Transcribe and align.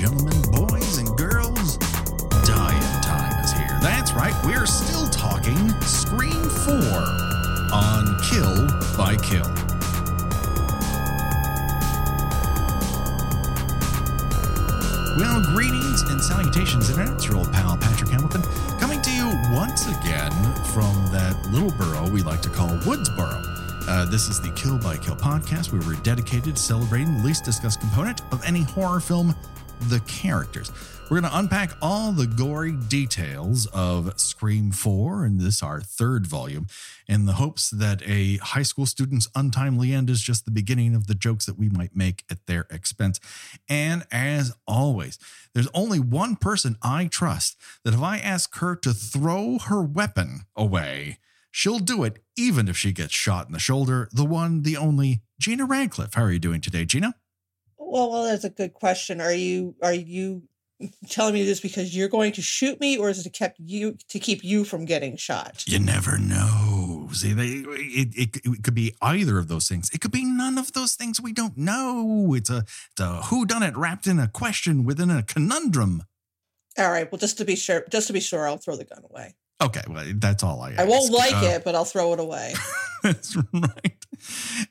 gentlemen, 0.00 0.40
boys 0.50 0.96
and 0.96 1.14
girls, 1.18 1.76
dying 2.46 3.02
time 3.02 3.44
is 3.44 3.52
here. 3.52 3.78
That's 3.82 4.14
right, 4.14 4.32
we're 4.46 4.64
still 4.64 5.06
talking 5.08 5.58
Scream 5.82 6.42
4 6.42 6.74
on 7.70 8.18
Kill 8.24 8.66
by 8.96 9.14
Kill. 9.20 9.44
Well, 15.18 15.42
greetings 15.52 16.00
and 16.08 16.18
salutations, 16.22 16.88
Internet. 16.88 17.16
It's 17.16 17.26
your 17.26 17.36
old 17.36 17.52
pal 17.52 17.76
Patrick 17.76 18.08
Hamilton 18.08 18.40
coming 18.80 19.02
to 19.02 19.10
you 19.10 19.26
once 19.52 19.86
again 19.86 20.32
from 20.72 20.94
that 21.12 21.36
little 21.50 21.72
borough 21.72 22.08
we 22.08 22.22
like 22.22 22.40
to 22.40 22.48
call 22.48 22.70
Woodsboro. 22.86 23.44
Uh, 23.86 24.06
this 24.06 24.30
is 24.30 24.40
the 24.40 24.50
Kill 24.52 24.78
by 24.78 24.96
Kill 24.96 25.16
podcast 25.16 25.72
where 25.72 25.82
we're 25.86 26.00
dedicated 26.02 26.56
to 26.56 26.62
celebrating 26.62 27.18
the 27.18 27.24
least 27.24 27.44
discussed 27.44 27.80
component 27.80 28.22
of 28.32 28.42
any 28.46 28.62
horror 28.62 29.00
film 29.00 29.34
the 29.90 30.00
characters. 30.00 30.70
We're 31.10 31.20
going 31.20 31.32
to 31.32 31.38
unpack 31.38 31.72
all 31.82 32.12
the 32.12 32.28
gory 32.28 32.70
details 32.70 33.66
of 33.74 34.18
Scream 34.20 34.70
4 34.70 35.26
in 35.26 35.38
this, 35.38 35.60
our 35.60 35.80
third 35.80 36.24
volume, 36.24 36.68
in 37.08 37.26
the 37.26 37.32
hopes 37.32 37.70
that 37.70 38.00
a 38.06 38.36
high 38.36 38.62
school 38.62 38.86
student's 38.86 39.28
untimely 39.34 39.92
end 39.92 40.08
is 40.08 40.22
just 40.22 40.44
the 40.44 40.52
beginning 40.52 40.94
of 40.94 41.08
the 41.08 41.16
jokes 41.16 41.46
that 41.46 41.58
we 41.58 41.68
might 41.68 41.96
make 41.96 42.22
at 42.30 42.46
their 42.46 42.68
expense. 42.70 43.18
And 43.68 44.04
as 44.12 44.54
always, 44.68 45.18
there's 45.52 45.68
only 45.74 45.98
one 45.98 46.36
person 46.36 46.76
I 46.80 47.08
trust 47.08 47.56
that 47.84 47.92
if 47.92 48.00
I 48.00 48.18
ask 48.18 48.56
her 48.58 48.76
to 48.76 48.92
throw 48.92 49.58
her 49.58 49.82
weapon 49.82 50.42
away, 50.54 51.18
she'll 51.50 51.80
do 51.80 52.04
it 52.04 52.20
even 52.36 52.68
if 52.68 52.76
she 52.76 52.92
gets 52.92 53.12
shot 53.12 53.48
in 53.48 53.52
the 53.52 53.58
shoulder. 53.58 54.08
The 54.12 54.24
one, 54.24 54.62
the 54.62 54.76
only, 54.76 55.22
Gina 55.40 55.64
Radcliffe. 55.64 56.14
How 56.14 56.22
are 56.22 56.32
you 56.32 56.38
doing 56.38 56.60
today, 56.60 56.84
Gina? 56.84 57.16
Well, 57.90 58.10
well, 58.10 58.24
that's 58.24 58.44
a 58.44 58.50
good 58.50 58.72
question. 58.72 59.20
Are 59.20 59.32
you 59.32 59.74
are 59.82 59.92
you 59.92 60.42
telling 61.08 61.34
me 61.34 61.44
this 61.44 61.60
because 61.60 61.94
you're 61.94 62.08
going 62.08 62.32
to 62.32 62.42
shoot 62.42 62.80
me, 62.80 62.96
or 62.96 63.10
is 63.10 63.18
it 63.18 63.24
to 63.24 63.30
keep 63.30 63.52
you 63.58 63.96
to 64.08 64.18
keep 64.18 64.44
you 64.44 64.64
from 64.64 64.84
getting 64.84 65.16
shot? 65.16 65.64
You 65.66 65.80
never 65.80 66.16
know. 66.16 67.08
See, 67.12 67.32
they, 67.32 67.64
it, 67.66 68.14
it, 68.16 68.36
it 68.44 68.62
could 68.62 68.74
be 68.74 68.94
either 69.02 69.38
of 69.38 69.48
those 69.48 69.68
things. 69.68 69.90
It 69.92 70.00
could 70.00 70.12
be 70.12 70.24
none 70.24 70.56
of 70.56 70.72
those 70.72 70.94
things. 70.94 71.20
We 71.20 71.32
don't 71.32 71.56
know. 71.56 72.34
It's 72.34 72.48
a, 72.48 72.58
it's 72.58 73.00
a 73.00 73.22
who 73.22 73.44
done 73.44 73.64
it 73.64 73.76
wrapped 73.76 74.06
in 74.06 74.20
a 74.20 74.28
question 74.28 74.84
within 74.84 75.10
a 75.10 75.24
conundrum. 75.24 76.04
All 76.78 76.90
right. 76.90 77.10
Well, 77.10 77.18
just 77.18 77.38
to 77.38 77.44
be 77.44 77.56
sure, 77.56 77.84
just 77.90 78.06
to 78.06 78.12
be 78.12 78.20
sure, 78.20 78.46
I'll 78.46 78.56
throw 78.56 78.76
the 78.76 78.84
gun 78.84 79.02
away. 79.10 79.34
Okay, 79.62 79.82
well, 79.88 80.04
that's 80.16 80.42
all 80.42 80.62
I. 80.62 80.70
Ask. 80.72 80.80
I 80.80 80.84
won't 80.84 81.12
like 81.12 81.34
Uh, 81.34 81.46
it, 81.56 81.64
but 81.64 81.74
I'll 81.74 81.84
throw 81.84 82.12
it 82.14 82.20
away. 82.20 82.54
That's 83.02 83.34
right. 83.54 84.04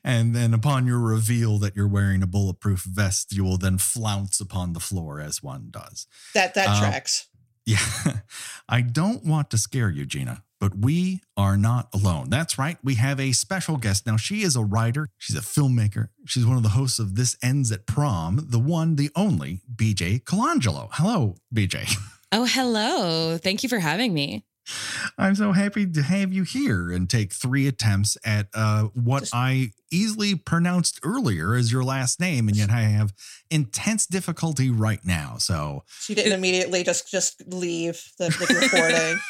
And 0.04 0.34
then 0.36 0.54
upon 0.54 0.86
your 0.86 1.00
reveal 1.00 1.58
that 1.58 1.74
you're 1.74 1.88
wearing 1.88 2.22
a 2.22 2.26
bulletproof 2.28 2.82
vest, 2.84 3.32
you 3.32 3.42
will 3.42 3.56
then 3.58 3.78
flounce 3.78 4.38
upon 4.40 4.72
the 4.72 4.78
floor 4.80 5.20
as 5.20 5.42
one 5.42 5.68
does. 5.70 6.06
That 6.34 6.54
that 6.54 6.68
Uh, 6.68 6.78
tracks. 6.80 7.26
Yeah. 7.66 7.78
I 8.68 8.82
don't 8.82 9.24
want 9.24 9.50
to 9.50 9.58
scare 9.58 9.90
you, 9.90 10.06
Gina, 10.06 10.44
but 10.60 10.76
we 10.78 11.22
are 11.36 11.56
not 11.56 11.88
alone. 11.92 12.30
That's 12.30 12.56
right. 12.58 12.78
We 12.84 12.94
have 12.96 13.18
a 13.18 13.32
special 13.32 13.76
guest. 13.76 14.06
Now, 14.06 14.16
she 14.16 14.42
is 14.42 14.54
a 14.54 14.62
writer, 14.62 15.08
she's 15.18 15.36
a 15.36 15.40
filmmaker, 15.40 16.08
she's 16.24 16.46
one 16.46 16.56
of 16.56 16.62
the 16.62 16.70
hosts 16.70 17.00
of 17.00 17.16
This 17.16 17.36
Ends 17.42 17.72
at 17.72 17.84
Prom, 17.86 18.46
the 18.50 18.60
one, 18.60 18.94
the 18.96 19.10
only 19.16 19.60
BJ 19.74 20.22
Colangelo. 20.22 20.88
Hello, 20.92 21.34
BJ. 21.54 21.96
Oh, 22.32 22.44
hello. 22.44 23.38
Thank 23.38 23.64
you 23.64 23.68
for 23.68 23.80
having 23.80 24.14
me. 24.14 24.44
I'm 25.18 25.34
so 25.34 25.52
happy 25.52 25.86
to 25.86 26.02
have 26.02 26.32
you 26.32 26.42
here 26.42 26.90
and 26.90 27.08
take 27.08 27.32
three 27.32 27.66
attempts 27.66 28.16
at 28.24 28.48
uh, 28.54 28.84
what 28.94 29.20
Just- 29.20 29.34
I 29.34 29.72
easily 29.90 30.34
pronounced 30.34 31.00
earlier 31.02 31.54
as 31.54 31.72
your 31.72 31.82
last 31.84 32.20
name, 32.20 32.48
and 32.48 32.56
yet 32.56 32.70
I 32.70 32.82
have 32.82 33.12
intense 33.50 34.06
difficulty 34.06 34.70
right 34.70 35.04
now. 35.04 35.36
So, 35.38 35.84
She 36.00 36.14
didn't 36.14 36.32
immediately 36.32 36.84
just 36.84 37.10
just 37.10 37.42
leave 37.46 38.02
the, 38.18 38.28
the 38.28 38.60
recording. 38.72 39.20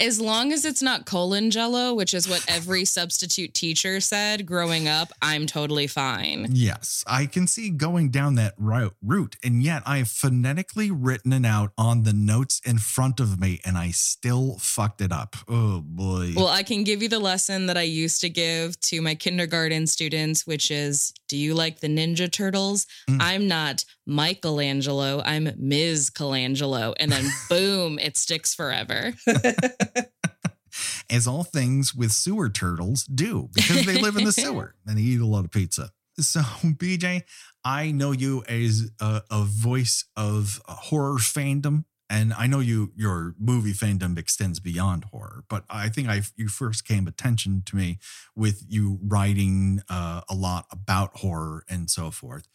As 0.00 0.18
long 0.18 0.50
as 0.50 0.64
it's 0.64 0.80
not 0.80 1.04
colon 1.04 1.50
jello, 1.50 1.92
which 1.92 2.14
is 2.14 2.26
what 2.28 2.44
every 2.48 2.84
substitute 2.96 3.52
teacher 3.52 4.00
said 4.00 4.46
growing 4.46 4.88
up, 4.88 5.12
I'm 5.20 5.46
totally 5.46 5.86
fine. 5.86 6.48
yes, 6.50 7.04
I 7.06 7.26
can 7.26 7.46
see 7.46 7.68
going 7.70 8.10
down 8.10 8.36
that 8.36 8.54
route, 8.58 9.36
and 9.44 9.62
yet 9.62 9.82
I 9.84 9.98
have 9.98 10.08
phonetically 10.08 10.90
written 10.90 11.32
it 11.32 11.44
out 11.44 11.72
on 11.76 12.04
the 12.04 12.12
notes 12.14 12.60
in 12.64 12.78
front 12.78 13.20
of 13.20 13.38
me, 13.38 13.60
and 13.64 13.76
I 13.76 13.90
still 13.90 14.56
fucked 14.58 15.00
it 15.00 15.12
up. 15.12 15.36
Oh 15.48 15.82
boy. 15.84 16.32
Well, 16.34 16.48
I 16.48 16.62
can 16.62 16.82
give 16.84 17.02
you 17.02 17.08
the 17.08 17.18
lesson 17.18 17.66
that 17.66 17.76
I 17.76 17.82
used 17.82 18.20
to 18.22 18.30
give 18.30 18.80
to 18.82 19.02
my 19.02 19.14
kindergarten 19.14 19.86
students, 19.86 20.46
which 20.46 20.70
is 20.70 21.12
Do 21.28 21.36
you 21.36 21.54
like 21.54 21.80
the 21.80 21.88
Ninja 21.88 22.30
Turtles? 22.30 22.86
Mm. 23.08 23.18
I'm 23.20 23.48
not 23.48 23.84
Michelangelo, 24.06 25.22
I'm 25.24 25.50
Ms. 25.56 26.10
Colangelo. 26.10 26.94
And 26.98 27.12
then 27.12 27.24
boom, 27.48 27.98
it 27.98 28.16
sticks 28.16 28.54
forever. 28.54 29.14
as 31.10 31.26
all 31.26 31.44
things 31.44 31.94
with 31.94 32.12
sewer 32.12 32.48
turtles 32.48 33.04
do 33.04 33.48
because 33.54 33.84
they 33.84 34.00
live 34.00 34.16
in 34.16 34.24
the 34.24 34.32
sewer 34.32 34.74
and 34.86 34.98
they 34.98 35.02
eat 35.02 35.20
a 35.20 35.26
lot 35.26 35.44
of 35.44 35.50
pizza. 35.50 35.90
So, 36.18 36.40
BJ, 36.40 37.22
I 37.64 37.92
know 37.92 38.12
you 38.12 38.44
as 38.48 38.90
a, 39.00 39.22
a 39.30 39.44
voice 39.44 40.04
of 40.16 40.60
horror 40.66 41.18
fandom. 41.18 41.84
And 42.12 42.32
I 42.32 42.48
know 42.48 42.58
you 42.58 42.90
your 42.96 43.36
movie 43.38 43.72
fandom 43.72 44.18
extends 44.18 44.58
beyond 44.58 45.04
horror, 45.12 45.44
but 45.48 45.62
I 45.70 45.88
think 45.88 46.08
I 46.08 46.22
you 46.34 46.48
first 46.48 46.84
came 46.84 47.06
attention 47.06 47.62
to 47.66 47.76
me 47.76 48.00
with 48.34 48.64
you 48.68 48.98
writing 49.00 49.80
uh, 49.88 50.22
a 50.28 50.34
lot 50.34 50.66
about 50.72 51.18
horror 51.18 51.62
and 51.68 51.88
so 51.88 52.10
forth. 52.10 52.48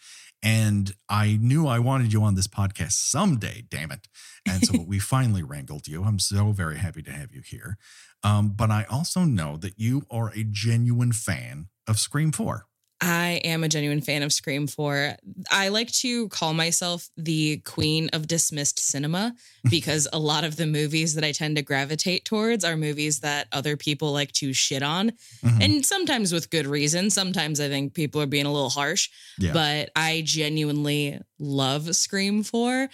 And 0.45 0.94
I 1.09 1.39
knew 1.41 1.66
I 1.66 1.79
wanted 1.79 2.13
you 2.13 2.22
on 2.22 2.35
this 2.35 2.47
podcast 2.47 2.91
someday, 2.91 3.66
damn 3.67 3.91
it. 3.91 4.07
And 4.47 4.63
so 4.63 4.79
we 4.88 5.00
finally 5.00 5.41
wrangled 5.41 5.88
you. 5.88 6.03
I'm 6.03 6.19
so 6.19 6.51
very 6.51 6.78
happy 6.78 7.01
to 7.01 7.11
have 7.11 7.31
you 7.31 7.41
here. 7.44 7.78
Um, 8.23 8.50
but 8.56 8.69
I 8.69 8.85
also 8.88 9.22
know 9.22 9.57
that 9.57 9.79
you 9.79 10.03
are 10.11 10.31
a 10.35 10.44
genuine 10.44 11.13
fan 11.13 11.69
of 11.88 12.00
Scream 12.00 12.31
4. 12.31 12.67
I 13.01 13.41
am 13.44 13.63
a 13.63 13.67
genuine 13.67 14.00
fan 14.00 14.23
of 14.23 14.31
Scream 14.31 14.67
4. 14.67 15.17
I 15.51 15.67
like 15.67 15.91
to 15.94 16.29
call 16.29 16.53
myself 16.53 17.09
the 17.17 17.57
queen 17.66 18.09
of 18.13 18.25
dismissed 18.25 18.79
cinema 18.79 19.35
because 19.69 20.07
a 20.13 20.17
lot 20.19 20.45
of 20.45 20.56
the 20.56 20.66
movies 20.66 21.13
that 21.16 21.23
I 21.23 21.33
tend 21.33 21.57
to 21.57 21.61
gravitate 21.61 22.23
towards 22.23 22.63
are 22.63 22.78
movies 22.78 23.19
that 23.19 23.47
other 23.51 23.75
people 23.75 24.13
like 24.13 24.31
to 24.33 24.53
shit 24.53 24.81
on. 24.81 25.11
Mhm. 25.44 25.61
And 25.63 25.85
sometimes 25.85 26.31
with 26.31 26.50
good 26.50 26.66
reason. 26.66 27.09
Sometimes 27.09 27.59
I 27.59 27.67
think 27.67 27.94
people 27.94 28.22
are 28.22 28.25
being 28.28 28.45
a 28.45 28.51
little 28.53 28.69
harsh, 28.69 29.09
Yeah. 29.38 29.51
but 29.51 29.89
I 29.95 30.22
genuinely 30.25 31.19
love 31.38 31.94
Scream 31.95 32.44
4. 32.44 32.83
Uh, 32.83 32.88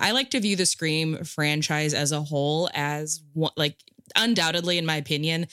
I 0.00 0.12
like 0.12 0.30
to 0.30 0.40
view 0.40 0.56
the 0.56 0.66
Scream 0.66 1.24
franchise 1.24 1.92
as 1.92 2.10
a 2.10 2.22
whole 2.22 2.70
as 2.72 3.20
one, 3.34 3.52
like, 3.56 3.76
undoubtedly, 4.16 4.78
in 4.78 4.86
my 4.86 4.96
opinion, 4.96 5.46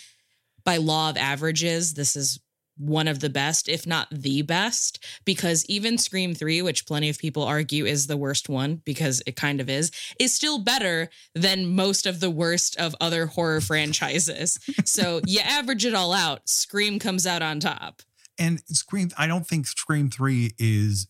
by 0.64 0.78
law 0.78 1.10
of 1.10 1.18
averages, 1.18 1.96
this 1.96 2.16
is 2.16 2.40
one 2.78 3.08
of 3.08 3.20
the 3.20 3.30
best, 3.30 3.70
if 3.70 3.86
not 3.86 4.08
the 4.12 4.42
best, 4.42 5.04
because 5.26 5.66
even 5.68 5.98
Scream 5.98 6.34
3, 6.34 6.62
which 6.62 6.86
plenty 6.86 7.10
of 7.10 7.18
people 7.18 7.44
argue 7.44 7.86
is 7.86 8.08
the 8.08 8.18
worst 8.18 8.50
one, 8.50 8.82
because 8.86 9.22
it 9.28 9.36
kind 9.36 9.62
of 9.62 9.70
is, 9.70 9.92
is 10.20 10.34
still 10.34 10.60
better 10.60 11.10
than 11.36 11.76
most 11.76 12.06
of 12.06 12.20
the 12.20 12.32
worst 12.32 12.78
of 12.78 12.96
other 13.00 13.28
horror 13.28 13.62
franchises. 13.74 14.58
So 14.86 15.22
you 15.26 15.40
average 15.42 15.86
it 15.86 15.94
all 15.94 16.14
out, 16.14 16.48
Scream 16.50 17.00
comes 17.00 17.28
out 17.28 17.42
on 17.42 17.60
top. 17.60 18.02
And 18.40 18.62
Scream, 18.68 19.12
I 19.18 19.28
don't 19.28 19.46
think 19.46 19.68
Scream 19.68 20.10
3 20.10 20.54
is 20.58 21.08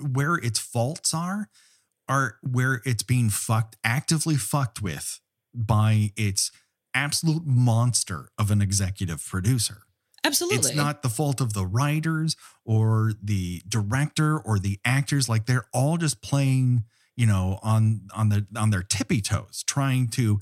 where 0.00 0.36
its 0.36 0.58
faults 0.58 1.12
are, 1.12 1.48
are 2.08 2.36
where 2.42 2.80
it's 2.84 3.02
being 3.02 3.30
fucked, 3.30 3.76
actively 3.84 4.36
fucked 4.36 4.82
with 4.82 5.20
by 5.54 6.12
its 6.16 6.50
absolute 6.94 7.46
monster 7.46 8.28
of 8.38 8.50
an 8.50 8.62
executive 8.62 9.24
producer. 9.24 9.82
Absolutely. 10.24 10.58
It's 10.58 10.74
not 10.74 11.02
the 11.02 11.08
fault 11.08 11.40
of 11.40 11.52
the 11.52 11.66
writers 11.66 12.36
or 12.64 13.12
the 13.22 13.62
director 13.68 14.38
or 14.38 14.58
the 14.58 14.78
actors. 14.84 15.28
Like 15.28 15.46
they're 15.46 15.66
all 15.72 15.96
just 15.96 16.22
playing, 16.22 16.84
you 17.16 17.26
know, 17.26 17.58
on 17.62 18.02
on 18.14 18.28
the 18.28 18.46
on 18.56 18.70
their 18.70 18.82
tippy 18.82 19.20
toes, 19.20 19.64
trying 19.66 20.08
to 20.08 20.40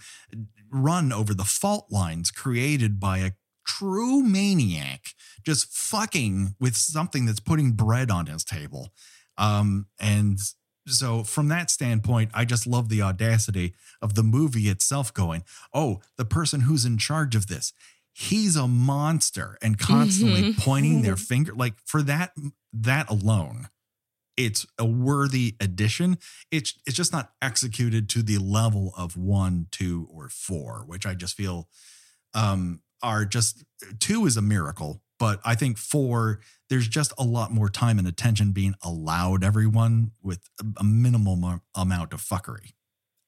run 0.70 1.12
over 1.12 1.34
the 1.34 1.44
fault 1.44 1.86
lines 1.90 2.30
created 2.30 3.00
by 3.00 3.18
a 3.18 3.32
true 3.66 4.22
maniac, 4.22 5.14
just 5.44 5.72
fucking 5.72 6.54
with 6.60 6.76
something 6.76 7.26
that's 7.26 7.40
putting 7.40 7.72
bread 7.72 8.10
on 8.10 8.26
his 8.26 8.44
table. 8.44 8.92
Um, 9.38 9.86
and 9.98 10.38
so 10.86 11.22
from 11.22 11.48
that 11.48 11.70
standpoint, 11.70 12.30
I 12.34 12.44
just 12.44 12.66
love 12.66 12.88
the 12.88 13.02
audacity 13.02 13.74
of 14.02 14.14
the 14.14 14.22
movie 14.22 14.68
itself 14.68 15.14
going, 15.14 15.44
oh, 15.72 16.00
the 16.16 16.24
person 16.24 16.62
who's 16.62 16.84
in 16.84 16.98
charge 16.98 17.34
of 17.34 17.46
this, 17.46 17.72
he's 18.20 18.54
a 18.54 18.68
monster 18.68 19.56
and 19.62 19.78
constantly 19.78 20.42
Mhm. 20.52 20.58
pointing 20.58 21.00
their 21.02 21.16
finger. 21.16 21.54
Like 21.54 21.74
for 21.86 22.02
that, 22.02 22.32
that 22.72 23.08
alone, 23.08 23.68
it's 24.36 24.66
a 24.78 24.84
worthy 24.84 25.56
addition. 25.58 26.18
It's 26.50 26.74
it's 26.86 26.96
just 26.96 27.12
not 27.12 27.32
executed 27.40 28.08
to 28.10 28.22
the 28.22 28.38
level 28.38 28.92
of 28.96 29.16
one, 29.16 29.68
two, 29.70 30.06
or 30.10 30.28
four, 30.28 30.84
which 30.86 31.06
I 31.06 31.14
just 31.14 31.34
feel 31.34 31.68
um 32.34 32.82
are 33.02 33.24
just 33.24 33.64
two 33.98 34.26
is 34.26 34.36
a 34.36 34.42
miracle 34.42 35.02
but 35.18 35.38
I 35.44 35.54
think 35.54 35.76
four, 35.76 36.40
there's 36.70 36.88
just 36.88 37.12
a 37.18 37.24
lot 37.24 37.52
more 37.52 37.68
time 37.68 37.98
and 37.98 38.08
attention 38.08 38.52
being 38.52 38.74
allowed 38.82 39.44
everyone 39.44 40.12
with 40.22 40.48
a 40.78 40.82
minimal 40.82 41.60
amount 41.74 42.14
of 42.14 42.22
fuckery. 42.22 42.72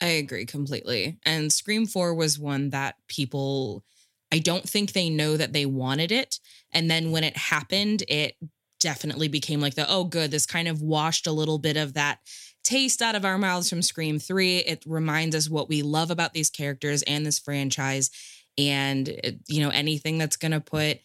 I 0.00 0.06
agree 0.06 0.46
completely. 0.46 1.18
And 1.26 1.52
Scream 1.52 1.84
4 1.86 2.14
was 2.14 2.38
one 2.38 2.70
that 2.70 2.96
people, 3.08 3.84
I 4.32 4.38
don't 4.38 4.68
think 4.68 4.92
they 4.92 5.10
know 5.10 5.36
that 5.36 5.52
they 5.52 5.66
wanted 5.66 6.10
it. 6.10 6.40
And 6.72 6.90
then 6.90 7.10
when 7.10 7.22
it 7.22 7.36
happened, 7.36 8.02
it 8.08 8.36
definitely 8.80 9.28
became 9.28 9.60
like 9.60 9.74
the, 9.74 9.88
oh, 9.88 10.04
good, 10.04 10.30
this 10.30 10.46
kind 10.46 10.66
of 10.66 10.80
washed 10.82 11.26
a 11.26 11.32
little 11.32 11.58
bit 11.58 11.76
of 11.76 11.94
that 11.94 12.18
taste 12.64 13.02
out 13.02 13.14
of 13.14 13.24
our 13.24 13.38
mouths 13.38 13.68
from 13.68 13.82
Scream 13.82 14.18
3. 14.18 14.58
It 14.58 14.84
reminds 14.86 15.36
us 15.36 15.50
what 15.50 15.68
we 15.68 15.82
love 15.82 16.10
about 16.10 16.32
these 16.32 16.50
characters 16.50 17.02
and 17.02 17.26
this 17.26 17.38
franchise. 17.38 18.10
And, 18.56 19.08
uh, 19.08 19.30
you 19.48 19.62
know, 19.62 19.70
anything 19.70 20.18
that's 20.18 20.36
going 20.36 20.52
to 20.52 20.60
put 20.60 21.00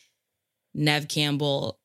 Neve 0.74 1.08
Campbell 1.08 1.80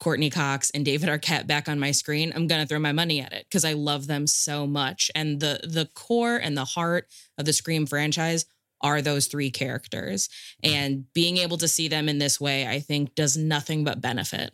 Courteney 0.00 0.30
Cox 0.30 0.70
and 0.70 0.84
David 0.84 1.08
Arquette 1.08 1.46
back 1.46 1.68
on 1.68 1.78
my 1.78 1.90
screen, 1.90 2.32
I'm 2.34 2.46
gonna 2.46 2.66
throw 2.66 2.78
my 2.78 2.92
money 2.92 3.20
at 3.20 3.32
it 3.32 3.46
because 3.48 3.64
I 3.64 3.72
love 3.72 4.06
them 4.06 4.26
so 4.26 4.66
much. 4.66 5.10
And 5.14 5.40
the 5.40 5.60
the 5.64 5.86
core 5.94 6.36
and 6.36 6.56
the 6.56 6.64
heart 6.64 7.08
of 7.36 7.46
the 7.46 7.52
Scream 7.52 7.84
franchise 7.84 8.46
are 8.80 9.02
those 9.02 9.26
three 9.26 9.50
characters. 9.50 10.28
And 10.62 11.12
being 11.12 11.38
able 11.38 11.58
to 11.58 11.68
see 11.68 11.88
them 11.88 12.08
in 12.08 12.18
this 12.18 12.40
way, 12.40 12.66
I 12.66 12.80
think, 12.80 13.14
does 13.14 13.36
nothing 13.36 13.84
but 13.84 14.00
benefit. 14.00 14.52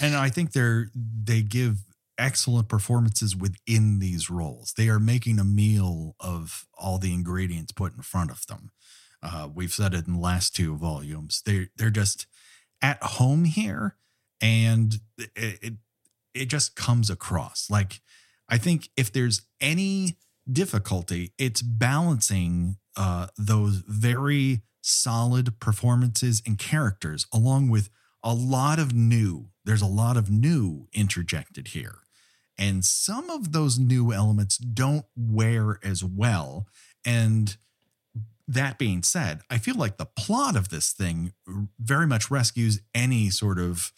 And 0.00 0.14
I 0.16 0.28
think 0.28 0.52
they're 0.52 0.90
they 0.94 1.42
give 1.42 1.84
excellent 2.18 2.68
performances 2.68 3.36
within 3.36 3.98
these 3.98 4.30
roles. 4.30 4.72
They 4.76 4.88
are 4.88 5.00
making 5.00 5.38
a 5.38 5.44
meal 5.44 6.14
of 6.20 6.66
all 6.78 6.98
the 6.98 7.12
ingredients 7.12 7.72
put 7.72 7.94
in 7.94 8.02
front 8.02 8.30
of 8.30 8.46
them. 8.46 8.70
Uh, 9.22 9.48
we've 9.52 9.72
said 9.72 9.94
it 9.94 10.06
in 10.06 10.14
the 10.14 10.20
last 10.20 10.54
two 10.54 10.76
volumes. 10.76 11.42
They 11.44 11.68
they're 11.76 11.90
just 11.90 12.26
at 12.82 13.02
home 13.02 13.44
here 13.44 13.96
and 14.40 15.00
it, 15.18 15.58
it 15.62 15.74
it 16.34 16.46
just 16.46 16.76
comes 16.76 17.08
across 17.10 17.70
like 17.70 18.00
I 18.48 18.58
think 18.58 18.90
if 18.96 19.12
there's 19.12 19.42
any 19.60 20.18
difficulty, 20.50 21.32
it's 21.38 21.62
balancing 21.62 22.76
uh, 22.96 23.28
those 23.36 23.82
very 23.86 24.62
solid 24.80 25.58
performances 25.60 26.42
and 26.46 26.58
characters 26.58 27.26
along 27.32 27.70
with 27.70 27.88
a 28.22 28.34
lot 28.34 28.78
of 28.78 28.94
new. 28.94 29.48
There's 29.64 29.82
a 29.82 29.86
lot 29.86 30.16
of 30.16 30.30
new 30.30 30.88
interjected 30.92 31.68
here. 31.68 31.98
And 32.56 32.84
some 32.84 33.30
of 33.30 33.52
those 33.52 33.78
new 33.78 34.12
elements 34.12 34.58
don't 34.58 35.06
wear 35.16 35.80
as 35.82 36.04
well. 36.04 36.66
And 37.04 37.56
that 38.46 38.78
being 38.78 39.02
said, 39.02 39.40
I 39.50 39.58
feel 39.58 39.74
like 39.74 39.96
the 39.96 40.06
plot 40.06 40.54
of 40.54 40.68
this 40.68 40.92
thing 40.92 41.32
very 41.78 42.06
much 42.06 42.30
rescues 42.30 42.80
any 42.94 43.30
sort 43.30 43.58
of 43.58 43.92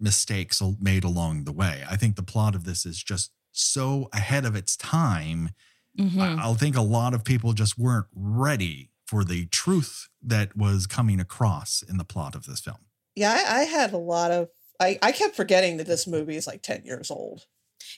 mistakes 0.00 0.62
made 0.80 1.04
along 1.04 1.44
the 1.44 1.52
way. 1.52 1.84
I 1.88 1.96
think 1.96 2.16
the 2.16 2.22
plot 2.22 2.54
of 2.54 2.64
this 2.64 2.86
is 2.86 3.02
just 3.02 3.32
so 3.52 4.08
ahead 4.12 4.44
of 4.44 4.54
its 4.54 4.76
time. 4.76 5.50
Mm-hmm. 5.98 6.20
I, 6.20 6.50
I 6.50 6.54
think 6.54 6.76
a 6.76 6.82
lot 6.82 7.14
of 7.14 7.24
people 7.24 7.52
just 7.52 7.78
weren't 7.78 8.06
ready 8.14 8.90
for 9.06 9.24
the 9.24 9.46
truth 9.46 10.08
that 10.22 10.56
was 10.56 10.86
coming 10.86 11.20
across 11.20 11.82
in 11.82 11.96
the 11.96 12.04
plot 12.04 12.34
of 12.34 12.46
this 12.46 12.60
film. 12.60 12.78
Yeah, 13.14 13.32
I, 13.32 13.60
I 13.60 13.64
had 13.64 13.92
a 13.92 13.98
lot 13.98 14.30
of. 14.30 14.48
I, 14.80 14.98
I 15.02 15.12
kept 15.12 15.34
forgetting 15.34 15.78
that 15.78 15.86
this 15.86 16.06
movie 16.06 16.36
is 16.36 16.46
like 16.46 16.62
10 16.62 16.84
years 16.84 17.10
old. 17.10 17.46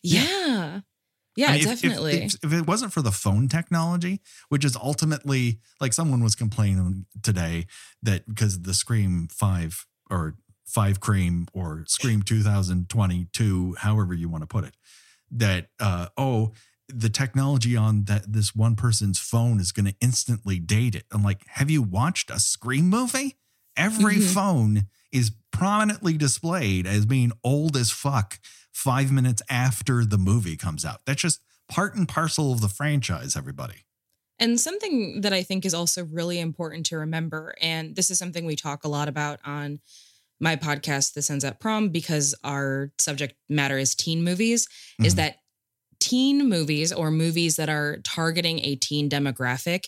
Yeah. 0.02 0.81
Yeah, 1.37 1.50
I 1.50 1.52
mean, 1.52 1.64
definitely. 1.64 2.25
If, 2.25 2.34
if, 2.34 2.44
if, 2.44 2.52
it 2.52 2.66
wasn't 2.66 2.92
for 2.92 3.02
the 3.02 3.12
phone 3.12 3.48
technology, 3.48 4.20
which 4.48 4.64
is 4.64 4.76
ultimately 4.76 5.60
like 5.81 5.92
someone 5.92 6.22
was 6.22 6.34
complaining 6.34 7.06
today 7.22 7.66
that 8.02 8.26
because 8.26 8.62
the 8.62 8.75
Scream 8.75 9.28
5 9.31 9.87
or 10.10 10.34
five 10.70 11.00
cream 11.00 11.48
or 11.52 11.84
scream 11.88 12.22
2022 12.22 13.75
however 13.78 14.14
you 14.14 14.28
want 14.28 14.42
to 14.42 14.46
put 14.46 14.62
it 14.62 14.76
that 15.31 15.69
uh, 15.81 16.06
oh 16.16 16.52
the 16.94 17.08
technology 17.08 17.76
on 17.76 18.04
that 18.04 18.32
this 18.32 18.54
one 18.54 18.76
person's 18.76 19.19
phone 19.19 19.60
is 19.60 19.72
going 19.72 19.87
to 19.87 19.94
instantly 20.00 20.58
date 20.58 20.94
it 20.94 21.04
i'm 21.12 21.22
like 21.22 21.42
have 21.46 21.70
you 21.70 21.82
watched 21.82 22.31
a 22.31 22.38
scream 22.38 22.88
movie 22.88 23.37
every 23.76 24.16
mm-hmm. 24.16 24.34
phone 24.34 24.87
is 25.12 25.32
prominently 25.52 26.16
displayed 26.16 26.87
as 26.87 27.06
being 27.06 27.32
old 27.42 27.76
as 27.76 27.90
fuck 27.90 28.38
five 28.72 29.10
minutes 29.10 29.42
after 29.48 30.04
the 30.04 30.19
movie 30.19 30.56
comes 30.56 30.84
out 30.84 31.00
that's 31.06 31.22
just 31.22 31.40
part 31.69 31.94
and 31.94 32.08
parcel 32.08 32.52
of 32.52 32.60
the 32.60 32.69
franchise 32.69 33.37
everybody 33.37 33.84
and 34.40 34.58
something 34.58 35.20
that 35.20 35.34
I 35.34 35.42
think 35.42 35.66
is 35.66 35.75
also 35.75 36.06
really 36.06 36.40
important 36.40 36.87
to 36.87 36.96
remember, 36.96 37.54
and 37.60 37.94
this 37.94 38.10
is 38.10 38.19
something 38.19 38.46
we 38.46 38.56
talk 38.56 38.84
a 38.84 38.88
lot 38.88 39.06
about 39.06 39.38
on 39.44 39.81
my 40.40 40.56
podcast, 40.56 41.12
This 41.12 41.28
Ends 41.28 41.44
at 41.44 41.60
Prom, 41.60 41.90
because 41.90 42.34
our 42.42 42.90
subject 42.98 43.34
matter 43.50 43.76
is 43.76 43.94
teen 43.94 44.25
movies, 44.25 44.66
mm-hmm. 44.66 45.04
is 45.04 45.16
that 45.16 45.39
teen 46.00 46.49
movies 46.49 46.93
or 46.93 47.11
movies 47.11 47.56
that 47.56 47.69
are 47.69 47.99
targeting 47.99 48.61
a 48.64 48.75
teen 48.76 49.08
demographic 49.08 49.87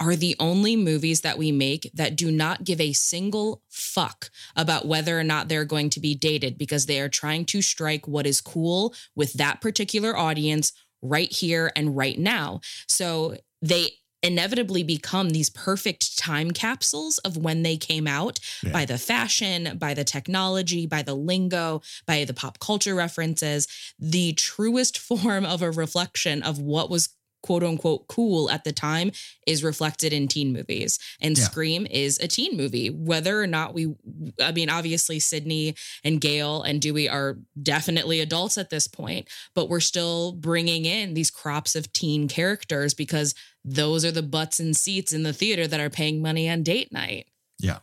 are 0.00 0.16
the 0.16 0.34
only 0.40 0.74
movies 0.74 1.20
that 1.20 1.38
we 1.38 1.52
make 1.52 1.88
that 1.94 2.16
do 2.16 2.30
not 2.30 2.64
give 2.64 2.80
a 2.80 2.92
single 2.92 3.62
fuck 3.68 4.30
about 4.56 4.86
whether 4.86 5.18
or 5.18 5.22
not 5.22 5.48
they're 5.48 5.64
going 5.64 5.90
to 5.90 6.00
be 6.00 6.14
dated 6.14 6.58
because 6.58 6.86
they 6.86 7.00
are 7.00 7.08
trying 7.08 7.44
to 7.44 7.62
strike 7.62 8.08
what 8.08 8.26
is 8.26 8.40
cool 8.40 8.94
with 9.14 9.32
that 9.34 9.60
particular 9.60 10.16
audience 10.16 10.72
right 11.02 11.32
here 11.32 11.70
and 11.76 11.96
right 11.96 12.18
now. 12.18 12.60
So 12.88 13.36
they 13.60 13.90
inevitably 14.22 14.82
become 14.82 15.30
these 15.30 15.50
perfect 15.50 16.16
time 16.18 16.52
capsules 16.52 17.18
of 17.18 17.36
when 17.36 17.62
they 17.62 17.76
came 17.76 18.06
out 18.06 18.38
yeah. 18.62 18.72
by 18.72 18.84
the 18.84 18.98
fashion, 18.98 19.76
by 19.78 19.94
the 19.94 20.04
technology, 20.04 20.86
by 20.86 21.02
the 21.02 21.14
lingo, 21.14 21.82
by 22.06 22.24
the 22.24 22.34
pop 22.34 22.58
culture 22.58 22.94
references, 22.94 23.66
the 23.98 24.32
truest 24.34 24.98
form 25.22 25.44
of 25.44 25.62
a 25.62 25.70
reflection 25.70 26.42
of 26.42 26.58
what 26.58 26.90
was 26.90 27.10
quote 27.42 27.62
unquote 27.62 28.06
cool 28.06 28.48
at 28.50 28.64
the 28.64 28.72
time 28.72 29.10
is 29.46 29.64
reflected 29.64 30.12
in 30.12 30.28
teen 30.28 30.52
movies. 30.52 30.98
And 31.20 31.36
yeah. 31.36 31.44
Scream 31.44 31.86
is 31.90 32.18
a 32.18 32.28
teen 32.28 32.56
movie. 32.56 32.88
Whether 32.88 33.40
or 33.40 33.46
not 33.46 33.74
we, 33.74 33.94
I 34.40 34.52
mean, 34.52 34.70
obviously 34.70 35.18
Sidney 35.18 35.74
and 36.04 36.20
Gale 36.20 36.62
and 36.62 36.80
Dewey 36.80 37.08
are 37.08 37.38
definitely 37.60 38.20
adults 38.20 38.58
at 38.58 38.70
this 38.70 38.86
point, 38.86 39.28
but 39.54 39.68
we're 39.68 39.80
still 39.80 40.32
bringing 40.32 40.84
in 40.84 41.14
these 41.14 41.30
crops 41.30 41.74
of 41.74 41.92
teen 41.92 42.28
characters 42.28 42.94
because 42.94 43.34
those 43.64 44.04
are 44.04 44.10
the 44.10 44.22
butts 44.22 44.58
and 44.60 44.76
seats 44.76 45.12
in 45.12 45.22
the 45.22 45.32
theater 45.32 45.66
that 45.66 45.80
are 45.80 45.90
paying 45.90 46.20
money 46.20 46.48
on 46.48 46.62
date 46.62 46.92
night. 46.92 47.26
Yeah. 47.58 47.78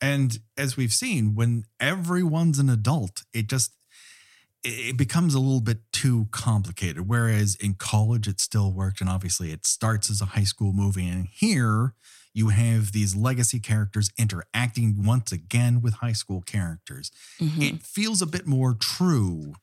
And 0.00 0.38
as 0.56 0.76
we've 0.76 0.92
seen, 0.92 1.34
when 1.34 1.64
everyone's 1.80 2.58
an 2.58 2.68
adult, 2.68 3.24
it 3.32 3.48
just 3.48 3.72
it 4.64 4.96
becomes 4.96 5.34
a 5.34 5.38
little 5.38 5.60
bit 5.60 5.78
too 5.92 6.26
complicated. 6.30 7.06
Whereas 7.06 7.54
in 7.56 7.74
college, 7.74 8.26
it 8.26 8.40
still 8.40 8.72
worked. 8.72 9.00
And 9.00 9.10
obviously, 9.10 9.52
it 9.52 9.66
starts 9.66 10.08
as 10.10 10.22
a 10.22 10.26
high 10.26 10.44
school 10.44 10.72
movie. 10.72 11.06
And 11.06 11.26
here, 11.26 11.94
you 12.32 12.48
have 12.48 12.92
these 12.92 13.14
legacy 13.14 13.60
characters 13.60 14.10
interacting 14.18 15.04
once 15.04 15.32
again 15.32 15.82
with 15.82 15.94
high 15.94 16.12
school 16.12 16.40
characters. 16.40 17.10
Mm-hmm. 17.38 17.62
It 17.62 17.82
feels 17.82 18.22
a 18.22 18.26
bit 18.26 18.46
more 18.46 18.74
true 18.74 19.54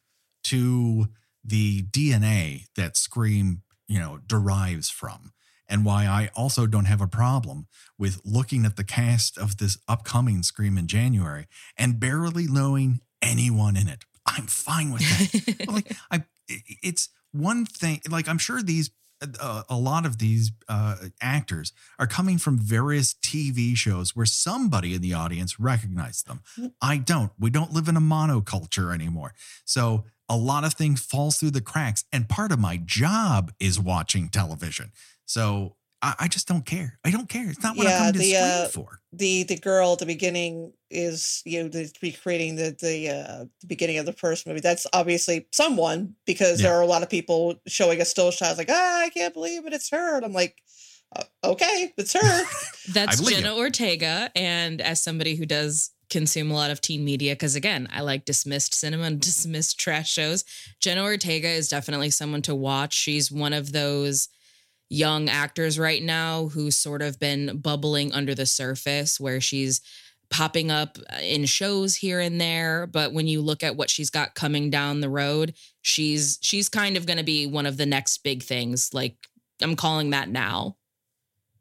to 0.45 1.07
the 1.43 1.81
DNA 1.83 2.65
that 2.75 2.95
Scream, 2.95 3.63
you 3.87 3.99
know, 3.99 4.19
derives 4.25 4.89
from. 4.89 5.33
And 5.71 5.85
why 5.85 6.05
I 6.05 6.29
also 6.35 6.67
don't 6.67 6.85
have 6.85 7.01
a 7.01 7.07
problem 7.07 7.67
with 7.97 8.21
looking 8.23 8.65
at 8.65 8.75
the 8.75 8.83
cast 8.83 9.37
of 9.37 9.57
this 9.57 9.77
upcoming 9.87 10.43
Scream 10.43 10.77
in 10.77 10.85
January 10.85 11.47
and 11.77 11.99
barely 11.99 12.45
knowing 12.45 12.99
anyone 13.21 13.77
in 13.77 13.87
it 13.87 14.03
I'm 14.25 14.47
fine 14.47 14.91
with 14.91 15.01
that. 15.01 15.67
like 15.67 15.91
I, 16.09 16.23
it's 16.47 17.09
one 17.31 17.65
thing. 17.65 18.01
Like 18.09 18.27
I'm 18.27 18.37
sure 18.37 18.61
these 18.61 18.91
uh, 19.39 19.63
a 19.69 19.77
lot 19.77 20.05
of 20.05 20.17
these 20.17 20.51
uh, 20.67 20.95
actors 21.21 21.73
are 21.99 22.07
coming 22.07 22.37
from 22.37 22.57
various 22.57 23.13
TV 23.13 23.75
shows 23.75 24.15
where 24.15 24.25
somebody 24.25 24.95
in 24.95 25.01
the 25.01 25.13
audience 25.13 25.59
recognized 25.59 26.27
them. 26.27 26.41
I 26.81 26.97
don't. 26.97 27.31
We 27.39 27.49
don't 27.49 27.73
live 27.73 27.87
in 27.87 27.97
a 27.97 28.01
monoculture 28.01 28.93
anymore. 28.93 29.33
So 29.65 30.05
a 30.27 30.37
lot 30.37 30.63
of 30.63 30.73
things 30.73 31.01
falls 31.01 31.37
through 31.37 31.51
the 31.51 31.61
cracks. 31.61 32.05
And 32.11 32.29
part 32.29 32.51
of 32.51 32.59
my 32.59 32.77
job 32.77 33.51
is 33.59 33.79
watching 33.79 34.29
television. 34.29 34.91
So 35.25 35.75
I, 36.01 36.15
I 36.21 36.27
just 36.27 36.47
don't 36.47 36.65
care. 36.65 36.97
I 37.05 37.11
don't 37.11 37.29
care. 37.29 37.49
It's 37.49 37.61
not 37.63 37.77
what 37.77 37.87
yeah, 37.87 37.93
I'm 37.93 37.99
coming 37.99 38.13
to 38.13 38.19
the, 38.19 38.37
uh, 38.37 38.67
for. 38.69 38.99
The 39.13 39.43
the 39.43 39.57
girl 39.57 39.93
at 39.93 39.99
the 39.99 40.05
beginning 40.05 40.73
is 40.89 41.41
you 41.45 41.63
know 41.63 41.69
the, 41.69 41.91
recreating 42.01 42.55
the 42.55 42.75
the 42.79 43.09
uh, 43.09 43.45
the 43.61 43.67
beginning 43.67 43.97
of 43.97 44.05
the 44.05 44.13
first 44.13 44.47
movie. 44.47 44.59
That's 44.59 44.87
obviously 44.93 45.47
someone 45.51 46.15
because 46.25 46.59
yeah. 46.59 46.69
there 46.69 46.77
are 46.77 46.81
a 46.81 46.87
lot 46.87 47.03
of 47.03 47.09
people 47.09 47.55
showing 47.67 48.01
a 48.01 48.05
still 48.05 48.31
shot. 48.31 48.57
like 48.57 48.69
ah, 48.69 49.01
I 49.01 49.09
can't 49.09 49.33
believe 49.33 49.65
it. 49.65 49.73
It's 49.73 49.89
her. 49.91 50.17
And 50.17 50.25
I'm 50.25 50.33
like. 50.33 50.57
Uh, 51.13 51.23
okay, 51.43 51.93
it's 51.97 52.13
her. 52.13 52.43
That's 52.93 53.19
Jenna 53.19 53.53
Ortega, 53.53 54.31
and 54.33 54.79
as 54.79 55.03
somebody 55.03 55.35
who 55.35 55.45
does 55.45 55.91
consume 56.09 56.51
a 56.51 56.53
lot 56.53 56.69
of 56.69 56.81
teen 56.81 57.05
media 57.05 57.33
because 57.33 57.55
again 57.55 57.87
i 57.93 58.01
like 58.01 58.25
dismissed 58.25 58.73
cinema 58.73 59.03
and 59.03 59.21
dismissed 59.21 59.79
trash 59.79 60.11
shows 60.11 60.43
jenna 60.81 61.01
ortega 61.01 61.47
is 61.47 61.69
definitely 61.69 62.09
someone 62.09 62.41
to 62.41 62.53
watch 62.53 62.93
she's 62.93 63.31
one 63.31 63.53
of 63.53 63.71
those 63.71 64.27
young 64.91 65.29
actors 65.29 65.79
right 65.79 66.03
now 66.03 66.47
who's 66.47 66.75
sort 66.75 67.01
of 67.01 67.17
been 67.17 67.57
bubbling 67.57 68.11
under 68.11 68.35
the 68.35 68.45
surface 68.45 69.19
where 69.19 69.39
she's 69.39 69.79
popping 70.29 70.69
up 70.69 70.97
uh, 71.11 71.17
in 71.21 71.45
shows 71.45 71.95
here 71.95 72.19
and 72.19 72.39
there. 72.39 72.87
But 72.87 73.13
when 73.13 73.27
you 73.27 73.41
look 73.41 73.63
at 73.63 73.75
what 73.75 73.89
she's 73.89 74.09
got 74.09 74.35
coming 74.35 74.69
down 74.69 74.99
the 75.01 75.09
road 75.09 75.53
she's 75.81 76.37
she's 76.41 76.69
kind 76.69 76.97
of 76.97 77.05
going 77.05 77.17
to 77.17 77.23
be 77.23 77.47
one 77.47 77.65
of 77.65 77.77
the 77.77 77.85
next 77.85 78.19
big 78.19 78.43
things. 78.43 78.93
Like 78.93 79.15
i'm 79.61 79.75
calling 79.75 80.11
that 80.11 80.29
now. 80.29 80.77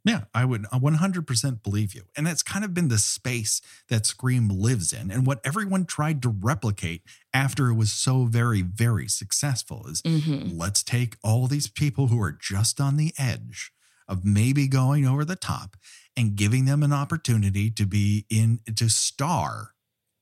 Yeah, 0.05 0.23
I 0.33 0.47
would 0.47 0.65
uh, 0.73 0.79
100% 0.79 1.63
believe 1.63 1.95
you. 1.95 2.05
And 2.17 2.27
that's 2.27 2.43
kind 2.43 2.65
of 2.65 2.73
been 2.73 2.89
the 2.89 2.97
space 2.97 3.61
that 3.89 4.07
Scream 4.07 4.49
lives 4.49 4.95
in 4.95 5.11
and 5.11 5.27
what 5.27 5.41
everyone 5.45 5.85
tried 5.85 6.23
to 6.23 6.31
replicate 6.31 7.03
after 7.33 7.69
it 7.69 7.75
was 7.75 7.93
so 7.93 8.25
very, 8.25 8.63
very 8.63 9.09
successful 9.09 9.87
is 9.87 10.03
mm-hmm. 10.03 10.57
let's 10.59 10.83
take 10.83 11.17
all 11.23 11.47
these 11.47 11.69
people 11.69 12.09
who 12.09 12.21
are 12.21 12.33
just 12.33 12.81
on 12.81 12.97
the 12.97 13.13
edge 13.19 13.73
of 14.09 14.25
maybe 14.25 14.67
going 14.67 15.07
over 15.07 15.25
the 15.25 15.37
top 15.37 15.77
and 16.17 16.35
giving 16.35 16.65
them 16.65 16.83
an 16.83 16.93
opportunity 16.93 17.71
to 17.71 17.87
be 17.87 18.27
in, 18.29 18.61
to 18.75 18.89
star 18.89 19.71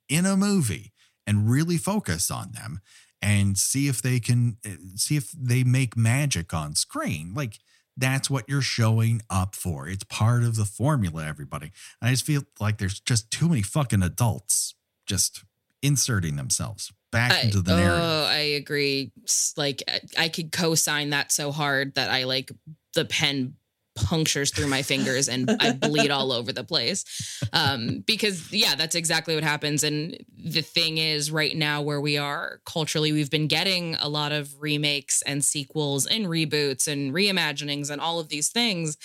in 0.09 0.27
a 0.27 0.37
movie 0.37 0.93
and 1.27 1.51
really 1.51 1.79
focus 1.79 2.31
on 2.31 2.53
them 2.53 2.81
and 3.23 3.57
see 3.57 3.89
if 3.89 4.03
they 4.03 4.21
can, 4.21 4.59
eh, 4.65 4.77
see 4.97 5.17
if 5.17 5.33
they 5.33 5.65
make 5.65 5.97
magic 5.97 6.53
on 6.53 6.75
screen. 6.75 7.33
Like, 7.35 7.59
that's 7.97 8.31
what 8.31 8.45
you're 8.49 8.63
showing 8.63 9.23
up 9.29 9.55
for. 9.57 9.89
It's 9.89 10.05
part 10.05 10.45
of 10.45 10.57
the 10.57 10.65
formula, 10.65 11.27
everybody. 11.27 11.73
I 12.01 12.11
just 12.11 12.25
feel 12.25 12.43
like 12.61 12.79
there's 12.79 13.01
just 13.01 13.31
too 13.31 13.49
many 13.49 13.63
fucking 13.63 14.03
adults 14.03 14.75
just 15.05 15.43
inserting 15.83 16.37
themselves 16.37 16.93
back 17.11 17.33
I, 17.33 17.41
into 17.43 17.63
the 17.63 17.77
narrative. 17.77 18.01
Oh, 18.03 18.27
I 18.29 18.39
agree. 18.57 19.13
Like 19.57 19.83
I 20.17 20.29
could 20.29 20.53
co-sign 20.53 21.11
that 21.11 21.33
so 21.33 21.53
hard 21.53 21.95
that 21.95 22.11
I 22.11 22.25
like 22.25 22.51
the 22.95 23.05
pen 23.05 23.55
punctures 23.95 24.53
through 24.53 24.69
my 24.69 24.83
fingers 24.83 25.29
and 25.29 25.51
I 25.61 25.73
bleed 25.73 26.11
all 26.11 26.33
over 26.33 26.53
the 26.53 26.65
place. 26.65 27.05
Um, 27.53 28.05
because 28.07 28.53
yeah, 28.53 28.75
that's 28.77 28.95
exactly 28.95 29.35
what 29.35 29.45
happens. 29.45 29.83
And 29.83 30.17
the 30.37 30.63
thing 30.63 30.99
is, 30.99 31.31
right 31.33 31.57
now 31.57 31.83
where 31.83 32.01
we 32.01 32.17
are 32.17 32.61
culturally, 32.65 33.13
we've 33.13 33.31
been 33.31 33.49
getting 33.49 33.97
a 33.97 34.09
lot 34.09 34.33
of 34.33 34.61
remakes 34.61 35.23
and 35.23 35.45
sequels 35.45 36.07
and 36.07 36.27
reboots 36.27 36.87
and 36.87 37.13
reimaginings 37.13 37.91
and 37.91 38.01
all 38.01 38.21
of 38.21 38.29
these 38.29 38.51
things. 38.51 38.97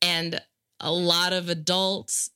And 0.00 0.40
a 0.80 0.90
lot 0.92 1.32
of 1.32 1.50
adults 1.50 2.30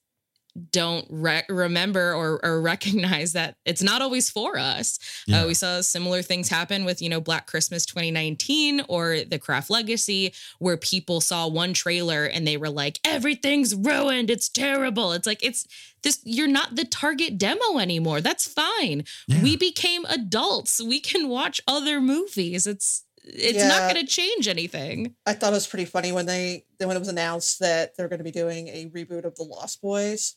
don't 0.70 1.06
re- 1.10 1.44
remember 1.48 2.14
or, 2.14 2.44
or, 2.44 2.60
recognize 2.60 3.32
that 3.32 3.56
it's 3.64 3.82
not 3.82 4.00
always 4.00 4.30
for 4.30 4.56
us. 4.56 4.98
Uh, 5.28 5.32
yeah. 5.32 5.42
Uh, 5.42 5.46
we 5.48 5.54
saw 5.54 5.80
similar 5.80 6.22
things 6.22 6.48
happen 6.48 6.84
with, 6.84 7.02
you 7.02 7.08
know, 7.08 7.20
Black 7.20 7.46
Christmas 7.46 7.84
2019 7.84 8.82
or 8.88 9.20
The 9.28 9.38
Craft 9.38 9.68
Legacy, 9.68 10.32
where 10.60 10.76
people 10.76 11.20
saw 11.20 11.48
one 11.48 11.72
trailer 11.72 12.24
and 12.24 12.46
they 12.46 12.56
were 12.56 12.70
like, 12.70 13.00
everything's 13.04 13.74
ruined. 13.74 14.30
It's 14.30 14.48
terrible. 14.48 15.12
It's 15.12 15.26
like, 15.26 15.44
it's 15.44 15.66
this, 16.02 16.20
you're 16.24 16.46
not 16.46 16.76
the 16.76 16.84
target 16.84 17.36
demo 17.36 17.78
anymore. 17.78 18.20
That's 18.20 18.46
fine. 18.46 19.04
Yeah. 19.26 19.42
We 19.42 19.56
became 19.56 20.04
adults. 20.04 20.80
We 20.80 21.00
can 21.00 21.28
watch 21.28 21.60
other 21.66 22.00
movies. 22.00 22.66
It's, 22.66 23.04
it's 23.24 23.58
yeah. 23.58 23.68
not 23.68 23.92
going 23.92 24.04
to 24.04 24.10
change 24.10 24.48
anything. 24.48 25.14
I 25.26 25.32
thought 25.32 25.52
it 25.52 25.56
was 25.56 25.66
pretty 25.66 25.86
funny 25.86 26.12
when 26.12 26.26
they 26.26 26.64
when 26.78 26.96
it 26.96 26.98
was 26.98 27.08
announced 27.08 27.60
that 27.60 27.96
they're 27.96 28.08
going 28.08 28.18
to 28.18 28.24
be 28.24 28.30
doing 28.30 28.68
a 28.68 28.86
reboot 28.86 29.24
of 29.24 29.34
The 29.36 29.44
Lost 29.44 29.80
Boys, 29.80 30.34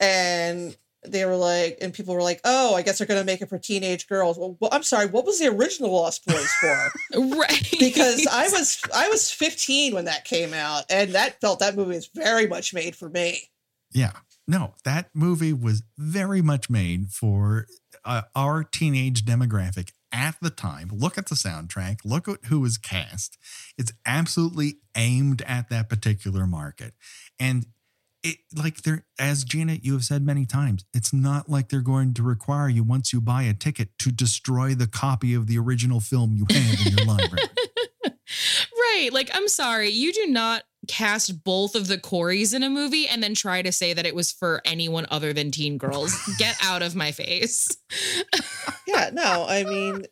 and 0.00 0.76
they 1.06 1.26
were 1.26 1.36
like, 1.36 1.78
and 1.82 1.92
people 1.92 2.14
were 2.14 2.22
like, 2.22 2.40
"Oh, 2.44 2.74
I 2.74 2.82
guess 2.82 2.98
they're 2.98 3.06
going 3.06 3.20
to 3.20 3.26
make 3.26 3.42
it 3.42 3.48
for 3.48 3.58
teenage 3.58 4.08
girls." 4.08 4.38
Well, 4.38 4.56
well, 4.60 4.70
I'm 4.72 4.82
sorry, 4.82 5.06
what 5.06 5.26
was 5.26 5.38
the 5.38 5.48
original 5.48 5.92
Lost 5.92 6.24
Boys 6.26 6.50
for? 6.60 6.90
right, 7.36 7.68
because 7.78 8.26
I 8.26 8.48
was 8.48 8.80
I 8.94 9.08
was 9.08 9.30
15 9.30 9.94
when 9.94 10.06
that 10.06 10.24
came 10.24 10.54
out, 10.54 10.84
and 10.88 11.12
that 11.12 11.40
felt 11.40 11.58
that 11.58 11.76
movie 11.76 11.96
is 11.96 12.08
very 12.14 12.46
much 12.46 12.72
made 12.72 12.96
for 12.96 13.08
me. 13.10 13.50
Yeah, 13.92 14.12
no, 14.48 14.74
that 14.84 15.10
movie 15.14 15.52
was 15.52 15.82
very 15.98 16.42
much 16.42 16.70
made 16.70 17.10
for 17.10 17.66
uh, 18.04 18.22
our 18.34 18.64
teenage 18.64 19.24
demographic 19.24 19.90
at 20.14 20.36
the 20.40 20.50
time. 20.50 20.88
Look 20.92 21.18
at 21.18 21.28
the 21.28 21.34
soundtrack, 21.34 21.98
look 22.04 22.28
at 22.28 22.46
who 22.46 22.60
was 22.60 22.78
cast. 22.78 23.36
It's 23.76 23.92
absolutely 24.06 24.76
aimed 24.96 25.42
at 25.42 25.68
that 25.68 25.88
particular 25.88 26.46
market. 26.46 26.94
And 27.38 27.66
it 28.22 28.38
like 28.56 28.82
they're 28.82 29.04
as 29.18 29.44
Janet, 29.44 29.84
you 29.84 29.92
have 29.92 30.04
said 30.04 30.24
many 30.24 30.46
times, 30.46 30.84
it's 30.94 31.12
not 31.12 31.50
like 31.50 31.68
they're 31.68 31.80
going 31.80 32.14
to 32.14 32.22
require 32.22 32.68
you 32.68 32.82
once 32.82 33.12
you 33.12 33.20
buy 33.20 33.42
a 33.42 33.52
ticket 33.52 33.90
to 33.98 34.10
destroy 34.10 34.74
the 34.74 34.86
copy 34.86 35.34
of 35.34 35.46
the 35.46 35.58
original 35.58 36.00
film 36.00 36.32
you 36.34 36.46
have 36.48 36.86
in 36.86 36.96
your 36.96 37.06
library. 37.06 37.48
Right. 38.94 39.12
Like, 39.12 39.30
I'm 39.34 39.48
sorry, 39.48 39.90
you 39.90 40.12
do 40.12 40.26
not 40.26 40.62
cast 40.86 41.42
both 41.42 41.74
of 41.74 41.88
the 41.88 41.98
Coreys 41.98 42.54
in 42.54 42.62
a 42.62 42.70
movie 42.70 43.08
and 43.08 43.22
then 43.22 43.34
try 43.34 43.60
to 43.60 43.72
say 43.72 43.92
that 43.92 44.06
it 44.06 44.14
was 44.14 44.30
for 44.30 44.60
anyone 44.64 45.06
other 45.10 45.32
than 45.32 45.50
teen 45.50 45.78
girls. 45.78 46.16
Get 46.38 46.56
out 46.62 46.82
of 46.82 46.94
my 46.94 47.10
face. 47.10 47.76
yeah, 48.86 49.10
no, 49.12 49.46
I 49.48 49.64
mean, 49.64 50.04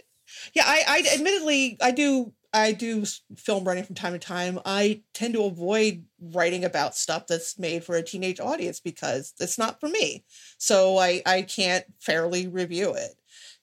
yeah, 0.52 0.64
I, 0.66 0.82
I 0.88 1.14
admittedly, 1.14 1.76
I 1.80 1.92
do, 1.92 2.32
I 2.52 2.72
do 2.72 3.04
film 3.36 3.64
writing 3.64 3.84
from 3.84 3.94
time 3.94 4.14
to 4.14 4.18
time. 4.18 4.58
I 4.64 5.02
tend 5.14 5.34
to 5.34 5.44
avoid 5.44 6.04
writing 6.20 6.64
about 6.64 6.96
stuff 6.96 7.28
that's 7.28 7.58
made 7.60 7.84
for 7.84 7.94
a 7.94 8.02
teenage 8.02 8.40
audience 8.40 8.80
because 8.80 9.32
it's 9.38 9.58
not 9.58 9.78
for 9.78 9.88
me. 9.88 10.24
So 10.58 10.98
I, 10.98 11.22
I 11.24 11.42
can't 11.42 11.84
fairly 12.00 12.48
review 12.48 12.94
it 12.94 13.14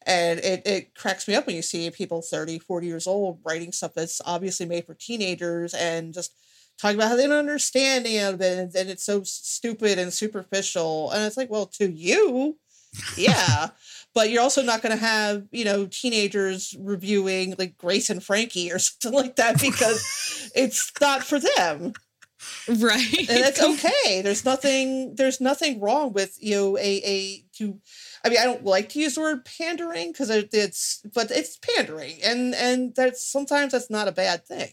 and 0.06 0.40
it, 0.40 0.66
it 0.66 0.96
cracks 0.96 1.28
me 1.28 1.36
up 1.36 1.46
when 1.46 1.56
you 1.56 1.62
see 1.62 1.90
people 1.92 2.22
30 2.22 2.60
40 2.60 2.88
years 2.88 3.08
old 3.08 3.40
writing 3.44 3.72
stuff 3.72 3.94
that's 3.94 4.22
obviously 4.26 4.66
made 4.66 4.86
for 4.86 4.94
teenagers 4.94 5.74
and 5.74 6.14
just 6.14 6.34
talking 6.78 6.98
about 6.98 7.10
how 7.10 7.16
they 7.16 7.28
don't 7.28 7.36
understand 7.36 8.06
any 8.06 8.20
of 8.20 8.42
it 8.42 8.58
and, 8.58 8.76
and 8.76 8.90
it's 8.90 9.04
so 9.04 9.22
stupid 9.24 10.00
and 10.00 10.14
superficial. 10.14 11.12
And 11.12 11.26
it's 11.26 11.38
like 11.38 11.50
well 11.50 11.66
to 11.66 11.92
you 11.92 12.58
yeah. 13.16 13.70
But 14.14 14.30
you're 14.30 14.42
also 14.42 14.64
not 14.64 14.82
going 14.82 14.98
to 14.98 15.04
have 15.04 15.44
you 15.52 15.66
know 15.66 15.86
teenagers 15.86 16.76
reviewing 16.80 17.56
like 17.58 17.78
grace 17.78 18.10
and 18.10 18.24
frankie 18.24 18.72
or 18.72 18.80
something 18.80 19.14
like 19.14 19.36
that 19.36 19.62
because 19.62 20.52
it's 20.56 20.92
not 21.00 21.24
for 21.24 21.40
them. 21.40 21.94
Right. 22.68 23.30
And 23.30 23.44
that's 23.44 23.62
okay. 23.86 24.22
There's 24.22 24.46
nothing 24.46 25.16
there's 25.16 25.40
nothing 25.40 25.80
wrong 25.80 26.14
with 26.14 26.38
you 26.40 26.56
know 26.56 26.78
a 26.78 27.02
a 27.06 27.44
to 27.58 27.80
I 28.24 28.30
mean, 28.30 28.38
I 28.40 28.44
don't 28.44 28.66
like 28.66 28.90
to 28.90 29.00
use 29.00 29.16
the 29.16 29.22
word 29.22 29.46
pandering 29.46 30.12
because 30.12 30.30
it's, 30.30 31.02
but 31.14 31.32
it's 31.32 31.58
pandering, 31.58 32.18
and 32.24 32.54
and 32.54 32.94
that's 32.96 33.24
sometimes 33.24 33.72
that's 33.72 33.90
not 33.90 34.08
a 34.08 34.14
bad 34.14 34.46
thing 34.46 34.72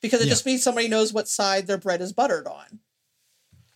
because 0.00 0.20
it 0.20 0.26
yeah. 0.26 0.30
just 0.30 0.46
means 0.46 0.62
somebody 0.62 0.88
knows 0.88 1.12
what 1.12 1.28
side 1.28 1.66
their 1.66 1.78
bread 1.78 2.00
is 2.00 2.12
buttered 2.12 2.46
on. 2.46 2.80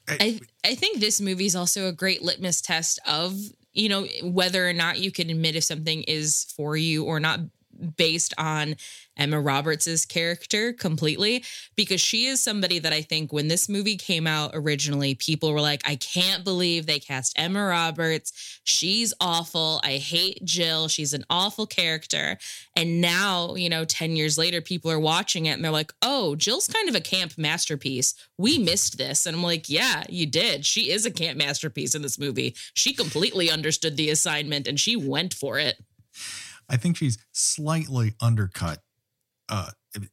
I 0.09 0.41
I 0.65 0.75
think 0.75 0.99
this 0.99 1.21
movie 1.21 1.47
is 1.47 1.57
also 1.57 1.87
a 1.87 1.93
great 1.93 2.23
litmus 2.23 2.61
test 2.61 2.99
of 3.07 3.39
you 3.73 3.89
know 3.89 4.07
whether 4.23 4.69
or 4.69 4.73
not 4.73 4.99
you 4.99 5.13
can 5.13 5.31
admit 5.31 5.57
if 5.57 5.65
something 5.65 6.03
is 6.05 6.47
for 6.57 6.77
you 6.77 7.05
or 7.05 7.21
not 7.21 7.41
based 7.97 8.35
on 8.39 8.77
Emma 9.21 9.41
Roberts's 9.41 10.07
character 10.07 10.73
completely 10.73 11.45
because 11.77 12.01
she 12.01 12.27
is 12.27 12.43
somebody 12.43 12.79
that 12.79 12.93
I 12.93 13.03
think 13.03 13.33
when 13.33 13.49
this 13.49 13.69
movie 13.69 13.97
came 13.97 14.27
out 14.27 14.53
originally, 14.55 15.15
people 15.15 15.53
were 15.53 15.61
like, 15.61 15.83
I 15.87 15.97
can't 15.97 16.43
believe 16.43 16.87
they 16.87 16.99
cast 16.99 17.39
Emma 17.39 17.65
Roberts. 17.65 18.61
She's 18.65 19.13
awful. 19.21 19.81
I 19.85 19.99
hate 19.99 20.45
Jill. 20.45 20.89
She's 20.89 21.13
an 21.13 21.25
awful 21.29 21.67
character. 21.67 22.39
And 22.75 23.01
now, 23.01 23.55
you 23.55 23.69
know, 23.69 23.85
10 23.85 24.17
years 24.17 24.39
later, 24.39 24.61
people 24.61 24.91
are 24.91 24.99
watching 24.99 25.47
it 25.47 25.53
and 25.53 25.65
they're 25.65 25.71
like, 25.71 25.93
oh, 26.01 26.35
Jill's 26.35 26.67
kind 26.67 26.89
of 26.89 26.95
a 26.95 27.01
camp 27.01 27.35
masterpiece. 27.37 28.15
We 28.39 28.59
missed 28.59 28.97
this. 28.97 29.27
And 29.27 29.37
I'm 29.37 29.43
like, 29.43 29.69
yeah, 29.69 30.05
you 30.09 30.27
did. 30.27 30.65
She 30.65 30.91
is 30.91 31.05
a 31.05 31.11
camp 31.11 31.37
masterpiece 31.37 31.95
in 31.95 32.03
this 32.03 32.19
movie. 32.19 32.57
She 32.73 32.95
completely 32.95 33.51
understood 33.51 33.97
the 33.97 34.09
assignment 34.09 34.67
and 34.67 34.81
she 34.81 34.97
went 34.97 35.35
for 35.35 35.59
it. 35.59 35.77
I 36.69 36.77
think 36.77 36.97
she's 36.97 37.19
slightly 37.33 38.15
undercut 38.21 38.79
uh, 39.51 39.71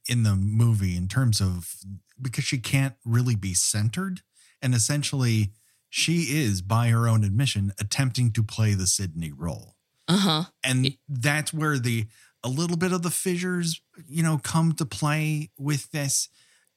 in 0.08 0.22
the 0.22 0.34
movie 0.34 0.96
in 0.96 1.08
terms 1.08 1.40
of 1.40 1.76
because 2.20 2.44
she 2.44 2.58
can't 2.58 2.94
really 3.04 3.36
be 3.36 3.54
centered. 3.54 4.22
And 4.60 4.74
essentially, 4.74 5.52
she 5.88 6.36
is, 6.36 6.62
by 6.62 6.88
her 6.88 7.08
own 7.08 7.24
admission, 7.24 7.72
attempting 7.80 8.32
to 8.32 8.42
play 8.42 8.74
the 8.74 8.86
Sidney 8.86 9.32
role. 9.32 9.76
Uh 10.08 10.16
huh. 10.16 10.44
And 10.64 10.96
that's 11.08 11.54
where 11.54 11.78
the 11.78 12.06
a 12.44 12.48
little 12.48 12.76
bit 12.76 12.92
of 12.92 13.02
the 13.02 13.10
fissures, 13.10 13.80
you 14.08 14.22
know, 14.22 14.38
come 14.38 14.72
to 14.72 14.84
play 14.84 15.50
with 15.58 15.90
this. 15.90 16.28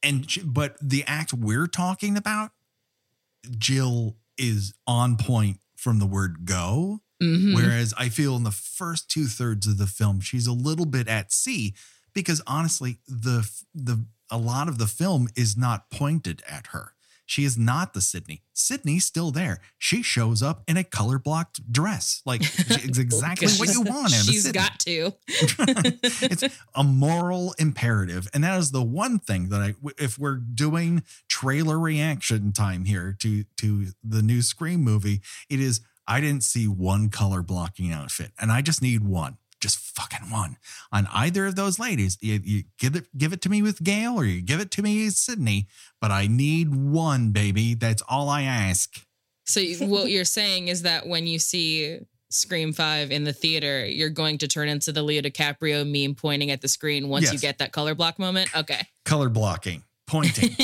And 0.03 0.27
but 0.45 0.77
the 0.81 1.03
act 1.07 1.33
we're 1.33 1.67
talking 1.67 2.17
about, 2.17 2.51
Jill 3.57 4.17
is 4.37 4.73
on 4.87 5.17
point 5.17 5.59
from 5.75 5.99
the 5.99 6.05
word 6.05 6.45
go 6.45 7.01
Mm-hmm. 7.21 7.53
Whereas 7.53 7.93
I 7.97 8.09
feel 8.09 8.35
in 8.35 8.43
the 8.43 8.51
first 8.51 9.09
two 9.09 9.25
thirds 9.25 9.67
of 9.67 9.77
the 9.77 9.85
film, 9.85 10.21
she's 10.21 10.47
a 10.47 10.53
little 10.53 10.87
bit 10.87 11.07
at 11.07 11.31
sea 11.31 11.75
because 12.13 12.41
honestly, 12.47 12.97
the 13.07 13.49
the 13.73 14.05
a 14.29 14.37
lot 14.37 14.67
of 14.67 14.77
the 14.77 14.87
film 14.87 15.27
is 15.35 15.57
not 15.57 15.89
pointed 15.91 16.41
at 16.49 16.67
her. 16.67 16.93
She 17.25 17.45
is 17.45 17.57
not 17.57 17.93
the 17.93 18.01
Sidney. 18.01 18.41
Sidney's 18.51 19.05
still 19.05 19.31
there. 19.31 19.59
She 19.77 20.03
shows 20.03 20.43
up 20.43 20.63
in 20.67 20.75
a 20.75 20.83
color 20.83 21.17
blocked 21.17 21.71
dress. 21.71 22.21
Like 22.25 22.41
it's 22.41 22.97
exactly 22.97 23.47
what 23.53 23.73
you 23.73 23.81
want. 23.83 24.07
of 24.07 24.19
She's 24.19 24.43
Sidney. 24.43 24.59
got 24.59 24.79
to. 24.79 25.13
it's 25.27 26.43
a 26.75 26.83
moral 26.83 27.53
imperative 27.57 28.27
and 28.33 28.43
that 28.43 28.57
is 28.59 28.71
the 28.71 28.81
one 28.83 29.19
thing 29.19 29.49
that 29.49 29.61
i 29.61 29.73
if 29.97 30.17
we're 30.19 30.35
doing 30.35 31.03
trailer 31.29 31.79
reaction 31.79 32.51
time 32.51 32.85
here 32.85 33.15
to 33.19 33.43
to 33.57 33.87
the 34.03 34.21
new 34.21 34.41
scream 34.41 34.81
movie 34.81 35.21
it 35.49 35.59
is 35.59 35.81
i 36.07 36.19
didn't 36.19 36.43
see 36.43 36.67
one 36.67 37.09
color 37.09 37.41
blocking 37.41 37.91
outfit 37.91 38.31
and 38.39 38.51
i 38.51 38.61
just 38.61 38.81
need 38.81 39.03
one 39.03 39.37
just 39.61 39.77
fucking 39.79 40.29
one 40.29 40.57
on 40.91 41.07
either 41.13 41.45
of 41.45 41.55
those 41.55 41.79
ladies 41.79 42.17
you, 42.21 42.39
you 42.43 42.63
give 42.79 42.95
it 42.95 43.05
give 43.17 43.31
it 43.31 43.41
to 43.41 43.49
me 43.49 43.61
with 43.61 43.83
gale 43.83 44.15
or 44.15 44.25
you 44.25 44.41
give 44.41 44.59
it 44.59 44.71
to 44.71 44.81
me 44.81 45.05
with 45.05 45.13
sidney 45.13 45.67
but 46.01 46.11
i 46.11 46.27
need 46.27 46.73
one 46.73 47.31
baby 47.31 47.73
that's 47.75 48.01
all 48.09 48.27
i 48.29 48.41
ask 48.41 49.05
So 49.45 49.61
what 49.85 50.09
you're 50.09 50.25
saying 50.25 50.67
is 50.67 50.81
that 50.83 51.07
when 51.07 51.27
you 51.27 51.39
see 51.39 51.99
Scream 52.29 52.71
5 52.71 53.11
in 53.11 53.25
the 53.25 53.33
theater, 53.33 53.85
you're 53.85 54.09
going 54.09 54.37
to 54.37 54.47
turn 54.47 54.69
into 54.69 54.93
the 54.93 55.03
Leo 55.03 55.21
DiCaprio 55.21 55.83
meme 55.85 56.15
pointing 56.15 56.49
at 56.49 56.61
the 56.61 56.69
screen 56.69 57.09
once 57.09 57.33
you 57.33 57.37
get 57.39 57.57
that 57.57 57.73
color 57.73 57.93
block 57.93 58.17
moment. 58.19 58.55
Okay. 58.55 58.87
color 59.03 59.27
blocking 59.27 59.83
pointing 60.07 60.55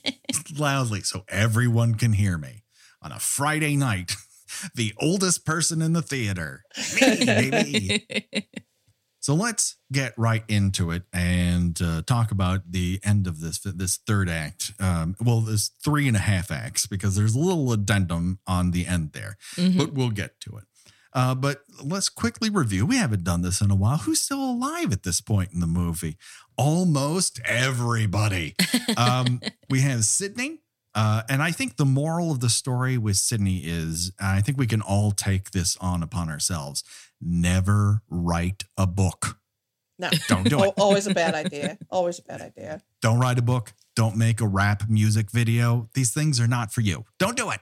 loudly 0.58 1.02
so 1.02 1.24
everyone 1.28 1.94
can 1.94 2.14
hear 2.14 2.38
me 2.38 2.62
on 3.02 3.12
a 3.12 3.18
Friday 3.18 3.76
night. 3.76 4.16
The 4.74 4.92
oldest 5.00 5.44
person 5.44 5.82
in 5.82 5.92
the 5.92 6.02
theater. 6.02 6.62
Me, 7.00 7.24
baby. 7.24 8.06
So 9.22 9.34
let's 9.34 9.76
get 9.92 10.14
right 10.16 10.44
into 10.48 10.90
it 10.92 11.02
and 11.12 11.78
uh, 11.82 12.00
talk 12.06 12.30
about 12.30 12.62
the 12.72 13.00
end 13.04 13.26
of 13.26 13.40
this 13.40 13.58
this 13.60 13.98
third 14.06 14.30
act. 14.30 14.72
Um, 14.80 15.14
well, 15.20 15.42
there's 15.42 15.72
three 15.84 16.08
and 16.08 16.16
a 16.16 16.20
half 16.20 16.50
acts 16.50 16.86
because 16.86 17.16
there's 17.16 17.34
a 17.34 17.38
little 17.38 17.70
addendum 17.70 18.38
on 18.46 18.70
the 18.70 18.86
end 18.86 19.12
there, 19.12 19.36
Mhm. 19.56 19.76
but 19.76 19.92
we'll 19.92 20.08
get 20.10 20.40
to 20.40 20.56
it. 20.56 20.64
Uh, 21.12 21.34
but 21.34 21.64
let's 21.84 22.08
quickly 22.08 22.48
review. 22.48 22.86
We 22.86 22.96
haven't 22.96 23.22
done 23.24 23.42
this 23.42 23.60
in 23.60 23.70
a 23.70 23.74
while. 23.74 23.98
Who's 23.98 24.22
still 24.22 24.42
alive 24.42 24.90
at 24.90 25.02
this 25.02 25.20
point 25.20 25.52
in 25.52 25.60
the 25.60 25.66
movie? 25.66 26.16
Almost 26.56 27.40
everybody. 27.44 28.54
Um, 28.96 29.40
we 29.68 29.82
have 29.82 30.04
Sydney. 30.04 30.59
Uh, 30.94 31.22
and 31.28 31.42
I 31.42 31.52
think 31.52 31.76
the 31.76 31.84
moral 31.84 32.32
of 32.32 32.40
the 32.40 32.48
story 32.48 32.98
with 32.98 33.16
Sydney 33.16 33.58
is 33.58 34.12
I 34.20 34.40
think 34.40 34.58
we 34.58 34.66
can 34.66 34.80
all 34.82 35.12
take 35.12 35.52
this 35.52 35.76
on 35.80 36.02
upon 36.02 36.28
ourselves. 36.28 36.82
Never 37.20 38.02
write 38.08 38.64
a 38.76 38.86
book. 38.86 39.38
No, 39.98 40.08
Don't 40.28 40.48
do 40.48 40.58
it. 40.64 40.74
always 40.78 41.06
a 41.06 41.14
bad 41.14 41.34
idea. 41.46 41.78
Always 41.90 42.18
a 42.18 42.22
bad 42.22 42.40
idea. 42.40 42.82
Don't 43.02 43.20
write 43.20 43.38
a 43.38 43.42
book. 43.42 43.72
Don't 43.94 44.16
make 44.16 44.40
a 44.40 44.46
rap 44.46 44.84
music 44.88 45.30
video. 45.30 45.88
These 45.94 46.12
things 46.12 46.40
are 46.40 46.48
not 46.48 46.72
for 46.72 46.80
you. 46.80 47.04
Don't 47.18 47.36
do 47.36 47.50
it. 47.50 47.60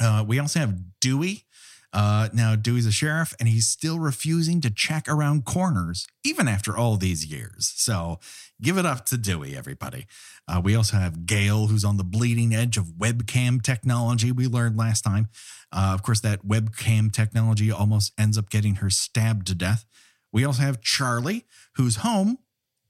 Uh, 0.00 0.24
we 0.26 0.38
also 0.38 0.60
have 0.60 0.78
Dewey. 1.00 1.44
Uh, 1.92 2.28
now, 2.34 2.54
Dewey's 2.54 2.86
a 2.86 2.92
sheriff 2.92 3.34
and 3.40 3.48
he's 3.48 3.66
still 3.66 3.98
refusing 3.98 4.60
to 4.60 4.70
check 4.70 5.08
around 5.08 5.44
corners, 5.46 6.06
even 6.22 6.46
after 6.46 6.76
all 6.76 6.96
these 6.96 7.24
years. 7.26 7.72
So 7.76 8.20
give 8.60 8.78
it 8.78 8.86
up 8.86 9.04
to 9.06 9.16
Dewey, 9.16 9.56
everybody. 9.56 10.06
Uh, 10.46 10.60
we 10.62 10.74
also 10.74 10.96
have 10.96 11.26
Gale, 11.26 11.66
who's 11.66 11.84
on 11.84 11.96
the 11.96 12.04
bleeding 12.04 12.54
edge 12.54 12.76
of 12.76 12.86
webcam 12.98 13.62
technology, 13.62 14.32
we 14.32 14.46
learned 14.46 14.76
last 14.76 15.02
time. 15.02 15.28
Uh, 15.72 15.90
of 15.94 16.02
course, 16.02 16.20
that 16.20 16.46
webcam 16.46 17.12
technology 17.12 17.70
almost 17.70 18.12
ends 18.18 18.38
up 18.38 18.50
getting 18.50 18.76
her 18.76 18.90
stabbed 18.90 19.46
to 19.48 19.54
death. 19.54 19.84
We 20.32 20.44
also 20.44 20.62
have 20.62 20.80
Charlie, 20.80 21.46
who's 21.76 21.96
home, 21.96 22.38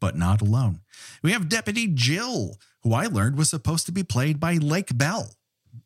but 0.01 0.17
not 0.17 0.41
alone. 0.41 0.81
We 1.23 1.33
have 1.33 1.49
Deputy 1.49 1.89
Jill, 1.89 2.57
who 2.83 2.95
I 2.95 3.07
learned 3.07 3.37
was 3.37 3.51
supposed 3.51 3.87
to 3.87 3.93
be 3.93 4.03
played 4.03 4.39
by 4.39 4.55
Lake 4.55 4.97
Bell. 4.97 5.35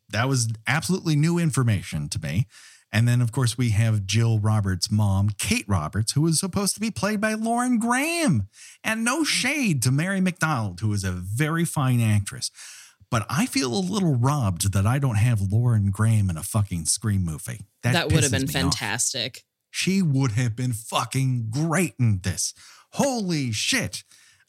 That 0.09 0.29
was 0.29 0.49
absolutely 0.67 1.15
new 1.15 1.39
information 1.39 2.09
to 2.09 2.19
me. 2.19 2.47
And 2.93 3.07
then, 3.07 3.21
of 3.21 3.31
course, 3.31 3.57
we 3.57 3.71
have 3.71 4.05
Jill 4.05 4.37
Roberts' 4.37 4.91
mom, 4.91 5.31
Kate 5.39 5.65
Roberts, 5.67 6.11
who 6.11 6.21
was 6.21 6.39
supposed 6.39 6.75
to 6.75 6.79
be 6.79 6.91
played 6.91 7.19
by 7.19 7.33
Lauren 7.33 7.79
Graham. 7.79 8.47
And 8.83 9.03
no 9.03 9.23
mm. 9.23 9.25
shade 9.25 9.81
to 9.81 9.91
Mary 9.91 10.21
McDonnell, 10.21 10.79
who 10.79 10.93
is 10.93 11.03
a 11.03 11.11
very 11.11 11.65
fine 11.65 11.99
actress. 11.99 12.51
But 13.09 13.25
I 13.29 13.47
feel 13.47 13.73
a 13.73 13.81
little 13.81 14.15
robbed 14.15 14.73
that 14.73 14.85
I 14.85 14.99
don't 14.99 15.15
have 15.15 15.41
Lauren 15.41 15.89
Graham 15.89 16.29
in 16.29 16.37
a 16.37 16.43
fucking 16.43 16.85
Scream 16.85 17.25
movie. 17.25 17.61
That, 17.81 18.11
would 18.11 18.23
have 18.23 18.31
been 18.31 18.43
me 18.43 18.47
off. 18.47 18.51
fantastic. 18.51 19.43
She 19.71 20.03
would 20.03 20.33
have 20.33 20.55
been 20.55 20.73
fucking 20.73 21.47
great 21.49 21.95
in 21.99 22.19
this. 22.23 22.53
Holy 22.91 23.51
shit. 23.51 24.03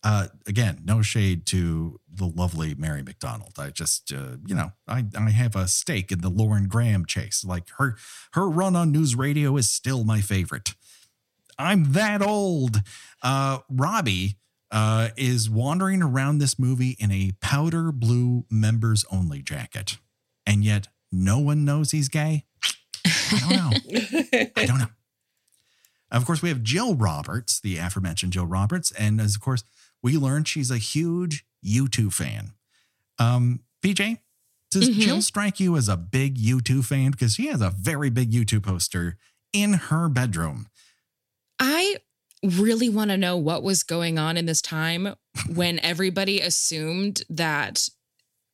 Uh, 0.04 0.26
again, 0.46 0.82
no 0.84 1.00
shade 1.00 1.46
to 1.46 1.98
the 2.12 2.26
lovely 2.26 2.74
Mary 2.74 3.02
McDonnell. 3.02 3.58
I 3.58 3.70
just, 3.70 4.12
uh, 4.12 4.36
you 4.46 4.54
know, 4.54 4.72
I, 4.86 5.06
I 5.18 5.30
have 5.30 5.56
a 5.56 5.66
stake 5.66 6.12
in 6.12 6.20
the 6.20 6.28
Lauren 6.28 6.68
Graham 6.68 7.06
chase. 7.06 7.42
Like 7.42 7.70
her, 7.78 7.96
her 8.34 8.48
run 8.48 8.76
on 8.76 8.92
news 8.92 9.16
radio 9.16 9.56
is 9.56 9.70
still 9.70 10.04
my 10.04 10.20
favorite. 10.20 10.74
I'm 11.58 11.92
that 11.92 12.20
old. 12.20 12.82
Uh, 13.22 13.60
Robbie 13.70 14.36
uh, 14.70 15.08
is 15.16 15.48
wandering 15.48 16.02
around 16.02 16.38
this 16.38 16.58
movie 16.58 16.96
in 16.98 17.10
a 17.10 17.30
powder 17.40 17.90
blue 17.90 18.44
members 18.50 19.04
only 19.10 19.40
jacket, 19.40 19.98
and 20.44 20.64
yet 20.64 20.88
no 21.10 21.38
one 21.38 21.64
knows 21.64 21.92
he's 21.92 22.08
gay. 22.08 22.44
I 23.06 23.38
don't 23.40 23.50
know. 23.50 24.48
I 24.56 24.66
don't 24.66 24.78
know. 24.78 24.83
Of 26.14 26.24
course, 26.26 26.40
we 26.42 26.48
have 26.48 26.62
Jill 26.62 26.94
Roberts, 26.94 27.60
the 27.60 27.76
aforementioned 27.78 28.32
Jill 28.32 28.46
Roberts, 28.46 28.92
and 28.92 29.20
as 29.20 29.34
of 29.34 29.40
course 29.40 29.64
we 30.02 30.16
learned 30.16 30.46
she's 30.48 30.70
a 30.70 30.78
huge 30.78 31.44
U2 31.64 32.12
fan. 32.12 32.52
Um, 33.18 33.60
BJ, 33.82 34.20
does 34.70 34.88
Mhm. 34.88 35.00
Jill 35.00 35.22
strike 35.22 35.60
you 35.60 35.76
as 35.76 35.88
a 35.88 35.96
big 35.96 36.36
U2 36.38 36.82
fan? 36.82 37.10
Because 37.10 37.34
she 37.34 37.46
has 37.48 37.60
a 37.60 37.70
very 37.70 38.10
big 38.10 38.32
U2 38.32 38.60
poster 38.62 39.16
in 39.52 39.74
her 39.74 40.08
bedroom. 40.08 40.68
I 41.58 41.96
really 42.42 42.88
want 42.88 43.10
to 43.10 43.16
know 43.16 43.36
what 43.36 43.62
was 43.62 43.82
going 43.82 44.18
on 44.18 44.36
in 44.36 44.46
this 44.46 44.60
time 44.60 45.14
when 45.48 45.78
everybody 45.80 46.40
assumed 46.40 47.22
that 47.30 47.88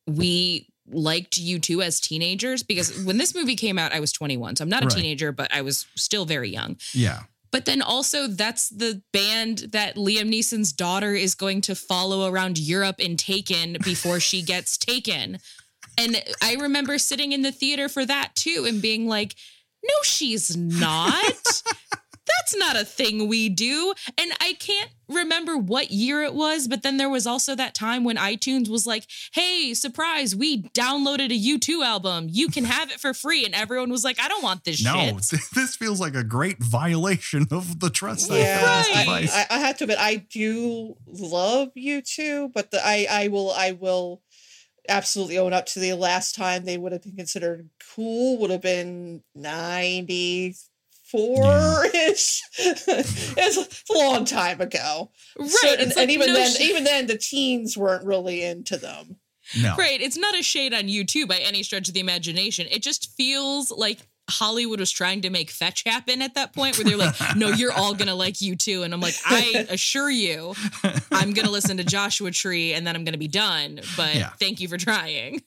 we 0.07 0.69
liked 0.87 1.39
U2 1.39 1.83
as 1.85 2.01
teenagers 2.01 2.63
because 2.63 3.05
when 3.05 3.17
this 3.19 3.35
movie 3.35 3.55
came 3.57 3.79
out 3.79 3.93
I 3.93 4.01
was 4.01 4.13
21 4.13 4.57
so 4.57 4.63
I'm 4.65 4.69
not 4.69 4.83
a 4.83 4.87
Right. 4.87 4.97
teenager 4.97 5.31
but 5.31 5.53
I 5.55 5.63
was 5.63 5.87
still 5.95 6.25
very 6.25 6.51
young 6.51 6.77
Yeah. 6.93 7.23
But 7.53 7.65
then 7.65 7.83
also 7.83 8.27
that's 8.27 8.69
the 8.69 9.03
band 9.13 9.71
that 9.73 9.97
Liam 9.97 10.33
Neeson's 10.33 10.73
daughter 10.73 11.15
is 11.15 11.35
going 11.35 11.61
to 11.63 11.75
follow 11.75 12.31
around 12.31 12.59
Europe 12.59 13.01
in 13.01 13.17
Taken 13.17 13.77
before 13.85 14.21
she 14.21 14.43
gets 14.55 14.77
taken. 14.77 15.39
And 15.99 16.23
I 16.43 16.55
remember 16.55 16.99
sitting 16.99 17.33
in 17.33 17.43
the 17.43 17.53
theater 17.53 17.89
for 17.89 18.07
that 18.07 18.35
too 18.35 18.65
and 18.67 18.81
being 18.81 19.07
like 19.07 19.35
no 19.83 19.95
she's 20.03 20.57
not 20.57 21.63
that's 22.39 22.57
not 22.57 22.77
a 22.77 22.85
thing 22.85 23.29
we 23.29 23.49
do. 23.49 23.95
And 24.19 24.33
I 24.41 24.55
can't 24.55 24.91
remember 25.09 25.57
what 25.57 25.91
year 25.91 26.23
it 26.23 26.35
was, 26.35 26.69
but 26.69 26.83
then 26.83 26.97
there 26.97 27.09
was 27.09 27.27
also 27.27 27.55
that 27.57 27.75
time 27.75 28.05
when 28.05 28.17
iTunes 28.17 28.69
was 28.69 28.87
like, 28.87 29.07
hey, 29.33 29.75
surprise, 29.75 30.37
we 30.37 30.63
downloaded 30.63 31.31
a 31.31 31.59
U2 31.59 31.85
album. 31.85 32.29
You 32.31 32.49
can 32.49 32.65
have 32.65 32.91
it 32.91 33.01
for 33.01 33.13
free. 33.13 33.45
And 33.45 33.55
everyone 33.55 33.91
was 33.91 34.05
like, 34.05 34.21
I 34.21 34.29
don't 34.29 34.43
want 34.43 34.65
this 34.65 34.77
shit. 34.77 34.95
No, 34.95 35.19
shit. 35.19 35.41
this 35.55 35.77
feels 35.77 36.01
like 36.01 36.15
a 36.15 36.25
great 36.25 36.63
violation 36.63 37.47
of 37.51 37.81
the 37.81 37.91
trust 37.91 38.31
I 38.31 38.39
yeah, 38.39 38.83
have 38.83 39.07
Right. 39.07 39.31
I, 39.33 39.47
I 39.51 39.59
have 39.59 39.79
to 39.79 39.85
admit, 39.85 39.99
I 39.99 40.17
do 40.17 40.97
love 41.07 41.71
U2, 41.77 42.53
but 42.53 42.71
the, 42.71 42.81
I, 42.85 43.07
I 43.11 43.29
will, 43.29 43.51
I 43.53 43.73
will 43.73 44.23
absolutely 44.89 45.39
own 45.39 45.53
up 45.53 45.67
to 45.67 45.79
the 45.79 45.95
last 45.95 46.35
time 46.35 46.65
they 46.65 46.79
would 46.79 46.93
have 46.93 47.03
been 47.03 47.17
considered 47.17 47.69
cool 47.95 48.39
would 48.39 48.51
have 48.51 48.63
been 48.63 49.23
ninety 49.35 50.55
four 51.11 51.85
ish. 51.87 52.43
it's, 52.59 52.85
it's 53.37 53.85
a 53.91 53.93
long 53.99 54.25
time 54.25 54.61
ago, 54.61 55.11
Right. 55.39 55.49
So- 55.51 55.69
and, 55.73 55.81
it's 55.83 55.97
and 55.97 56.11
even 56.11 56.29
no 56.29 56.35
then, 56.35 56.51
sh- 56.53 56.61
even 56.61 56.85
then, 56.85 57.07
the 57.07 57.19
teens 57.19 57.77
weren't 57.77 58.05
really 58.05 58.43
into 58.45 58.77
them. 58.77 59.17
no. 59.61 59.75
Right. 59.77 60.01
It's 60.01 60.17
not 60.17 60.39
a 60.39 60.43
shade 60.43 60.73
on 60.75 60.83
U2 60.85 61.27
by 61.29 61.39
any 61.39 61.63
stretch 61.63 61.89
of 61.89 61.95
the 61.95 62.01
imagination. 62.01 62.67
It 62.71 62.83
just 62.83 63.15
feels 63.17 63.71
like 63.71 63.99
Hollywood 64.29 64.79
was 64.79 64.93
trying 64.93 65.23
to 65.23 65.31
make 65.31 65.51
fetch 65.51 65.83
happen 65.85 66.23
at 66.23 66.35
that 66.35 66.53
point 66.53 66.79
where 66.79 66.85
they're 66.85 66.97
like, 66.97 67.17
no, 67.37 67.49
you're 67.61 67.73
all 67.73 67.95
going 67.95 68.07
to 68.07 68.15
like 68.15 68.35
U2. 68.35 68.85
And 68.85 68.95
I'm 68.95 69.01
like, 69.01 69.17
I 69.27 69.67
assure 69.71 70.09
you, 70.09 70.55
I'm 71.11 71.33
going 71.33 71.47
to 71.47 71.51
listen 71.51 71.79
to 71.79 71.85
Joshua 71.85 72.31
Tree 72.31 72.73
and 72.75 72.87
then 72.87 72.95
I'm 72.95 73.03
going 73.03 73.15
to 73.15 73.19
be 73.19 73.27
done. 73.27 73.81
But 73.97 74.15
Yeah. 74.15 74.29
thank 74.39 74.61
you 74.61 74.69
for 74.69 74.79
trying. 74.79 75.43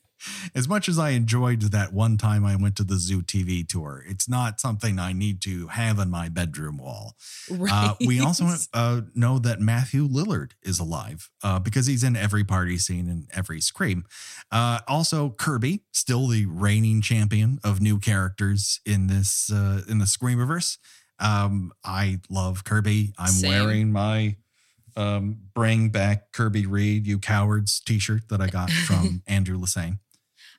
As 0.54 0.68
much 0.68 0.88
as 0.88 0.98
I 0.98 1.10
enjoyed 1.10 1.60
that 1.62 1.92
one 1.92 2.16
time 2.16 2.44
I 2.44 2.56
went 2.56 2.76
to 2.76 2.84
the 2.84 2.96
Zoo 2.96 3.22
TV 3.22 3.66
tour, 3.66 4.04
it's 4.06 4.28
not 4.28 4.60
something 4.60 4.98
I 4.98 5.12
need 5.12 5.40
to 5.42 5.68
have 5.68 5.98
on 5.98 6.10
my 6.10 6.28
bedroom 6.28 6.78
wall. 6.78 7.16
Right. 7.50 7.72
Uh, 7.84 7.94
we 8.06 8.20
also 8.20 8.46
uh, 8.72 9.00
know 9.14 9.38
that 9.40 9.60
Matthew 9.60 10.06
Lillard 10.08 10.52
is 10.62 10.78
alive 10.78 11.28
uh, 11.42 11.58
because 11.58 11.86
he's 11.86 12.04
in 12.04 12.14
every 12.14 12.44
party 12.44 12.78
scene 12.78 13.08
and 13.08 13.28
every 13.34 13.60
scream. 13.60 14.04
Uh, 14.50 14.78
also, 14.86 15.30
Kirby, 15.30 15.82
still 15.92 16.28
the 16.28 16.46
reigning 16.46 17.02
champion 17.02 17.58
of 17.64 17.80
new 17.80 17.98
characters 17.98 18.80
in 18.86 19.08
this 19.08 19.50
uh, 19.52 19.82
in 19.88 19.98
the 19.98 20.04
Screamiverse. 20.04 20.78
Um, 21.18 21.72
I 21.84 22.20
love 22.30 22.64
Kirby. 22.64 23.12
I'm 23.18 23.28
Same. 23.28 23.50
wearing 23.50 23.92
my 23.92 24.36
um, 24.96 25.38
bring 25.54 25.88
back 25.90 26.32
Kirby 26.32 26.66
Reed, 26.66 27.06
you 27.06 27.18
cowards 27.18 27.80
t-shirt 27.80 28.28
that 28.28 28.40
I 28.40 28.46
got 28.48 28.70
from 28.86 29.22
Andrew 29.26 29.58
Lassane. 29.58 29.98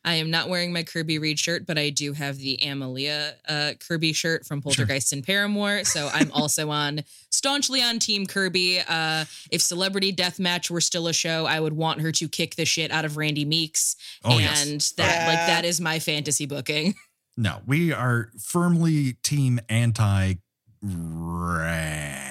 I 0.05 0.15
am 0.15 0.29
not 0.29 0.47
wearing 0.47 0.71
my 0.71 0.83
Kirby 0.83 1.17
Reed 1.17 1.39
shirt, 1.39 1.65
but 1.65 1.79
I 1.79 1.89
do 1.89 2.13
have 2.13 2.37
the 2.37 2.59
Amalia 2.63 3.33
uh, 3.49 3.71
Kirby 3.85 4.13
shirt 4.13 4.45
from 4.45 4.61
Poltergeist 4.61 5.09
sure. 5.09 5.17
and 5.17 5.25
Paramore. 5.25 5.83
So 5.83 6.09
I'm 6.13 6.31
also 6.33 6.69
on 6.69 7.03
staunchly 7.31 7.81
on 7.81 7.97
Team 7.97 8.27
Kirby. 8.27 8.81
Uh, 8.87 9.25
if 9.51 9.61
Celebrity 9.61 10.13
Deathmatch 10.13 10.69
were 10.69 10.79
still 10.79 11.07
a 11.07 11.13
show, 11.13 11.47
I 11.47 11.59
would 11.59 11.73
want 11.73 12.01
her 12.01 12.11
to 12.13 12.29
kick 12.29 12.55
the 12.55 12.65
shit 12.65 12.91
out 12.91 13.03
of 13.03 13.17
Randy 13.17 13.45
Meeks, 13.45 13.95
oh, 14.23 14.33
and 14.37 14.41
yes. 14.41 14.91
that 14.93 15.27
like 15.27 15.47
that 15.47 15.65
is 15.65 15.81
my 15.81 15.99
fantasy 15.99 16.45
booking. 16.45 16.93
No, 17.37 17.61
we 17.65 17.91
are 17.91 18.29
firmly 18.39 19.17
Team 19.21 19.59
Anti 19.67 20.35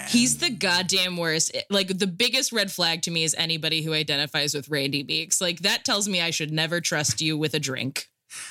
He's 0.09 0.39
the 0.39 0.51
goddamn 0.51 1.17
worst. 1.17 1.57
Like 1.71 1.99
the 1.99 2.07
biggest 2.07 2.53
red 2.53 2.71
flag 2.71 3.03
to 3.03 3.11
me 3.11 3.25
is 3.25 3.35
anybody 3.37 3.83
who 3.83 3.93
identifies 3.93 4.55
with 4.55 4.69
Randy 4.69 5.03
Meeks. 5.03 5.41
Like 5.41 5.61
that 5.61 5.85
tells 5.85 6.09
me 6.09 6.21
I 6.21 6.31
should 6.31 6.53
never 6.53 6.81
trust 6.81 7.21
you 7.21 7.37
with 7.37 7.55
a 7.55 7.61
drink. 7.61 8.09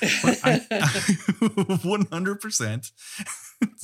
One 1.82 2.06
hundred 2.10 2.40
percent, 2.40 2.90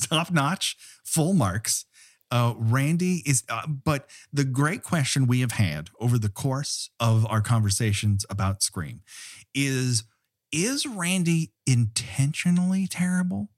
top 0.03 0.31
notch, 0.31 0.77
full 1.05 1.35
marks. 1.35 1.85
Uh, 2.31 2.55
Randy 2.57 3.23
is, 3.27 3.43
uh, 3.49 3.67
but 3.67 4.09
the 4.33 4.45
great 4.45 4.85
question 4.85 5.27
we 5.27 5.41
have 5.41 5.53
had 5.53 5.91
over 5.99 6.17
the 6.17 6.29
course 6.29 6.91
of 7.01 7.27
our 7.27 7.41
conversations 7.41 8.25
about 8.31 8.63
Scream 8.63 9.03
is: 9.55 10.05
Is 10.53 10.87
Randy 10.87 11.53
intentionally 11.67 12.87
terrible, 12.87 13.51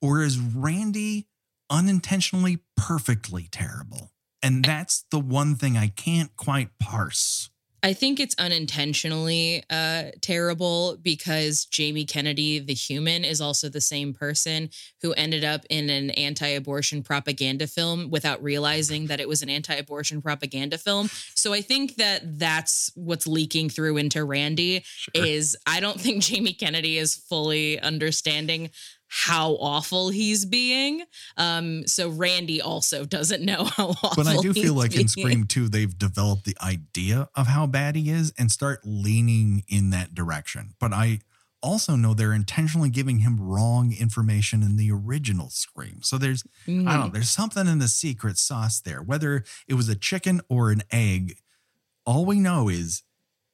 or 0.00 0.22
is 0.22 0.38
Randy 0.38 1.26
unintentionally 1.72 2.58
perfectly 2.76 3.48
terrible. 3.50 4.12
And 4.42 4.64
that's 4.64 5.04
the 5.10 5.18
one 5.18 5.56
thing 5.56 5.76
I 5.76 5.88
can't 5.88 6.36
quite 6.36 6.68
parse. 6.78 7.50
I 7.84 7.94
think 7.94 8.20
it's 8.20 8.36
unintentionally 8.38 9.64
uh, 9.68 10.12
terrible 10.20 10.96
because 11.02 11.64
Jamie 11.64 12.04
Kennedy, 12.04 12.60
the 12.60 12.74
human, 12.74 13.24
is 13.24 13.40
also 13.40 13.68
the 13.68 13.80
same 13.80 14.14
person 14.14 14.70
who 15.00 15.12
ended 15.14 15.42
up 15.42 15.64
in 15.68 15.90
an 15.90 16.10
anti 16.10 16.46
abortion 16.46 17.02
propaganda 17.02 17.66
film 17.66 18.08
without 18.08 18.40
realizing 18.40 19.06
that 19.06 19.18
it 19.18 19.28
was 19.28 19.42
an 19.42 19.50
anti 19.50 19.74
abortion 19.74 20.22
propaganda 20.22 20.78
film. 20.78 21.08
So 21.34 21.52
I 21.52 21.60
think 21.60 21.96
that 21.96 22.38
that's 22.38 22.92
what's 22.94 23.26
leaking 23.26 23.70
through 23.70 23.96
into 23.96 24.24
Randy 24.24 24.84
sure. 24.84 25.24
is 25.24 25.56
I 25.66 25.80
don't 25.80 26.00
think 26.00 26.22
Jamie 26.22 26.52
Kennedy 26.52 26.98
is 26.98 27.16
fully 27.16 27.80
understanding 27.80 28.70
how 29.14 29.56
awful 29.56 30.08
he's 30.08 30.46
being. 30.46 31.02
Um, 31.36 31.86
so 31.86 32.08
Randy 32.08 32.62
also 32.62 33.04
doesn't 33.04 33.44
know 33.44 33.64
how 33.64 33.88
awful. 33.90 34.12
But 34.16 34.26
I 34.26 34.38
do 34.38 34.54
feel 34.54 34.72
like 34.72 34.92
being. 34.92 35.02
in 35.02 35.08
Scream 35.08 35.46
2, 35.46 35.68
they've 35.68 35.98
developed 35.98 36.44
the 36.44 36.56
idea 36.62 37.28
of 37.34 37.46
how 37.46 37.66
bad 37.66 37.94
he 37.94 38.08
is 38.08 38.32
and 38.38 38.50
start 38.50 38.80
leaning 38.84 39.64
in 39.68 39.90
that 39.90 40.14
direction. 40.14 40.72
But 40.80 40.94
I 40.94 41.18
also 41.62 41.94
know 41.94 42.14
they're 42.14 42.32
intentionally 42.32 42.88
giving 42.88 43.18
him 43.18 43.38
wrong 43.38 43.92
information 43.92 44.62
in 44.62 44.76
the 44.76 44.90
original 44.90 45.50
Scream. 45.50 45.98
So 46.00 46.16
there's 46.16 46.42
mm. 46.66 46.88
I 46.88 46.92
don't 46.92 47.00
know, 47.00 47.08
mm. 47.08 47.12
there's 47.12 47.28
something 47.28 47.66
in 47.66 47.80
the 47.80 47.88
secret 47.88 48.38
sauce 48.38 48.80
there. 48.80 49.02
Whether 49.02 49.44
it 49.68 49.74
was 49.74 49.90
a 49.90 49.94
chicken 49.94 50.40
or 50.48 50.70
an 50.70 50.84
egg, 50.90 51.36
all 52.06 52.24
we 52.24 52.40
know 52.40 52.70
is 52.70 53.02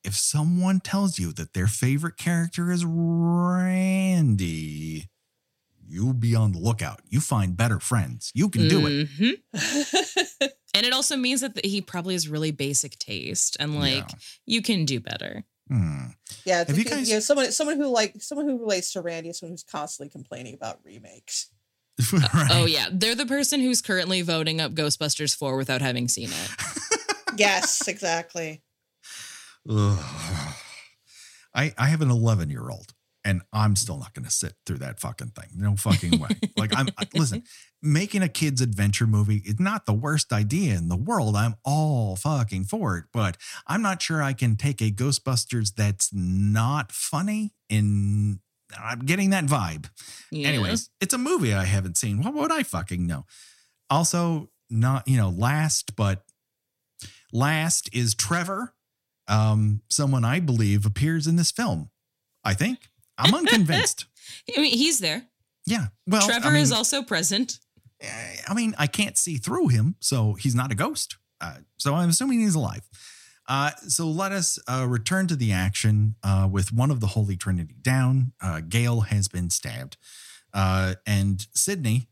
if 0.05 0.15
someone 0.15 0.79
tells 0.79 1.19
you 1.19 1.33
that 1.33 1.53
their 1.53 1.67
favorite 1.67 2.17
character 2.17 2.71
is 2.71 2.85
Randy, 2.85 3.89
you'll 5.89 6.13
be 6.13 6.35
on 6.35 6.53
the 6.53 6.59
lookout. 6.59 7.01
You 7.09 7.21
find 7.21 7.57
better 7.57 7.81
friends. 7.81 8.31
You 8.35 8.49
can 8.49 8.69
do 8.69 8.83
mm-hmm. 8.83 9.31
it. 9.53 10.53
and 10.75 10.87
it 10.87 10.93
also 10.93 11.17
means 11.17 11.41
that 11.41 11.65
he 11.65 11.81
probably 11.81 12.15
has 12.15 12.29
really 12.29 12.51
basic 12.51 12.99
taste 12.99 13.57
and 13.59 13.79
like 13.79 14.11
yeah. 14.11 14.19
you 14.47 14.63
can 14.63 14.85
do 14.85 15.01
better. 15.01 15.45
Hmm. 15.69 16.07
Yeah, 16.45 16.65
Have 16.65 16.79
you 16.79 16.85
guys, 16.85 17.09
you 17.09 17.17
know, 17.17 17.21
someone 17.21 17.53
someone 17.53 17.77
who 17.77 17.89
like 17.89 18.15
someone 18.21 18.49
who 18.49 18.59
relates 18.59 18.93
to 18.93 19.03
Randy 19.03 19.31
is 19.31 19.39
someone 19.39 19.53
who's 19.53 19.65
constantly 19.65 20.11
complaining 20.11 20.55
about 20.55 20.81
remakes. 20.85 21.51
right. 22.13 22.29
uh, 22.35 22.49
oh 22.53 22.65
yeah, 22.65 22.89
they're 22.91 23.15
the 23.15 23.27
person 23.27 23.61
who's 23.61 23.83
currently 23.83 24.23
voting 24.23 24.61
up 24.61 24.73
Ghostbusters 24.73 25.37
4 25.37 25.57
without 25.57 25.83
having 25.83 26.09
seen 26.09 26.31
it. 26.31 26.51
yes, 27.37 27.87
exactly. 27.87 28.63
I 29.69 31.75
I 31.77 31.89
have 31.89 32.01
an 32.01 32.11
11 32.11 32.49
year 32.49 32.71
old 32.71 32.95
and 33.25 33.43
I'm 33.53 33.77
still 33.77 33.99
not 33.99 34.15
going 34.15 34.25
to 34.25 34.31
sit 34.31 34.55
through 34.65 34.79
that 34.79 35.01
fucking 35.01 35.31
thing. 35.31 35.51
No 35.57 35.77
fucking 35.77 36.19
way. 36.19 36.29
like 36.57 36.77
I'm 36.77 36.89
listen, 37.15 37.43
making 37.83 38.23
a 38.23 38.29
kids 38.29 38.61
adventure 38.61 39.07
movie 39.07 39.43
is 39.45 39.59
not 39.59 39.87
the 39.87 39.93
worst 39.93 40.33
idea 40.33 40.77
in 40.77 40.89
the 40.89 40.97
world. 40.97 41.37
I'm 41.37 41.57
all 41.65 42.17
fucking 42.17 42.65
for 42.65 42.97
it, 42.97 43.05
but 43.13 43.37
I'm 43.67 43.83
not 43.83 44.01
sure 44.01 44.23
I 44.23 44.33
can 44.33 44.57
take 44.57 44.81
a 44.81 44.91
Ghostbusters 44.91 45.75
that's 45.75 46.11
not 46.13 46.93
funny 46.93 47.55
in 47.69 48.41
I'm 48.79 49.01
getting 49.01 49.31
that 49.31 49.47
vibe. 49.47 49.89
Yeah. 50.31 50.49
Anyways, 50.49 50.91
it's 51.01 51.15
a 51.15 51.19
movie 51.19 51.55
I 51.55 51.65
haven't 51.65 51.97
seen. 51.97 52.23
What 52.23 52.35
would 52.35 52.53
I 52.53 52.63
fucking 52.63 53.07
know? 53.07 53.25
Also, 53.91 54.51
not, 54.71 55.09
you 55.09 55.17
know, 55.17 55.31
last 55.31 55.97
but 55.97 56.25
last 57.33 57.89
is 57.95 58.15
Trevor. 58.15 58.75
Um, 59.27 59.83
someone 59.89 60.25
I 60.25 60.41
believe 60.41 60.87
appears 60.87 61.27
in 61.27 61.37
this 61.37 61.51
film. 61.51 61.91
I 62.45 62.55
think. 62.55 62.89
I'm 63.19 63.35
unconvinced. 63.35 64.07
I 64.57 64.61
mean, 64.61 64.73
he's 64.73 65.01
there. 65.01 65.27
Yeah. 65.67 65.89
Well, 66.07 66.27
Trevor 66.27 66.49
I 66.49 66.53
mean, 66.53 66.63
is 66.63 66.73
also 66.73 67.03
present. 67.03 67.59
I 68.49 68.55
mean, 68.55 68.75
I 68.79 68.87
can't 68.87 69.19
see 69.19 69.37
through 69.37 69.69
him, 69.69 69.97
so 70.01 70.35
he's 70.35 70.55
not 70.55 70.71
a 70.71 70.75
ghost. 70.75 71.17
Uh, 71.41 71.57
so 71.77 71.95
I'm 71.95 72.09
assuming 72.09 72.41
he's 72.41 72.55
alive. 72.55 72.89
Uh, 73.49 73.71
so 73.89 74.07
let 74.07 74.31
us 74.31 74.59
uh, 74.69 74.87
return 74.87 75.27
to 75.27 75.37
the 75.37 75.53
action 75.53 76.15
uh, 76.23 76.49
with 76.51 76.73
one 76.73 76.91
of 76.91 77.01
the 77.01 77.09
Holy 77.09 77.37
Trinity 77.37 77.75
down. 77.81 78.33
Uh, 78.43 78.61
Gale 78.61 79.01
has 79.03 79.27
been 79.29 79.51
stabbed, 79.51 79.97
uh, 80.53 80.95
and 81.07 81.47
Sidney 81.55 82.09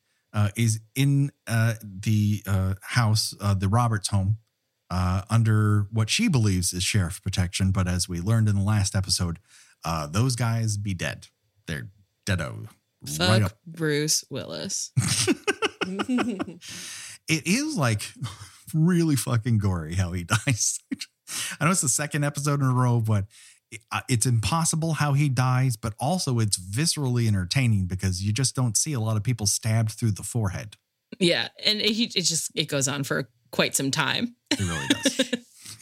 is 0.55 0.81
in 0.95 1.31
the 1.47 2.42
house, 2.83 3.35
the 3.40 3.69
Roberts 3.69 4.09
home, 4.09 4.38
under 4.90 5.87
what 5.90 6.11
she 6.11 6.29
believes 6.29 6.73
is 6.73 6.83
sheriff 6.83 7.23
protection. 7.23 7.71
But 7.71 7.88
as 7.88 8.09
we 8.09 8.21
learned 8.21 8.49
in 8.49 8.57
the 8.57 8.62
last 8.62 8.95
episode, 8.95 9.38
uh, 9.85 10.07
those 10.07 10.37
guys 10.37 10.77
be 10.77 10.95
dead. 10.95 11.29
They're 11.67 11.89
deado. 12.27 12.69
Fuck 13.07 13.29
right 13.29 13.43
up. 13.43 13.53
Bruce 13.67 14.25
Willis. 14.31 14.93
it 15.87 17.47
is 17.47 17.77
like 17.77 18.03
really 18.75 19.17
fucking 19.17 19.59
gory 19.59 19.95
how 19.95 20.12
he 20.12 20.25
dies. 20.47 20.81
I 21.61 21.65
know 21.65 21.71
it's 21.71 21.81
the 21.81 21.89
second 21.89 22.25
episode 22.25 22.61
in 22.61 22.67
a 22.67 22.73
row, 22.73 23.01
but 23.01 23.27
uh, 23.91 24.01
it's 24.09 24.27
impossible 24.27 24.95
how 24.95 25.12
he 25.12 25.29
dies, 25.29 25.77
but 25.77 25.95
also 25.99 26.39
it's 26.39 26.59
viscerally 26.59 27.27
entertaining 27.27 27.87
because 27.87 28.23
you 28.23 28.33
just 28.33 28.55
don't 28.55 28.77
see 28.77 28.93
a 28.93 29.01
lot 29.01 29.17
of 29.17 29.23
people 29.23 29.47
stabbed 29.47 29.93
through 29.93 30.12
the 30.12 30.23
forehead. 30.23 30.77
Yeah, 31.19 31.49
and 31.65 31.81
it, 31.81 32.17
it 32.17 32.23
just 32.23 32.51
it 32.55 32.69
goes 32.69 32.89
on 32.89 33.05
for 33.05 33.29
quite 33.51 33.75
some 33.75 33.91
time. 33.91 34.37
It 34.51 34.61
really 34.61 34.87
does. 34.89 35.31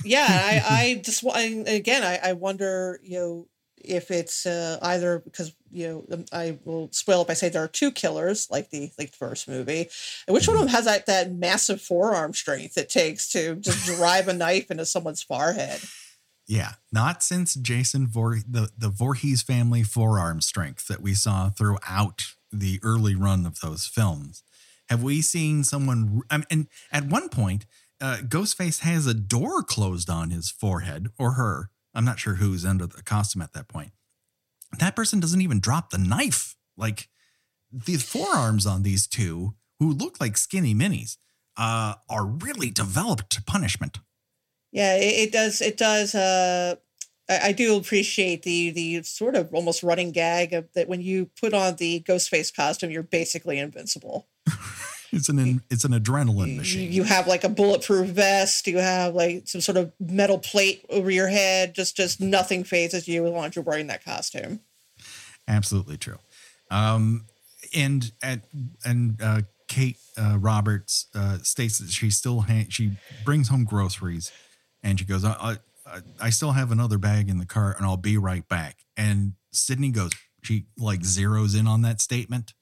yeah, 0.04 0.26
I, 0.28 0.62
I 0.66 1.02
just 1.02 1.24
I, 1.26 1.40
again 1.66 2.02
I, 2.02 2.30
I 2.30 2.32
wonder 2.34 3.00
you 3.02 3.18
know 3.18 3.48
if 3.84 4.10
it's 4.10 4.46
uh, 4.46 4.78
either 4.82 5.20
because 5.20 5.54
you 5.70 5.88
know 5.88 6.04
um, 6.12 6.24
I 6.32 6.58
will 6.64 6.90
spoil 6.92 7.22
it 7.22 7.28
by 7.28 7.34
saying 7.34 7.52
there 7.52 7.64
are 7.64 7.68
two 7.68 7.90
killers 7.90 8.48
like 8.50 8.70
the 8.70 8.90
like 8.98 9.12
the 9.12 9.16
first 9.16 9.48
movie, 9.48 9.88
and 10.26 10.34
which 10.34 10.48
one 10.48 10.56
of 10.56 10.62
them 10.62 10.70
has 10.70 10.84
that 10.84 11.06
that 11.06 11.32
massive 11.32 11.80
forearm 11.80 12.34
strength 12.34 12.76
it 12.78 12.88
takes 12.88 13.28
to 13.30 13.56
just 13.56 13.86
drive 13.86 14.28
a 14.28 14.32
knife 14.32 14.70
into 14.70 14.86
someone's 14.86 15.22
forehead. 15.22 15.80
Yeah, 16.46 16.72
not 16.92 17.22
since 17.22 17.54
Jason 17.54 18.06
Vor 18.06 18.38
the 18.48 18.70
the 18.76 18.88
Voorhees 18.88 19.42
family 19.42 19.82
forearm 19.82 20.40
strength 20.40 20.88
that 20.88 21.00
we 21.00 21.14
saw 21.14 21.50
throughout 21.50 22.34
the 22.52 22.78
early 22.82 23.14
run 23.14 23.46
of 23.46 23.60
those 23.60 23.86
films 23.86 24.42
have 24.88 25.02
we 25.02 25.22
seen 25.22 25.64
someone. 25.64 26.22
I 26.30 26.38
mean, 26.38 26.46
and 26.50 26.68
at 26.92 27.04
one 27.04 27.28
point, 27.28 27.66
uh, 28.00 28.18
Ghostface 28.22 28.80
has 28.80 29.06
a 29.06 29.14
door 29.14 29.62
closed 29.62 30.10
on 30.10 30.30
his 30.30 30.50
forehead 30.50 31.08
or 31.18 31.32
her 31.32 31.70
I'm 31.94 32.04
not 32.04 32.18
sure 32.18 32.34
who's 32.34 32.64
under 32.64 32.86
the 32.86 33.02
costume 33.02 33.42
at 33.42 33.52
that 33.52 33.68
point. 33.68 33.92
That 34.78 34.96
person 34.96 35.20
doesn't 35.20 35.40
even 35.40 35.60
drop 35.60 35.90
the 35.90 35.98
knife. 35.98 36.56
Like 36.76 37.08
the 37.72 37.96
forearms 37.96 38.66
on 38.66 38.82
these 38.82 39.06
two, 39.06 39.54
who 39.78 39.92
look 39.92 40.20
like 40.20 40.36
skinny 40.36 40.74
minis, 40.74 41.16
uh, 41.56 41.94
are 42.10 42.26
really 42.26 42.70
developed 42.70 43.30
to 43.30 43.42
punishment. 43.42 43.98
Yeah, 44.72 44.96
it, 44.96 45.28
it 45.28 45.32
does. 45.32 45.60
It 45.60 45.76
does. 45.76 46.14
Uh, 46.14 46.76
I, 47.28 47.40
I, 47.44 47.52
do 47.52 47.76
appreciate 47.76 48.42
the 48.42 48.70
the 48.70 49.02
sort 49.04 49.36
of 49.36 49.54
almost 49.54 49.84
running 49.84 50.10
gag 50.10 50.52
of 50.52 50.68
that 50.74 50.88
when 50.88 51.00
you 51.00 51.30
put 51.40 51.54
on 51.54 51.76
the 51.76 52.00
Ghostface 52.00 52.54
costume, 52.54 52.90
you're 52.90 53.04
basically 53.04 53.58
invincible. 53.58 54.26
it's 55.14 55.28
an 55.28 55.62
it's 55.70 55.84
an 55.84 55.92
adrenaline 55.92 56.56
machine. 56.56 56.92
You 56.92 57.04
have 57.04 57.26
like 57.26 57.44
a 57.44 57.48
bulletproof 57.48 58.08
vest. 58.08 58.66
You 58.66 58.78
have 58.78 59.14
like 59.14 59.48
some 59.48 59.60
sort 59.60 59.76
of 59.76 59.92
metal 60.00 60.38
plate 60.38 60.84
over 60.88 61.10
your 61.10 61.28
head. 61.28 61.74
Just 61.74 61.96
just 61.96 62.20
nothing 62.20 62.64
phases 62.64 63.08
you 63.08 63.26
as 63.26 63.32
long 63.32 63.44
as 63.46 63.56
you're 63.56 63.64
wearing 63.64 63.86
that 63.88 64.04
costume. 64.04 64.60
Absolutely 65.46 65.96
true. 65.96 66.18
Um, 66.70 67.26
and 67.74 68.12
at 68.22 68.40
and 68.84 69.20
uh, 69.22 69.42
Kate 69.68 69.98
uh, 70.16 70.38
Roberts 70.38 71.06
uh, 71.14 71.38
states 71.38 71.78
that 71.78 71.90
she 71.90 72.10
still 72.10 72.42
ha- 72.42 72.66
she 72.68 72.96
brings 73.24 73.48
home 73.48 73.64
groceries, 73.64 74.32
and 74.82 74.98
she 74.98 75.04
goes, 75.04 75.24
I, 75.24 75.56
I, 75.86 76.00
"I 76.20 76.30
still 76.30 76.52
have 76.52 76.70
another 76.72 76.98
bag 76.98 77.28
in 77.28 77.38
the 77.38 77.46
car, 77.46 77.74
and 77.76 77.86
I'll 77.86 77.96
be 77.96 78.16
right 78.16 78.46
back." 78.48 78.78
And 78.96 79.34
Sidney 79.52 79.90
goes, 79.90 80.12
she 80.42 80.66
like 80.78 81.00
zeroes 81.00 81.58
in 81.58 81.66
on 81.66 81.82
that 81.82 82.00
statement 82.00 82.54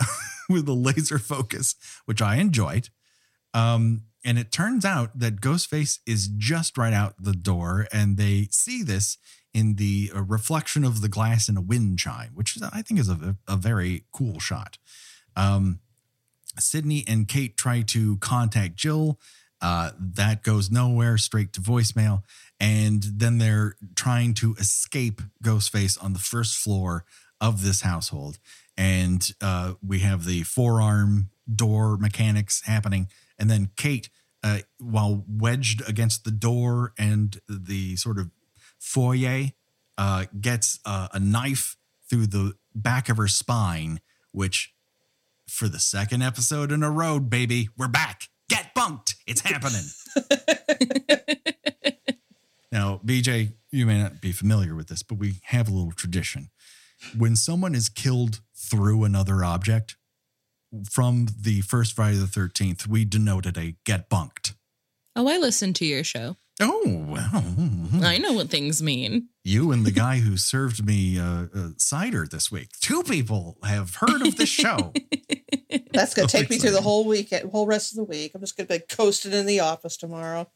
with 0.48 0.68
a 0.68 0.72
laser 0.72 1.18
focus, 1.18 1.74
which 2.04 2.22
I 2.22 2.36
enjoyed. 2.36 2.88
Um, 3.54 4.02
and 4.24 4.38
it 4.38 4.50
turns 4.50 4.84
out 4.84 5.18
that 5.18 5.40
Ghostface 5.40 6.00
is 6.06 6.28
just 6.28 6.76
right 6.76 6.92
out 6.92 7.14
the 7.18 7.32
door, 7.32 7.86
and 7.92 8.16
they 8.16 8.48
see 8.50 8.82
this 8.82 9.18
in 9.54 9.76
the 9.76 10.10
uh, 10.14 10.22
reflection 10.22 10.84
of 10.84 11.00
the 11.00 11.08
glass 11.08 11.48
in 11.48 11.56
a 11.56 11.62
wind 11.62 11.98
chime, 11.98 12.32
which 12.34 12.56
is, 12.56 12.62
I 12.62 12.82
think 12.82 13.00
is 13.00 13.08
a, 13.08 13.36
a 13.48 13.56
very 13.56 14.04
cool 14.12 14.38
shot. 14.38 14.78
Um, 15.36 15.80
Sidney 16.58 17.04
and 17.06 17.28
Kate 17.28 17.56
try 17.56 17.82
to 17.82 18.16
contact 18.18 18.76
Jill. 18.76 19.18
Uh, 19.62 19.92
that 19.98 20.42
goes 20.42 20.70
nowhere, 20.70 21.16
straight 21.16 21.52
to 21.54 21.60
voicemail. 21.60 22.22
And 22.60 23.02
then 23.02 23.38
they're 23.38 23.76
trying 23.94 24.34
to 24.34 24.54
escape 24.58 25.22
Ghostface 25.42 26.02
on 26.02 26.12
the 26.12 26.18
first 26.18 26.56
floor 26.56 27.04
of 27.40 27.62
this 27.62 27.82
household. 27.82 28.38
And 28.76 29.28
uh, 29.40 29.74
we 29.86 30.00
have 30.00 30.24
the 30.24 30.42
forearm 30.42 31.30
door 31.52 31.96
mechanics 31.96 32.62
happening. 32.66 33.08
And 33.38 33.50
then 33.50 33.70
Kate, 33.76 34.08
uh, 34.42 34.60
while 34.78 35.24
wedged 35.28 35.88
against 35.88 36.24
the 36.24 36.30
door 36.30 36.92
and 36.98 37.40
the 37.48 37.96
sort 37.96 38.18
of 38.18 38.30
foyer, 38.78 39.52
uh, 39.98 40.26
gets 40.40 40.78
uh, 40.84 41.08
a 41.12 41.18
knife 41.18 41.76
through 42.08 42.26
the 42.26 42.54
back 42.74 43.08
of 43.08 43.16
her 43.16 43.28
spine, 43.28 44.00
which 44.32 44.74
for 45.48 45.68
the 45.68 45.78
second 45.78 46.22
episode 46.22 46.72
in 46.72 46.82
a 46.82 46.90
row, 46.90 47.18
baby, 47.18 47.68
we're 47.76 47.88
back. 47.88 48.28
Get 48.48 48.74
bunked. 48.74 49.16
It's 49.26 49.40
happening. 49.40 49.84
now, 52.72 53.00
BJ, 53.04 53.52
you 53.70 53.86
may 53.86 54.00
not 54.00 54.20
be 54.20 54.32
familiar 54.32 54.74
with 54.74 54.88
this, 54.88 55.02
but 55.02 55.18
we 55.18 55.40
have 55.44 55.68
a 55.68 55.72
little 55.72 55.92
tradition. 55.92 56.50
When 57.16 57.36
someone 57.36 57.74
is 57.74 57.88
killed 57.88 58.40
through 58.54 59.04
another 59.04 59.44
object, 59.44 59.96
from 60.90 61.28
the 61.38 61.60
first 61.62 61.94
Friday 61.94 62.16
the 62.16 62.26
13th, 62.26 62.86
we 62.86 63.04
denoted 63.04 63.56
a 63.56 63.76
get 63.84 64.08
bunked. 64.08 64.54
Oh, 65.14 65.28
I 65.28 65.38
listened 65.38 65.76
to 65.76 65.86
your 65.86 66.04
show. 66.04 66.36
Oh, 66.60 67.04
well. 67.06 68.04
I 68.04 68.18
know 68.18 68.32
what 68.32 68.48
things 68.48 68.82
mean. 68.82 69.28
You 69.44 69.72
and 69.72 69.84
the 69.84 69.90
guy 69.90 70.18
who 70.18 70.36
served 70.36 70.84
me 70.84 71.18
uh, 71.18 71.46
uh, 71.54 71.68
cider 71.76 72.26
this 72.26 72.50
week. 72.50 72.70
Two 72.80 73.02
people 73.02 73.58
have 73.62 73.96
heard 73.96 74.22
of 74.26 74.36
this 74.36 74.48
show. 74.48 74.92
That's 75.92 76.14
going 76.14 76.28
to 76.28 76.36
take 76.36 76.48
me 76.48 76.58
through 76.58 76.70
the 76.70 76.82
whole 76.82 77.04
week, 77.04 77.30
the 77.30 77.48
whole 77.48 77.66
rest 77.66 77.92
of 77.92 77.96
the 77.96 78.04
week. 78.04 78.32
I'm 78.34 78.40
just 78.40 78.56
going 78.56 78.66
to 78.66 78.78
be 78.78 78.84
coasting 78.88 79.32
in 79.32 79.46
the 79.46 79.60
office 79.60 79.96
tomorrow. 79.96 80.50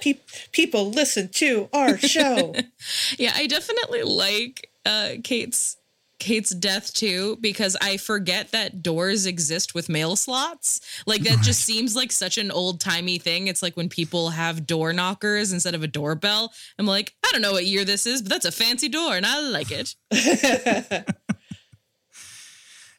Pe- 0.00 0.20
people 0.52 0.90
listen 0.90 1.28
to 1.34 1.68
our 1.72 1.98
show. 1.98 2.54
yeah, 3.18 3.32
I 3.34 3.46
definitely 3.46 4.02
like 4.02 4.70
uh, 4.84 5.10
Kate's 5.22 5.76
Kate's 6.18 6.50
death 6.50 6.94
too 6.94 7.36
because 7.40 7.76
I 7.80 7.98
forget 7.98 8.52
that 8.52 8.82
doors 8.82 9.26
exist 9.26 9.74
with 9.74 9.88
mail 9.88 10.16
slots. 10.16 10.80
Like 11.06 11.22
that 11.22 11.36
right. 11.36 11.44
just 11.44 11.62
seems 11.62 11.94
like 11.94 12.10
such 12.10 12.38
an 12.38 12.50
old 12.50 12.80
timey 12.80 13.18
thing. 13.18 13.48
It's 13.48 13.62
like 13.62 13.76
when 13.76 13.90
people 13.90 14.30
have 14.30 14.66
door 14.66 14.92
knockers 14.92 15.52
instead 15.52 15.74
of 15.74 15.82
a 15.82 15.86
doorbell. 15.86 16.52
I'm 16.78 16.86
like, 16.86 17.14
I 17.24 17.28
don't 17.32 17.42
know 17.42 17.52
what 17.52 17.66
year 17.66 17.84
this 17.84 18.06
is, 18.06 18.22
but 18.22 18.30
that's 18.30 18.46
a 18.46 18.52
fancy 18.52 18.88
door 18.88 19.14
and 19.14 19.26
I 19.26 19.40
like 19.40 19.70
it. 19.70 19.94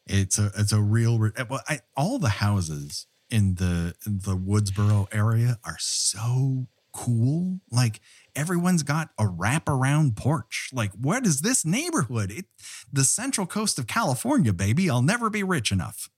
it's 0.05 0.37
a 0.37 0.51
it's 0.55 0.71
a 0.71 0.81
real 0.81 1.17
well, 1.17 1.61
I, 1.67 1.79
all 1.95 2.19
the 2.19 2.29
houses 2.29 3.06
in 3.29 3.55
the 3.55 3.95
in 4.05 4.19
the 4.19 4.37
Woodsboro 4.37 5.07
area 5.13 5.59
are 5.63 5.77
so 5.79 6.67
cool. 6.93 7.59
Like 7.71 7.99
everyone's 8.35 8.83
got 8.83 9.09
a 9.17 9.25
wraparound 9.25 10.15
porch. 10.15 10.69
Like, 10.73 10.91
what 10.93 11.25
is 11.25 11.41
this 11.41 11.65
neighborhood? 11.65 12.31
It, 12.31 12.45
the 12.91 13.03
central 13.03 13.47
coast 13.47 13.77
of 13.79 13.87
California, 13.87 14.53
baby. 14.53 14.89
I'll 14.89 15.01
never 15.01 15.29
be 15.29 15.43
rich 15.43 15.71
enough. 15.71 16.09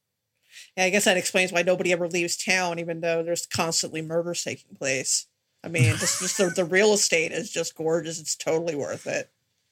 Yeah, 0.77 0.85
I 0.85 0.89
guess 0.89 1.05
that 1.05 1.17
explains 1.17 1.51
why 1.51 1.61
nobody 1.61 1.91
ever 1.91 2.07
leaves 2.07 2.37
town, 2.37 2.79
even 2.79 3.01
though 3.01 3.23
there's 3.23 3.45
constantly 3.45 4.01
murders 4.01 4.43
taking 4.43 4.75
place. 4.75 5.27
I 5.63 5.67
mean, 5.67 5.83
just, 5.97 6.19
just 6.19 6.37
the, 6.37 6.49
the 6.49 6.65
real 6.65 6.93
estate 6.93 7.31
is 7.31 7.51
just 7.51 7.75
gorgeous. 7.75 8.19
It's 8.19 8.35
totally 8.35 8.75
worth 8.75 9.07
it. 9.07 9.29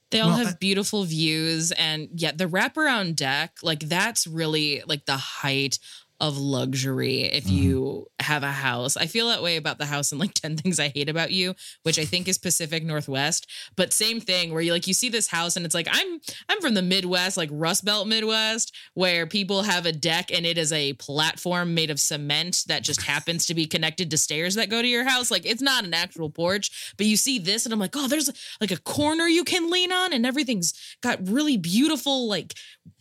They 0.09 0.21
all 0.21 0.29
well, 0.29 0.45
have 0.45 0.59
beautiful 0.59 1.03
views, 1.03 1.73
and 1.73 2.07
yeah, 2.15 2.31
the 2.31 2.45
wraparound 2.45 3.17
deck, 3.17 3.57
like 3.61 3.81
that's 3.81 4.25
really 4.25 4.81
like 4.87 5.05
the 5.05 5.17
height 5.17 5.79
of 6.19 6.37
luxury 6.37 7.21
if 7.21 7.43
mm-hmm. 7.43 7.53
you 7.53 8.07
have 8.19 8.43
a 8.43 8.51
house. 8.51 8.97
I 8.97 9.05
feel 9.05 9.27
that 9.27 9.43
way 9.43 9.55
about 9.55 9.77
the 9.77 9.85
house 9.85 10.11
and 10.11 10.19
like 10.19 10.33
10 10.35 10.57
things 10.57 10.79
I 10.79 10.89
hate 10.89 11.09
about 11.09 11.31
you, 11.31 11.53
which 11.83 11.99
I 11.99 12.05
think 12.05 12.27
is 12.27 12.37
Pacific 12.37 12.83
Northwest, 12.83 13.47
but 13.75 13.93
same 13.93 14.19
thing 14.19 14.51
where 14.51 14.61
you 14.61 14.71
like 14.71 14.87
you 14.87 14.93
see 14.93 15.09
this 15.09 15.27
house 15.27 15.55
and 15.55 15.65
it's 15.65 15.75
like 15.75 15.87
I'm 15.91 16.19
I'm 16.49 16.61
from 16.61 16.73
the 16.73 16.81
Midwest, 16.81 17.37
like 17.37 17.49
Rust 17.51 17.85
Belt 17.85 18.07
Midwest, 18.07 18.75
where 18.95 19.27
people 19.27 19.63
have 19.63 19.85
a 19.85 19.91
deck 19.91 20.31
and 20.31 20.45
it 20.45 20.57
is 20.57 20.73
a 20.73 20.93
platform 20.93 21.75
made 21.75 21.91
of 21.91 21.99
cement 21.99 22.63
that 22.67 22.83
just 22.83 23.01
happens 23.07 23.45
to 23.45 23.53
be 23.53 23.65
connected 23.65 24.09
to 24.11 24.17
stairs 24.17 24.55
that 24.55 24.69
go 24.69 24.81
to 24.81 24.87
your 24.87 25.07
house. 25.07 25.29
Like 25.29 25.45
it's 25.45 25.61
not 25.61 25.85
an 25.85 25.93
actual 25.93 26.29
porch, 26.29 26.93
but 26.97 27.05
you 27.05 27.17
see 27.17 27.37
this 27.37 27.65
and 27.65 27.73
I'm 27.73 27.79
like, 27.79 27.95
"Oh, 27.95 28.07
there's 28.07 28.29
like 28.59 28.71
a 28.71 28.77
corner 28.77 29.25
you 29.25 29.43
can 29.43 29.69
lean 29.69 29.91
on 29.91 30.13
and 30.13 30.25
everything's 30.25 30.73
got 31.01 31.27
really 31.27 31.57
beautiful 31.57 32.27
like 32.27 32.55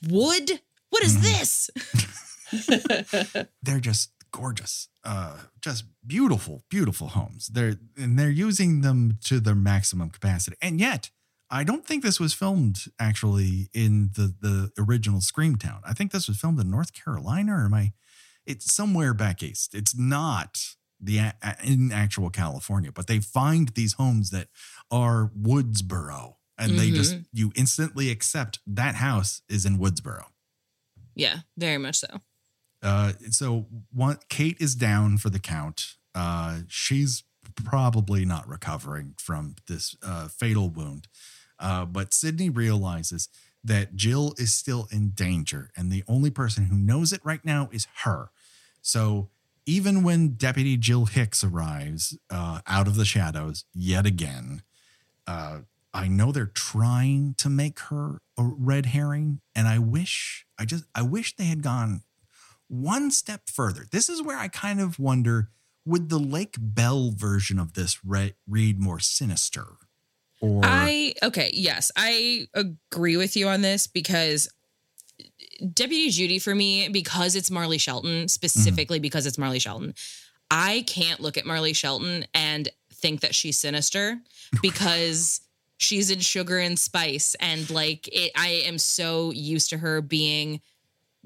wood. 0.08 0.60
What 0.90 1.02
is 1.02 1.14
mm-hmm. 1.14 1.22
this?" 1.22 1.70
they're 3.62 3.80
just 3.80 4.10
gorgeous, 4.30 4.88
uh, 5.04 5.38
just 5.60 5.84
beautiful, 6.06 6.64
beautiful 6.68 7.08
homes. 7.08 7.48
They're 7.48 7.76
and 7.96 8.18
they're 8.18 8.30
using 8.30 8.82
them 8.82 9.18
to 9.24 9.40
their 9.40 9.54
maximum 9.54 10.10
capacity. 10.10 10.56
And 10.60 10.80
yet, 10.80 11.10
I 11.50 11.64
don't 11.64 11.86
think 11.86 12.02
this 12.02 12.20
was 12.20 12.34
filmed 12.34 12.84
actually 12.98 13.68
in 13.72 14.10
the 14.14 14.34
the 14.40 14.70
original 14.78 15.20
Screamtown. 15.20 15.80
I 15.84 15.94
think 15.94 16.12
this 16.12 16.28
was 16.28 16.38
filmed 16.38 16.60
in 16.60 16.70
North 16.70 16.92
Carolina, 16.92 17.54
or 17.54 17.64
am 17.64 17.74
I? 17.74 17.92
It's 18.44 18.72
somewhere 18.72 19.14
back 19.14 19.42
east. 19.42 19.74
It's 19.74 19.96
not 19.96 20.58
the 21.00 21.32
in 21.64 21.92
actual 21.92 22.30
California, 22.30 22.92
but 22.92 23.06
they 23.06 23.20
find 23.20 23.68
these 23.70 23.94
homes 23.94 24.30
that 24.30 24.48
are 24.90 25.30
Woodsboro, 25.40 26.34
and 26.58 26.72
mm-hmm. 26.72 26.78
they 26.78 26.90
just 26.90 27.14
mm-hmm. 27.14 27.22
you 27.32 27.52
instantly 27.54 28.10
accept 28.10 28.60
that 28.66 28.96
house 28.96 29.42
is 29.48 29.64
in 29.64 29.78
Woodsboro. 29.78 30.24
Yeah, 31.14 31.38
very 31.56 31.78
much 31.78 31.96
so. 31.96 32.08
Uh, 32.86 33.12
so 33.30 33.66
one, 33.92 34.18
Kate 34.28 34.56
is 34.60 34.76
down 34.76 35.18
for 35.18 35.28
the 35.28 35.40
count. 35.40 35.96
Uh, 36.14 36.60
she's 36.68 37.24
probably 37.56 38.24
not 38.24 38.48
recovering 38.48 39.14
from 39.18 39.56
this 39.66 39.96
uh, 40.04 40.28
fatal 40.28 40.68
wound. 40.68 41.08
Uh, 41.58 41.84
but 41.84 42.14
Sidney 42.14 42.48
realizes 42.48 43.28
that 43.64 43.96
Jill 43.96 44.34
is 44.38 44.54
still 44.54 44.86
in 44.92 45.10
danger, 45.10 45.70
and 45.76 45.90
the 45.90 46.04
only 46.06 46.30
person 46.30 46.66
who 46.66 46.76
knows 46.76 47.12
it 47.12 47.20
right 47.24 47.44
now 47.44 47.68
is 47.72 47.88
her. 48.04 48.30
So 48.82 49.30
even 49.66 50.04
when 50.04 50.34
Deputy 50.34 50.76
Jill 50.76 51.06
Hicks 51.06 51.42
arrives 51.42 52.16
uh, 52.30 52.60
out 52.68 52.86
of 52.86 52.94
the 52.94 53.04
shadows 53.04 53.64
yet 53.74 54.06
again, 54.06 54.62
uh, 55.26 55.60
I 55.92 56.06
know 56.06 56.30
they're 56.30 56.46
trying 56.46 57.34
to 57.38 57.48
make 57.48 57.80
her 57.80 58.20
a 58.38 58.44
red 58.44 58.86
herring, 58.86 59.40
and 59.56 59.66
I 59.66 59.80
wish 59.80 60.46
I 60.56 60.66
just 60.66 60.84
I 60.94 61.02
wish 61.02 61.34
they 61.34 61.46
had 61.46 61.62
gone 61.62 62.02
one 62.68 63.10
step 63.10 63.48
further. 63.48 63.86
This 63.90 64.08
is 64.08 64.22
where 64.22 64.36
I 64.36 64.48
kind 64.48 64.80
of 64.80 64.98
wonder 64.98 65.50
would 65.84 66.08
the 66.08 66.18
Lake 66.18 66.56
Bell 66.58 67.12
version 67.12 67.58
of 67.58 67.74
this 67.74 68.04
re- 68.04 68.34
read 68.48 68.80
more 68.80 68.98
sinister? 68.98 69.66
Or 70.40 70.60
I 70.64 71.14
okay, 71.22 71.50
yes, 71.54 71.90
I 71.96 72.48
agree 72.52 73.16
with 73.16 73.36
you 73.36 73.48
on 73.48 73.62
this 73.62 73.86
because 73.86 74.50
Deputy 75.72 76.10
Judy 76.10 76.38
for 76.38 76.54
me 76.54 76.88
because 76.88 77.36
it's 77.36 77.50
Marley 77.50 77.78
Shelton, 77.78 78.28
specifically 78.28 78.98
mm-hmm. 78.98 79.02
because 79.02 79.26
it's 79.26 79.38
Marley 79.38 79.60
Shelton. 79.60 79.94
I 80.50 80.84
can't 80.86 81.20
look 81.20 81.38
at 81.38 81.46
Marley 81.46 81.72
Shelton 81.72 82.26
and 82.34 82.68
think 82.92 83.20
that 83.20 83.34
she's 83.34 83.58
sinister 83.58 84.18
because 84.62 85.40
she's 85.78 86.10
in 86.10 86.20
sugar 86.20 86.58
and 86.58 86.78
spice 86.78 87.34
and 87.40 87.68
like 87.70 88.08
it 88.12 88.32
I 88.36 88.62
am 88.66 88.78
so 88.78 89.30
used 89.30 89.70
to 89.70 89.78
her 89.78 90.00
being 90.00 90.60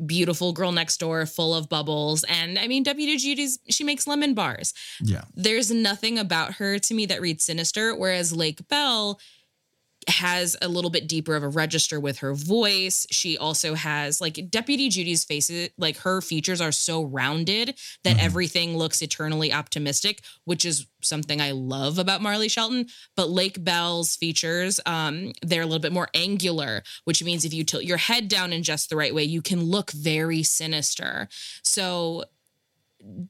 beautiful 0.06 0.52
girl 0.52 0.72
next 0.72 0.98
door 0.98 1.26
full 1.26 1.54
of 1.54 1.68
bubbles. 1.68 2.24
And 2.24 2.58
i 2.58 2.66
mean 2.68 2.82
deputy 2.82 3.16
judy's 3.16 3.58
she 3.68 3.84
makes 3.84 4.06
lemon 4.06 4.34
bars. 4.34 4.74
Yeah. 5.00 5.22
There's 5.34 5.70
nothing 5.70 6.18
about 6.18 6.54
her 6.54 6.78
to 6.78 6.94
me 6.94 7.06
that 7.06 7.20
reads 7.20 7.44
sinister 7.44 7.94
whereas 7.94 8.34
lake 8.34 8.66
bell 8.68 9.20
has 10.08 10.56
a 10.62 10.68
little 10.68 10.90
bit 10.90 11.06
deeper 11.06 11.36
of 11.36 11.42
a 11.42 11.48
register 11.48 12.00
with 12.00 12.18
her 12.18 12.34
voice. 12.34 13.06
She 13.10 13.36
also 13.36 13.74
has 13.74 14.20
like 14.20 14.50
Deputy 14.50 14.88
Judy's 14.88 15.24
faces, 15.24 15.70
like 15.76 15.98
her 15.98 16.20
features 16.22 16.60
are 16.60 16.72
so 16.72 17.02
rounded 17.02 17.78
that 18.04 18.16
Mhm. 18.16 18.22
everything 18.22 18.76
looks 18.78 19.02
eternally 19.02 19.52
optimistic, 19.52 20.22
which 20.44 20.64
is 20.64 20.86
something 21.02 21.40
I 21.40 21.50
love 21.50 21.98
about 21.98 22.22
Marley 22.22 22.48
Shelton. 22.48 22.88
But 23.14 23.30
Lake 23.30 23.62
Bell's 23.62 24.16
features, 24.16 24.80
um, 24.86 25.32
they're 25.42 25.62
a 25.62 25.66
little 25.66 25.78
bit 25.78 25.92
more 25.92 26.08
angular, 26.14 26.82
which 27.04 27.22
means 27.22 27.44
if 27.44 27.52
you 27.52 27.62
tilt 27.64 27.84
your 27.84 27.98
head 27.98 28.28
down 28.28 28.52
in 28.52 28.62
just 28.62 28.88
the 28.88 28.96
right 28.96 29.14
way, 29.14 29.24
you 29.24 29.42
can 29.42 29.62
look 29.62 29.90
very 29.90 30.42
sinister. 30.42 31.28
So 31.62 32.24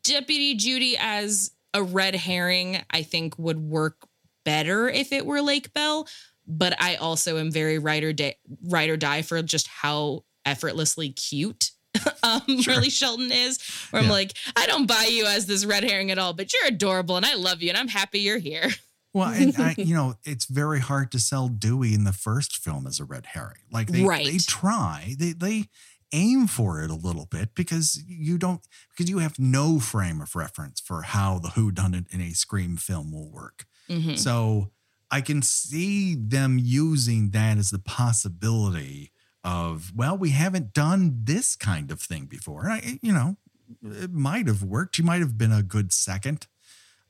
Deputy 0.02 0.54
Judy 0.54 0.96
as 0.96 1.52
a 1.74 1.82
red 1.82 2.14
herring, 2.14 2.82
I 2.90 3.02
think 3.02 3.38
would 3.38 3.58
work 3.58 3.96
better 4.44 4.88
if 4.88 5.12
it 5.12 5.26
were 5.26 5.42
Lake 5.42 5.72
Bell. 5.74 6.08
But 6.50 6.74
I 6.80 6.96
also 6.96 7.38
am 7.38 7.50
very 7.50 7.78
ride 7.78 8.02
or, 8.02 8.12
di- 8.12 8.34
ride 8.64 8.90
or 8.90 8.96
die 8.96 9.22
for 9.22 9.40
just 9.42 9.68
how 9.68 10.24
effortlessly 10.44 11.10
cute 11.10 11.70
um, 12.22 12.42
Sure. 12.60 12.74
Marley 12.74 12.90
Shelton 12.90 13.30
is. 13.32 13.58
Where 13.90 14.02
I'm 14.02 14.08
like, 14.08 14.32
I 14.56 14.66
don't 14.66 14.86
buy 14.86 15.08
you 15.10 15.26
as 15.26 15.46
this 15.46 15.64
red 15.64 15.84
herring 15.84 16.10
at 16.10 16.18
all, 16.18 16.32
but 16.32 16.52
you're 16.52 16.66
adorable 16.66 17.16
and 17.16 17.26
I 17.26 17.34
love 17.34 17.62
you 17.62 17.68
and 17.68 17.78
I'm 17.78 17.88
happy 17.88 18.20
you're 18.20 18.38
here. 18.38 18.68
Well, 19.12 19.28
and 19.30 19.54
I, 19.58 19.74
you 19.78 19.94
know, 19.94 20.14
it's 20.24 20.44
very 20.46 20.80
hard 20.80 21.10
to 21.12 21.18
sell 21.18 21.48
Dewey 21.48 21.94
in 21.94 22.04
the 22.04 22.12
first 22.12 22.56
film 22.56 22.86
as 22.86 23.00
a 23.00 23.04
red 23.04 23.26
herring. 23.26 23.62
Like 23.72 23.88
they, 23.88 24.04
they 24.04 24.38
try, 24.38 25.14
they 25.18 25.32
they 25.32 25.64
aim 26.12 26.46
for 26.48 26.82
it 26.82 26.90
a 26.90 26.94
little 26.94 27.26
bit 27.26 27.54
because 27.54 28.00
you 28.06 28.38
don't 28.38 28.60
because 28.90 29.10
you 29.10 29.18
have 29.18 29.38
no 29.38 29.78
frame 29.80 30.20
of 30.20 30.34
reference 30.36 30.80
for 30.80 31.02
how 31.02 31.38
the 31.40 31.50
Who 31.50 31.70
Done 31.72 31.94
It 31.94 32.06
in 32.10 32.20
a 32.20 32.30
Scream 32.30 32.76
film 32.76 33.12
will 33.12 33.30
work. 33.30 33.66
Mhm. 33.88 34.16
So 34.16 34.70
I 35.10 35.20
can 35.20 35.42
see 35.42 36.14
them 36.14 36.58
using 36.60 37.30
that 37.30 37.58
as 37.58 37.70
the 37.70 37.78
possibility 37.78 39.12
of, 39.42 39.92
well, 39.94 40.16
we 40.16 40.30
haven't 40.30 40.72
done 40.72 41.20
this 41.24 41.56
kind 41.56 41.90
of 41.90 42.00
thing 42.00 42.26
before. 42.26 42.68
I, 42.68 42.98
you 43.02 43.12
know, 43.12 43.36
it 43.82 44.12
might 44.12 44.46
have 44.46 44.62
worked. 44.62 44.96
She 44.96 45.02
might 45.02 45.20
have 45.20 45.36
been 45.36 45.52
a 45.52 45.62
good 45.62 45.92
second 45.92 46.46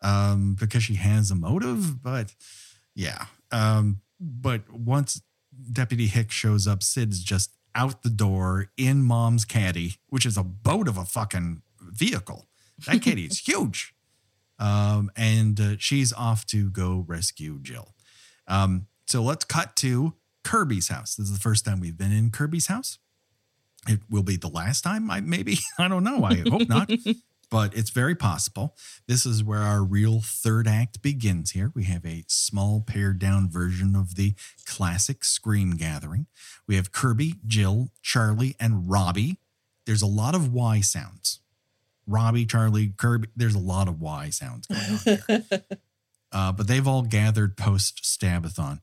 um, 0.02 0.56
because 0.58 0.82
she 0.82 0.94
has 0.94 1.30
a 1.30 1.34
motive, 1.34 2.02
but 2.02 2.34
yeah. 2.94 3.26
Um, 3.50 4.00
but 4.18 4.70
once 4.72 5.22
Deputy 5.72 6.06
Hicks 6.06 6.34
shows 6.34 6.66
up, 6.66 6.82
Sid's 6.82 7.22
just 7.22 7.50
out 7.74 8.02
the 8.02 8.10
door 8.10 8.70
in 8.76 9.02
mom's 9.02 9.44
caddy, 9.44 9.96
which 10.08 10.26
is 10.26 10.36
a 10.36 10.42
boat 10.42 10.88
of 10.88 10.96
a 10.96 11.04
fucking 11.04 11.62
vehicle. 11.80 12.48
That 12.86 13.02
caddy 13.02 13.26
is 13.26 13.38
huge. 13.46 13.94
Um, 14.60 15.10
and 15.16 15.58
uh, 15.58 15.74
she's 15.78 16.12
off 16.12 16.46
to 16.46 16.70
go 16.70 17.04
rescue 17.08 17.58
Jill. 17.60 17.94
Um, 18.46 18.86
so 19.06 19.22
let's 19.22 19.44
cut 19.44 19.74
to 19.76 20.14
Kirby's 20.44 20.88
house. 20.88 21.16
This 21.16 21.26
is 21.26 21.32
the 21.32 21.40
first 21.40 21.64
time 21.64 21.80
we've 21.80 21.98
been 21.98 22.12
in 22.12 22.30
Kirby's 22.30 22.66
house. 22.66 22.98
It 23.88 24.00
will 24.10 24.22
be 24.22 24.36
the 24.36 24.48
last 24.48 24.82
time, 24.82 25.10
I 25.10 25.20
maybe. 25.20 25.58
I 25.78 25.88
don't 25.88 26.04
know. 26.04 26.24
I 26.24 26.42
hope 26.48 26.68
not, 26.68 26.90
but 27.50 27.74
it's 27.74 27.90
very 27.90 28.14
possible. 28.14 28.76
This 29.08 29.24
is 29.24 29.42
where 29.42 29.60
our 29.60 29.82
real 29.82 30.20
third 30.22 30.68
act 30.68 31.00
begins 31.00 31.52
here. 31.52 31.72
We 31.74 31.84
have 31.84 32.04
a 32.04 32.24
small 32.28 32.82
pared 32.82 33.18
down 33.18 33.50
version 33.50 33.96
of 33.96 34.16
the 34.16 34.34
classic 34.66 35.24
Scream 35.24 35.72
gathering. 35.72 36.26
We 36.66 36.76
have 36.76 36.92
Kirby, 36.92 37.36
Jill, 37.46 37.90
Charlie, 38.02 38.54
and 38.60 38.90
Robbie. 38.90 39.38
There's 39.86 40.02
a 40.02 40.06
lot 40.06 40.34
of 40.34 40.52
Y 40.52 40.80
sounds. 40.80 41.40
Robbie, 42.10 42.46
Charlie, 42.46 42.92
Kirby. 42.96 43.28
There's 43.36 43.54
a 43.54 43.60
lot 43.60 43.88
of 43.88 44.00
Y 44.00 44.30
sounds 44.30 44.66
going 44.66 44.82
on 44.82 44.98
here. 45.38 45.62
uh, 46.32 46.52
but 46.52 46.66
they've 46.66 46.86
all 46.86 47.02
gathered 47.02 47.56
post 47.56 48.02
Stabathon. 48.02 48.80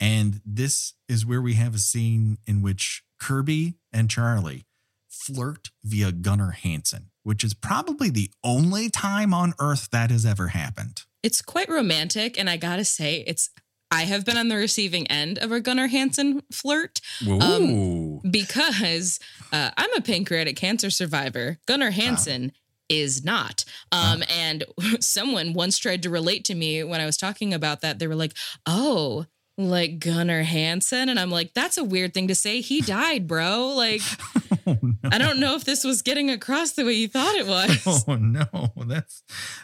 And 0.00 0.40
this 0.44 0.94
is 1.08 1.24
where 1.24 1.40
we 1.40 1.54
have 1.54 1.74
a 1.74 1.78
scene 1.78 2.38
in 2.46 2.62
which 2.62 3.04
Kirby 3.20 3.74
and 3.92 4.10
Charlie 4.10 4.66
flirt 5.08 5.70
via 5.84 6.10
Gunnar 6.10 6.50
Hansen, 6.50 7.10
which 7.22 7.44
is 7.44 7.54
probably 7.54 8.10
the 8.10 8.30
only 8.42 8.90
time 8.90 9.32
on 9.32 9.54
Earth 9.60 9.90
that 9.92 10.10
has 10.10 10.26
ever 10.26 10.48
happened. 10.48 11.02
It's 11.22 11.40
quite 11.40 11.68
romantic. 11.68 12.36
And 12.36 12.50
I 12.50 12.56
gotta 12.56 12.84
say, 12.84 13.22
it's 13.26 13.50
I 13.92 14.04
have 14.04 14.24
been 14.24 14.38
on 14.38 14.48
the 14.48 14.56
receiving 14.56 15.06
end 15.08 15.38
of 15.38 15.52
a 15.52 15.60
Gunnar 15.60 15.86
Hansen 15.86 16.42
flirt. 16.50 17.02
Whoa. 17.24 18.22
because 18.28 19.20
uh, 19.52 19.70
I'm 19.76 19.92
a 19.94 20.00
pancreatic 20.00 20.56
cancer 20.56 20.88
survivor. 20.88 21.58
Gunnar 21.66 21.90
Hansen 21.90 22.52
is 22.92 23.24
not. 23.24 23.64
Um, 23.90 24.22
And 24.28 24.64
someone 25.00 25.52
once 25.54 25.78
tried 25.78 26.02
to 26.02 26.10
relate 26.10 26.44
to 26.46 26.54
me 26.54 26.84
when 26.84 27.00
I 27.00 27.06
was 27.06 27.16
talking 27.16 27.54
about 27.54 27.80
that. 27.80 27.98
They 27.98 28.06
were 28.06 28.14
like, 28.14 28.34
oh, 28.66 29.26
like 29.58 29.98
Gunnar 29.98 30.42
Hansen. 30.42 31.08
And 31.08 31.18
I'm 31.20 31.30
like, 31.30 31.52
that's 31.54 31.76
a 31.78 31.84
weird 31.84 32.14
thing 32.14 32.28
to 32.28 32.34
say. 32.34 32.60
He 32.60 32.80
died, 32.98 33.26
bro. 33.26 33.74
Like, 33.76 34.00
oh, 34.66 34.78
no. 34.82 35.10
I 35.10 35.18
don't 35.18 35.40
know 35.40 35.54
if 35.54 35.64
this 35.64 35.84
was 35.84 36.02
getting 36.02 36.30
across 36.30 36.72
the 36.72 36.84
way 36.84 36.94
you 36.94 37.08
thought 37.08 37.34
it 37.34 37.46
was. 37.46 38.04
Oh 38.08 38.16
no, 38.16 38.72
that's 38.86 39.22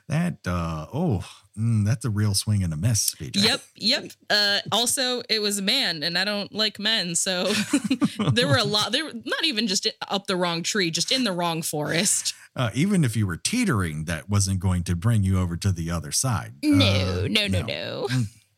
that. 0.09 0.39
Uh, 0.47 0.87
oh, 0.93 1.25
mm, 1.59 1.85
that's 1.85 2.05
a 2.05 2.11
real 2.11 2.35
swing 2.35 2.63
and 2.63 2.73
a 2.73 2.77
miss. 2.77 3.15
BJ. 3.15 3.43
Yep, 3.43 3.63
yep. 3.77 4.05
Uh, 4.31 4.59
also, 4.73 5.23
it 5.29 5.41
was 5.41 5.59
a 5.59 5.63
man, 5.63 6.03
and 6.03 6.17
I 6.17 6.25
don't 6.25 6.53
like 6.55 6.79
men, 6.79 7.15
so 7.15 7.53
there 8.33 8.47
were 8.47 8.57
a 8.59 8.65
lot. 8.65 8.93
There, 8.93 9.11
not 9.13 9.45
even 9.45 9.67
just 9.67 9.87
up 10.09 10.27
the 10.27 10.37
wrong 10.37 10.63
tree, 10.63 10.91
just 10.91 11.11
in 11.13 11.25
the 11.25 11.33
wrong 11.33 11.63
forest. 11.63 12.35
Uh, 12.57 12.71
even 12.75 13.05
if 13.05 13.17
you 13.17 13.27
were 13.27 13.37
teetering, 13.37 14.05
that 14.07 14.29
wasn't 14.29 14.59
going 14.61 14.83
to 14.85 14.97
bring 14.97 15.23
you 15.23 15.39
over 15.39 15.57
to 15.57 15.71
the 15.71 15.91
other 15.91 16.11
side. 16.13 16.55
No, 16.63 16.87
Uh, 17.25 17.29
no, 17.31 17.47
no, 17.47 17.63
no. 17.63 18.09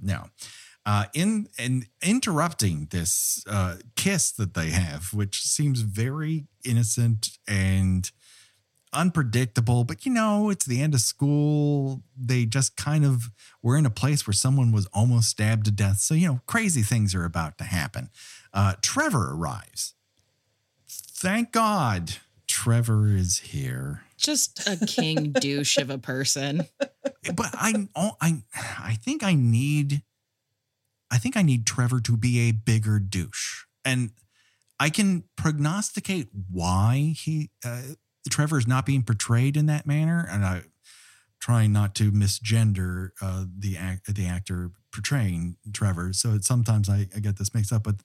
no. 0.00 0.24
Uh, 0.86 1.04
in 1.12 1.46
and 1.58 1.86
interrupting 2.02 2.88
this 2.90 3.44
uh, 3.46 3.76
kiss 3.96 4.32
that 4.32 4.54
they 4.54 4.70
have, 4.70 5.12
which 5.12 5.42
seems 5.42 5.82
very 5.82 6.46
innocent 6.64 7.36
and 7.46 8.10
unpredictable, 8.92 9.84
but 9.84 10.04
you 10.04 10.12
know, 10.12 10.50
it's 10.50 10.64
the 10.64 10.80
end 10.80 10.94
of 10.94 11.00
school. 11.00 12.02
They 12.16 12.44
just 12.44 12.76
kind 12.76 13.04
of 13.04 13.30
were 13.62 13.76
in 13.76 13.86
a 13.86 13.90
place 13.90 14.26
where 14.26 14.34
someone 14.34 14.72
was 14.72 14.86
almost 14.86 15.28
stabbed 15.28 15.66
to 15.66 15.70
death. 15.70 15.98
So, 15.98 16.14
you 16.14 16.28
know, 16.28 16.40
crazy 16.46 16.82
things 16.82 17.14
are 17.14 17.24
about 17.24 17.58
to 17.58 17.64
happen. 17.64 18.10
Uh, 18.52 18.74
Trevor 18.82 19.34
arrives. 19.34 19.94
Thank 20.88 21.52
God 21.52 22.14
Trevor 22.48 23.08
is 23.08 23.38
here. 23.38 24.02
Just 24.16 24.66
a 24.68 24.84
king 24.86 25.32
douche 25.40 25.76
of 25.78 25.88
a 25.88 25.98
person. 25.98 26.66
but 27.34 27.50
I, 27.52 27.88
I, 27.94 28.42
I 28.52 28.94
think 28.94 29.22
I 29.22 29.34
need, 29.34 30.02
I 31.10 31.18
think 31.18 31.36
I 31.36 31.42
need 31.42 31.66
Trevor 31.66 32.00
to 32.00 32.16
be 32.16 32.48
a 32.48 32.52
bigger 32.52 32.98
douche, 32.98 33.64
and 33.84 34.10
I 34.78 34.90
can 34.90 35.24
prognosticate 35.36 36.28
why 36.50 37.14
he, 37.16 37.50
uh, 37.64 37.82
Trevor 38.28 38.58
is 38.58 38.66
not 38.66 38.84
being 38.84 39.02
portrayed 39.02 39.56
in 39.56 39.66
that 39.66 39.86
manner, 39.86 40.26
and 40.30 40.44
I 40.44 40.62
trying 41.40 41.72
not 41.72 41.94
to 41.94 42.12
misgender 42.12 43.10
uh, 43.22 43.46
the 43.58 43.76
act, 43.76 44.14
the 44.14 44.26
actor 44.26 44.72
portraying 44.92 45.56
Trevor. 45.72 46.12
So 46.12 46.38
sometimes 46.40 46.88
I, 46.88 47.08
I 47.16 47.20
get 47.20 47.38
this 47.38 47.54
mixed 47.54 47.72
up, 47.72 47.84
but 47.84 47.96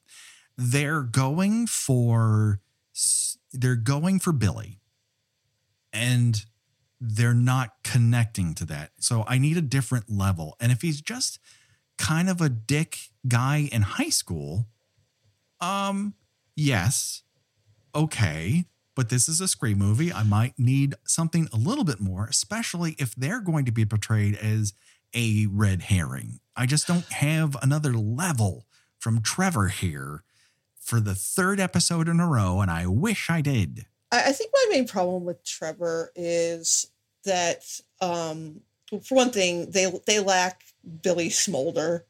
they're 0.58 1.02
going 1.02 1.68
for, 1.68 2.62
they're 3.52 3.76
going 3.76 4.20
for 4.20 4.32
Billy, 4.32 4.80
and 5.92 6.46
they're 7.02 7.34
not 7.34 7.74
connecting 7.84 8.54
to 8.56 8.66
that. 8.66 8.92
So 9.00 9.26
I 9.28 9.38
need 9.38 9.58
a 9.58 9.62
different 9.62 10.10
level. 10.10 10.56
And 10.62 10.72
if 10.72 10.82
he's 10.82 11.02
just 11.02 11.40
kind 11.98 12.30
of 12.30 12.40
a 12.40 12.50
dick 12.50 12.98
guy 13.28 13.68
in 13.72 13.82
high 13.82 14.10
school, 14.10 14.68
um, 15.60 16.14
yes, 16.56 17.24
okay. 17.94 18.66
But 18.96 19.10
this 19.10 19.28
is 19.28 19.42
a 19.42 19.48
Scream 19.48 19.78
movie. 19.78 20.12
I 20.12 20.24
might 20.24 20.54
need 20.58 20.96
something 21.04 21.50
a 21.52 21.58
little 21.58 21.84
bit 21.84 22.00
more, 22.00 22.28
especially 22.28 22.96
if 22.98 23.14
they're 23.14 23.42
going 23.42 23.66
to 23.66 23.72
be 23.72 23.86
portrayed 23.86 24.36
as 24.36 24.74
a 25.14 25.48
red 25.52 25.84
herring. 25.84 26.40
I 26.56 26.66
just 26.66 26.88
don't 26.88 27.06
have 27.06 27.58
another 27.62 27.94
level 27.94 28.66
from 28.98 29.22
Trevor 29.22 29.68
here 29.68 30.24
for 30.80 31.00
the 31.00 31.16
third 31.16 31.60
episode 31.60 32.08
in 32.08 32.20
a 32.20 32.28
row, 32.28 32.62
and 32.62 32.72
I 32.72 32.88
wish 32.88 33.30
I 33.30 33.42
did. 33.42 33.86
I, 34.12 34.32
think 34.32 34.52
my 34.54 34.66
main 34.70 34.88
problem 34.88 35.26
with 35.26 35.44
Trevor 35.44 36.12
is 36.16 36.88
that, 37.26 37.64
um, 38.02 38.62
for 39.04 39.16
one 39.16 39.32
thing, 39.32 39.72
they 39.72 39.92
they 40.06 40.20
lack 40.20 40.64
Billy 41.02 41.30
Smolder. 41.30 42.06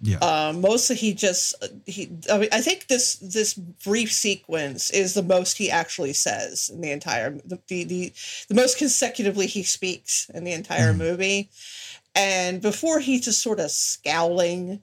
Yeah. 0.00 0.18
Um, 0.18 0.60
mostly 0.60 0.96
he 0.96 1.14
just 1.14 1.54
he. 1.86 2.10
I 2.30 2.38
mean, 2.38 2.48
I 2.52 2.60
think 2.60 2.88
this 2.88 3.14
this 3.16 3.54
brief 3.54 4.12
sequence 4.12 4.90
is 4.90 5.14
the 5.14 5.22
most 5.22 5.56
he 5.56 5.70
actually 5.70 6.12
says 6.12 6.68
in 6.72 6.80
the 6.82 6.90
entire 6.90 7.30
the 7.30 7.58
the 7.68 7.84
the, 7.84 8.12
the 8.48 8.54
most 8.54 8.76
consecutively 8.76 9.46
he 9.46 9.62
speaks 9.62 10.28
in 10.34 10.44
the 10.44 10.52
entire 10.52 10.92
Mhm. 10.92 10.98
movie, 10.98 11.50
and 12.14 12.60
before 12.60 13.00
he's 13.00 13.24
just 13.24 13.42
sort 13.42 13.60
of 13.60 13.70
scowling. 13.70 14.82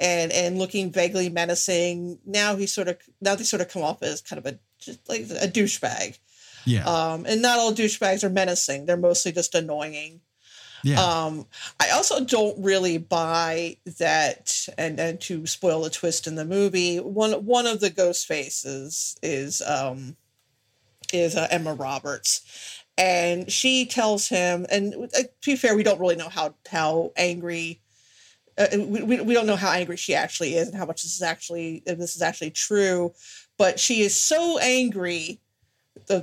And, 0.00 0.32
and 0.32 0.58
looking 0.58 0.90
vaguely 0.90 1.28
menacing. 1.30 2.18
Now 2.26 2.56
he 2.56 2.66
sort 2.66 2.88
of 2.88 2.96
now 3.20 3.36
they 3.36 3.44
sort 3.44 3.62
of 3.62 3.68
come 3.68 3.82
off 3.82 4.02
as 4.02 4.20
kind 4.20 4.44
of 4.44 4.52
a 4.52 4.58
just 4.80 5.08
like 5.08 5.20
a 5.20 5.46
douchebag. 5.46 6.18
Yeah. 6.66 6.84
Um, 6.84 7.24
and 7.26 7.40
not 7.40 7.60
all 7.60 7.72
douchebags 7.72 8.24
are 8.24 8.28
menacing; 8.28 8.86
they're 8.86 8.96
mostly 8.96 9.30
just 9.30 9.54
annoying. 9.54 10.20
Yeah. 10.84 11.00
Um, 11.02 11.46
I 11.80 11.90
also 11.90 12.24
don't 12.24 12.62
really 12.62 12.98
buy 12.98 13.78
that, 13.98 14.68
and 14.76 15.00
and 15.00 15.20
to 15.22 15.46
spoil 15.46 15.82
the 15.82 15.90
twist 15.90 16.26
in 16.26 16.34
the 16.34 16.44
movie, 16.44 16.98
one 16.98 17.32
one 17.44 17.66
of 17.66 17.80
the 17.80 17.90
ghost 17.90 18.26
faces 18.26 19.16
is 19.22 19.62
um 19.66 20.16
is 21.12 21.36
uh, 21.36 21.48
Emma 21.50 21.72
Roberts, 21.74 22.82
and 22.98 23.50
she 23.50 23.86
tells 23.86 24.28
him, 24.28 24.66
and 24.70 24.94
uh, 24.94 25.22
to 25.22 25.28
be 25.46 25.56
fair, 25.56 25.74
we 25.74 25.82
don't 25.82 26.00
really 26.00 26.16
know 26.16 26.28
how 26.28 26.54
how 26.70 27.12
angry. 27.16 27.80
Uh, 28.56 28.66
we, 28.72 29.02
we, 29.02 29.20
we 29.20 29.34
don't 29.34 29.48
know 29.48 29.56
how 29.56 29.72
angry 29.72 29.96
she 29.96 30.14
actually 30.14 30.54
is 30.54 30.68
and 30.68 30.76
how 30.76 30.86
much 30.86 31.02
this 31.02 31.16
is 31.16 31.22
actually 31.22 31.82
if 31.86 31.98
this 31.98 32.14
is 32.14 32.22
actually 32.22 32.52
true 32.52 33.12
but 33.58 33.80
she 33.80 34.02
is 34.02 34.16
so 34.16 34.58
angry 34.58 35.40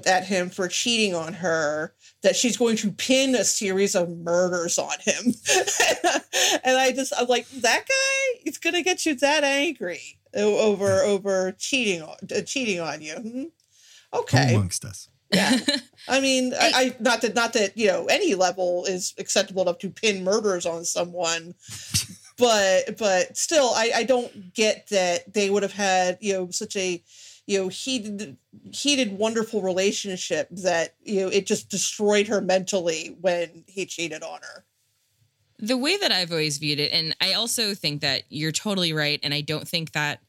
at 0.05 0.25
him 0.25 0.49
for 0.49 0.69
cheating 0.69 1.13
on 1.13 1.33
her 1.33 1.93
that 2.23 2.35
she's 2.35 2.57
going 2.57 2.77
to 2.77 2.91
pin 2.91 3.35
a 3.35 3.43
series 3.43 3.95
of 3.95 4.09
murders 4.09 4.77
on 4.77 4.93
him. 5.01 5.25
and 6.63 6.77
I 6.77 6.91
just 6.95 7.13
I'm 7.17 7.27
like 7.27 7.47
that 7.49 7.85
guy 7.87 8.41
is 8.45 8.57
going 8.57 8.75
to 8.75 8.83
get 8.83 9.05
you 9.05 9.15
that 9.15 9.43
angry 9.43 10.17
over 10.35 11.01
over 11.01 11.51
cheating 11.53 12.01
on 12.01 12.15
uh, 12.35 12.41
cheating 12.41 12.79
on 12.79 13.01
you. 13.01 13.15
Hmm? 13.15 13.43
Okay. 14.13 14.55
Amongst 14.55 14.85
us. 14.85 15.09
Yeah. 15.31 15.57
I 16.07 16.19
mean, 16.19 16.53
I, 16.53 16.71
I 16.75 16.95
not 16.99 17.21
that 17.21 17.35
not 17.35 17.53
that, 17.53 17.77
you 17.77 17.87
know, 17.87 18.05
any 18.05 18.35
level 18.35 18.85
is 18.85 19.13
acceptable 19.17 19.61
enough 19.63 19.79
to 19.79 19.89
pin 19.89 20.23
murders 20.23 20.65
on 20.65 20.83
someone. 20.85 21.55
but 22.37 22.97
but 22.97 23.37
still 23.37 23.71
I, 23.75 23.91
I 23.95 24.03
don't 24.03 24.53
get 24.53 24.87
that 24.89 25.33
they 25.33 25.49
would 25.49 25.63
have 25.63 25.73
had, 25.73 26.17
you 26.21 26.33
know, 26.33 26.49
such 26.51 26.75
a 26.75 27.01
you 27.47 27.59
know 27.59 27.67
heated 27.67 28.37
heated 28.71 29.17
wonderful 29.17 29.61
relationship 29.61 30.47
that 30.51 30.95
you 31.03 31.21
know 31.21 31.27
it 31.27 31.45
just 31.45 31.69
destroyed 31.69 32.27
her 32.27 32.41
mentally 32.41 33.17
when 33.21 33.63
he 33.67 33.85
cheated 33.85 34.23
on 34.23 34.39
her. 34.41 34.65
The 35.59 35.77
way 35.77 35.97
that 35.97 36.11
i've 36.11 36.31
always 36.31 36.57
viewed 36.57 36.79
it 36.79 36.91
and 36.91 37.15
i 37.21 37.33
also 37.33 37.73
think 37.75 38.01
that 38.01 38.23
you're 38.29 38.51
totally 38.51 38.93
right 38.93 39.19
and 39.21 39.33
i 39.33 39.41
don't 39.41 39.67
think 39.67 39.91
that 39.91 40.21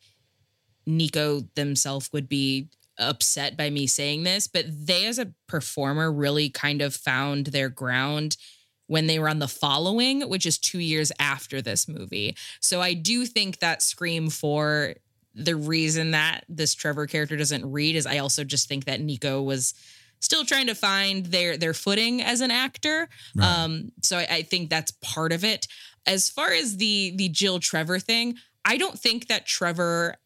nico 0.87 1.43
themselves 1.55 2.11
would 2.13 2.29
be 2.29 2.69
upset 2.99 3.57
by 3.57 3.71
me 3.71 3.87
saying 3.87 4.25
this 4.25 4.47
but 4.47 4.67
they 4.69 5.07
as 5.07 5.19
a 5.19 5.33
performer 5.47 6.13
really 6.13 6.51
kind 6.51 6.83
of 6.83 6.95
found 6.95 7.47
their 7.47 7.69
ground 7.69 8.37
when 8.89 9.07
they 9.07 9.19
were 9.19 9.29
on 9.29 9.39
the 9.39 9.49
following 9.49 10.29
which 10.29 10.45
is 10.45 10.59
2 10.59 10.79
years 10.79 11.11
after 11.19 11.63
this 11.63 11.89
movie. 11.89 12.37
So 12.61 12.81
i 12.81 12.93
do 12.93 13.25
think 13.25 13.61
that 13.61 13.81
scream 13.81 14.29
4 14.29 14.95
the 15.35 15.57
reason 15.57 16.13
that 16.13 16.45
this 16.49 16.75
Trevor 16.75 17.07
character 17.07 17.37
doesn't 17.37 17.71
read 17.71 17.97
is 17.97 18.07
I 18.07 18.19
also 18.19 18.45
just 18.45 18.69
think 18.69 18.85
that 18.85 19.01
Nico 19.01 19.43
was 19.43 19.75
still 20.21 20.45
trying 20.45 20.69
to 20.69 20.75
find 20.75 21.27
their 21.27 21.57
their 21.57 21.75
footing 21.75 22.23
as 22.23 22.41
an 22.41 22.51
actor. 22.51 23.09
Right. 23.35 23.47
Um, 23.47 23.93
so 24.03 24.19
I, 24.19 24.27
I 24.31 24.43
think 24.43 24.71
that's 24.71 24.93
part 25.03 25.33
of 25.33 25.45
it. 25.45 25.67
As 26.07 26.31
far 26.31 26.53
as 26.53 26.77
the 26.77 27.13
the 27.17 27.29
Jill 27.29 27.61
Trevor 27.61 27.99
thing, 27.99 28.37
I 28.65 28.77
don't 28.77 28.99
think 28.99 29.29
that 29.29 29.47
Trevor 29.47 30.17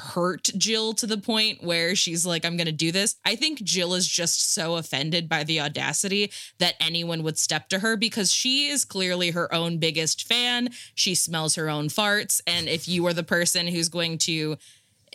hurt 0.00 0.50
Jill 0.56 0.94
to 0.94 1.06
the 1.06 1.18
point 1.18 1.62
where 1.62 1.94
she's 1.94 2.26
like, 2.26 2.44
I'm 2.44 2.56
going 2.56 2.66
to 2.66 2.72
do 2.72 2.90
this. 2.90 3.16
I 3.24 3.36
think 3.36 3.62
Jill 3.62 3.94
is 3.94 4.08
just 4.08 4.52
so 4.52 4.76
offended 4.76 5.28
by 5.28 5.44
the 5.44 5.60
audacity 5.60 6.32
that 6.58 6.74
anyone 6.80 7.22
would 7.22 7.38
step 7.38 7.68
to 7.68 7.78
her 7.80 7.96
because 7.96 8.32
she 8.32 8.68
is 8.68 8.84
clearly 8.84 9.30
her 9.30 9.52
own 9.54 9.78
biggest 9.78 10.26
fan. 10.26 10.70
She 10.94 11.14
smells 11.14 11.54
her 11.54 11.68
own 11.68 11.88
farts. 11.88 12.40
And 12.46 12.68
if 12.68 12.88
you 12.88 13.06
are 13.06 13.12
the 13.12 13.22
person 13.22 13.66
who's 13.66 13.88
going 13.88 14.18
to, 14.18 14.56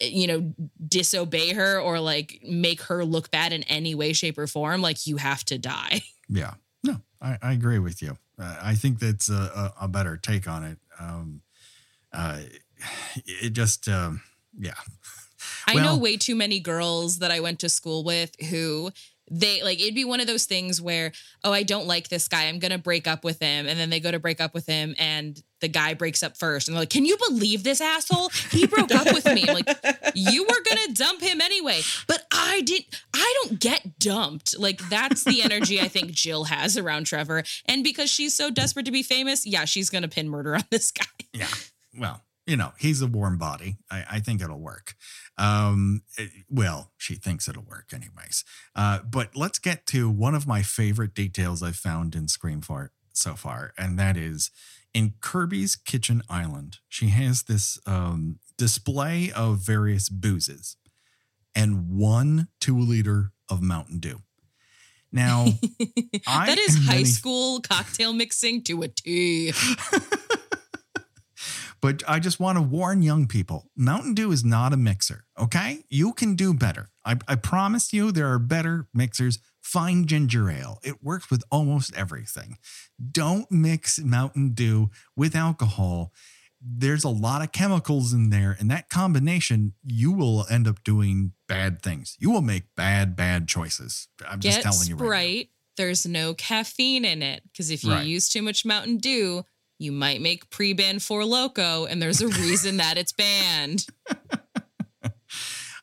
you 0.02 0.28
know, 0.28 0.54
disobey 0.88 1.54
her 1.54 1.80
or 1.80 2.00
like 2.00 2.40
make 2.48 2.82
her 2.84 3.04
look 3.04 3.32
bad 3.32 3.54
in 3.54 3.64
any 3.64 3.96
way, 3.96 4.14
shape, 4.14 4.38
or 4.38 4.48
form, 4.48 4.82
like 4.82 5.08
you 5.08 5.18
have 5.18 5.44
to 5.46 5.58
die. 5.58 6.02
Yeah. 6.28 6.56
No, 6.84 7.02
I, 7.22 7.38
I 7.40 7.52
agree 7.52 7.78
with 7.78 8.02
you. 8.02 8.18
Uh, 8.40 8.58
I 8.60 8.74
think 8.74 8.98
that's 8.98 9.30
a, 9.30 9.34
a, 9.34 9.74
a, 9.82 9.88
better 9.88 10.18
take 10.18 10.48
on 10.48 10.64
it. 10.64 10.80
Um, 11.00 11.42
uh, 12.12 12.40
it 13.28 13.52
just, 13.52 13.88
um, 13.88 14.24
yeah. 14.58 14.74
I 15.68 15.76
well, 15.76 15.96
know 15.96 15.98
way 15.98 16.18
too 16.18 16.36
many 16.36 16.60
girls 16.60 17.20
that 17.20 17.32
I 17.32 17.40
went 17.40 17.60
to 17.60 17.70
school 17.70 18.04
with 18.04 18.32
who 18.50 18.92
they 19.32 19.64
like 19.64 19.80
it'd 19.80 19.96
be 19.96 20.06
one 20.06 20.20
of 20.20 20.28
those 20.28 20.46
things 20.46 20.80
where 20.80 21.12
oh 21.44 21.52
I 21.52 21.64
don't 21.64 21.88
like 21.88 22.10
this 22.10 22.28
guy. 22.28 22.46
I'm 22.46 22.60
gonna 22.60 22.78
break 22.78 23.08
up 23.08 23.24
with 23.24 23.40
him. 23.40 23.66
And 23.68 23.80
then 23.80 23.90
they 23.90 24.00
go 24.00 24.12
to 24.12 24.20
break 24.20 24.40
up 24.40 24.54
with 24.54 24.68
him 24.68 24.94
and 25.00 25.42
the 25.62 25.68
guy 25.68 25.96
breaks 25.96 26.22
up 26.22 26.38
first. 26.38 26.68
And 26.68 26.76
they're 26.76 26.82
like 26.84 26.92
can 26.92 27.06
you 27.06 27.18
believe 27.28 27.64
this 27.64 27.82
asshole? 27.82 28.30
He 28.52 28.68
broke 28.68 28.94
up 28.94 29.06
with 29.06 29.26
me. 29.26 29.46
I'm 29.48 29.56
like 29.56 29.68
you 30.14 30.44
were 30.44 30.64
gonna 30.70 30.94
dump 30.94 31.22
him 31.22 31.42
anyway. 31.42 31.82
But 32.08 32.26
I 32.32 32.62
didn't 32.62 33.02
I 33.14 33.34
don't 33.44 33.60
get 33.60 33.98
dumped. 33.98 34.60
Like 34.60 34.88
that's 34.90 35.24
the 35.24 35.42
energy 35.42 35.82
I 35.82 35.88
think 35.88 36.12
Jill 36.12 36.44
has 36.46 36.78
around 36.78 37.06
Trevor. 37.06 37.44
And 37.66 37.84
because 37.84 38.12
she's 38.12 38.36
so 38.36 38.52
desperate 38.52 38.86
to 38.86 38.92
be 38.92 39.04
famous 39.04 39.46
yeah 39.46 39.66
she's 39.66 39.90
gonna 39.90 40.08
pin 40.08 40.30
murder 40.30 40.56
on 40.56 40.64
this 40.70 40.92
guy. 40.92 41.06
Yeah. 41.34 41.48
Well 41.98 42.22
you 42.46 42.56
know, 42.56 42.74
he's 42.78 43.02
a 43.02 43.08
warm 43.08 43.38
body. 43.38 43.78
I, 43.90 44.06
I 44.12 44.20
think 44.20 44.42
it'll 44.42 44.60
work. 44.60 44.96
Um, 45.38 46.04
it, 46.18 46.30
well, 46.50 46.92
she 46.98 47.16
thinks 47.16 47.48
it'll 47.48 47.64
work, 47.64 47.92
anyways. 47.94 48.44
Uh, 48.76 49.00
but 49.00 49.36
let's 49.36 49.60
get 49.60 49.86
to 49.88 50.10
one 50.10 50.36
of 50.36 50.48
my 50.48 50.62
favorite 50.62 51.14
details 51.14 51.64
I've 51.64 51.76
found 51.76 52.16
in 52.16 52.28
Scream 52.28 52.62
Fart 52.62 52.92
so 53.14 53.34
far, 53.34 53.74
and 53.78 53.98
that 53.98 54.16
is 54.18 54.52
in 54.94 55.14
Kirby's 55.22 55.76
Kitchen 55.76 56.22
Island. 56.30 56.78
She 56.88 57.08
has 57.08 57.44
this 57.44 57.80
um, 57.86 58.40
display 58.58 59.32
of 59.36 59.58
various 59.58 60.10
boozes 60.10 60.78
and 61.56 61.90
one 61.90 62.50
two 62.60 62.78
liter 62.78 63.32
of 63.50 63.62
Mountain 63.62 64.00
Dew. 64.00 64.22
Now, 65.12 65.46
that 66.26 66.58
is 66.58 66.86
high 66.86 66.94
many... 66.94 67.06
school 67.06 67.62
cocktail 67.62 68.14
mixing 68.14 68.64
to 68.64 68.84
a 68.84 68.90
T. 68.90 69.54
But 71.82 72.04
I 72.08 72.20
just 72.20 72.40
want 72.40 72.58
to 72.58 72.62
warn 72.62 73.02
young 73.02 73.28
people 73.28 73.70
Mountain 73.76 74.14
Dew 74.14 74.32
is 74.32 74.44
not 74.44 74.74
a 74.74 74.78
mixer, 74.78 75.26
okay? 75.40 75.84
You 75.90 76.14
can 76.14 76.36
do 76.36 76.54
better. 76.54 76.90
I, 77.04 77.18
I 77.28 77.36
promise 77.36 77.94
you 77.94 78.12
there 78.12 78.32
are 78.32 78.40
better 78.40 78.88
mixers. 78.94 79.40
Find 79.62 80.08
ginger 80.08 80.50
ale, 80.50 80.80
it 80.84 81.04
works 81.04 81.32
with 81.32 81.44
almost 81.52 81.96
everything. 81.96 82.58
Don't 83.12 83.52
mix 83.52 84.00
Mountain 84.00 84.54
Dew 84.54 84.92
with 85.16 85.36
alcohol. 85.36 86.14
There's 86.62 87.04
a 87.04 87.10
lot 87.10 87.42
of 87.42 87.52
chemicals 87.52 88.14
in 88.14 88.30
there, 88.30 88.56
and 88.60 88.72
that 88.72 88.90
combination, 88.90 89.74
you 89.84 90.12
will 90.12 90.46
end 90.50 90.68
up 90.68 90.84
doing 90.84 91.34
bad 91.48 91.82
things. 91.82 92.16
You 92.20 92.32
will 92.32 92.42
make 92.42 92.76
bad, 92.76 93.16
bad 93.16 93.48
choices. 93.48 94.08
I'm 94.28 94.40
Get 94.40 94.54
just 94.54 94.62
telling 94.62 94.88
you 94.88 94.96
right. 94.96 95.04
Now. 95.04 95.10
Right. 95.10 95.50
There's 95.78 96.06
no 96.06 96.34
caffeine 96.34 97.04
in 97.04 97.22
it 97.22 97.44
because 97.52 97.70
if 97.70 97.84
you 97.84 97.92
right. 97.92 98.06
use 98.06 98.30
too 98.30 98.42
much 98.42 98.66
Mountain 98.66 98.98
Dew, 98.98 99.44
you 99.80 99.92
might 99.92 100.22
make 100.22 100.50
pre-ban 100.50 101.00
Four 101.00 101.22
Loko 101.22 101.90
and 101.90 102.02
there's 102.02 102.22
a 102.22 102.28
reason 102.28 102.78
that 102.78 102.98
it's 102.98 103.12
banned. 103.12 103.86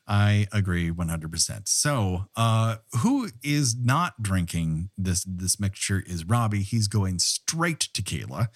I 0.05 0.47
agree 0.51 0.91
100%. 0.91 1.67
So, 1.67 2.25
uh, 2.35 2.77
who 3.01 3.29
is 3.41 3.75
not 3.77 4.21
drinking 4.21 4.89
this 4.97 5.25
this 5.25 5.59
mixture 5.61 6.03
is 6.05 6.25
Robbie. 6.25 6.61
He's 6.61 6.89
going 6.89 7.19
straight 7.19 7.87
tequila. 7.93 8.49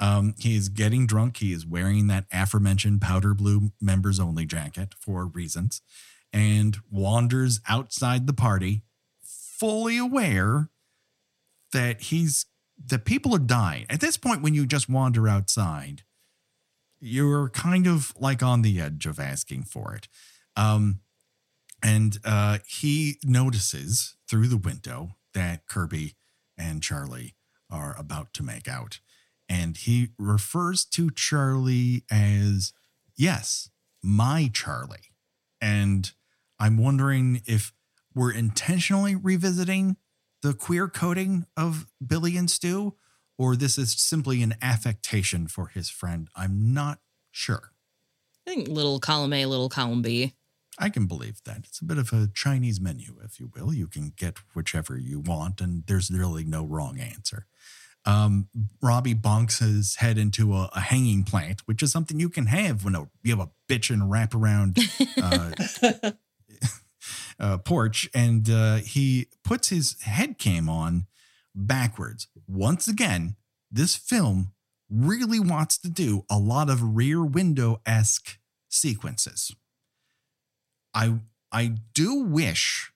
Um, 0.00 0.34
he 0.38 0.56
is 0.56 0.70
getting 0.70 1.06
drunk. 1.06 1.36
He 1.36 1.52
is 1.52 1.66
wearing 1.66 2.06
that 2.06 2.24
aforementioned 2.32 3.02
powder 3.02 3.34
blue 3.34 3.72
members 3.82 4.18
only 4.18 4.46
jacket 4.46 4.94
for 4.98 5.26
reasons 5.26 5.82
and 6.32 6.78
wanders 6.90 7.60
outside 7.68 8.26
the 8.26 8.32
party, 8.32 8.82
fully 9.22 9.96
aware 9.96 10.68
that 11.72 12.02
he's 12.02 12.46
the 12.86 12.98
people 12.98 13.34
are 13.34 13.38
dying. 13.38 13.86
At 13.88 14.00
this 14.00 14.16
point, 14.16 14.42
when 14.42 14.54
you 14.54 14.66
just 14.66 14.88
wander 14.88 15.28
outside, 15.28 16.02
you're 17.00 17.48
kind 17.50 17.86
of 17.86 18.12
like 18.18 18.42
on 18.42 18.62
the 18.62 18.80
edge 18.80 19.06
of 19.06 19.18
asking 19.18 19.64
for 19.64 19.94
it. 19.94 20.08
Um, 20.56 21.00
and 21.82 22.18
uh, 22.24 22.58
he 22.66 23.18
notices 23.24 24.16
through 24.28 24.48
the 24.48 24.56
window 24.56 25.16
that 25.34 25.66
Kirby 25.66 26.14
and 26.56 26.82
Charlie 26.82 27.34
are 27.70 27.94
about 27.98 28.32
to 28.34 28.42
make 28.42 28.68
out. 28.68 29.00
And 29.48 29.76
he 29.76 30.10
refers 30.18 30.84
to 30.86 31.10
Charlie 31.10 32.04
as, 32.10 32.72
yes, 33.16 33.68
my 34.02 34.50
Charlie. 34.52 35.12
And 35.60 36.10
I'm 36.58 36.78
wondering 36.78 37.42
if 37.46 37.72
we're 38.14 38.32
intentionally 38.32 39.14
revisiting 39.14 39.96
the 40.44 40.52
queer 40.52 40.88
coding 40.88 41.46
of 41.56 41.86
Billy 42.06 42.36
and 42.36 42.50
Stu, 42.50 42.94
or 43.38 43.56
this 43.56 43.78
is 43.78 43.92
simply 43.92 44.42
an 44.42 44.54
affectation 44.60 45.48
for 45.48 45.68
his 45.68 45.88
friend. 45.88 46.28
I'm 46.36 46.74
not 46.74 46.98
sure. 47.30 47.72
I 48.46 48.50
think 48.50 48.68
little 48.68 49.00
column 49.00 49.32
A, 49.32 49.46
little 49.46 49.70
column 49.70 50.02
B. 50.02 50.34
I 50.78 50.90
can 50.90 51.06
believe 51.06 51.40
that. 51.46 51.60
It's 51.64 51.80
a 51.80 51.84
bit 51.86 51.96
of 51.96 52.12
a 52.12 52.28
Chinese 52.34 52.78
menu, 52.78 53.16
if 53.24 53.40
you 53.40 53.50
will. 53.56 53.72
You 53.72 53.86
can 53.86 54.12
get 54.14 54.36
whichever 54.54 54.98
you 54.98 55.18
want, 55.18 55.62
and 55.62 55.84
there's 55.86 56.10
really 56.10 56.44
no 56.44 56.66
wrong 56.66 57.00
answer. 57.00 57.46
Um, 58.04 58.48
Robbie 58.82 59.14
bonks 59.14 59.60
his 59.60 59.96
head 59.96 60.18
into 60.18 60.52
a, 60.52 60.68
a, 60.74 60.80
hanging 60.80 61.24
plant, 61.24 61.62
which 61.64 61.82
is 61.82 61.90
something 61.90 62.20
you 62.20 62.28
can 62.28 62.46
have 62.46 62.84
when 62.84 62.94
a, 62.94 63.08
you 63.22 63.34
have 63.34 63.48
a 63.48 63.50
bitch 63.66 63.88
and 63.88 64.10
wrap 64.10 64.34
around 64.34 64.76
uh, 65.22 66.12
uh, 67.38 67.58
porch 67.58 68.08
and 68.14 68.48
uh, 68.50 68.76
he 68.76 69.28
puts 69.42 69.68
his 69.68 70.00
head 70.02 70.38
cam 70.38 70.68
on 70.68 71.06
backwards. 71.54 72.28
Once 72.48 72.88
again, 72.88 73.36
this 73.70 73.96
film 73.96 74.52
really 74.90 75.40
wants 75.40 75.78
to 75.78 75.88
do 75.88 76.24
a 76.30 76.38
lot 76.38 76.70
of 76.70 76.96
rear 76.96 77.24
window 77.24 77.80
esque 77.86 78.38
sequences. 78.68 79.54
I 80.92 81.20
I 81.50 81.76
do 81.92 82.22
wish 82.22 82.92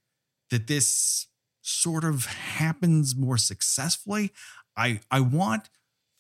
that 0.51 0.67
this 0.67 1.27
sort 1.63 2.05
of 2.05 2.27
happens 2.27 3.17
more 3.17 3.37
successfully. 3.37 4.33
I 4.77 5.01
I 5.11 5.21
want 5.21 5.69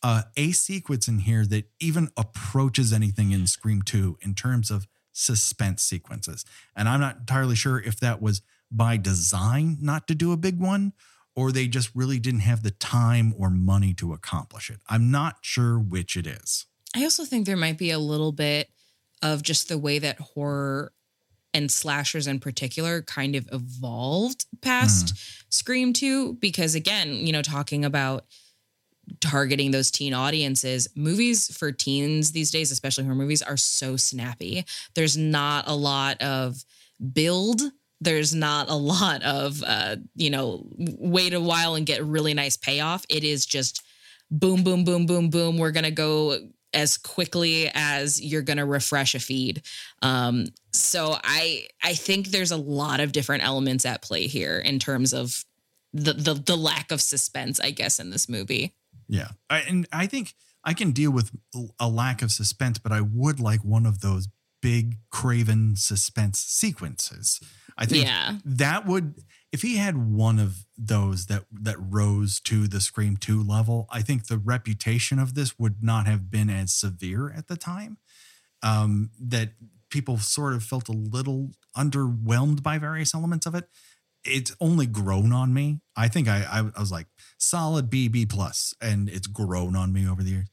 uh, 0.02 0.22
a 0.36 0.52
sequence 0.52 1.08
in 1.08 1.20
here 1.20 1.44
that 1.46 1.70
even 1.80 2.10
approaches 2.16 2.92
anything 2.92 3.32
in 3.32 3.46
Scream 3.46 3.82
2 3.82 4.18
in 4.22 4.34
terms 4.34 4.70
of 4.70 4.86
suspense 5.18 5.82
sequences. 5.82 6.44
And 6.76 6.88
I'm 6.88 7.00
not 7.00 7.16
entirely 7.16 7.56
sure 7.56 7.80
if 7.80 7.98
that 8.00 8.22
was 8.22 8.40
by 8.70 8.96
design 8.96 9.78
not 9.80 10.06
to 10.08 10.14
do 10.14 10.32
a 10.32 10.36
big 10.36 10.60
one 10.60 10.92
or 11.34 11.50
they 11.50 11.66
just 11.66 11.90
really 11.94 12.18
didn't 12.18 12.40
have 12.40 12.62
the 12.62 12.70
time 12.70 13.34
or 13.36 13.50
money 13.50 13.94
to 13.94 14.12
accomplish 14.12 14.70
it. 14.70 14.80
I'm 14.88 15.10
not 15.10 15.38
sure 15.42 15.78
which 15.78 16.16
it 16.16 16.26
is. 16.26 16.66
I 16.94 17.02
also 17.02 17.24
think 17.24 17.46
there 17.46 17.56
might 17.56 17.78
be 17.78 17.90
a 17.90 17.98
little 17.98 18.32
bit 18.32 18.70
of 19.20 19.42
just 19.42 19.68
the 19.68 19.78
way 19.78 19.98
that 19.98 20.18
horror 20.20 20.92
and 21.52 21.70
slashers 21.70 22.26
in 22.26 22.38
particular 22.38 23.02
kind 23.02 23.34
of 23.34 23.48
evolved 23.52 24.46
past 24.60 25.14
mm. 25.14 25.44
Scream 25.50 25.92
2 25.92 26.34
because 26.34 26.74
again, 26.74 27.26
you 27.26 27.32
know, 27.32 27.42
talking 27.42 27.84
about 27.84 28.24
targeting 29.20 29.70
those 29.70 29.90
teen 29.90 30.14
audiences. 30.14 30.88
Movies 30.94 31.54
for 31.56 31.72
teens 31.72 32.32
these 32.32 32.50
days, 32.50 32.70
especially 32.70 33.04
horror 33.04 33.16
movies, 33.16 33.42
are 33.42 33.56
so 33.56 33.96
snappy. 33.96 34.64
There's 34.94 35.16
not 35.16 35.64
a 35.66 35.74
lot 35.74 36.20
of 36.22 36.64
build. 37.12 37.60
There's 38.00 38.34
not 38.34 38.68
a 38.68 38.74
lot 38.76 39.22
of, 39.22 39.62
uh, 39.66 39.96
you 40.14 40.30
know, 40.30 40.66
wait 40.76 41.34
a 41.34 41.40
while 41.40 41.74
and 41.74 41.86
get 41.86 42.04
really 42.04 42.34
nice 42.34 42.56
payoff. 42.56 43.04
It 43.08 43.24
is 43.24 43.46
just 43.46 43.82
boom, 44.30 44.62
boom, 44.62 44.84
boom, 44.84 45.06
boom, 45.06 45.30
boom. 45.30 45.58
We're 45.58 45.72
going 45.72 45.84
to 45.84 45.90
go 45.90 46.38
as 46.74 46.98
quickly 46.98 47.70
as 47.74 48.20
you're 48.20 48.42
going 48.42 48.58
to 48.58 48.66
refresh 48.66 49.14
a 49.14 49.20
feed. 49.20 49.62
Um, 50.02 50.46
so 50.72 51.16
I 51.24 51.66
I 51.82 51.94
think 51.94 52.28
there's 52.28 52.50
a 52.50 52.56
lot 52.56 53.00
of 53.00 53.12
different 53.12 53.44
elements 53.44 53.86
at 53.86 54.02
play 54.02 54.26
here 54.26 54.58
in 54.58 54.78
terms 54.78 55.12
of 55.14 55.44
the 55.92 56.12
the, 56.12 56.34
the 56.34 56.56
lack 56.56 56.90
of 56.92 57.00
suspense, 57.00 57.58
I 57.60 57.70
guess, 57.70 57.98
in 57.98 58.10
this 58.10 58.28
movie. 58.28 58.74
Yeah. 59.08 59.28
I, 59.48 59.60
and 59.60 59.86
I 59.92 60.06
think 60.06 60.34
I 60.64 60.74
can 60.74 60.92
deal 60.92 61.10
with 61.10 61.32
a 61.78 61.88
lack 61.88 62.22
of 62.22 62.30
suspense, 62.30 62.78
but 62.78 62.92
I 62.92 63.00
would 63.00 63.40
like 63.40 63.64
one 63.64 63.86
of 63.86 64.00
those 64.00 64.28
big 64.60 64.96
Craven 65.10 65.76
suspense 65.76 66.40
sequences. 66.40 67.40
I 67.76 67.86
think 67.86 68.06
yeah. 68.06 68.38
that 68.44 68.86
would 68.86 69.14
if 69.52 69.62
he 69.62 69.76
had 69.76 69.96
one 69.96 70.38
of 70.38 70.66
those 70.76 71.26
that 71.26 71.44
that 71.52 71.76
rose 71.78 72.40
to 72.40 72.66
the 72.66 72.80
Scream 72.80 73.16
2 73.16 73.42
level, 73.42 73.86
I 73.90 74.02
think 74.02 74.26
the 74.26 74.36
reputation 74.36 75.18
of 75.18 75.34
this 75.34 75.58
would 75.58 75.82
not 75.82 76.06
have 76.06 76.30
been 76.30 76.50
as 76.50 76.74
severe 76.74 77.32
at 77.32 77.46
the 77.46 77.56
time. 77.56 77.98
Um, 78.62 79.10
that 79.20 79.50
people 79.90 80.18
sort 80.18 80.54
of 80.54 80.64
felt 80.64 80.88
a 80.88 80.92
little 80.92 81.52
underwhelmed 81.76 82.62
by 82.62 82.76
various 82.76 83.14
elements 83.14 83.46
of 83.46 83.54
it 83.54 83.68
it's 84.24 84.54
only 84.60 84.86
grown 84.86 85.32
on 85.32 85.52
me. 85.54 85.80
I 85.96 86.08
think 86.08 86.28
I, 86.28 86.44
I, 86.50 86.58
I 86.76 86.80
was 86.80 86.92
like 86.92 87.06
solid 87.38 87.88
B 87.88 88.08
B 88.08 88.26
plus, 88.26 88.74
and 88.80 89.08
it's 89.08 89.26
grown 89.26 89.74
on 89.76 89.92
me 89.92 90.06
over 90.06 90.22
the 90.22 90.30
years. 90.30 90.48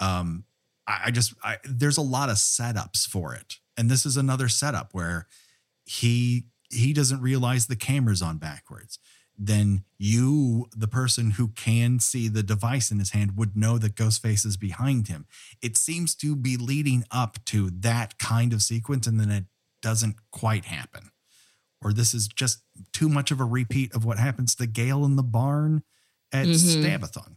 Um, 0.00 0.44
I, 0.86 1.02
I 1.06 1.10
just 1.10 1.34
I, 1.44 1.58
there's 1.64 1.98
a 1.98 2.02
lot 2.02 2.28
of 2.28 2.36
setups 2.36 3.06
for 3.06 3.34
it, 3.34 3.58
and 3.76 3.90
this 3.90 4.04
is 4.04 4.16
another 4.16 4.48
setup 4.48 4.92
where 4.92 5.28
he 5.84 6.46
he 6.70 6.92
doesn't 6.92 7.20
realize 7.20 7.66
the 7.66 7.76
camera's 7.76 8.22
on 8.22 8.38
backwards. 8.38 8.98
Then 9.36 9.84
you, 9.98 10.68
the 10.76 10.86
person 10.86 11.32
who 11.32 11.48
can 11.48 11.98
see 11.98 12.28
the 12.28 12.42
device 12.44 12.92
in 12.92 13.00
his 13.00 13.10
hand, 13.10 13.36
would 13.36 13.56
know 13.56 13.78
that 13.78 13.96
Ghostface 13.96 14.46
is 14.46 14.56
behind 14.56 15.08
him. 15.08 15.26
It 15.60 15.76
seems 15.76 16.14
to 16.16 16.36
be 16.36 16.56
leading 16.56 17.04
up 17.10 17.38
to 17.46 17.68
that 17.70 18.18
kind 18.18 18.52
of 18.52 18.62
sequence, 18.62 19.08
and 19.08 19.18
then 19.18 19.30
it 19.30 19.44
doesn't 19.82 20.16
quite 20.30 20.66
happen 20.66 21.10
or 21.84 21.92
this 21.92 22.14
is 22.14 22.26
just 22.26 22.62
too 22.92 23.08
much 23.08 23.30
of 23.30 23.38
a 23.38 23.44
repeat 23.44 23.94
of 23.94 24.04
what 24.04 24.18
happens 24.18 24.54
to 24.54 24.66
Gale 24.66 25.04
in 25.04 25.16
the 25.16 25.22
barn 25.22 25.82
at 26.34 26.46
mm-hmm. 26.46 26.84
Stabathon. 26.84 27.36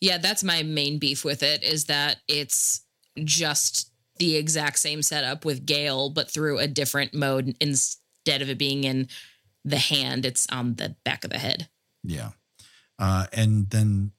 Yeah, 0.00 0.18
that's 0.18 0.44
my 0.44 0.62
main 0.62 0.98
beef 0.98 1.24
with 1.24 1.42
it 1.42 1.62
is 1.62 1.86
that 1.86 2.18
it's 2.28 2.82
just 3.24 3.90
the 4.18 4.36
exact 4.36 4.78
same 4.78 5.02
setup 5.02 5.44
with 5.44 5.66
Gale, 5.66 6.10
but 6.10 6.30
through 6.30 6.58
a 6.58 6.66
different 6.66 7.12
mode 7.12 7.54
instead 7.60 8.40
of 8.42 8.48
it 8.48 8.58
being 8.58 8.84
in 8.84 9.08
the 9.64 9.78
hand, 9.78 10.24
it's 10.24 10.46
on 10.50 10.74
the 10.74 10.96
back 11.04 11.24
of 11.24 11.30
the 11.30 11.38
head. 11.38 11.68
Yeah. 12.04 12.30
Uh, 12.98 13.26
and 13.32 13.68
then 13.70 14.12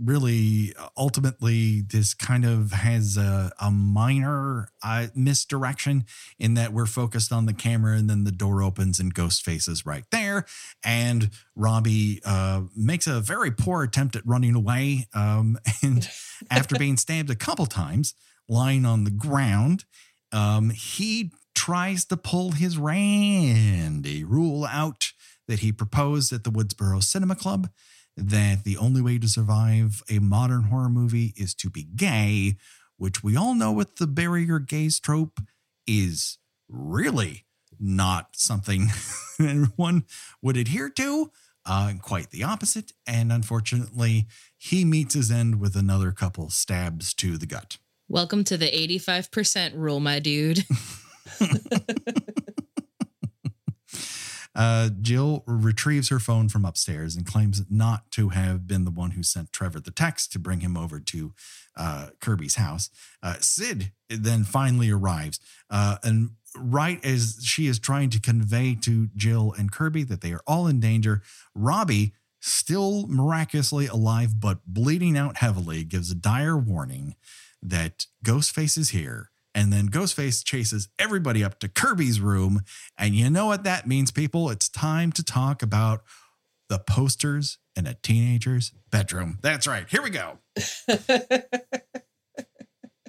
really 0.00 0.74
ultimately 0.96 1.82
this 1.82 2.14
kind 2.14 2.44
of 2.44 2.72
has 2.72 3.16
a, 3.16 3.52
a 3.60 3.70
minor 3.70 4.68
uh, 4.82 5.08
misdirection 5.14 6.04
in 6.38 6.54
that 6.54 6.72
we're 6.72 6.86
focused 6.86 7.32
on 7.32 7.46
the 7.46 7.52
camera 7.52 7.96
and 7.96 8.08
then 8.08 8.24
the 8.24 8.32
door 8.32 8.62
opens 8.62 8.98
and 8.98 9.14
ghost 9.14 9.44
faces 9.44 9.84
right 9.84 10.04
there. 10.10 10.44
And 10.84 11.30
robbie 11.54 12.20
uh, 12.24 12.62
makes 12.76 13.06
a 13.06 13.20
very 13.20 13.50
poor 13.50 13.82
attempt 13.82 14.16
at 14.16 14.26
running 14.26 14.54
away 14.54 15.06
um, 15.14 15.58
and 15.82 16.08
after 16.50 16.76
being 16.78 16.96
stabbed 16.96 17.30
a 17.30 17.36
couple 17.36 17.66
times 17.66 18.14
lying 18.48 18.84
on 18.84 19.04
the 19.04 19.10
ground 19.10 19.84
um, 20.32 20.70
he 20.70 21.32
tries 21.54 22.04
to 22.06 22.16
pull 22.16 22.52
his 22.52 22.78
randy 22.78 24.24
rule 24.24 24.64
out 24.64 25.12
that 25.46 25.60
he 25.60 25.70
proposed 25.70 26.32
at 26.32 26.44
the 26.44 26.50
woodsboro 26.50 27.02
cinema 27.02 27.36
club 27.36 27.68
that 28.16 28.64
the 28.64 28.76
only 28.76 29.00
way 29.00 29.18
to 29.18 29.28
survive 29.28 30.02
a 30.10 30.18
modern 30.18 30.64
horror 30.64 30.88
movie 30.88 31.32
is 31.36 31.54
to 31.54 31.70
be 31.70 31.84
gay, 31.84 32.56
which 32.96 33.22
we 33.22 33.36
all 33.36 33.54
know 33.54 33.72
with 33.72 33.96
the 33.96 34.06
bury 34.06 34.44
your 34.44 34.58
gays 34.58 35.00
trope 35.00 35.40
is 35.86 36.38
really 36.68 37.44
not 37.78 38.28
something 38.34 38.88
anyone 39.40 40.04
would 40.40 40.56
adhere 40.56 40.90
to. 40.90 41.30
Uh, 41.64 41.92
quite 42.02 42.30
the 42.30 42.42
opposite. 42.42 42.92
And 43.06 43.32
unfortunately, 43.32 44.26
he 44.58 44.84
meets 44.84 45.14
his 45.14 45.30
end 45.30 45.60
with 45.60 45.76
another 45.76 46.10
couple 46.10 46.50
stabs 46.50 47.14
to 47.14 47.38
the 47.38 47.46
gut. 47.46 47.78
Welcome 48.08 48.42
to 48.44 48.56
the 48.56 48.66
85% 48.98 49.74
rule, 49.76 50.00
my 50.00 50.18
dude. 50.18 50.64
Uh, 54.54 54.90
Jill 55.00 55.44
retrieves 55.46 56.08
her 56.10 56.18
phone 56.18 56.48
from 56.48 56.64
upstairs 56.64 57.16
and 57.16 57.26
claims 57.26 57.62
not 57.70 58.10
to 58.12 58.30
have 58.30 58.66
been 58.66 58.84
the 58.84 58.90
one 58.90 59.12
who 59.12 59.22
sent 59.22 59.52
Trevor 59.52 59.80
the 59.80 59.90
text 59.90 60.32
to 60.32 60.38
bring 60.38 60.60
him 60.60 60.76
over 60.76 61.00
to 61.00 61.32
uh, 61.76 62.08
Kirby's 62.20 62.56
house. 62.56 62.90
Uh, 63.22 63.36
Sid 63.40 63.92
then 64.08 64.44
finally 64.44 64.90
arrives. 64.90 65.40
Uh, 65.70 65.96
and 66.02 66.30
right 66.56 67.02
as 67.04 67.40
she 67.42 67.66
is 67.66 67.78
trying 67.78 68.10
to 68.10 68.20
convey 68.20 68.74
to 68.82 69.08
Jill 69.16 69.54
and 69.56 69.72
Kirby 69.72 70.04
that 70.04 70.20
they 70.20 70.32
are 70.32 70.42
all 70.46 70.66
in 70.66 70.80
danger, 70.80 71.22
Robbie, 71.54 72.12
still 72.40 73.06
miraculously 73.06 73.86
alive 73.86 74.38
but 74.38 74.58
bleeding 74.66 75.16
out 75.16 75.38
heavily, 75.38 75.84
gives 75.84 76.10
a 76.10 76.14
dire 76.14 76.58
warning 76.58 77.14
that 77.62 78.06
Ghostface 78.24 78.76
is 78.76 78.90
here 78.90 79.31
and 79.54 79.72
then 79.72 79.88
Ghostface 79.88 80.44
chases 80.44 80.88
everybody 80.98 81.44
up 81.44 81.58
to 81.60 81.68
Kirby's 81.68 82.20
room. 82.20 82.62
And 82.96 83.14
you 83.14 83.28
know 83.30 83.46
what 83.46 83.64
that 83.64 83.86
means, 83.86 84.10
people? 84.10 84.50
It's 84.50 84.68
time 84.68 85.12
to 85.12 85.22
talk 85.22 85.62
about 85.62 86.02
the 86.68 86.78
posters 86.78 87.58
in 87.76 87.86
a 87.86 87.94
teenager's 87.94 88.72
bedroom. 88.90 89.38
That's 89.42 89.66
right. 89.66 89.86
Here 89.88 90.02
we 90.02 90.10
go. 90.10 90.38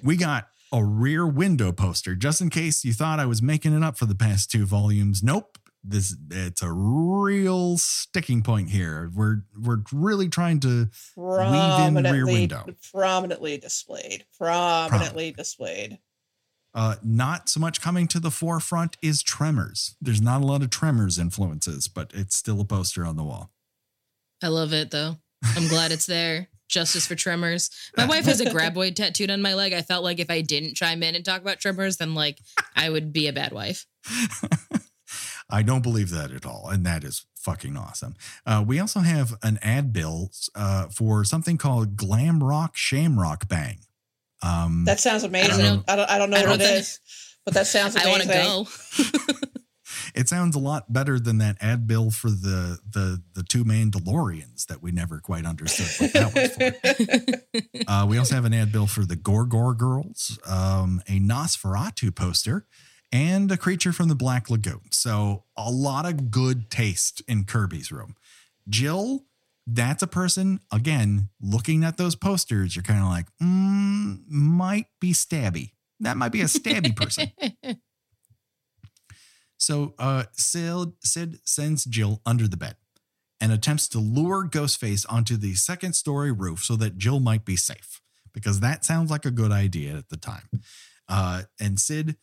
we 0.02 0.16
got 0.16 0.48
a 0.72 0.84
rear 0.84 1.26
window 1.26 1.72
poster, 1.72 2.14
just 2.14 2.40
in 2.40 2.50
case 2.50 2.84
you 2.84 2.92
thought 2.92 3.20
I 3.20 3.26
was 3.26 3.40
making 3.40 3.74
it 3.74 3.82
up 3.82 3.96
for 3.96 4.06
the 4.06 4.14
past 4.14 4.50
two 4.50 4.66
volumes. 4.66 5.22
Nope. 5.22 5.58
This 5.86 6.16
it's 6.30 6.62
a 6.62 6.72
real 6.72 7.76
sticking 7.76 8.42
point 8.42 8.70
here. 8.70 9.10
We're 9.14 9.42
we're 9.54 9.82
really 9.92 10.30
trying 10.30 10.60
to 10.60 10.88
weave 11.14 11.96
in 11.96 12.02
rear 12.02 12.24
window. 12.24 12.64
Prominently 12.90 13.58
displayed. 13.58 14.24
Prominently 14.38 15.32
Prom- 15.32 15.36
displayed. 15.36 15.98
Uh, 16.74 16.96
not 17.02 17.48
so 17.48 17.60
much 17.60 17.80
coming 17.80 18.08
to 18.08 18.18
the 18.18 18.30
forefront 18.30 18.96
is 19.00 19.22
Tremors. 19.22 19.96
There's 20.00 20.20
not 20.20 20.42
a 20.42 20.46
lot 20.46 20.62
of 20.62 20.70
Tremors 20.70 21.18
influences, 21.18 21.86
but 21.88 22.10
it's 22.14 22.36
still 22.36 22.60
a 22.60 22.64
poster 22.64 23.04
on 23.04 23.16
the 23.16 23.22
wall. 23.22 23.50
I 24.42 24.48
love 24.48 24.72
it 24.72 24.90
though. 24.90 25.16
I'm 25.56 25.68
glad 25.68 25.92
it's 25.92 26.06
there. 26.06 26.48
Justice 26.68 27.06
for 27.06 27.14
Tremors. 27.14 27.70
My 27.96 28.06
wife 28.06 28.24
has 28.24 28.40
a 28.40 28.44
graboid 28.50 28.96
tattooed 28.96 29.30
on 29.30 29.42
my 29.42 29.54
leg. 29.54 29.72
I 29.72 29.82
felt 29.82 30.02
like 30.02 30.18
if 30.18 30.30
I 30.30 30.40
didn't 30.40 30.74
chime 30.74 31.02
in 31.02 31.14
and 31.14 31.24
talk 31.24 31.40
about 31.40 31.60
Tremors, 31.60 31.98
then 31.98 32.14
like 32.14 32.40
I 32.74 32.90
would 32.90 33.12
be 33.12 33.28
a 33.28 33.32
bad 33.32 33.52
wife. 33.52 33.86
I 35.50 35.62
don't 35.62 35.82
believe 35.82 36.10
that 36.10 36.32
at 36.32 36.46
all, 36.46 36.68
and 36.70 36.84
that 36.86 37.04
is 37.04 37.26
fucking 37.36 37.76
awesome. 37.76 38.14
Uh, 38.46 38.64
we 38.66 38.80
also 38.80 39.00
have 39.00 39.34
an 39.42 39.58
ad 39.62 39.92
bill 39.92 40.30
uh, 40.54 40.86
for 40.86 41.22
something 41.22 41.58
called 41.58 41.96
Glam 41.96 42.42
Rock 42.42 42.76
Shamrock 42.76 43.46
Bang. 43.46 43.80
Um, 44.44 44.84
that 44.84 45.00
sounds 45.00 45.24
amazing. 45.24 45.64
I 45.64 45.68
don't, 45.68 45.90
I 45.90 45.96
don't, 45.96 46.10
I 46.10 46.18
don't 46.18 46.30
know 46.30 46.36
I 46.36 46.42
don't 46.42 46.50
what 46.50 46.60
it 46.60 46.70
is, 46.70 47.00
but 47.44 47.54
that 47.54 47.66
sounds 47.66 47.94
amazing. 47.96 48.30
I 48.30 48.56
want 48.56 48.68
to 48.68 49.04
go. 49.04 49.44
it 50.14 50.28
sounds 50.28 50.54
a 50.54 50.58
lot 50.58 50.92
better 50.92 51.18
than 51.18 51.38
that 51.38 51.56
ad 51.60 51.86
bill 51.86 52.10
for 52.10 52.30
the 52.30 52.78
the 52.88 53.22
the 53.34 53.42
two 53.42 53.64
Mandalorians 53.64 54.66
that 54.66 54.82
we 54.82 54.92
never 54.92 55.18
quite 55.18 55.46
understood 55.46 56.12
what 56.12 56.12
that 56.12 56.34
was 56.34 57.72
for. 57.82 57.88
uh, 57.88 58.06
we 58.06 58.18
also 58.18 58.34
have 58.34 58.44
an 58.44 58.54
ad 58.54 58.70
bill 58.70 58.86
for 58.86 59.04
the 59.04 59.16
Gorgor 59.16 59.76
Girls, 59.76 60.38
um, 60.46 61.02
a 61.08 61.18
Nosferatu 61.18 62.14
poster, 62.14 62.66
and 63.12 63.50
a 63.50 63.56
creature 63.56 63.92
from 63.92 64.08
the 64.08 64.14
Black 64.14 64.50
Lagoon. 64.50 64.90
So 64.90 65.44
a 65.56 65.70
lot 65.70 66.06
of 66.06 66.30
good 66.30 66.70
taste 66.70 67.22
in 67.26 67.44
Kirby's 67.44 67.90
room. 67.90 68.16
Jill, 68.68 69.24
that's 69.66 70.02
a 70.02 70.06
person, 70.06 70.60
again, 70.72 71.30
looking 71.40 71.84
at 71.84 71.96
those 71.96 72.16
posters, 72.16 72.76
you're 72.76 72.82
kind 72.82 73.00
of 73.00 73.06
like, 73.06 73.26
mm, 73.42 74.18
might 74.28 74.86
be 75.00 75.12
stabby. 75.12 75.70
That 76.00 76.16
might 76.16 76.32
be 76.32 76.42
a 76.42 76.46
stabby 76.46 76.94
person. 76.94 77.32
So 79.64 79.94
uh, 79.98 80.24
Sid, 80.32 80.92
Sid 81.02 81.38
sends 81.44 81.84
Jill 81.86 82.20
under 82.26 82.46
the 82.46 82.56
bed 82.56 82.76
and 83.40 83.50
attempts 83.50 83.88
to 83.88 83.98
lure 83.98 84.46
Ghostface 84.46 85.06
onto 85.08 85.38
the 85.38 85.54
second 85.54 85.94
story 85.94 86.30
roof 86.32 86.62
so 86.62 86.76
that 86.76 86.98
Jill 86.98 87.18
might 87.18 87.46
be 87.46 87.56
safe, 87.56 88.02
because 88.34 88.60
that 88.60 88.84
sounds 88.84 89.10
like 89.10 89.24
a 89.24 89.30
good 89.30 89.52
idea 89.52 89.96
at 89.96 90.10
the 90.10 90.18
time. 90.18 90.50
Uh, 91.08 91.42
and 91.58 91.80
Sid, 91.80 92.16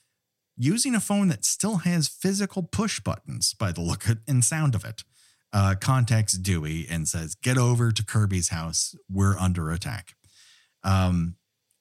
using 0.55 0.93
a 0.93 0.99
phone 0.99 1.29
that 1.29 1.43
still 1.43 1.77
has 1.77 2.07
physical 2.07 2.61
push 2.61 2.99
buttons 2.99 3.55
by 3.55 3.71
the 3.71 3.81
look 3.81 4.05
and 4.27 4.45
sound 4.45 4.75
of 4.75 4.85
it, 4.85 5.03
uh, 5.53 5.75
contacts 5.79 6.33
Dewey 6.33 6.87
and 6.89 7.07
says, 7.07 7.35
Get 7.35 7.57
over 7.57 7.91
to 7.91 8.05
Kirby's 8.05 8.49
house. 8.49 8.95
We're 9.09 9.37
under 9.37 9.71
attack. 9.71 10.15
Um, 10.83 11.35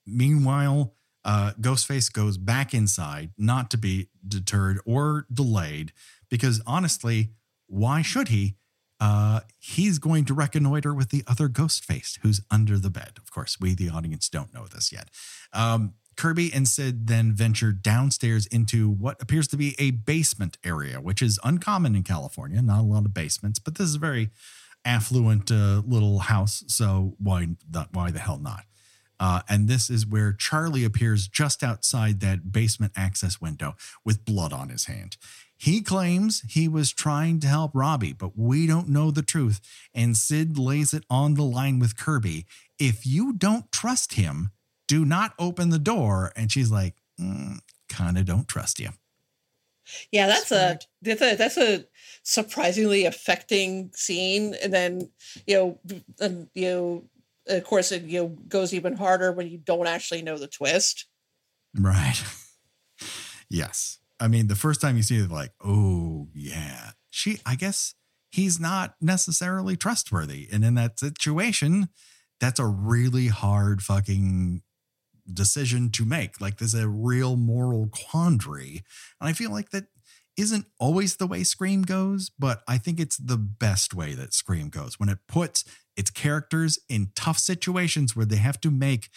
meanwhile, 0.06 0.94
uh, 1.24 1.52
Ghostface 1.60 2.12
goes 2.12 2.38
back 2.38 2.74
inside, 2.74 3.30
not 3.36 3.70
to 3.70 3.78
be 3.78 4.08
deterred 4.26 4.80
or 4.86 5.26
delayed, 5.32 5.92
because 6.30 6.62
honestly, 6.66 7.30
why 7.66 8.02
should 8.02 8.28
he? 8.28 8.56
Uh, 8.98 9.40
he's 9.58 9.98
going 9.98 10.26
to 10.26 10.34
reconnoiter 10.34 10.92
with 10.92 11.08
the 11.08 11.24
other 11.26 11.48
Ghostface 11.48 12.18
who's 12.22 12.42
under 12.50 12.78
the 12.78 12.90
bed. 12.90 13.12
Of 13.16 13.30
course, 13.30 13.58
we, 13.58 13.74
the 13.74 13.88
audience, 13.88 14.28
don't 14.28 14.52
know 14.52 14.66
this 14.66 14.92
yet. 14.92 15.08
Um, 15.54 15.94
Kirby 16.20 16.52
and 16.52 16.68
Sid 16.68 17.06
then 17.06 17.32
venture 17.32 17.72
downstairs 17.72 18.44
into 18.48 18.90
what 18.90 19.22
appears 19.22 19.48
to 19.48 19.56
be 19.56 19.74
a 19.78 19.92
basement 19.92 20.58
area, 20.62 21.00
which 21.00 21.22
is 21.22 21.40
uncommon 21.42 21.96
in 21.96 22.02
California. 22.02 22.60
Not 22.60 22.80
a 22.80 22.82
lot 22.82 23.06
of 23.06 23.14
basements, 23.14 23.58
but 23.58 23.76
this 23.76 23.88
is 23.88 23.94
a 23.94 24.00
very 24.00 24.28
affluent 24.84 25.50
uh, 25.50 25.80
little 25.86 26.18
house. 26.18 26.62
So 26.66 27.14
why, 27.18 27.56
the, 27.66 27.88
why 27.94 28.10
the 28.10 28.18
hell 28.18 28.36
not? 28.36 28.64
Uh, 29.18 29.40
and 29.48 29.66
this 29.66 29.88
is 29.88 30.06
where 30.06 30.34
Charlie 30.34 30.84
appears 30.84 31.26
just 31.26 31.62
outside 31.62 32.20
that 32.20 32.52
basement 32.52 32.92
access 32.96 33.40
window 33.40 33.74
with 34.04 34.26
blood 34.26 34.52
on 34.52 34.68
his 34.68 34.84
hand. 34.84 35.16
He 35.56 35.80
claims 35.80 36.42
he 36.46 36.68
was 36.68 36.92
trying 36.92 37.40
to 37.40 37.46
help 37.46 37.70
Robbie, 37.72 38.12
but 38.12 38.36
we 38.36 38.66
don't 38.66 38.90
know 38.90 39.10
the 39.10 39.22
truth. 39.22 39.58
And 39.94 40.18
Sid 40.18 40.58
lays 40.58 40.92
it 40.92 41.04
on 41.08 41.32
the 41.32 41.44
line 41.44 41.78
with 41.78 41.96
Kirby. 41.96 42.44
If 42.78 43.06
you 43.06 43.32
don't 43.32 43.72
trust 43.72 44.14
him, 44.14 44.50
do 44.90 45.04
not 45.04 45.34
open 45.38 45.70
the 45.70 45.78
door. 45.78 46.32
And 46.34 46.50
she's 46.50 46.72
like, 46.72 46.96
mm, 47.18 47.60
kind 47.88 48.18
of 48.18 48.24
don't 48.24 48.48
trust 48.48 48.80
you. 48.80 48.88
Yeah, 50.10 50.26
that's 50.26 50.48
Smart. 50.48 50.84
a 50.84 50.88
that's 51.02 51.22
a 51.22 51.36
that's 51.36 51.56
a 51.56 51.84
surprisingly 52.24 53.04
affecting 53.04 53.92
scene. 53.94 54.54
And 54.60 54.72
then 54.72 55.10
you 55.46 55.56
know, 55.56 55.78
and 56.18 56.48
you 56.54 56.68
know, 56.68 57.04
of 57.46 57.62
course, 57.64 57.92
it 57.92 58.02
you 58.02 58.20
know 58.20 58.28
goes 58.48 58.74
even 58.74 58.96
harder 58.96 59.30
when 59.30 59.48
you 59.48 59.58
don't 59.58 59.86
actually 59.86 60.22
know 60.22 60.38
the 60.38 60.48
twist. 60.48 61.06
Right. 61.78 62.20
yes. 63.48 63.98
I 64.18 64.26
mean, 64.26 64.48
the 64.48 64.56
first 64.56 64.80
time 64.80 64.96
you 64.96 65.04
see 65.04 65.18
it, 65.18 65.30
like, 65.30 65.52
oh 65.64 66.28
yeah, 66.34 66.90
she. 67.10 67.38
I 67.46 67.54
guess 67.54 67.94
he's 68.30 68.58
not 68.58 68.96
necessarily 69.00 69.76
trustworthy, 69.76 70.48
and 70.52 70.64
in 70.64 70.74
that 70.74 70.98
situation, 70.98 71.88
that's 72.40 72.60
a 72.60 72.66
really 72.66 73.28
hard 73.28 73.82
fucking 73.82 74.62
decision 75.34 75.90
to 75.90 76.04
make. 76.04 76.40
Like 76.40 76.58
there's 76.58 76.74
a 76.74 76.88
real 76.88 77.36
moral 77.36 77.88
quandary. 77.88 78.82
And 79.20 79.28
I 79.28 79.32
feel 79.32 79.50
like 79.50 79.70
that 79.70 79.86
isn't 80.36 80.66
always 80.78 81.16
the 81.16 81.26
way 81.26 81.44
Scream 81.44 81.82
goes, 81.82 82.30
but 82.38 82.62
I 82.66 82.78
think 82.78 82.98
it's 82.98 83.16
the 83.16 83.36
best 83.36 83.94
way 83.94 84.14
that 84.14 84.32
Scream 84.32 84.68
goes 84.68 84.98
when 84.98 85.08
it 85.08 85.18
puts 85.28 85.64
its 85.96 86.10
characters 86.10 86.78
in 86.88 87.12
tough 87.14 87.38
situations 87.38 88.16
where 88.16 88.26
they 88.26 88.36
have 88.36 88.60
to 88.62 88.70
make 88.70 89.10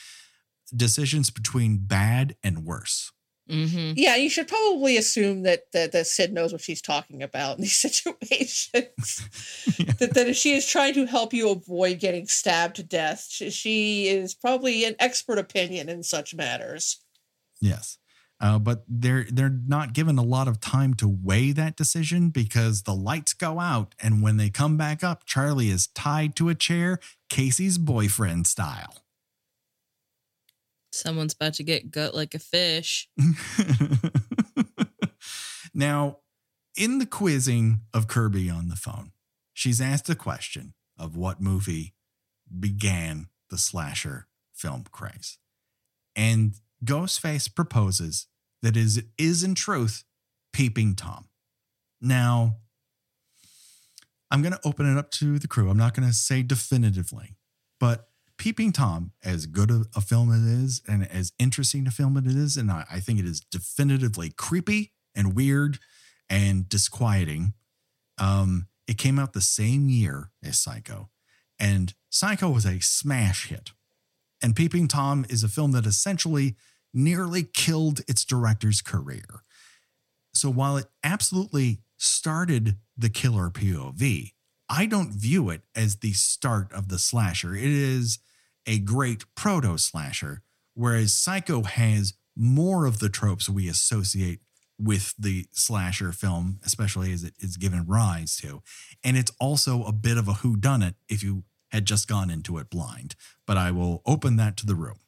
decisions 0.75 1.29
between 1.29 1.85
bad 1.85 2.35
and 2.43 2.65
worse. 2.65 3.11
Mm-hmm. 3.49 3.93
Yeah, 3.97 4.15
you 4.15 4.29
should 4.29 4.47
probably 4.47 4.95
assume 4.95 5.43
that, 5.43 5.71
that 5.73 5.91
that 5.91 6.07
Sid 6.07 6.31
knows 6.31 6.53
what 6.53 6.61
she's 6.61 6.81
talking 6.81 7.21
about 7.21 7.57
in 7.57 7.63
these 7.63 7.75
situations. 7.77 8.69
yeah. 9.77 9.93
that, 9.99 10.13
that 10.13 10.29
if 10.29 10.37
she 10.37 10.53
is 10.53 10.67
trying 10.67 10.93
to 10.93 11.05
help 11.05 11.33
you 11.33 11.49
avoid 11.49 11.99
getting 11.99 12.27
stabbed 12.27 12.77
to 12.77 12.83
death, 12.83 13.27
she, 13.29 13.49
she 13.49 14.07
is 14.07 14.33
probably 14.33 14.85
an 14.85 14.95
expert 14.99 15.37
opinion 15.37 15.89
in 15.89 16.03
such 16.03 16.33
matters. 16.33 17.01
Yes. 17.59 17.97
Uh, 18.39 18.59
but 18.59 18.83
they're 18.89 19.25
they're 19.31 19.57
not 19.67 19.93
given 19.93 20.17
a 20.17 20.23
lot 20.23 20.49
of 20.49 20.59
time 20.59 20.93
to 20.95 21.07
weigh 21.07 21.53
that 21.53 21.77
decision 21.77 22.29
because 22.29 22.81
the 22.81 22.95
lights 22.95 23.33
go 23.33 23.59
out, 23.59 23.95
and 24.01 24.21
when 24.21 24.35
they 24.35 24.49
come 24.49 24.75
back 24.75 25.01
up, 25.01 25.23
Charlie 25.25 25.69
is 25.69 25.87
tied 25.87 26.35
to 26.35 26.49
a 26.49 26.55
chair, 26.55 26.99
Casey's 27.29 27.77
boyfriend 27.77 28.45
style. 28.47 29.02
Someone's 30.93 31.33
about 31.33 31.55
to 31.55 31.63
get 31.63 31.91
gut 31.91 32.13
like 32.13 32.35
a 32.35 32.39
fish. 32.39 33.09
now, 35.73 36.19
in 36.77 36.99
the 36.99 37.05
quizzing 37.05 37.81
of 37.93 38.07
Kirby 38.07 38.49
on 38.49 38.69
the 38.69 38.75
phone, 38.75 39.11
she's 39.53 39.81
asked 39.81 40.09
a 40.09 40.15
question 40.15 40.73
of 40.97 41.17
what 41.17 41.41
movie 41.41 41.93
began 42.59 43.27
the 43.49 43.57
slasher 43.57 44.27
film 44.53 44.85
craze. 44.91 45.37
And 46.15 46.53
Ghostface 46.85 47.53
proposes 47.53 48.27
that 48.61 48.77
is 48.77 49.03
is 49.17 49.43
in 49.43 49.55
truth 49.55 50.03
Peeping 50.51 50.95
Tom. 50.95 51.27
Now, 52.01 52.57
I'm 54.29 54.41
going 54.41 54.53
to 54.53 54.59
open 54.63 54.91
it 54.91 54.97
up 54.97 55.09
to 55.11 55.39
the 55.39 55.47
crew. 55.47 55.69
I'm 55.69 55.77
not 55.77 55.93
going 55.93 56.07
to 56.07 56.13
say 56.13 56.43
definitively, 56.43 57.35
but 57.79 58.09
Peeping 58.37 58.71
Tom, 58.71 59.11
as 59.23 59.45
good 59.45 59.71
a, 59.71 60.01
film 60.01 60.31
it 60.31 60.45
is 60.47 60.81
and 60.87 61.09
as 61.09 61.31
interesting 61.39 61.87
a 61.87 61.91
film 61.91 62.17
it 62.17 62.25
is, 62.25 62.57
and 62.57 62.71
I, 62.71 62.85
I 62.91 62.99
think 62.99 63.19
it 63.19 63.25
is 63.25 63.39
definitively 63.39 64.31
creepy 64.31 64.91
and 65.15 65.35
weird 65.35 65.79
and 66.29 66.67
disquieting. 66.67 67.53
Um, 68.17 68.67
it 68.87 68.97
came 68.97 69.19
out 69.19 69.33
the 69.33 69.41
same 69.41 69.87
year 69.87 70.31
as 70.43 70.59
Psycho, 70.59 71.09
and 71.59 71.93
Psycho 72.09 72.49
was 72.49 72.65
a 72.65 72.79
smash 72.79 73.47
hit. 73.47 73.71
And 74.41 74.55
Peeping 74.55 74.87
Tom 74.89 75.25
is 75.29 75.43
a 75.43 75.47
film 75.47 75.71
that 75.71 75.85
essentially 75.85 76.55
nearly 76.93 77.43
killed 77.43 78.01
its 78.07 78.25
director's 78.25 78.81
career. 78.81 79.43
So 80.33 80.49
while 80.49 80.77
it 80.77 80.87
absolutely 81.03 81.79
started 81.97 82.77
the 82.97 83.09
killer 83.09 83.49
POV, 83.49 84.33
I 84.69 84.85
don't 84.85 85.11
view 85.11 85.49
it 85.49 85.61
as 85.75 85.97
the 85.97 86.13
start 86.13 86.71
of 86.71 86.89
the 86.89 86.99
slasher. 86.99 87.55
It 87.55 87.63
is 87.63 88.19
a 88.65 88.79
great 88.79 89.25
proto 89.35 89.77
slasher, 89.77 90.41
whereas 90.73 91.13
Psycho 91.13 91.63
has 91.63 92.13
more 92.35 92.85
of 92.85 92.99
the 92.99 93.09
tropes 93.09 93.49
we 93.49 93.67
associate 93.67 94.39
with 94.79 95.13
the 95.17 95.45
slasher 95.51 96.11
film, 96.11 96.59
especially 96.65 97.13
as 97.13 97.23
it 97.23 97.35
is 97.39 97.57
given 97.57 97.85
rise 97.85 98.35
to. 98.37 98.61
And 99.03 99.17
it's 99.17 99.31
also 99.39 99.83
a 99.83 99.91
bit 99.91 100.17
of 100.17 100.27
a 100.27 100.33
whodunit 100.33 100.95
if 101.07 101.23
you 101.23 101.43
had 101.69 101.85
just 101.85 102.07
gone 102.07 102.29
into 102.29 102.57
it 102.57 102.69
blind. 102.69 103.15
But 103.45 103.57
I 103.57 103.71
will 103.71 104.01
open 104.05 104.35
that 104.37 104.57
to 104.57 104.65
the 104.65 104.75
room. 104.75 104.99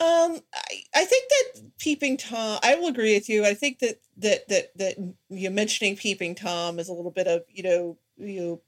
Um, 0.00 0.38
I, 0.54 0.82
I 0.94 1.04
think 1.04 1.28
that 1.28 1.78
Peeping 1.78 2.18
Tom. 2.18 2.60
I 2.62 2.76
will 2.76 2.88
agree 2.88 3.14
with 3.14 3.28
you. 3.28 3.44
I 3.44 3.54
think 3.54 3.80
that 3.80 4.00
that 4.18 4.48
that 4.48 4.76
that 4.76 5.14
you 5.28 5.50
mentioning 5.50 5.96
Peeping 5.96 6.36
Tom 6.36 6.78
is 6.78 6.88
a 6.88 6.92
little 6.92 7.10
bit 7.10 7.26
of 7.26 7.42
you 7.48 7.62
know 7.64 7.98
you 8.18 8.40
know, 8.40 8.60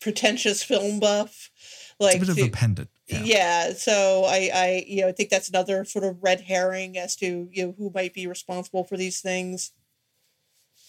pretentious 0.00 0.62
film 0.62 1.00
buff. 1.00 1.50
Like 2.00 2.16
it's 2.16 2.30
a 2.30 2.34
bit 2.34 2.42
of 2.44 2.48
a 2.48 2.50
pendant. 2.50 2.90
Yeah. 3.06 3.22
yeah. 3.22 3.72
So 3.74 4.24
I 4.26 4.50
I 4.54 4.84
you 4.86 5.02
know 5.02 5.08
I 5.08 5.12
think 5.12 5.30
that's 5.30 5.48
another 5.48 5.84
sort 5.84 6.04
of 6.04 6.22
red 6.22 6.40
herring 6.40 6.96
as 6.96 7.16
to 7.16 7.48
you 7.50 7.66
know 7.66 7.74
who 7.76 7.90
might 7.94 8.14
be 8.14 8.26
responsible 8.26 8.84
for 8.84 8.96
these 8.96 9.20
things. 9.20 9.72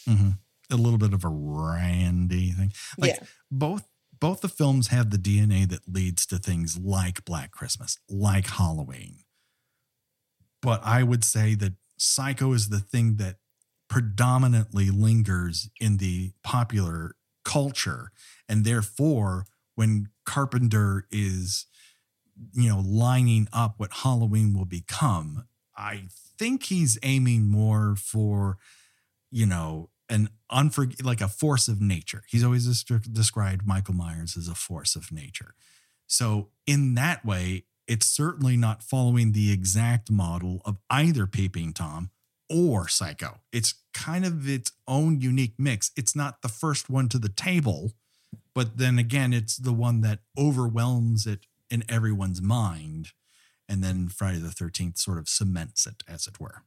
Mm-hmm. 0.08 0.30
A 0.72 0.76
little 0.76 0.98
bit 0.98 1.14
of 1.14 1.24
a 1.24 1.30
Randy 1.30 2.52
thing. 2.52 2.74
Like 2.98 3.16
yeah. 3.16 3.24
both 3.52 3.88
both 4.18 4.42
the 4.42 4.50
films 4.50 4.88
have 4.88 5.10
the 5.10 5.18
DNA 5.18 5.68
that 5.70 5.82
leads 5.92 6.26
to 6.28 6.38
things 6.38 6.80
like 6.80 7.26
Black 7.26 7.52
Christmas, 7.52 8.00
like 8.10 8.48
Halloween 8.48 9.23
but 10.64 10.82
I 10.84 11.04
would 11.04 11.24
say 11.24 11.54
that 11.56 11.74
Psycho 11.98 12.54
is 12.54 12.70
the 12.70 12.80
thing 12.80 13.18
that 13.18 13.36
predominantly 13.90 14.90
lingers 14.90 15.70
in 15.80 15.98
the 15.98 16.32
popular 16.44 17.16
culture. 17.46 18.12
And 18.50 18.66
therefore, 18.66 19.46
when 19.76 20.10
Carpenter 20.26 21.06
is, 21.12 21.68
you 22.54 22.70
know, 22.70 22.82
lining 22.84 23.48
up 23.54 23.76
what 23.78 23.92
Halloween 23.92 24.54
will 24.58 24.66
become, 24.66 25.46
I 25.78 26.06
think 26.40 26.64
he's 26.64 26.98
aiming 27.04 27.50
more 27.50 27.96
for, 27.96 28.58
you 29.30 29.46
know, 29.46 29.90
an 30.10 30.30
unfor 30.52 31.04
like 31.04 31.22
a 31.22 31.28
force 31.28 31.68
of 31.68 31.82
nature. 31.82 32.24
He's 32.28 32.44
always 32.44 32.84
described 32.84 33.68
Michael 33.68 33.96
Myers 33.96 34.38
as 34.38 34.48
a 34.48 34.56
force 34.56 34.96
of 34.96 35.12
nature. 35.12 35.56
So 36.08 36.50
in 36.66 36.96
that 36.96 37.26
way, 37.26 37.66
it's 37.88 38.06
certainly 38.06 38.58
not 38.58 38.84
following 38.84 39.32
the 39.32 39.52
exact 39.52 40.12
model 40.12 40.62
of 40.66 40.78
either 40.90 41.28
Peeping 41.28 41.74
Tom 41.74 42.12
or 42.50 42.88
Psycho. 42.88 43.40
It's 43.52 43.76
kind 43.94 44.26
of 44.26 44.48
its 44.48 44.72
own 44.88 45.22
unique 45.22 45.56
mix. 45.58 45.92
It's 45.96 46.16
not 46.16 46.42
the 46.42 46.50
first 46.50 46.90
one 46.90 47.10
to 47.10 47.20
the 47.20 47.30
table, 47.30 47.94
but 48.54 48.78
then 48.78 49.00
again, 49.00 49.34
it's 49.34 49.58
the 49.58 49.74
one 49.74 50.02
that 50.02 50.20
overwhelms 50.38 51.26
it 51.26 51.46
in 51.70 51.84
everyone's 51.90 52.42
mind. 52.42 53.12
And 53.68 53.84
then 53.84 54.10
Friday 54.10 54.40
the 54.40 54.50
13th 54.50 54.98
sort 54.98 55.18
of 55.18 55.30
cements 55.30 55.88
it, 55.88 56.04
as 56.08 56.28
it 56.28 56.40
were. 56.40 56.64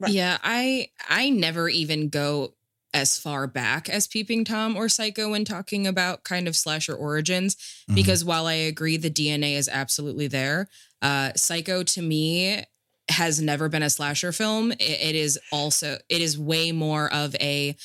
Right. 0.00 0.12
Yeah, 0.12 0.38
I 0.42 0.88
I 1.08 1.28
never 1.28 1.68
even 1.68 2.08
go 2.08 2.54
as 2.92 3.18
far 3.18 3.46
back 3.46 3.88
as 3.88 4.06
Peeping 4.08 4.44
Tom 4.44 4.76
or 4.76 4.88
Psycho 4.88 5.30
when 5.30 5.44
talking 5.44 5.86
about 5.86 6.24
kind 6.24 6.48
of 6.48 6.56
slasher 6.56 6.94
origins 6.94 7.56
Mhm. 7.88 7.94
because 7.94 8.24
while 8.24 8.46
I 8.46 8.54
agree 8.54 8.96
the 8.96 9.10
DNA 9.10 9.54
is 9.56 9.68
absolutely 9.68 10.26
there, 10.26 10.68
uh 11.02 11.32
Psycho 11.36 11.82
to 11.84 12.02
me 12.02 12.64
has 13.08 13.40
never 13.40 13.68
been 13.68 13.82
a 13.82 13.90
slasher 13.90 14.30
film. 14.32 14.70
It, 14.72 14.80
it 14.80 15.14
is 15.16 15.38
also 15.50 15.98
it 16.08 16.20
is 16.20 16.38
way 16.38 16.72
more 16.72 17.12
of 17.12 17.34
a 17.40 17.76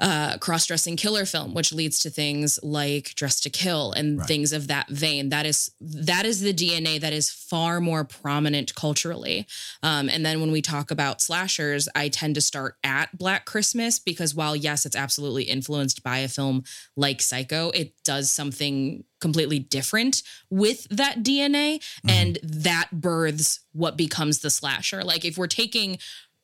uh, 0.00 0.38
cross-dressing 0.38 0.96
killer 0.96 1.26
film, 1.26 1.52
which 1.52 1.72
leads 1.72 1.98
to 2.00 2.10
things 2.10 2.58
like 2.62 3.14
Dressed 3.14 3.42
to 3.42 3.50
Kill 3.50 3.92
and 3.92 4.18
Right. 4.18 4.26
things 4.26 4.52
of 4.52 4.66
that 4.68 4.88
vein. 4.88 5.28
That 5.28 5.44
is 5.46 5.70
that 5.80 6.24
is 6.24 6.40
the 6.40 6.54
DNA 6.54 6.98
that 7.00 7.12
is 7.12 7.30
far 7.30 7.80
more 7.80 8.04
prominent 8.04 8.74
culturally. 8.74 9.46
Um, 9.82 10.08
and 10.08 10.24
then 10.24 10.40
when 10.40 10.50
we 10.52 10.62
talk 10.62 10.90
about 10.90 11.20
slashers, 11.20 11.88
I 11.94 12.08
tend 12.08 12.34
to 12.36 12.40
start 12.40 12.76
at 12.82 13.16
Black 13.16 13.44
Christmas 13.44 13.98
because 13.98 14.34
while 14.34 14.56
yes, 14.56 14.86
it's 14.86 14.96
absolutely 14.96 15.44
influenced 15.44 16.02
by 16.02 16.18
a 16.18 16.28
film 16.28 16.64
like 16.96 17.20
Psycho, 17.20 17.70
it 17.70 17.92
does 18.02 18.30
something 18.32 19.04
completely 19.20 19.58
different 19.58 20.22
with 20.48 20.88
that 20.88 21.22
DNA, 21.22 21.82
and 22.08 22.38
that 22.42 22.88
births 22.90 23.60
what 23.72 23.96
becomes 23.98 24.38
the 24.38 24.48
slasher. 24.50 25.04
Like 25.04 25.26
if 25.26 25.36
we're 25.36 25.46
taking 25.46 25.98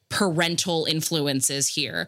parental 0.09 0.85
influences 0.85 1.69
here. 1.69 2.07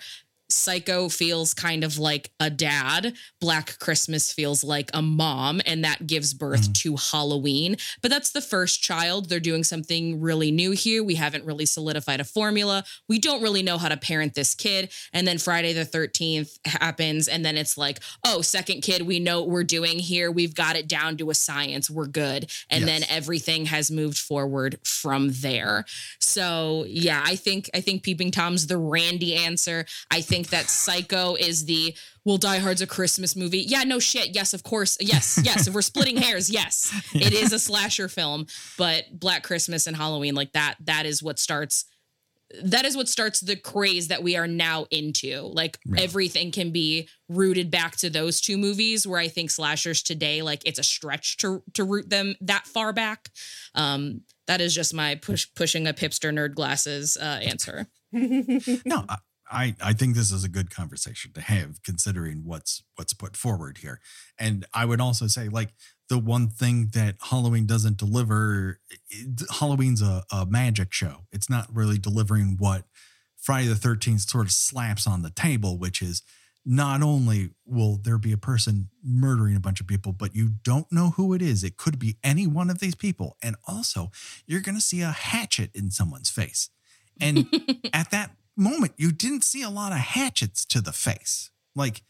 Psycho 0.51 1.09
feels 1.09 1.55
kind 1.55 1.85
of 1.85 1.99
like 1.99 2.31
a 2.41 2.51
dad. 2.51 3.15
Black 3.41 3.79
Christmas 3.79 4.33
feels 4.33 4.65
like 4.65 4.91
a 4.95 5.03
mom, 5.03 5.61
and 5.67 5.85
that 5.85 6.07
gives 6.07 6.35
birth 6.35 6.71
mm. 6.71 6.75
to 6.75 6.97
Halloween. 6.97 7.77
But 8.03 8.11
that's 8.11 8.31
the 8.31 8.41
first 8.41 8.83
child. 8.83 9.29
They're 9.29 9.41
doing 9.41 9.65
something 9.65 10.21
really 10.21 10.51
new 10.51 10.71
here. 10.71 11.05
We 11.05 11.17
haven't 11.17 11.45
really 11.45 11.67
solidified 11.67 12.21
a 12.21 12.25
formula. 12.25 12.85
We 13.09 13.19
don't 13.19 13.43
really 13.43 13.63
know 13.63 13.79
how 13.79 13.89
to 13.89 13.97
parent 13.97 14.35
this 14.35 14.55
kid. 14.55 14.93
And 15.13 15.27
then 15.27 15.39
Friday 15.39 15.73
the 15.73 15.85
13th 15.85 16.59
happens, 16.65 17.29
and 17.29 17.45
then 17.45 17.57
it's 17.57 17.77
like, 17.77 18.01
oh, 18.25 18.41
second 18.41 18.83
kid, 18.83 19.03
we 19.03 19.21
know 19.21 19.41
what 19.41 19.51
we're 19.51 19.65
doing 19.65 19.99
here. 19.99 20.31
We've 20.31 20.55
got 20.55 20.77
it 20.77 20.89
down 20.89 21.17
to 21.19 21.31
a 21.31 21.35
science. 21.35 21.91
We're 21.91 22.07
good. 22.07 22.51
And 22.71 22.87
then 22.89 23.03
everything 23.09 23.67
has 23.67 23.91
moved 23.91 24.19
forward 24.19 24.79
from 24.85 25.31
there. 25.31 25.85
So 26.21 26.85
yeah, 26.89 27.23
I 27.25 27.37
think 27.37 27.69
I 27.75 27.81
think 27.81 28.03
Peeping 28.03 28.31
Tom's 28.31 28.67
the 28.67 28.79
Randy 28.79 29.35
answer. 29.35 29.87
I 30.11 30.21
think 30.21 30.38
that 30.47 30.71
Psycho 30.71 31.35
is 31.35 31.67
the 31.67 31.95
well, 32.25 32.37
Die 32.39 32.59
Hard's 32.59 32.83
a 32.83 32.87
Christmas 32.87 33.35
movie. 33.35 33.61
Yeah, 33.61 33.85
no 33.85 33.99
shit. 33.99 34.35
Yes, 34.35 34.53
of 34.55 34.63
course. 34.63 34.97
Yes, 35.01 35.41
yes. 35.43 35.67
if 35.67 35.75
we're 35.75 35.83
splitting 35.83 36.17
hairs, 36.27 36.49
yes, 36.51 36.93
it 37.15 37.33
is 37.33 37.53
a 37.53 37.59
slasher 37.59 38.07
film. 38.09 38.47
But 38.77 39.05
Black 39.19 39.43
Christmas 39.43 39.87
and 39.87 39.97
Halloween, 39.97 40.35
like 40.35 40.53
that, 40.53 40.77
that 40.85 41.07
is 41.07 41.23
what 41.23 41.39
starts. 41.39 41.87
That 42.63 42.87
is 42.87 42.97
what 42.97 43.09
starts 43.09 43.41
the 43.41 43.57
craze 43.57 44.09
that 44.09 44.23
we 44.23 44.37
are 44.37 44.47
now 44.47 44.87
into. 44.91 45.41
Like 45.43 45.79
Right. 45.87 46.03
everything 46.03 46.51
can 46.51 46.71
be 46.71 47.09
rooted 47.29 47.71
back 47.71 47.97
to 47.97 48.09
those 48.11 48.41
two 48.41 48.57
movies. 48.57 49.07
Where 49.07 49.21
I 49.21 49.29
think 49.29 49.51
slashers 49.51 50.03
today, 50.03 50.41
like 50.43 50.63
it's 50.67 50.79
a 50.79 50.83
stretch 50.85 51.37
to 51.39 51.63
to 51.75 51.85
root 51.85 52.09
them 52.09 52.37
that 52.41 52.67
far 52.67 52.93
back. 52.93 53.29
Um, 53.75 54.23
that 54.47 54.61
is 54.63 54.75
just 54.75 54.95
my 54.95 55.15
push 55.17 55.47
pushing 55.55 55.87
a 55.87 55.93
hipster 55.93 56.33
nerd 56.33 56.55
glasses 56.55 57.17
uh, 57.19 57.39
answer. 57.43 57.87
no, 58.13 59.05
I- 59.51 59.77
I 59.83 59.93
think 59.93 60.15
this 60.15 60.31
is 60.33 60.45
a 60.45 60.49
good 60.49 60.71
conversation 60.71 61.33
to 61.33 61.41
have, 61.41 61.83
considering 61.83 62.45
what's 62.45 62.83
what's 62.97 63.13
put 63.13 63.37
forward 63.37 63.79
here. 63.79 64.01
And 64.39 64.67
I 64.75 64.85
would 64.85 65.01
also 65.01 65.27
say, 65.27 65.49
like, 65.49 65.73
the 66.09 66.19
one 66.19 66.49
thing 66.49 66.89
that 66.95 67.17
Halloween 67.21 67.67
doesn't 67.67 67.97
deliver, 67.97 68.81
it- 69.11 69.43
Halloween's 69.59 70.03
a, 70.03 70.25
a 70.31 70.47
magic 70.47 70.93
show. 70.93 71.27
It's 71.33 71.49
not 71.51 71.75
really 71.75 71.99
delivering 71.99 72.57
what 72.59 72.85
Friday 73.37 73.69
the 73.69 73.77
Thirteenth 73.77 74.23
sort 74.23 74.47
of 74.47 74.53
slaps 74.53 75.07
on 75.07 75.23
the 75.23 75.31
table, 75.31 75.79
which 75.79 76.03
is 76.03 76.23
not 76.65 77.03
only 77.03 77.51
will 77.65 77.97
there 77.97 78.19
be 78.19 78.33
a 78.33 78.37
person 78.37 78.91
murdering 79.03 79.57
a 79.57 79.61
bunch 79.61 79.81
of 79.81 79.87
people, 79.87 80.13
but 80.13 80.35
you 80.35 80.51
don't 80.63 80.91
know 80.93 81.11
who 81.11 81.33
it 81.33 81.41
is. 81.41 81.65
It 81.65 81.77
could 81.79 81.99
be 81.99 82.19
any 82.23 82.47
one 82.47 82.69
of 82.69 82.79
these 82.81 82.95
people, 82.95 83.37
and 83.43 83.57
also 83.67 84.11
you're 84.47 84.61
going 84.61 84.75
to 84.75 84.81
see 84.81 85.01
a 85.01 85.11
hatchet 85.13 85.71
in 85.75 85.91
someone's 85.91 86.29
face. 86.31 86.69
And 87.21 87.47
at 87.93 88.11
that 88.11 88.33
moment, 88.59 88.93
you 88.97 89.13
didn't 89.13 89.45
see 89.45 89.63
a 89.63 89.71
lot 89.71 89.93
of 89.93 89.99
hatchets 89.99 90.65
to 90.67 90.81
the 90.81 90.93
face. 90.93 91.51
Like, 91.75 92.03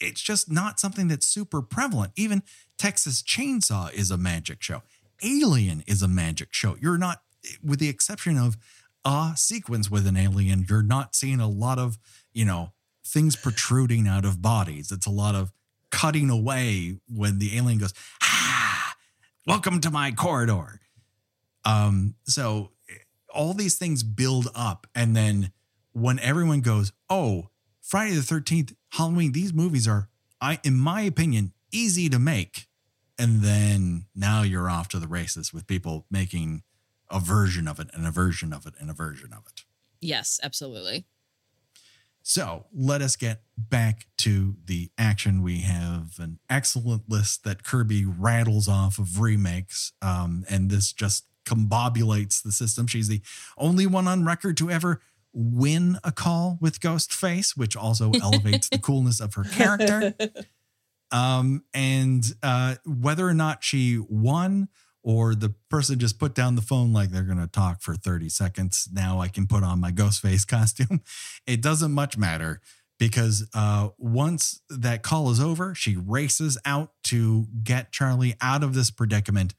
it's 0.00 0.20
just 0.20 0.50
not 0.50 0.80
something 0.80 1.08
that's 1.08 1.26
super 1.26 1.62
prevalent. 1.62 2.12
Even 2.16 2.42
Texas 2.76 3.22
Chainsaw 3.22 3.92
is 3.92 4.10
a 4.10 4.16
magic 4.16 4.62
show. 4.62 4.82
Alien 5.22 5.82
is 5.86 6.02
a 6.02 6.08
magic 6.08 6.48
show. 6.52 6.76
You're 6.80 6.98
not, 6.98 7.22
with 7.62 7.78
the 7.78 7.88
exception 7.88 8.36
of 8.36 8.56
a 9.04 9.32
sequence 9.36 9.90
with 9.90 10.06
an 10.06 10.16
alien, 10.16 10.66
you're 10.68 10.82
not 10.82 11.14
seeing 11.14 11.40
a 11.40 11.48
lot 11.48 11.78
of, 11.78 11.98
you 12.32 12.44
know, 12.44 12.72
things 13.06 13.36
protruding 13.36 14.08
out 14.08 14.24
of 14.24 14.42
bodies. 14.42 14.90
It's 14.90 15.06
a 15.06 15.10
lot 15.10 15.34
of 15.34 15.52
cutting 15.90 16.30
away 16.30 16.98
when 17.08 17.38
the 17.38 17.56
alien 17.56 17.78
goes, 17.78 17.94
ah, 18.22 18.96
welcome 19.46 19.80
to 19.80 19.90
my 19.90 20.10
corridor. 20.10 20.80
Um, 21.64 22.16
so 22.24 22.70
all 23.32 23.54
these 23.54 23.76
things 23.76 24.02
build 24.02 24.48
up 24.54 24.86
and 24.94 25.14
then 25.14 25.52
when 25.94 26.18
everyone 26.20 26.60
goes 26.60 26.92
oh 27.08 27.48
friday 27.80 28.14
the 28.14 28.20
13th 28.20 28.74
halloween 28.92 29.32
these 29.32 29.52
movies 29.54 29.88
are 29.88 30.08
i 30.40 30.58
in 30.62 30.76
my 30.76 31.00
opinion 31.02 31.52
easy 31.72 32.08
to 32.08 32.18
make 32.18 32.66
and 33.18 33.42
then 33.42 34.04
now 34.14 34.42
you're 34.42 34.68
off 34.68 34.88
to 34.88 34.98
the 34.98 35.06
races 35.08 35.52
with 35.54 35.66
people 35.66 36.04
making 36.10 36.62
a 37.10 37.20
version 37.20 37.66
of 37.68 37.78
it 37.80 37.88
and 37.94 38.06
a 38.06 38.10
version 38.10 38.52
of 38.52 38.66
it 38.66 38.74
and 38.78 38.90
a 38.90 38.94
version 38.94 39.32
of 39.32 39.44
it 39.46 39.62
Yes, 40.00 40.38
absolutely. 40.42 41.06
so 42.22 42.66
let 42.74 43.00
us 43.00 43.16
get 43.16 43.40
back 43.56 44.06
to 44.18 44.56
the 44.66 44.90
action. 44.98 45.42
We 45.42 45.60
have 45.60 46.16
an 46.18 46.40
excellent 46.50 47.08
list 47.08 47.44
that 47.44 47.64
Kirby 47.64 48.04
rattles 48.04 48.68
off 48.68 48.98
of 48.98 49.18
remakes, 49.20 49.92
um, 50.02 50.44
and 50.50 50.70
this 50.70 50.92
just 50.92 51.24
combobulates 51.46 52.42
the 52.42 52.52
system. 52.52 52.86
She's 52.86 53.08
the 53.08 53.22
only 53.56 53.86
one 53.86 54.06
on 54.08 54.24
record 54.26 54.56
to 54.58 54.70
ever 54.70 55.00
win 55.34 55.98
a 56.04 56.12
call 56.12 56.56
with 56.60 56.80
Ghostface, 56.80 57.56
which 57.56 57.76
also 57.76 58.12
elevates 58.22 58.68
the 58.68 58.78
coolness 58.78 59.20
of 59.20 59.34
her 59.34 59.44
character. 59.44 60.14
Um, 61.10 61.64
and 61.74 62.24
uh, 62.42 62.76
whether 62.86 63.28
or 63.28 63.34
not 63.34 63.62
she 63.62 63.98
won 64.08 64.68
or 65.02 65.34
the 65.34 65.54
person 65.68 65.98
just 65.98 66.18
put 66.18 66.34
down 66.34 66.54
the 66.54 66.62
phone 66.62 66.92
like 66.92 67.10
they're 67.10 67.22
going 67.22 67.38
to 67.38 67.46
talk 67.46 67.82
for 67.82 67.94
30 67.94 68.30
seconds, 68.30 68.88
now 68.90 69.20
I 69.20 69.28
can 69.28 69.46
put 69.46 69.62
on 69.62 69.80
my 69.80 69.92
Ghostface 69.92 70.46
costume. 70.48 71.02
It 71.46 71.60
doesn't 71.60 71.92
much 71.92 72.16
matter 72.16 72.60
because 72.98 73.48
uh, 73.54 73.90
once 73.98 74.60
that 74.70 75.02
call 75.02 75.30
is 75.30 75.40
over, 75.40 75.74
she 75.74 75.96
races 75.96 76.56
out 76.64 76.92
to 77.04 77.46
get 77.62 77.92
Charlie 77.92 78.34
out 78.40 78.62
of 78.62 78.74
this 78.74 78.90
predicament. 78.90 79.54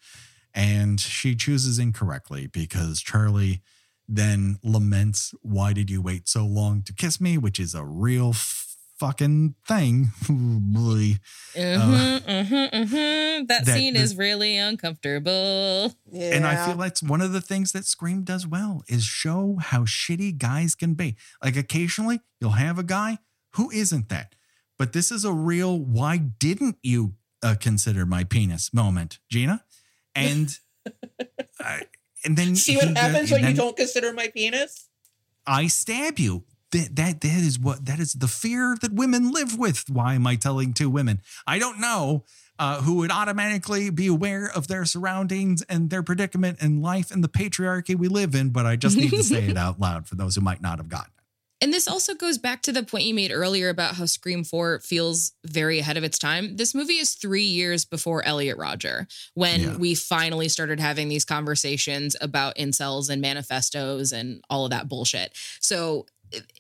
And 0.54 1.00
she 1.00 1.36
chooses 1.36 1.80
incorrectly 1.80 2.48
because 2.48 3.02
Charlie 3.02 3.62
then 4.08 4.60
laments, 4.64 5.34
Why 5.42 5.74
did 5.74 5.90
you 5.90 6.02
wait 6.02 6.28
so 6.28 6.46
long 6.46 6.82
to 6.84 6.94
kiss 6.94 7.20
me? 7.20 7.38
Which 7.38 7.60
is 7.60 7.74
a 7.76 7.84
real 7.84 8.30
f- 8.30 8.76
fucking 9.00 9.56
thing. 9.68 10.10
Mm-hmm, 11.56 12.30
mm-hmm, 12.30 12.76
mm-hmm. 12.76 13.46
That, 13.48 13.66
that- 13.66 13.76
scene 13.76 13.96
is 13.96 14.16
really 14.16 14.58
uncomfortable. 14.58 15.94
yeah. 16.12 16.36
And 16.36 16.46
I 16.46 16.66
feel 16.66 16.76
that's 16.76 17.04
one 17.04 17.22
of 17.22 17.32
the 17.34 17.42
things 17.42 17.72
that 17.74 17.86
Scream 17.86 18.24
does 18.24 18.48
well 18.48 18.84
is 18.88 19.04
show 19.04 19.58
how 19.60 19.82
shitty 19.82 20.38
guys 20.38 20.76
can 20.76 20.94
be. 20.94 21.16
Like 21.44 21.56
occasionally 21.56 22.22
you'll 22.40 22.52
have 22.52 22.78
a 22.80 22.84
guy 22.84 23.20
who 23.54 23.70
isn't 23.72 24.10
that. 24.10 24.36
But 24.78 24.94
this 24.94 25.12
is 25.12 25.24
a 25.24 25.32
real 25.34 25.80
why 25.80 26.18
didn't 26.18 26.78
you 26.84 27.14
uh, 27.42 27.56
consider 27.60 28.06
my 28.06 28.24
penis 28.24 28.74
moment, 28.74 29.20
Gina? 29.30 29.64
And 30.14 30.58
I 31.60 31.84
and 32.26 32.38
then 32.38 32.56
See 32.56 32.76
what 32.76 32.96
happens 32.98 33.32
when 33.32 33.46
you 33.46 33.54
don't 33.54 33.76
consider 33.76 34.14
my 34.14 34.28
penis? 34.28 34.90
I 35.46 35.68
stab 35.68 36.20
you. 36.20 36.44
That, 36.72 36.96
that 36.96 37.22
that 37.22 37.40
is 37.40 37.60
what 37.60 37.86
that 37.86 38.00
is 38.00 38.14
the 38.14 38.28
fear 38.28 38.76
that 38.82 38.92
women 38.92 39.32
live 39.32 39.58
with. 39.58 39.86
Why 39.88 40.16
am 40.16 40.28
I 40.28 40.36
telling 40.36 40.74
two 40.74 40.90
women? 40.90 41.22
I 41.48 41.60
don't 41.60 41.80
know 41.80 42.26
uh, 42.58 42.82
who 42.82 42.96
would 42.96 43.12
automatically 43.12 43.90
be 43.90 44.08
aware 44.08 44.50
of 44.54 44.68
their 44.68 44.84
surroundings 44.86 45.62
and 45.64 45.90
their 45.90 46.04
predicament 46.04 46.62
in 46.62 46.82
life 46.82 47.12
and 47.12 47.24
the 47.24 47.30
patriarchy 47.30 47.96
we 47.96 48.08
live 48.08 48.34
in, 48.36 48.50
but 48.50 48.66
I 48.66 48.76
just 48.76 48.98
need 48.98 49.12
to 49.12 49.24
say 49.24 49.48
it 49.48 49.58
out 49.66 49.80
loud 49.80 50.08
for 50.08 50.16
those 50.16 50.36
who 50.36 50.42
might 50.42 50.62
not 50.62 50.80
have 50.80 50.90
gotten. 50.90 51.12
And 51.62 51.74
this 51.74 51.88
also 51.88 52.14
goes 52.16 52.38
back 52.38 52.62
to 52.64 52.72
the 52.72 52.84
point 52.84 53.06
you 53.06 53.14
made 53.14 53.32
earlier 53.32 53.70
about 53.70 53.96
how 53.96 54.06
Scream 54.06 54.44
4 54.44 54.80
feels 54.82 55.32
very 55.46 55.80
ahead 55.80 55.96
of 55.98 56.04
its 56.04 56.20
time. 56.20 56.58
This 56.58 56.76
movie 56.76 56.98
is 56.98 57.14
three 57.14 57.44
years 57.46 57.86
before 57.86 58.24
Elliot 58.26 58.58
Rodger, 58.58 59.08
when 59.36 59.62
Yeah. 59.62 59.78
we 59.78 59.96
finally 59.96 60.50
started 60.50 60.80
having 60.80 61.08
these 61.08 61.24
conversations 61.26 62.16
about 62.20 62.58
incels 62.58 63.10
and 63.10 63.22
manifestos 63.22 64.12
and 64.12 64.44
all 64.50 64.66
of 64.66 64.72
that 64.72 64.90
bullshit. 64.90 65.34
So 65.62 66.06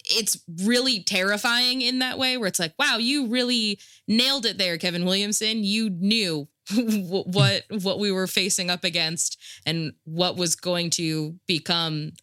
it's 0.06 0.38
really 0.64 1.04
terrifying 1.04 1.82
in 1.82 2.00
that 2.00 2.18
way, 2.18 2.38
where 2.38 2.48
it's 2.48 2.60
like, 2.60 2.74
wow, 2.80 2.98
you 2.98 3.28
really 3.28 3.80
nailed 4.08 4.46
it 4.46 4.58
there, 4.58 4.78
Kevin 4.78 5.04
Williamson. 5.04 5.64
You 5.64 5.90
knew 5.90 6.48
what 6.74 7.64
what 7.70 8.00
we 8.00 8.12
were 8.12 8.28
facing 8.28 8.70
up 8.70 8.84
against 8.84 9.38
and 9.66 9.94
what 10.06 10.38
was 10.38 10.56
going 10.56 10.90
to 10.92 11.36
become 11.48 12.14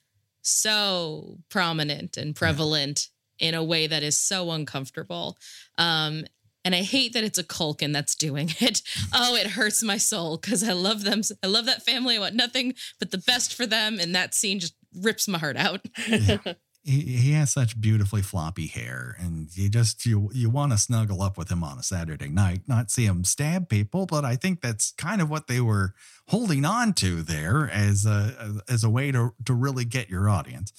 so 0.42 1.38
prominent 1.48 2.16
and 2.16 2.34
prevalent 2.34 3.08
in 3.38 3.54
a 3.54 3.64
way 3.64 3.86
that 3.86 4.02
is 4.02 4.18
so 4.18 4.50
uncomfortable. 4.50 5.38
Um, 5.78 6.24
and 6.64 6.74
I 6.74 6.82
hate 6.82 7.12
that 7.14 7.24
it's 7.24 7.38
a 7.38 7.44
Culkin 7.44 7.92
that's 7.92 8.14
doing 8.14 8.50
it. 8.60 8.82
Oh, 9.12 9.34
it 9.34 9.48
hurts 9.48 9.82
my 9.82 9.96
soul 9.96 10.36
because 10.36 10.66
I 10.66 10.72
love 10.72 11.02
them. 11.04 11.22
I 11.42 11.46
love 11.46 11.66
that 11.66 11.82
family. 11.84 12.16
I 12.16 12.20
want 12.20 12.34
nothing 12.34 12.74
but 12.98 13.10
the 13.10 13.18
best 13.18 13.54
for 13.54 13.66
them. 13.66 13.98
And 13.98 14.14
that 14.14 14.34
scene 14.34 14.60
just 14.60 14.74
rips 14.94 15.26
my 15.26 15.38
heart 15.38 15.56
out. 15.56 15.80
he, 16.84 17.00
he 17.00 17.32
has 17.32 17.52
such 17.52 17.80
beautifully 17.80 18.22
floppy 18.22 18.66
hair 18.66 19.16
and 19.20 19.56
you 19.56 19.68
just 19.68 20.04
you 20.04 20.30
you 20.34 20.50
want 20.50 20.72
to 20.72 20.78
snuggle 20.78 21.22
up 21.22 21.38
with 21.38 21.48
him 21.50 21.62
on 21.62 21.78
a 21.78 21.82
saturday 21.82 22.28
night 22.28 22.62
not 22.66 22.90
see 22.90 23.04
him 23.04 23.22
stab 23.22 23.68
people 23.68 24.04
but 24.04 24.24
i 24.24 24.34
think 24.34 24.60
that's 24.60 24.90
kind 24.92 25.20
of 25.22 25.30
what 25.30 25.46
they 25.46 25.60
were 25.60 25.94
holding 26.28 26.64
on 26.64 26.94
to 26.94 27.22
there 27.22 27.68
as 27.72 28.06
a 28.06 28.62
as 28.68 28.84
a 28.84 28.90
way 28.90 29.12
to 29.12 29.34
to 29.44 29.52
really 29.52 29.84
get 29.84 30.08
your 30.08 30.28
audience. 30.28 30.72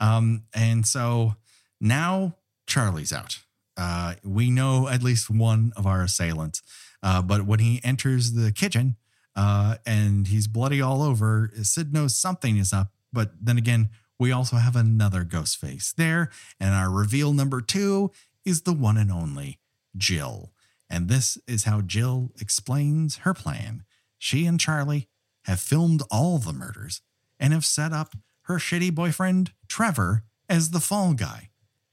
Um 0.00 0.44
and 0.52 0.86
so 0.86 1.34
now 1.80 2.36
charlie's 2.66 3.12
out. 3.12 3.38
Uh 3.76 4.14
we 4.24 4.50
know 4.50 4.88
at 4.88 5.02
least 5.02 5.30
one 5.30 5.72
of 5.76 5.86
our 5.86 6.02
assailants 6.02 6.62
uh 7.02 7.22
but 7.22 7.46
when 7.46 7.58
he 7.58 7.80
enters 7.82 8.32
the 8.32 8.52
kitchen 8.52 8.96
uh 9.36 9.76
and 9.86 10.26
he's 10.26 10.46
bloody 10.46 10.80
all 10.80 11.02
over 11.02 11.50
sid 11.62 11.92
knows 11.92 12.16
something 12.16 12.58
is 12.58 12.72
up 12.72 12.92
but 13.12 13.32
then 13.40 13.56
again 13.56 13.88
we 14.18 14.32
also 14.32 14.56
have 14.56 14.76
another 14.76 15.24
ghost 15.24 15.58
face 15.58 15.92
there. 15.96 16.30
And 16.58 16.74
our 16.74 16.90
reveal 16.90 17.32
number 17.32 17.60
two 17.60 18.10
is 18.44 18.62
the 18.62 18.72
one 18.72 18.96
and 18.96 19.12
only 19.12 19.58
Jill. 19.96 20.52
And 20.90 21.08
this 21.08 21.38
is 21.46 21.64
how 21.64 21.82
Jill 21.82 22.32
explains 22.40 23.18
her 23.18 23.34
plan. 23.34 23.84
She 24.18 24.46
and 24.46 24.58
Charlie 24.58 25.08
have 25.44 25.60
filmed 25.60 26.02
all 26.10 26.38
the 26.38 26.52
murders 26.52 27.02
and 27.38 27.52
have 27.52 27.64
set 27.64 27.92
up 27.92 28.16
her 28.42 28.56
shitty 28.56 28.94
boyfriend, 28.94 29.52
Trevor, 29.68 30.24
as 30.48 30.70
the 30.70 30.80
fall 30.80 31.12
guy. 31.12 31.50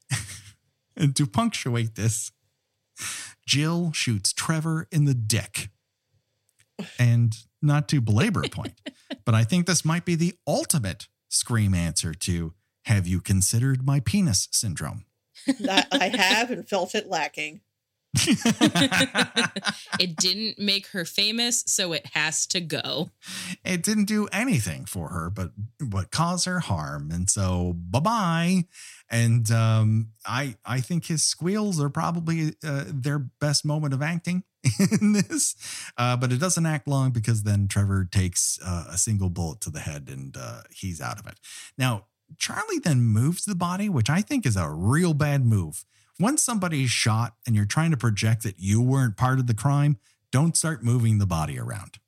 and 0.98 1.16
to 1.16 1.28
punctuate 1.28 1.96
this, 1.96 2.32
Jill 3.46 3.92
shoots 3.92 4.34
Trevor 4.34 4.88
in 4.92 5.06
the 5.06 5.14
dick. 5.14 5.70
And 6.98 7.36
not 7.62 7.88
to 7.90 8.02
belabor 8.02 8.44
a 8.44 8.50
point, 8.50 8.80
but 9.26 9.36
I 9.36 9.44
think 9.44 9.66
this 9.66 9.86
might 9.86 10.06
be 10.06 10.16
the 10.16 10.34
ultimate 10.48 11.08
scream 11.36 11.74
answer 11.74 12.14
to 12.14 12.54
Have 12.86 13.08
you 13.08 13.22
considered 13.22 13.86
my 13.86 14.00
penis 14.00 14.48
syndrome? 14.52 15.06
I, 15.48 15.86
I 15.92 16.08
have 16.18 16.52
and 16.52 16.68
felt 16.68 16.96
it 16.96 17.08
lacking. 17.08 17.62
it 20.00 20.16
didn't 20.16 20.58
make 20.58 20.88
her 20.88 21.04
famous, 21.04 21.64
so 21.68 21.92
it 21.92 22.06
has 22.14 22.48
to 22.48 22.62
go. 22.62 23.10
it 23.66 23.84
didn't 23.84 24.06
do 24.06 24.28
anything 24.32 24.86
for 24.86 25.10
her 25.10 25.30
but 25.30 25.52
but 25.80 26.12
cause 26.12 26.46
her 26.46 26.62
harm 26.62 27.12
and 27.12 27.30
so 27.30 27.74
bye-bye 27.76 28.64
and 29.10 29.52
um 29.52 30.10
i 30.26 30.56
i 30.66 30.80
think 30.80 31.06
his 31.06 31.24
squeals 31.24 31.80
are 31.80 31.90
probably 31.90 32.56
uh, 32.66 32.86
their 32.88 33.20
best 33.20 33.66
moment 33.66 33.94
of 33.94 34.02
acting 34.02 34.44
in 35.02 35.14
this 35.14 35.56
uh 35.98 36.16
but 36.18 36.32
it 36.32 36.40
doesn't 36.40 36.66
act 36.66 36.88
long 36.88 37.12
because 37.12 37.44
then 37.44 37.68
trevor 37.68 38.08
takes 38.10 38.60
uh, 38.66 38.86
a 38.90 38.98
single 38.98 39.30
bullet 39.30 39.62
to 39.62 39.70
the 39.70 39.80
head 39.80 40.10
and 40.10 40.36
uh 40.38 40.62
he's 40.72 41.02
out 41.02 41.20
of 41.20 41.28
it 41.28 41.40
now 41.78 42.06
charlie 42.38 42.80
then 42.80 43.02
moves 43.02 43.46
the 43.46 43.56
body 43.56 43.90
which 43.90 44.10
i 44.10 44.22
think 44.22 44.46
is 44.46 44.58
a 44.58 44.70
real 44.70 45.14
bad 45.14 45.46
move 45.46 45.86
once 46.20 46.42
somebody's 46.42 46.90
shot 46.90 47.36
and 47.46 47.56
you're 47.56 47.66
trying 47.66 47.92
to 47.92 47.98
project 47.98 48.44
that 48.44 48.56
you 48.58 48.82
weren't 48.82 49.18
part 49.18 49.40
of 49.40 49.48
the 49.48 49.54
crime 49.54 49.98
don't 50.32 50.58
start 50.58 50.84
moving 50.84 51.18
the 51.18 51.28
body 51.28 51.60
around 51.60 52.00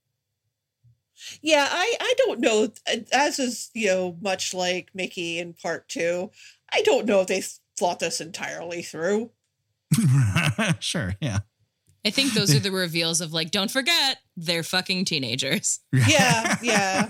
Yeah, 1.41 1.67
I 1.69 1.95
I 1.99 2.13
don't 2.17 2.39
know. 2.39 2.69
As 3.11 3.39
is 3.39 3.71
you 3.73 3.87
know 3.87 4.17
much 4.21 4.53
like 4.53 4.89
Mickey 4.93 5.39
in 5.39 5.53
part 5.53 5.89
two. 5.89 6.31
I 6.71 6.81
don't 6.81 7.05
know 7.05 7.21
if 7.21 7.27
they 7.27 7.41
thought 7.77 7.99
this 7.99 8.21
entirely 8.21 8.81
through. 8.81 9.31
sure, 10.79 11.15
yeah. 11.21 11.39
I 12.07 12.09
think 12.09 12.33
those 12.33 12.55
are 12.55 12.59
the 12.67 12.71
reveals 12.71 13.19
of 13.19 13.33
like, 13.33 13.51
don't 13.51 13.69
forget, 13.69 14.19
they're 14.37 14.63
fucking 14.63 15.03
teenagers. 15.03 15.81
Yeah, 15.91 16.57
yeah. 16.63 17.09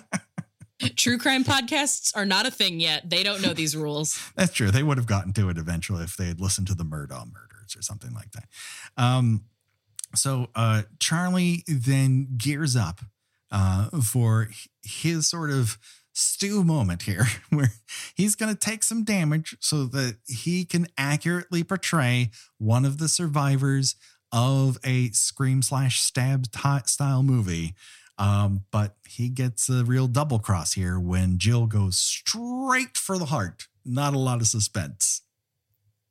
True 0.95 1.19
crime 1.19 1.43
podcasts 1.43 2.15
are 2.15 2.25
not 2.25 2.47
a 2.47 2.51
thing 2.51 2.79
yet. 2.79 3.07
They 3.07 3.21
don't 3.21 3.43
know 3.43 3.53
these 3.53 3.75
rules. 3.75 4.19
That's 4.35 4.51
true. 4.51 4.71
They 4.71 4.81
would 4.81 4.97
have 4.97 5.05
gotten 5.05 5.33
to 5.33 5.49
it 5.49 5.57
eventually 5.57 6.03
if 6.03 6.17
they 6.17 6.25
had 6.25 6.41
listened 6.41 6.67
to 6.67 6.75
the 6.75 6.83
Murdaugh 6.83 7.31
murders 7.31 7.75
or 7.75 7.83
something 7.83 8.11
like 8.13 8.31
that. 8.31 8.45
Um, 8.97 9.45
so 10.15 10.47
uh, 10.55 10.83
Charlie 10.99 11.63
then 11.67 12.29
gears 12.35 12.75
up 12.75 13.01
uh, 13.51 14.01
for 14.01 14.49
his 14.83 15.27
sort 15.27 15.51
of 15.51 15.77
Stu 16.13 16.63
moment 16.63 17.03
here, 17.03 17.27
where 17.51 17.73
he's 18.15 18.35
going 18.35 18.51
to 18.51 18.59
take 18.59 18.83
some 18.83 19.03
damage 19.03 19.55
so 19.59 19.85
that 19.85 20.17
he 20.25 20.65
can 20.65 20.87
accurately 20.97 21.63
portray 21.63 22.31
one 22.57 22.85
of 22.85 22.97
the 22.97 23.07
survivors 23.07 23.95
of 24.31 24.77
a 24.83 25.09
scream 25.09 25.61
slash 25.61 26.01
stab 26.01 26.47
style 26.87 27.23
movie. 27.23 27.75
Um, 28.19 28.65
but 28.71 28.95
he 29.07 29.29
gets 29.29 29.69
a 29.69 29.83
real 29.83 30.07
double 30.07 30.39
cross 30.39 30.73
here 30.73 30.99
when 30.99 31.37
Jill 31.37 31.67
goes 31.67 31.97
straight 31.97 32.97
for 32.97 33.17
the 33.17 33.25
heart. 33.25 33.67
Not 33.85 34.13
a 34.13 34.19
lot 34.19 34.41
of 34.41 34.47
suspense. 34.47 35.21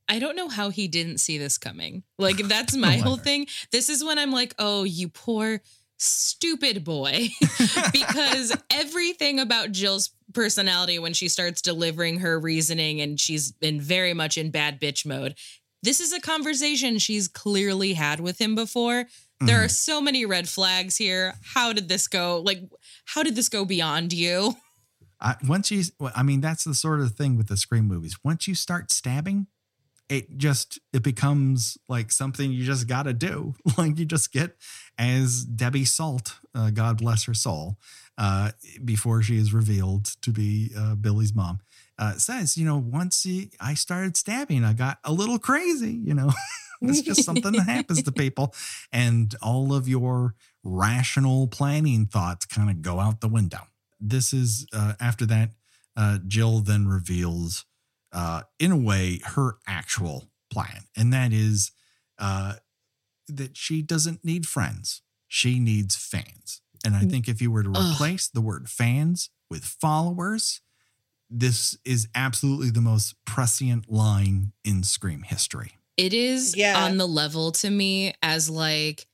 I 0.09 0.21
don't 0.21 0.37
know 0.37 0.49
how 0.49 0.71
he 0.71 0.87
didn't 0.87 1.19
see 1.19 1.37
this 1.37 1.59
coming. 1.59 2.05
Like, 2.19 2.37
that's 2.37 2.77
my 2.77 2.99
whole 2.99 3.17
thing. 3.17 3.47
This 3.73 3.89
is 3.89 4.05
when 4.05 4.19
I'm 4.19 4.31
like, 4.31 4.55
oh, 4.59 4.85
you 4.85 5.09
poor, 5.09 5.61
stupid 5.99 6.85
boy. 6.85 7.29
because 7.93 8.57
everything 8.71 9.41
about 9.41 9.73
Jill's 9.73 10.11
personality 10.33 10.99
when 10.99 11.13
she 11.13 11.29
starts 11.29 11.61
delivering 11.61 12.21
her 12.21 12.39
reasoning 12.39 13.01
and 13.01 13.19
she's 13.19 13.53
been 13.53 13.81
very 13.81 14.15
much 14.15 14.39
in 14.39 14.51
bad 14.51 14.81
bitch 14.81 15.05
mode. 15.07 15.35
This 15.87 16.01
is 16.01 16.13
a 16.13 16.19
conversation 16.19 16.99
she's 16.99 17.29
clearly 17.29 17.93
had 17.93 18.19
with 18.19 18.41
him 18.41 18.57
before. 18.57 19.05
There 19.39 19.63
are 19.63 19.69
so 19.69 20.01
many 20.01 20.27
red 20.27 20.49
flags 20.49 20.97
here. 20.97 21.35
How 21.55 21.73
did 21.73 21.89
this 21.89 22.09
go? 22.09 22.43
Like, 22.45 22.59
how 23.05 23.23
did 23.23 23.37
this 23.37 23.49
go 23.49 23.65
beyond 23.65 24.13
you? 24.13 24.57
I, 25.21 25.37
once 25.47 25.71
you, 25.71 25.85
I 26.13 26.25
mean, 26.25 26.41
that's 26.41 26.65
the 26.65 26.75
sort 26.75 26.99
of 26.99 27.13
thing 27.13 27.37
with 27.37 27.47
the 27.47 27.57
Scream 27.57 27.87
movies. 27.87 28.17
Once 28.25 28.49
you 28.49 28.57
start 28.57 28.91
stabbing, 28.91 29.47
it 30.09 30.37
just 30.37 30.81
it 30.93 31.05
becomes 31.05 31.79
like 31.89 32.11
something 32.11 32.51
you 32.51 32.65
just 32.65 32.89
got 32.89 33.05
to 33.05 33.13
do. 33.13 33.55
Like 33.79 33.97
you 33.97 34.07
just 34.07 34.33
get 34.33 34.57
as 34.99 35.45
Debbie 35.45 35.85
Salt, 35.85 36.35
uh, 36.53 36.71
God 36.71 36.99
bless 36.99 37.27
her 37.27 37.35
soul, 37.35 37.77
uh, 38.19 38.51
before 38.85 39.23
she 39.23 39.37
is 39.37 39.55
revealed 39.55 40.07
to 40.23 40.33
be 40.33 40.73
uh, 40.77 40.97
Billy's 40.97 41.33
mom, 41.33 41.61
uh, 41.99 42.15
says, 42.15 42.57
you 42.57 42.65
know, 42.65 42.77
once 42.79 43.23
he, 43.23 43.51
I 43.61 43.75
started 43.75 44.17
stabbing, 44.17 44.65
I 44.65 44.73
got 44.73 44.99
a 45.05 45.13
little 45.13 45.39
crazy. 45.39 45.93
You 45.93 46.15
know, 46.15 46.33
it's 46.83 47.03
just 47.03 47.25
something 47.25 47.53
that 47.53 47.67
happens 47.67 48.03
to 48.03 48.13
people, 48.13 48.55
and 48.93 49.35
all 49.43 49.75
of 49.75 49.89
your 49.89 50.35
rational 50.63 51.47
planning 51.47 52.07
thoughts 52.07 52.45
kind 52.45 52.71
of 52.71 52.83
go 52.83 53.01
out 53.01 53.21
the 53.21 53.29
window 53.29 53.61
this 54.01 54.33
is 54.33 54.67
uh, 54.73 54.95
after 55.01 55.27
that 55.27 55.51
uh, 55.97 56.19
jill 56.27 56.61
then 56.61 56.87
reveals 56.87 57.65
uh, 58.13 58.43
in 58.59 58.71
a 58.71 58.77
way 58.77 59.21
her 59.25 59.57
actual 59.67 60.29
plan 60.51 60.83
and 60.97 61.13
that 61.13 61.33
is 61.33 61.73
uh, 62.19 62.55
that 63.29 63.57
she 63.57 63.83
doesn't 63.83 64.25
need 64.25 64.47
friends 64.47 65.03
she 65.29 65.59
needs 65.59 65.97
fans 65.97 66.61
and 66.85 66.95
i 66.95 67.01
think 67.01 67.29
if 67.29 67.43
you 67.43 67.51
were 67.51 67.63
to 67.63 67.73
Ugh. 67.75 67.95
replace 67.95 68.29
the 68.29 68.41
word 68.41 68.69
fans 68.69 69.31
with 69.51 69.65
followers 69.65 70.61
this 71.29 71.77
is 71.85 72.09
absolutely 72.15 72.71
the 72.71 72.81
most 72.81 73.15
prescient 73.25 73.91
line 73.91 74.53
in 74.65 74.83
scream 74.83 75.23
history 75.23 75.73
It 75.97 76.13
is 76.15 76.57
Yeah. 76.57 76.85
on 76.85 76.99
the 76.99 77.07
level 77.07 77.53
to 77.53 77.71
me 77.71 78.15
as 78.23 78.49
like 78.51 79.07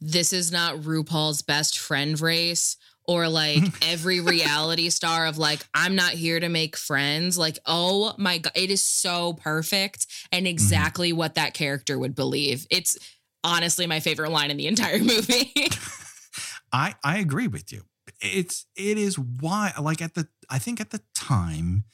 this 0.00 0.32
is 0.32 0.50
not 0.50 0.76
RuPaul's 0.76 1.42
best 1.42 1.78
friend 1.78 2.18
race 2.20 2.76
or 3.06 3.28
like 3.28 3.62
every 3.82 4.20
reality 4.20 4.88
star 4.88 5.26
of 5.26 5.36
like 5.36 5.60
I'm 5.74 5.94
not 5.94 6.12
here 6.12 6.40
to 6.40 6.48
make 6.48 6.76
friends. 6.76 7.36
Like 7.36 7.58
oh 7.66 8.14
my 8.16 8.38
god, 8.38 8.52
it 8.54 8.70
is 8.70 8.82
so 8.82 9.34
perfect 9.34 10.06
and 10.32 10.46
mm-hmm. 10.46 10.50
exactly 10.52 11.12
what 11.12 11.34
that 11.34 11.52
character 11.52 11.98
would 11.98 12.14
believe. 12.14 12.66
It's 12.70 12.96
honestly 13.44 13.86
my 13.86 14.00
favorite 14.00 14.30
line 14.30 14.50
in 14.50 14.56
the 14.56 14.66
entire 14.68 14.98
movie. 15.04 15.52
I 16.72 16.94
I 17.04 17.18
agree 17.18 17.48
with 17.48 17.72
you. 17.72 17.82
It's 18.22 18.66
it 18.76 18.96
is 18.96 19.18
why 19.18 19.72
like 19.80 20.00
at 20.00 20.14
the 20.14 20.28
I 20.50 20.58
think 20.58 20.80
at 20.80 20.90
the 20.90 21.00
time 21.14 21.84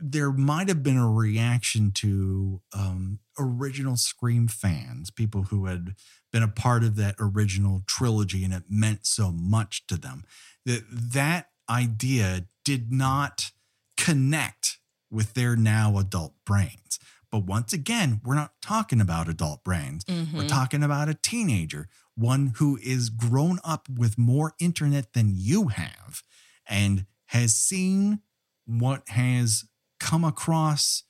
there 0.00 0.32
might 0.32 0.68
have 0.68 0.82
been 0.82 0.98
a 0.98 1.10
reaction 1.10 1.90
to 1.90 2.60
um, 2.72 3.20
original 3.38 3.96
Scream 3.96 4.48
fans, 4.48 5.10
people 5.10 5.44
who 5.44 5.66
had 5.66 5.94
been 6.32 6.42
a 6.42 6.48
part 6.48 6.84
of 6.84 6.96
that 6.96 7.14
original 7.18 7.82
trilogy 7.86 8.44
and 8.44 8.52
it 8.52 8.64
meant 8.68 9.06
so 9.06 9.32
much 9.32 9.86
to 9.86 9.96
them. 9.96 10.24
That 10.64 10.84
that 10.90 11.50
idea 11.68 12.46
did 12.64 12.92
not 12.92 13.52
connect 13.96 14.78
with 15.10 15.34
their 15.34 15.56
now 15.56 15.98
adult 15.98 16.34
brains. 16.44 16.98
But 17.30 17.44
once 17.44 17.72
again, 17.72 18.20
we're 18.24 18.34
not 18.34 18.52
talking 18.60 19.00
about 19.00 19.28
adult 19.28 19.64
brains. 19.64 20.04
Mm-hmm. 20.04 20.36
We're 20.36 20.48
talking 20.48 20.82
about 20.82 21.08
a 21.08 21.14
teenager, 21.14 21.88
one 22.14 22.54
who 22.56 22.78
is 22.82 23.08
grown 23.08 23.58
up 23.64 23.88
with 23.88 24.16
more 24.16 24.54
internet 24.58 25.12
than 25.12 25.32
you 25.34 25.68
have 25.68 26.22
and 26.68 27.06
has 27.26 27.54
seen 27.54 28.20
what 28.66 29.08
has 29.08 29.64
come 30.00 30.24
across 30.24 31.04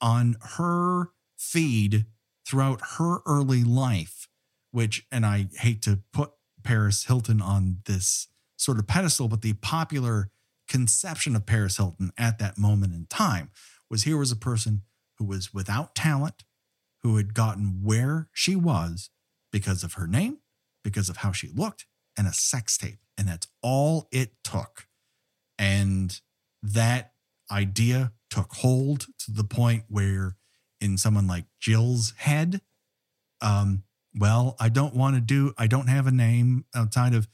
on 0.00 0.36
her 0.56 1.10
feed 1.36 2.06
throughout 2.46 2.80
her 2.98 3.18
early 3.26 3.64
life, 3.64 4.28
which, 4.70 5.06
and 5.10 5.26
I 5.26 5.48
hate 5.54 5.82
to 5.82 6.00
put 6.12 6.32
Paris 6.64 7.04
Hilton 7.04 7.40
on 7.40 7.78
this 7.86 8.28
sort 8.56 8.78
of 8.78 8.86
pedestal, 8.86 9.28
but 9.28 9.42
the 9.42 9.54
popular 9.54 10.30
conception 10.68 11.34
of 11.34 11.46
Paris 11.46 11.76
Hilton 11.76 12.12
at 12.18 12.38
that 12.38 12.58
moment 12.58 12.94
in 12.94 13.06
time 13.06 13.50
was 13.90 14.02
here 14.02 14.18
was 14.18 14.32
a 14.32 14.36
person 14.36 14.82
who 15.18 15.24
was 15.24 15.54
without 15.54 15.94
talent, 15.94 16.44
who 17.02 17.16
had 17.16 17.34
gotten 17.34 17.80
where 17.82 18.28
she 18.32 18.54
was 18.54 19.10
because 19.50 19.82
of 19.82 19.94
her 19.94 20.06
name, 20.06 20.38
because 20.84 21.08
of 21.08 21.18
how 21.18 21.32
she 21.32 21.48
looked, 21.48 21.86
and 22.16 22.26
a 22.26 22.32
sex 22.32 22.76
tape. 22.76 22.98
And 23.16 23.28
that's 23.28 23.48
all 23.62 24.08
it 24.12 24.32
took. 24.44 24.87
And 25.58 26.20
that 26.62 27.12
idea 27.50 28.12
took 28.30 28.52
hold 28.54 29.06
to 29.18 29.32
the 29.32 29.44
point 29.44 29.84
where, 29.88 30.36
in 30.80 30.96
someone 30.96 31.26
like 31.26 31.46
Jill's 31.58 32.12
head, 32.18 32.60
um, 33.40 33.82
well, 34.14 34.56
I 34.60 34.68
don't 34.68 34.94
want 34.94 35.16
to 35.16 35.20
do, 35.20 35.52
I 35.58 35.66
don't 35.66 35.88
have 35.88 36.06
a 36.06 36.12
name 36.12 36.64
outside 36.74 37.14
of 37.14 37.28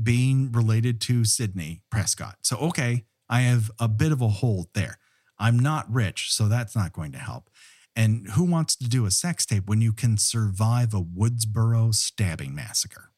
being 0.00 0.52
related 0.52 1.00
to 1.02 1.24
Sidney 1.24 1.82
Prescott. 1.90 2.38
So, 2.42 2.56
okay, 2.58 3.04
I 3.28 3.40
have 3.42 3.70
a 3.78 3.88
bit 3.88 4.12
of 4.12 4.20
a 4.20 4.28
hold 4.28 4.68
there. 4.74 4.98
I'm 5.38 5.58
not 5.58 5.90
rich, 5.92 6.32
so 6.32 6.48
that's 6.48 6.76
not 6.76 6.92
going 6.92 7.12
to 7.12 7.18
help. 7.18 7.48
And 7.96 8.28
who 8.28 8.44
wants 8.44 8.76
to 8.76 8.88
do 8.88 9.06
a 9.06 9.10
sex 9.10 9.44
tape 9.46 9.68
when 9.68 9.80
you 9.80 9.92
can 9.92 10.16
survive 10.16 10.94
a 10.94 11.02
Woodsboro 11.02 11.94
stabbing 11.94 12.54
massacre? 12.54 13.10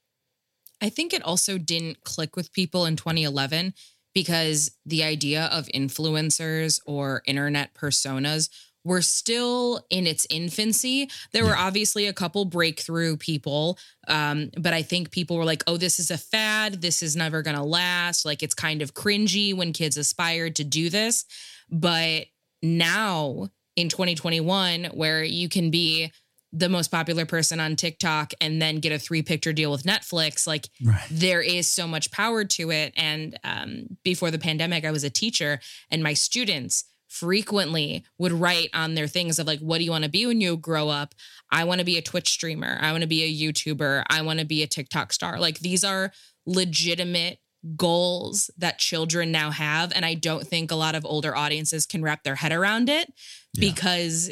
I 0.81 0.89
think 0.89 1.13
it 1.13 1.23
also 1.23 1.59
didn't 1.59 2.03
click 2.05 2.35
with 2.35 2.53
people 2.53 2.87
in 2.87 2.97
2011 2.97 3.75
because 4.15 4.71
the 4.85 5.03
idea 5.03 5.47
of 5.53 5.67
influencers 5.75 6.81
or 6.87 7.23
internet 7.27 7.75
personas 7.75 8.49
were 8.85 9.03
still 9.03 9.85
in 9.91 10.07
its 10.07 10.27
infancy. 10.29 11.09
There 11.33 11.45
were 11.45 11.57
obviously 11.57 12.07
a 12.07 12.13
couple 12.13 12.45
breakthrough 12.45 13.17
people, 13.17 13.79
um, 14.09 14.51
but 14.59 14.73
I 14.73 14.83
think 14.83 15.11
people 15.11 15.37
were 15.37 15.45
like, 15.45 15.63
oh, 15.67 15.77
this 15.77 16.01
is 16.01 16.11
a 16.11 16.19
fad. 16.19 16.81
This 16.81 17.03
is 17.03 17.15
never 17.15 17.43
going 17.43 17.57
to 17.57 17.63
last. 17.63 18.25
Like, 18.25 18.43
it's 18.43 18.55
kind 18.55 18.83
of 18.83 18.95
cringy 18.95 19.55
when 19.55 19.73
kids 19.73 19.97
aspired 19.97 20.57
to 20.57 20.65
do 20.65 20.91
this. 20.91 21.25
But 21.71 22.27
now 22.61 23.51
in 23.77 23.89
2021, 23.89 24.87
where 24.87 25.23
you 25.23 25.49
can 25.49 25.71
be 25.71 26.13
the 26.55 26.69
most 26.69 26.91
popular 26.91 27.25
person 27.25 27.61
on 27.61 27.77
TikTok 27.77 28.33
and 28.41 28.61
then 28.61 28.77
get 28.81 28.93
a 28.93 28.99
three 28.99 29.23
picture 29.23 29.53
deal 29.55 29.71
with 29.71 29.85
Netflix, 29.85 30.47
like, 30.47 30.69
Right. 30.85 31.01
there 31.11 31.41
is 31.41 31.67
so 31.71 31.87
much 31.89 32.11
power 32.11 32.45
to 32.45 32.71
it. 32.71 32.93
And 32.97 33.39
um, 33.43 33.97
before 34.05 34.31
the 34.31 34.39
pandemic, 34.39 34.85
I 34.85 34.91
was 34.91 35.03
a 35.05 35.09
teacher, 35.11 35.61
and 35.91 36.03
my 36.03 36.13
students 36.15 36.85
frequently 37.09 38.05
would 38.19 38.33
write 38.33 38.69
on 38.75 38.95
their 38.95 39.07
things 39.07 39.39
of 39.39 39.47
like, 39.47 39.61
what 39.61 39.79
do 39.79 39.85
you 39.85 39.91
want 39.91 40.05
to 40.05 40.11
be 40.11 40.27
when 40.27 40.41
you 40.41 40.57
grow 40.57 40.89
up? 40.89 41.15
I 41.51 41.65
want 41.65 41.79
to 41.81 41.85
be 41.85 41.97
a 41.99 42.03
Twitch 42.03 42.29
streamer. 42.31 42.79
I 42.81 42.91
want 42.93 43.03
to 43.03 43.09
be 43.09 43.23
a 43.23 43.53
YouTuber. 43.53 44.05
I 44.09 44.23
want 44.23 44.39
to 44.41 44.47
be 44.47 44.63
a 44.63 44.67
TikTok 44.67 45.13
star. 45.13 45.39
Like, 45.39 45.59
these 45.61 45.85
are 45.85 46.13
legitimate 46.47 47.39
goals 47.77 48.51
that 48.59 48.79
children 48.79 49.31
now 49.31 49.51
have. 49.51 49.93
And 49.95 50.05
I 50.05 50.15
don't 50.15 50.47
think 50.47 50.71
a 50.71 50.75
lot 50.77 50.95
of 50.95 51.05
older 51.05 51.37
audiences 51.37 51.87
can 51.87 52.03
wrap 52.03 52.25
their 52.25 52.35
head 52.37 52.51
around 52.53 52.89
it 52.89 53.13
Yeah. 53.55 53.61
because 53.71 54.31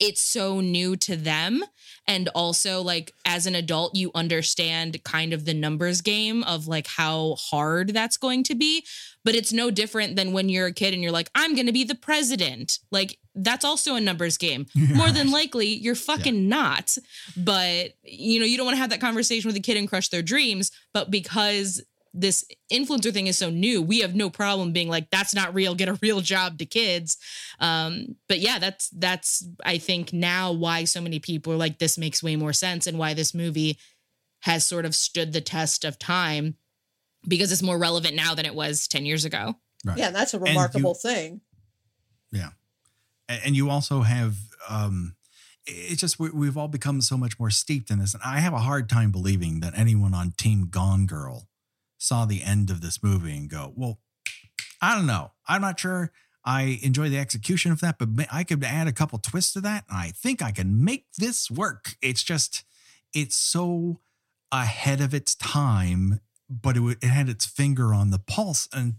it's 0.00 0.22
so 0.22 0.60
new 0.60 0.96
to 0.96 1.16
them. 1.16 1.64
And 2.06 2.28
also 2.28 2.80
like 2.80 3.12
as 3.24 3.46
an 3.46 3.54
adult 3.54 3.94
you 3.94 4.10
understand 4.14 5.02
kind 5.04 5.32
of 5.32 5.44
the 5.44 5.54
numbers 5.54 6.00
game 6.00 6.42
of 6.44 6.66
like 6.66 6.86
how 6.86 7.36
hard 7.38 7.92
that's 7.92 8.16
going 8.16 8.44
to 8.44 8.54
be. 8.54 8.84
But 9.24 9.34
it's 9.34 9.52
no 9.52 9.70
different 9.70 10.16
than 10.16 10.32
when 10.32 10.48
you're 10.48 10.66
a 10.66 10.72
kid 10.72 10.94
and 10.94 11.02
you're 11.02 11.12
like 11.12 11.30
i'm 11.34 11.54
going 11.54 11.66
to 11.66 11.72
be 11.72 11.84
the 11.84 11.94
president. 11.94 12.78
Like 12.90 13.18
that's 13.34 13.64
also 13.64 13.94
a 13.94 14.00
numbers 14.00 14.38
game. 14.38 14.66
More 14.94 15.10
than 15.10 15.30
likely 15.30 15.68
you're 15.68 15.94
fucking 15.94 16.48
not. 16.48 16.96
But 17.36 17.92
you 18.02 18.40
know 18.40 18.46
you 18.46 18.56
don't 18.56 18.66
want 18.66 18.76
to 18.76 18.80
have 18.80 18.90
that 18.90 19.00
conversation 19.00 19.48
with 19.48 19.56
a 19.56 19.60
kid 19.60 19.76
and 19.76 19.88
crush 19.88 20.08
their 20.08 20.22
dreams. 20.22 20.70
But 20.94 21.10
because 21.10 21.82
this 22.14 22.44
influencer 22.72 23.12
thing 23.12 23.26
is 23.26 23.36
so 23.38 23.50
new 23.50 23.80
we 23.82 24.00
have 24.00 24.14
no 24.14 24.30
problem 24.30 24.72
being 24.72 24.88
like 24.88 25.10
that's 25.10 25.34
not 25.34 25.54
real 25.54 25.74
get 25.74 25.88
a 25.88 25.98
real 26.02 26.20
job 26.20 26.58
to 26.58 26.64
kids 26.66 27.16
um 27.60 28.16
but 28.28 28.38
yeah 28.38 28.58
that's 28.58 28.88
that's 28.90 29.46
i 29.64 29.76
think 29.78 30.12
now 30.12 30.50
why 30.52 30.84
so 30.84 31.00
many 31.00 31.18
people 31.18 31.52
are 31.52 31.56
like 31.56 31.78
this 31.78 31.98
makes 31.98 32.22
way 32.22 32.34
more 32.36 32.52
sense 32.52 32.86
and 32.86 32.98
why 32.98 33.14
this 33.14 33.34
movie 33.34 33.78
has 34.40 34.64
sort 34.64 34.84
of 34.84 34.94
stood 34.94 35.32
the 35.32 35.40
test 35.40 35.84
of 35.84 35.98
time 35.98 36.54
because 37.26 37.52
it's 37.52 37.62
more 37.62 37.78
relevant 37.78 38.14
now 38.14 38.34
than 38.34 38.46
it 38.46 38.54
was 38.54 38.88
10 38.88 39.04
years 39.06 39.24
ago 39.24 39.54
Right. 39.84 39.98
Yeah, 39.98 40.10
that's 40.10 40.34
a 40.34 40.38
you- 40.38 40.44
remarkable 40.44 40.94
thing. 40.94 41.40
Yeah. 42.32 42.50
And 43.28 43.54
you 43.56 43.70
also 43.70 44.00
have, 44.02 44.36
um, 44.68 45.14
it's 45.66 46.00
just, 46.00 46.18
we, 46.18 46.30
we've 46.30 46.56
all 46.56 46.68
become 46.68 47.00
so 47.00 47.16
much 47.16 47.38
more 47.38 47.50
steeped 47.50 47.90
in 47.90 47.98
this. 47.98 48.14
And 48.14 48.22
I 48.24 48.40
have 48.40 48.52
a 48.54 48.58
hard 48.58 48.88
time 48.88 49.12
believing 49.12 49.60
that 49.60 49.78
anyone 49.78 50.14
on 50.14 50.32
Team 50.32 50.68
Gone 50.70 51.06
Girl 51.06 51.47
saw 51.98 52.24
the 52.24 52.42
end 52.42 52.70
of 52.70 52.80
this 52.80 53.02
movie 53.02 53.36
and 53.36 53.50
go, 53.50 53.72
well, 53.76 53.98
I 54.80 54.94
don't 54.94 55.06
know. 55.06 55.32
I'm 55.46 55.60
not 55.60 55.78
sure 55.78 56.12
I 56.44 56.78
enjoy 56.82 57.08
the 57.08 57.18
execution 57.18 57.72
of 57.72 57.80
that, 57.80 57.98
but 57.98 58.08
I 58.32 58.44
could 58.44 58.62
add 58.64 58.86
a 58.86 58.92
couple 58.92 59.18
twists 59.18 59.52
to 59.52 59.60
that. 59.62 59.84
I 59.90 60.12
think 60.16 60.40
I 60.40 60.52
can 60.52 60.82
make 60.82 61.06
this 61.18 61.50
work. 61.50 61.96
It's 62.00 62.22
just, 62.22 62.64
it's 63.12 63.36
so 63.36 64.00
ahead 64.50 65.00
of 65.00 65.12
its 65.12 65.34
time, 65.34 66.20
but 66.48 66.76
it, 66.76 66.98
it 67.02 67.08
had 67.08 67.28
its 67.28 67.44
finger 67.44 67.92
on 67.92 68.10
the 68.10 68.18
pulse. 68.18 68.68
And 68.72 68.94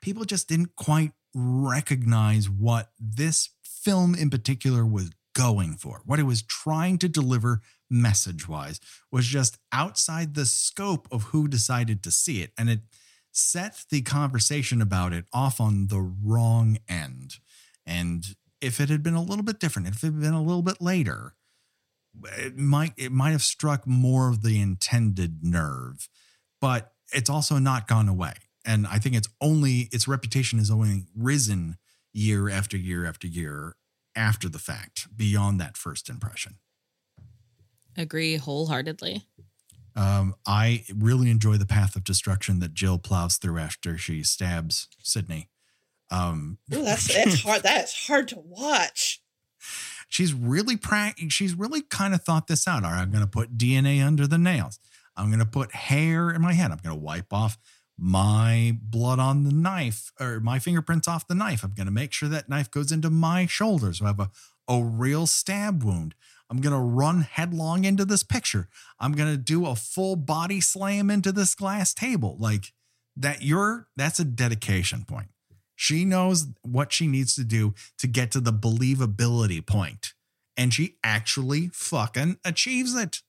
people 0.00 0.24
just 0.24 0.48
didn't 0.48 0.76
quite 0.76 1.12
recognize 1.34 2.48
what 2.48 2.90
this 3.00 3.50
film 3.64 4.14
in 4.14 4.30
particular 4.30 4.86
was 4.86 5.10
going 5.34 5.74
for, 5.74 6.02
what 6.04 6.20
it 6.20 6.24
was 6.24 6.42
trying 6.42 6.98
to 6.98 7.08
deliver 7.08 7.60
message 7.94 8.48
wise, 8.48 8.80
was 9.10 9.26
just 9.26 9.58
outside 9.72 10.34
the 10.34 10.46
scope 10.46 11.08
of 11.10 11.24
who 11.24 11.48
decided 11.48 12.02
to 12.02 12.10
see 12.10 12.42
it. 12.42 12.52
And 12.58 12.68
it 12.68 12.80
set 13.32 13.84
the 13.90 14.02
conversation 14.02 14.82
about 14.82 15.12
it 15.12 15.24
off 15.32 15.60
on 15.60 15.86
the 15.88 16.00
wrong 16.00 16.78
end. 16.88 17.36
And 17.86 18.24
if 18.60 18.80
it 18.80 18.88
had 18.88 19.02
been 19.02 19.14
a 19.14 19.22
little 19.22 19.44
bit 19.44 19.58
different, 19.58 19.88
if 19.88 20.02
it 20.02 20.06
had 20.06 20.20
been 20.20 20.34
a 20.34 20.42
little 20.42 20.62
bit 20.62 20.80
later, 20.80 21.34
it 22.36 22.56
might 22.56 22.92
it 22.96 23.12
might 23.12 23.30
have 23.30 23.42
struck 23.42 23.86
more 23.86 24.28
of 24.28 24.42
the 24.42 24.60
intended 24.60 25.42
nerve 25.42 26.08
but 26.60 26.92
it's 27.12 27.30
also 27.30 27.58
not 27.58 27.86
gone 27.86 28.08
away 28.08 28.34
and 28.64 28.86
i 28.86 28.98
think 28.98 29.14
it's 29.14 29.28
only 29.40 29.88
its 29.92 30.06
reputation 30.06 30.58
has 30.58 30.70
only 30.70 31.04
risen 31.16 31.76
year 32.12 32.48
after 32.48 32.76
year 32.76 33.04
after 33.04 33.26
year 33.26 33.74
after 34.16 34.48
the 34.48 34.58
fact 34.58 35.08
beyond 35.16 35.60
that 35.60 35.76
first 35.76 36.08
impression 36.08 36.56
agree 37.96 38.36
wholeheartedly 38.36 39.22
um, 39.96 40.34
i 40.46 40.84
really 40.94 41.30
enjoy 41.30 41.56
the 41.56 41.66
path 41.66 41.96
of 41.96 42.04
destruction 42.04 42.60
that 42.60 42.74
jill 42.74 42.98
plows 42.98 43.36
through 43.36 43.58
after 43.58 43.96
she 43.96 44.22
stabs 44.22 44.88
sidney 45.02 45.48
um, 46.10 46.58
Ooh, 46.72 46.82
that's 46.84 47.12
that's 47.12 47.42
hard. 47.42 47.62
That's 47.62 48.06
hard 48.06 48.28
to 48.28 48.38
watch. 48.38 49.20
she's 50.08 50.32
really 50.32 50.76
pra- 50.76 51.14
she's 51.28 51.54
really 51.54 51.82
kind 51.82 52.14
of 52.14 52.22
thought 52.22 52.46
this 52.46 52.68
out. 52.68 52.84
All 52.84 52.92
right, 52.92 53.00
I'm 53.00 53.10
going 53.10 53.24
to 53.24 53.30
put 53.30 53.56
DNA 53.56 54.04
under 54.04 54.26
the 54.26 54.38
nails. 54.38 54.78
I'm 55.16 55.26
going 55.26 55.40
to 55.40 55.46
put 55.46 55.72
hair 55.72 56.30
in 56.30 56.42
my 56.42 56.52
head. 56.52 56.70
I'm 56.70 56.78
going 56.78 56.96
to 56.96 57.02
wipe 57.02 57.32
off 57.32 57.58
my 57.96 58.76
blood 58.82 59.18
on 59.18 59.44
the 59.44 59.52
knife 59.52 60.12
or 60.20 60.40
my 60.40 60.58
fingerprints 60.58 61.08
off 61.08 61.26
the 61.26 61.34
knife. 61.34 61.62
I'm 61.62 61.74
going 61.74 61.86
to 61.86 61.92
make 61.92 62.12
sure 62.12 62.28
that 62.28 62.48
knife 62.48 62.70
goes 62.70 62.90
into 62.92 63.10
my 63.10 63.46
shoulder 63.46 63.92
so 63.92 64.04
I 64.04 64.08
have 64.08 64.20
a, 64.20 64.30
a 64.68 64.82
real 64.82 65.26
stab 65.26 65.84
wound. 65.84 66.14
I'm 66.54 66.60
going 66.60 66.72
to 66.72 66.78
run 66.78 67.22
headlong 67.22 67.84
into 67.84 68.04
this 68.04 68.22
picture. 68.22 68.68
I'm 69.00 69.10
going 69.10 69.28
to 69.28 69.36
do 69.36 69.66
a 69.66 69.74
full 69.74 70.14
body 70.14 70.60
slam 70.60 71.10
into 71.10 71.32
this 71.32 71.52
glass 71.52 71.92
table. 71.92 72.36
Like 72.38 72.72
that 73.16 73.42
you're 73.42 73.88
that's 73.96 74.20
a 74.20 74.24
dedication 74.24 75.04
point. 75.04 75.30
She 75.74 76.04
knows 76.04 76.46
what 76.62 76.92
she 76.92 77.08
needs 77.08 77.34
to 77.34 77.42
do 77.42 77.74
to 77.98 78.06
get 78.06 78.30
to 78.30 78.40
the 78.40 78.52
believability 78.52 79.66
point, 79.66 80.14
and 80.56 80.72
she 80.72 80.94
actually 81.02 81.70
fucking 81.72 82.38
achieves 82.44 82.94
it. 82.94 83.22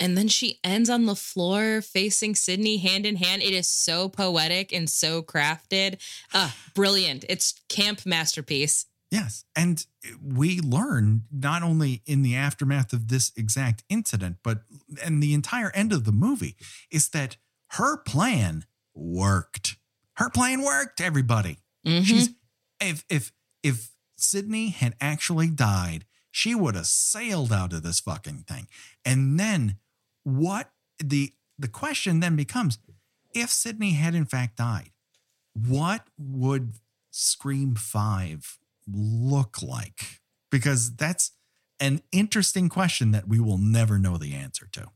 And 0.00 0.16
then 0.16 0.28
she 0.28 0.58
ends 0.64 0.88
on 0.88 1.04
the 1.04 1.14
floor 1.14 1.82
facing 1.82 2.34
Sidney 2.34 2.78
hand 2.78 3.04
in 3.04 3.16
hand. 3.16 3.42
It 3.42 3.52
is 3.52 3.68
so 3.68 4.08
poetic 4.08 4.72
and 4.72 4.88
so 4.88 5.22
crafted. 5.22 6.00
Uh, 6.32 6.52
brilliant. 6.74 7.26
It's 7.28 7.60
camp 7.68 8.06
masterpiece. 8.06 8.86
Yes. 9.10 9.44
And 9.54 9.86
we 10.20 10.60
learn 10.60 11.22
not 11.30 11.62
only 11.62 12.02
in 12.06 12.22
the 12.22 12.34
aftermath 12.34 12.92
of 12.92 13.08
this 13.08 13.32
exact 13.36 13.84
incident, 13.88 14.38
but 14.42 14.62
and 15.02 15.22
the 15.22 15.32
entire 15.34 15.70
end 15.74 15.92
of 15.92 16.04
the 16.04 16.12
movie 16.12 16.56
is 16.90 17.08
that 17.10 17.36
her 17.72 17.96
plan 17.96 18.64
worked. 18.94 19.76
Her 20.16 20.30
plan 20.30 20.62
worked, 20.62 21.00
everybody. 21.00 21.58
Mhm. 21.86 22.04
She's 22.04 22.30
if 22.80 23.04
if 23.08 23.32
if 23.62 23.90
Sidney 24.16 24.70
had 24.70 24.96
actually 25.00 25.50
died, 25.50 26.04
she 26.30 26.54
would 26.54 26.74
have 26.74 26.86
sailed 26.86 27.52
out 27.52 27.72
of 27.72 27.82
this 27.82 28.00
fucking 28.00 28.44
thing. 28.48 28.66
And 29.04 29.38
then 29.38 29.78
what 30.24 30.72
the 30.98 31.32
the 31.58 31.68
question 31.68 32.20
then 32.20 32.34
becomes 32.34 32.78
if 33.34 33.50
Sidney 33.50 33.92
had 33.92 34.14
in 34.14 34.24
fact 34.26 34.56
died, 34.56 34.90
what 35.54 36.08
would 36.18 36.74
Scream 37.10 37.74
5 37.76 38.58
look 38.90 39.62
like? 39.62 40.20
Because 40.50 40.94
that's 40.94 41.32
an 41.80 42.02
interesting 42.12 42.68
question 42.68 43.10
that 43.12 43.28
we 43.28 43.38
will 43.40 43.58
never 43.58 43.98
know 43.98 44.16
the 44.16 44.34
answer 44.34 44.68
to. 44.72 44.88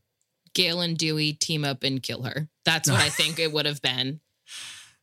Gale 0.53 0.81
and 0.81 0.97
Dewey 0.97 1.33
team 1.33 1.63
up 1.63 1.83
and 1.83 2.01
kill 2.01 2.23
her. 2.23 2.49
That's 2.65 2.89
what 2.89 2.99
I 2.99 3.09
think 3.09 3.39
it 3.39 3.51
would 3.51 3.65
have 3.65 3.81
been. 3.81 4.21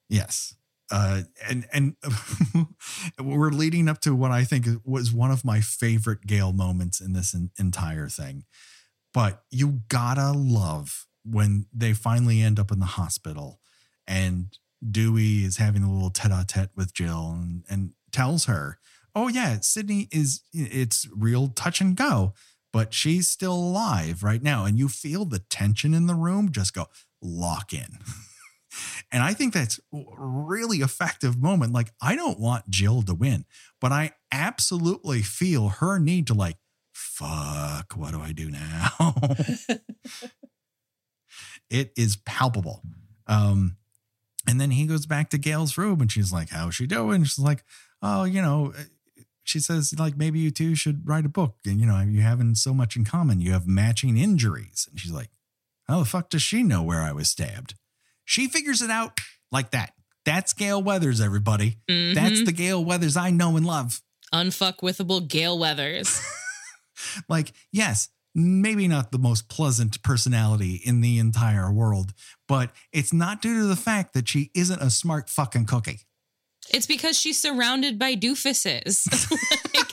Yes. 0.09 0.55
Uh, 0.91 1.22
and 1.49 1.66
and 1.72 1.97
we're 3.22 3.51
leading 3.51 3.89
up 3.89 4.01
to 4.01 4.14
what 4.14 4.30
I 4.30 4.45
think 4.45 4.66
was 4.84 5.12
one 5.12 5.30
of 5.30 5.45
my 5.45 5.61
favorite 5.61 6.22
Gale 6.26 6.55
moments 6.55 7.01
in 7.01 7.12
this 7.12 7.34
en- 7.34 7.51
entire 7.59 8.09
thing. 8.09 8.45
But 9.12 9.43
you 9.51 9.82
gotta 9.89 10.32
love 10.32 11.07
when 11.24 11.66
they 11.74 11.93
finally 11.93 12.41
end 12.41 12.59
up 12.59 12.72
in 12.72 12.78
the 12.78 12.86
hospital 12.86 13.61
and 14.07 14.57
Dewey 14.86 15.45
is 15.45 15.59
having 15.59 15.82
a 15.82 15.93
little 15.93 16.11
tete-a-tete 16.11 16.70
with 16.74 16.95
Jill 16.95 17.32
and, 17.32 17.64
and 17.68 17.93
tells 18.18 18.46
her, 18.46 18.78
"Oh 19.14 19.28
yeah, 19.28 19.60
Sidney 19.60 20.08
is 20.10 20.42
it's 20.52 21.06
real 21.14 21.48
touch 21.48 21.80
and 21.80 21.94
go, 21.94 22.34
but 22.72 22.92
she's 22.92 23.28
still 23.28 23.54
alive 23.54 24.24
right 24.24 24.42
now." 24.42 24.64
And 24.64 24.76
you 24.76 24.88
feel 24.88 25.24
the 25.24 25.38
tension 25.38 25.94
in 25.94 26.08
the 26.08 26.16
room 26.16 26.50
just 26.50 26.74
go 26.74 26.86
lock 27.22 27.72
in. 27.72 27.98
And 29.10 29.22
I 29.22 29.32
think 29.32 29.54
that's 29.54 29.80
really 29.90 30.78
effective 30.78 31.40
moment. 31.40 31.72
Like, 31.72 31.90
I 32.02 32.14
don't 32.14 32.38
want 32.38 32.68
Jill 32.68 33.00
to 33.02 33.14
win, 33.14 33.46
but 33.80 33.92
I 33.92 34.12
absolutely 34.30 35.22
feel 35.22 35.68
her 35.68 35.98
need 35.98 36.26
to 36.26 36.34
like, 36.34 36.58
fuck, 36.92 37.94
what 37.96 38.12
do 38.12 38.20
I 38.20 38.32
do 38.32 38.50
now? 38.50 39.14
it 41.70 41.92
is 41.96 42.16
palpable. 42.16 42.82
Um, 43.26 43.78
and 44.48 44.58
then 44.60 44.70
he 44.70 44.86
goes 44.86 45.04
back 45.06 45.30
to 45.30 45.38
Gale's 45.38 45.76
room 45.76 46.00
and 46.00 46.10
she's 46.10 46.32
like, 46.32 46.48
How's 46.50 46.74
she 46.74 46.86
doing? 46.86 47.24
She's 47.24 47.38
like, 47.38 47.64
Oh, 48.03 48.24
you 48.24 48.40
know, 48.42 48.72
she 49.44 49.61
says, 49.61 49.94
like, 49.99 50.16
maybe 50.16 50.38
you 50.38 50.51
two 50.51 50.74
should 50.74 51.09
write 51.09 51.24
a 51.24 51.28
book. 51.30 51.57
And, 51.66 51.80
you 51.80 51.86
know, 51.86 51.99
you 52.01 52.20
having 52.20 52.55
so 52.55 52.72
much 52.74 52.96
in 52.96 53.05
common. 53.05 53.40
You 53.40 53.53
have 53.53 53.66
matching 53.66 54.16
injuries. 54.16 54.86
And 54.90 55.01
she's 55.01 55.11
like, 55.12 55.30
How 55.88 55.99
the 56.01 56.05
fuck 56.05 56.28
does 56.30 56.42
she 56.42 56.62
know 56.62 56.82
where 56.82 57.01
I 57.01 57.12
was 57.12 57.28
stabbed? 57.30 57.74
She 58.24 58.46
figures 58.46 58.82
it 58.82 58.90
out 58.90 59.18
like 59.51 59.70
that. 59.70 59.94
That's 60.26 60.53
Gale 60.53 60.82
Weathers, 60.82 61.20
everybody. 61.20 61.78
That's 61.88 62.40
Mhm. 62.40 62.44
the 62.44 62.53
Gale 62.53 62.84
Weathers 62.84 63.16
I 63.16 63.30
know 63.30 63.57
and 63.57 63.64
love. 63.64 64.03
unfuckwithable 64.34 65.26
Gale 65.28 65.59
Weathers. 65.59 66.20
Like, 67.28 67.53
yes, 67.72 68.09
maybe 68.34 68.88
not 68.88 69.12
the 69.12 69.18
most 69.18 69.49
pleasant 69.49 70.03
personality 70.03 70.74
in 70.84 71.01
the 71.01 71.18
entire 71.18 71.70
world, 71.72 72.12
but 72.49 72.72
it's 72.92 73.12
not 73.12 73.40
due 73.40 73.61
to 73.61 73.66
the 73.66 73.76
fact 73.76 74.14
that 74.14 74.28
she 74.28 74.51
isn't 74.55 74.82
a 74.82 74.90
smart 74.90 75.30
fucking 75.30 75.66
cookie. 75.66 76.01
It's 76.72 76.86
because 76.86 77.18
she's 77.18 77.40
surrounded 77.40 77.98
by 77.98 78.14
doofuses. 78.14 79.30
like, 79.74 79.88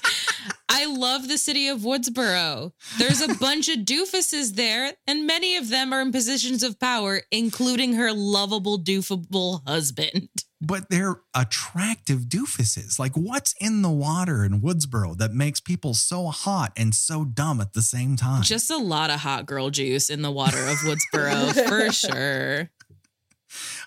I 0.69 0.85
love 0.87 1.27
the 1.27 1.37
city 1.37 1.67
of 1.69 1.81
Woodsboro. 1.81 2.73
There's 2.97 3.21
a 3.21 3.33
bunch 3.35 3.69
of 3.69 3.79
doofuses 3.79 4.55
there, 4.55 4.93
and 5.07 5.25
many 5.25 5.55
of 5.55 5.69
them 5.69 5.93
are 5.93 6.01
in 6.01 6.11
positions 6.11 6.63
of 6.63 6.79
power, 6.79 7.21
including 7.31 7.93
her 7.93 8.11
lovable, 8.11 8.77
doofable 8.77 9.65
husband. 9.65 10.27
But 10.61 10.89
they're 10.89 11.21
attractive 11.33 12.21
doofuses. 12.21 12.97
Like, 12.97 13.13
what's 13.13 13.53
in 13.59 13.83
the 13.83 13.91
water 13.91 14.43
in 14.43 14.61
Woodsboro 14.61 15.17
that 15.17 15.33
makes 15.33 15.59
people 15.59 15.93
so 15.93 16.27
hot 16.27 16.71
and 16.75 16.93
so 16.95 17.23
dumb 17.23 17.61
at 17.61 17.73
the 17.73 17.81
same 17.81 18.15
time? 18.15 18.41
Just 18.41 18.71
a 18.71 18.77
lot 18.77 19.09
of 19.09 19.19
hot 19.21 19.45
girl 19.45 19.69
juice 19.69 20.09
in 20.09 20.23
the 20.23 20.31
water 20.31 20.57
of 20.57 20.77
Woodsboro, 20.79 21.67
for 21.67 21.91
sure. 21.93 22.69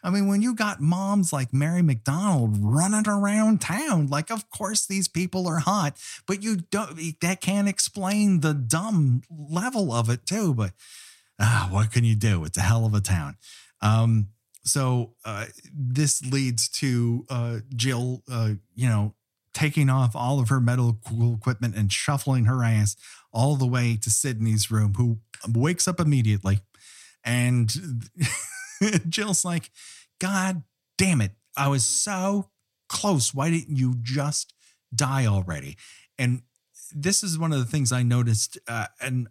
I 0.02 0.10
mean, 0.10 0.28
when 0.28 0.42
you 0.42 0.54
got 0.54 0.80
moms 0.80 1.32
like 1.32 1.52
Mary 1.52 1.82
McDonnell 1.82 2.56
running 2.60 3.08
around 3.08 3.60
town, 3.60 4.06
like, 4.08 4.30
of 4.30 4.48
course 4.50 4.86
these 4.86 5.08
people 5.08 5.46
are 5.46 5.58
hot, 5.58 5.96
but 6.26 6.42
you 6.42 6.56
don't, 6.70 6.98
that 7.20 7.40
can't 7.40 7.68
explain 7.68 8.40
the 8.40 8.54
dumb 8.54 9.22
level 9.30 9.92
of 9.92 10.08
it, 10.08 10.26
too. 10.26 10.54
But 10.54 10.72
ah, 11.38 11.68
what 11.70 11.92
can 11.92 12.04
you 12.04 12.14
do? 12.14 12.44
It's 12.44 12.58
a 12.58 12.62
hell 12.62 12.86
of 12.86 12.94
a 12.94 13.00
town. 13.00 13.36
Um, 13.80 14.28
so 14.64 15.14
uh, 15.24 15.46
this 15.72 16.24
leads 16.24 16.68
to 16.68 17.24
uh, 17.30 17.58
Jill, 17.74 18.22
uh, 18.30 18.52
you 18.74 18.88
know, 18.88 19.14
taking 19.54 19.90
off 19.90 20.14
all 20.14 20.38
of 20.38 20.50
her 20.50 20.60
medical 20.60 21.34
equipment 21.34 21.74
and 21.74 21.92
shuffling 21.92 22.44
her 22.44 22.62
ass 22.62 22.96
all 23.32 23.56
the 23.56 23.66
way 23.66 23.98
to 24.00 24.10
Sidney's 24.10 24.70
room, 24.70 24.94
who 24.96 25.18
wakes 25.52 25.88
up 25.88 26.00
immediately. 26.00 26.60
And 27.24 27.72
Jill's 29.08 29.44
like, 29.44 29.70
God 30.20 30.62
damn 30.96 31.20
it. 31.20 31.32
I 31.56 31.68
was 31.68 31.84
so 31.84 32.50
close. 32.88 33.34
Why 33.34 33.50
didn't 33.50 33.76
you 33.76 33.94
just 34.02 34.54
die 34.94 35.26
already? 35.26 35.76
And 36.18 36.42
this 36.94 37.22
is 37.22 37.38
one 37.38 37.52
of 37.52 37.58
the 37.58 37.64
things 37.64 37.92
I 37.92 38.02
noticed. 38.02 38.58
Uh, 38.66 38.86
and 39.00 39.28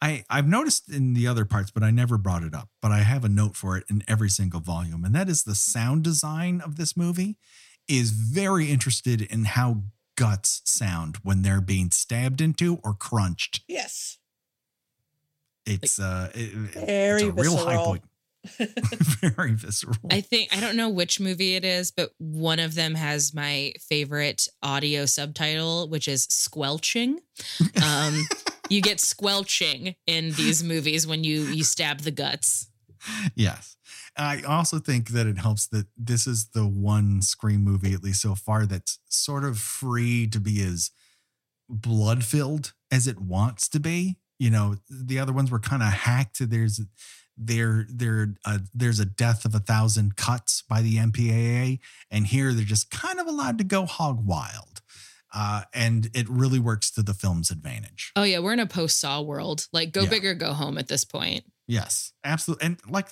I, 0.00 0.24
I've 0.30 0.46
noticed 0.48 0.88
in 0.90 1.14
the 1.14 1.26
other 1.26 1.44
parts, 1.44 1.70
but 1.70 1.82
I 1.82 1.90
never 1.90 2.18
brought 2.18 2.42
it 2.42 2.54
up. 2.54 2.68
But 2.80 2.92
I 2.92 2.98
have 3.00 3.24
a 3.24 3.28
note 3.28 3.56
for 3.56 3.76
it 3.76 3.84
in 3.90 4.02
every 4.08 4.28
single 4.30 4.60
volume. 4.60 5.04
And 5.04 5.14
that 5.14 5.28
is 5.28 5.42
the 5.44 5.54
sound 5.54 6.04
design 6.04 6.60
of 6.60 6.76
this 6.76 6.96
movie 6.96 7.36
is 7.88 8.10
very 8.10 8.70
interested 8.70 9.22
in 9.22 9.44
how 9.44 9.82
guts 10.16 10.62
sound 10.64 11.16
when 11.22 11.42
they're 11.42 11.60
being 11.60 11.90
stabbed 11.90 12.40
into 12.40 12.78
or 12.84 12.92
crunched. 12.94 13.60
Yes. 13.68 14.18
It's 15.66 15.98
uh 16.00 16.30
it- 16.34 16.52
Very 16.52 17.22
it's 17.24 17.30
a 17.30 17.32
real 17.32 17.56
high 17.56 17.76
point. 17.76 18.02
very 19.36 19.52
visceral. 19.52 19.96
I 20.10 20.20
think 20.20 20.56
I 20.56 20.60
don't 20.60 20.76
know 20.76 20.88
which 20.88 21.20
movie 21.20 21.54
it 21.54 21.64
is, 21.64 21.90
but 21.90 22.10
one 22.18 22.58
of 22.58 22.74
them 22.74 22.94
has 22.94 23.34
my 23.34 23.72
favorite 23.80 24.48
audio 24.62 25.06
subtitle, 25.06 25.88
which 25.88 26.08
is 26.08 26.24
squelching. 26.24 27.20
Um, 27.84 28.26
you 28.68 28.80
get 28.80 29.00
squelching 29.00 29.94
in 30.06 30.32
these 30.32 30.62
movies 30.62 31.06
when 31.06 31.24
you 31.24 31.42
you 31.42 31.64
stab 31.64 32.00
the 32.00 32.10
guts. 32.10 32.68
yes. 33.34 33.76
I 34.16 34.42
also 34.42 34.80
think 34.80 35.10
that 35.10 35.28
it 35.28 35.38
helps 35.38 35.68
that 35.68 35.86
this 35.96 36.26
is 36.26 36.48
the 36.48 36.66
one 36.66 37.22
Scream 37.22 37.62
movie, 37.62 37.94
at 37.94 38.02
least 38.02 38.20
so 38.20 38.34
far, 38.34 38.66
that's 38.66 38.98
sort 39.08 39.44
of 39.44 39.58
free 39.58 40.26
to 40.26 40.40
be 40.40 40.60
as 40.60 40.90
blood 41.68 42.24
filled 42.24 42.72
as 42.90 43.06
it 43.06 43.20
wants 43.20 43.68
to 43.68 43.80
be. 43.80 44.16
You 44.38 44.50
know, 44.50 44.76
the 44.88 45.18
other 45.18 45.32
ones 45.32 45.50
were 45.50 45.60
kind 45.60 45.82
of 45.82 45.88
hacked. 45.88 46.48
There's 46.50 46.80
there 47.38 47.86
there 47.88 48.34
uh, 48.44 48.58
there's 48.74 48.98
a 49.00 49.04
death 49.04 49.44
of 49.44 49.54
a 49.54 49.60
thousand 49.60 50.16
cuts 50.16 50.62
by 50.62 50.82
the 50.82 50.96
MPAA, 50.96 51.78
and 52.10 52.26
here 52.26 52.52
they're 52.52 52.64
just 52.64 52.90
kind 52.90 53.20
of 53.20 53.26
allowed 53.26 53.58
to 53.58 53.64
go 53.64 53.86
hog 53.86 54.26
wild, 54.26 54.80
uh, 55.34 55.62
and 55.72 56.10
it 56.14 56.28
really 56.28 56.58
works 56.58 56.90
to 56.92 57.02
the 57.02 57.14
film's 57.14 57.50
advantage. 57.50 58.12
Oh 58.16 58.24
yeah, 58.24 58.40
we're 58.40 58.52
in 58.52 58.60
a 58.60 58.66
post 58.66 58.98
Saw 59.00 59.20
world. 59.22 59.66
Like 59.72 59.92
go 59.92 60.02
Yeah. 60.02 60.10
big 60.10 60.24
or 60.26 60.34
go 60.34 60.52
home 60.52 60.78
at 60.78 60.88
this 60.88 61.04
point. 61.04 61.44
Yes, 61.66 62.12
absolutely. 62.24 62.66
And 62.66 62.80
like 62.88 63.08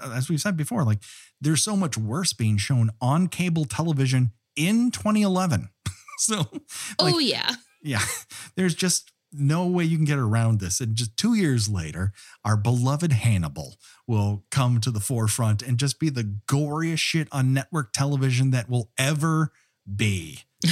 uh, 0.00 0.12
as 0.14 0.28
we've 0.28 0.40
said 0.40 0.56
before, 0.56 0.82
like 0.84 0.98
there's 1.40 1.62
so 1.62 1.76
much 1.76 1.96
worse 1.98 2.32
being 2.32 2.56
shown 2.56 2.90
on 3.00 3.28
cable 3.28 3.64
television 3.64 4.32
in 4.56 4.90
2011. 4.90 5.68
so 6.18 6.36
like, 6.38 6.62
oh 6.98 7.18
yeah. 7.18 7.54
yeah, 7.82 8.00
there's 8.56 8.74
just 8.74 9.12
no 9.38 9.66
way 9.66 9.84
you 9.84 9.96
can 9.96 10.04
get 10.04 10.18
around 10.18 10.60
this. 10.60 10.80
And 10.80 10.94
just 10.94 11.16
two 11.16 11.34
years 11.34 11.68
later, 11.68 12.12
our 12.44 12.56
beloved 12.56 13.12
Hannibal 13.12 13.76
will 14.06 14.44
come 14.50 14.80
to 14.80 14.90
the 14.90 15.00
forefront 15.00 15.62
and 15.62 15.78
just 15.78 15.98
be 16.00 16.10
the 16.10 16.36
goriest 16.46 16.98
shit 16.98 17.28
on 17.32 17.54
network 17.54 17.92
television 17.92 18.50
that 18.50 18.68
will 18.68 18.90
ever 18.98 19.52
be. 19.96 20.40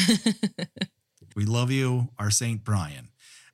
We 1.37 1.45
love 1.45 1.71
you, 1.71 2.09
our 2.19 2.31
Saint 2.31 2.65
Bryan. 2.65 3.11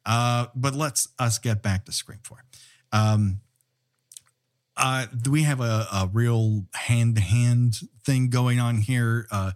Uh, 0.06 0.46
but 0.54 0.74
let's 0.74 1.08
us 1.18 1.38
get 1.38 1.62
back 1.62 1.84
to 1.86 1.92
Scream 1.92 2.20
4. 2.22 2.44
Um, 2.92 3.40
uh, 4.76 5.06
do 5.20 5.32
we 5.32 5.42
have 5.42 5.60
a, 5.60 5.86
a 5.92 6.10
real 6.12 6.64
hand 6.74 7.16
to 7.16 7.20
hand 7.20 7.80
thing 8.04 8.30
going 8.30 8.60
on 8.60 8.78
here. 8.78 9.26
Uh, 9.30 9.52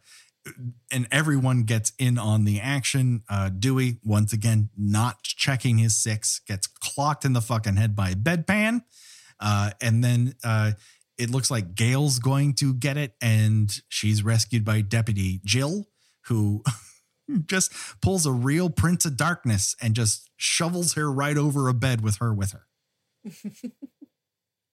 and 0.93 1.07
everyone 1.11 1.65
gets 1.65 1.93
in 1.99 2.19
on 2.19 2.45
the 2.45 2.61
action. 2.61 3.23
Uh, 3.29 3.49
Dewey, 3.49 3.99
once 4.05 4.33
again, 4.33 4.71
not 4.77 5.23
checking 5.23 5.79
his 5.79 5.97
six, 5.97 6.41
gets 6.47 6.67
clocked 6.67 7.25
in 7.25 7.33
the 7.33 7.41
fucking 7.41 7.77
head 7.77 7.97
by 7.97 8.11
a 8.11 8.15
bedpan. 8.15 8.83
Uh, 9.41 9.71
and 9.81 10.03
then 10.03 10.35
uh, 10.45 10.73
it 11.19 11.31
looks 11.31 11.51
like 11.51 11.75
Gale's 11.75 12.19
going 12.19 12.55
to 12.55 12.75
get 12.75 12.97
it, 12.97 13.15
and 13.21 13.71
she's 13.89 14.23
rescued 14.23 14.65
by 14.65 14.81
Deputy 14.81 15.41
Jill, 15.45 15.87
who 16.27 16.63
just 17.47 17.73
pulls 18.01 18.27
a 18.27 18.33
real 18.33 18.71
Prince 18.71 19.05
of 19.05 19.17
Darkness 19.17 19.77
and 19.81 19.95
just 19.95 20.31
shovels 20.37 20.95
her 20.95 21.11
right 21.11 21.37
over 21.37 21.69
a 21.69 21.75
bed 21.75 22.01
with 22.01 22.17
her 22.19 22.33
with 22.33 22.53
her. 22.53 22.67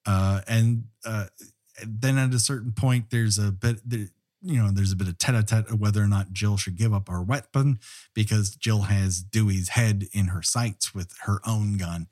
uh, 0.06 0.42
and 0.48 0.86
uh, 1.06 1.28
then 1.86 2.18
at 2.18 2.34
a 2.34 2.40
certain 2.40 2.72
point, 2.72 3.10
there's 3.10 3.38
a 3.38 3.52
bit, 3.52 3.82
there, 3.86 4.08
you 4.44 4.62
know, 4.62 4.72
there's 4.72 4.92
a 4.92 4.96
bit 4.98 5.08
of 5.08 5.18
tete-a-tete 5.18 5.70
of 5.70 5.80
whether 5.80 6.04
or 6.04 6.08
not 6.08 6.34
Jill 6.34 6.58
should 6.58 6.76
give 6.76 6.94
up 6.94 7.08
her 7.08 7.24
weapon 7.24 7.80
because 8.14 8.56
Jill 8.56 8.84
has 8.84 9.22
Dewey's 9.22 9.70
head 9.70 10.06
in 10.12 10.28
her 10.28 10.42
sights 10.42 10.94
with 10.94 11.16
her 11.22 11.40
own 11.48 11.78
gun. 11.78 12.08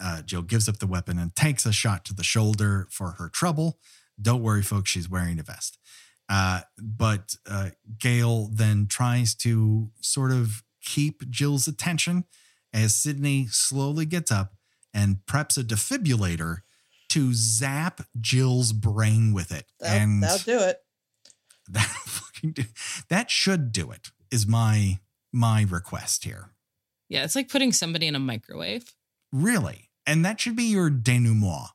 Uh, 0.00 0.22
Jill 0.22 0.42
gives 0.42 0.68
up 0.68 0.78
the 0.78 0.86
weapon 0.86 1.18
and 1.18 1.34
takes 1.34 1.64
a 1.64 1.72
shot 1.72 2.04
to 2.06 2.14
the 2.14 2.24
shoulder 2.24 2.88
for 2.90 3.12
her 3.12 3.28
trouble. 3.28 3.78
Don't 4.20 4.42
worry, 4.42 4.62
folks, 4.62 4.90
she's 4.90 5.08
wearing 5.08 5.38
a 5.38 5.42
vest. 5.42 5.78
Uh, 6.28 6.62
but 6.76 7.36
uh, 7.48 7.70
Gale 7.98 8.50
then 8.52 8.86
tries 8.86 9.34
to 9.36 9.90
sort 10.00 10.32
of 10.32 10.62
keep 10.82 11.28
Jill's 11.30 11.68
attention 11.68 12.24
as 12.72 12.94
Sidney 12.94 13.46
slowly 13.46 14.04
gets 14.04 14.30
up 14.30 14.54
and 14.92 15.18
preps 15.26 15.56
a 15.56 15.62
defibrillator 15.62 16.58
to 17.10 17.32
zap 17.32 18.02
Jill's 18.20 18.72
brain 18.72 19.32
with 19.32 19.52
it. 19.52 19.66
That'll, 19.80 20.02
and 20.02 20.22
that'll 20.22 20.38
do 20.38 20.58
it. 20.64 20.80
That 21.68 21.86
fucking 22.06 22.52
do, 22.52 22.64
that 23.08 23.30
should 23.30 23.72
do 23.72 23.90
it. 23.90 24.10
Is 24.30 24.46
my 24.46 24.98
my 25.32 25.62
request 25.68 26.24
here. 26.24 26.50
Yeah, 27.08 27.24
it's 27.24 27.34
like 27.34 27.48
putting 27.48 27.72
somebody 27.72 28.06
in 28.06 28.14
a 28.14 28.20
microwave. 28.20 28.94
Really, 29.32 29.90
and 30.06 30.24
that 30.24 30.40
should 30.40 30.56
be 30.56 30.64
your 30.64 30.90
denouement. 30.90 31.70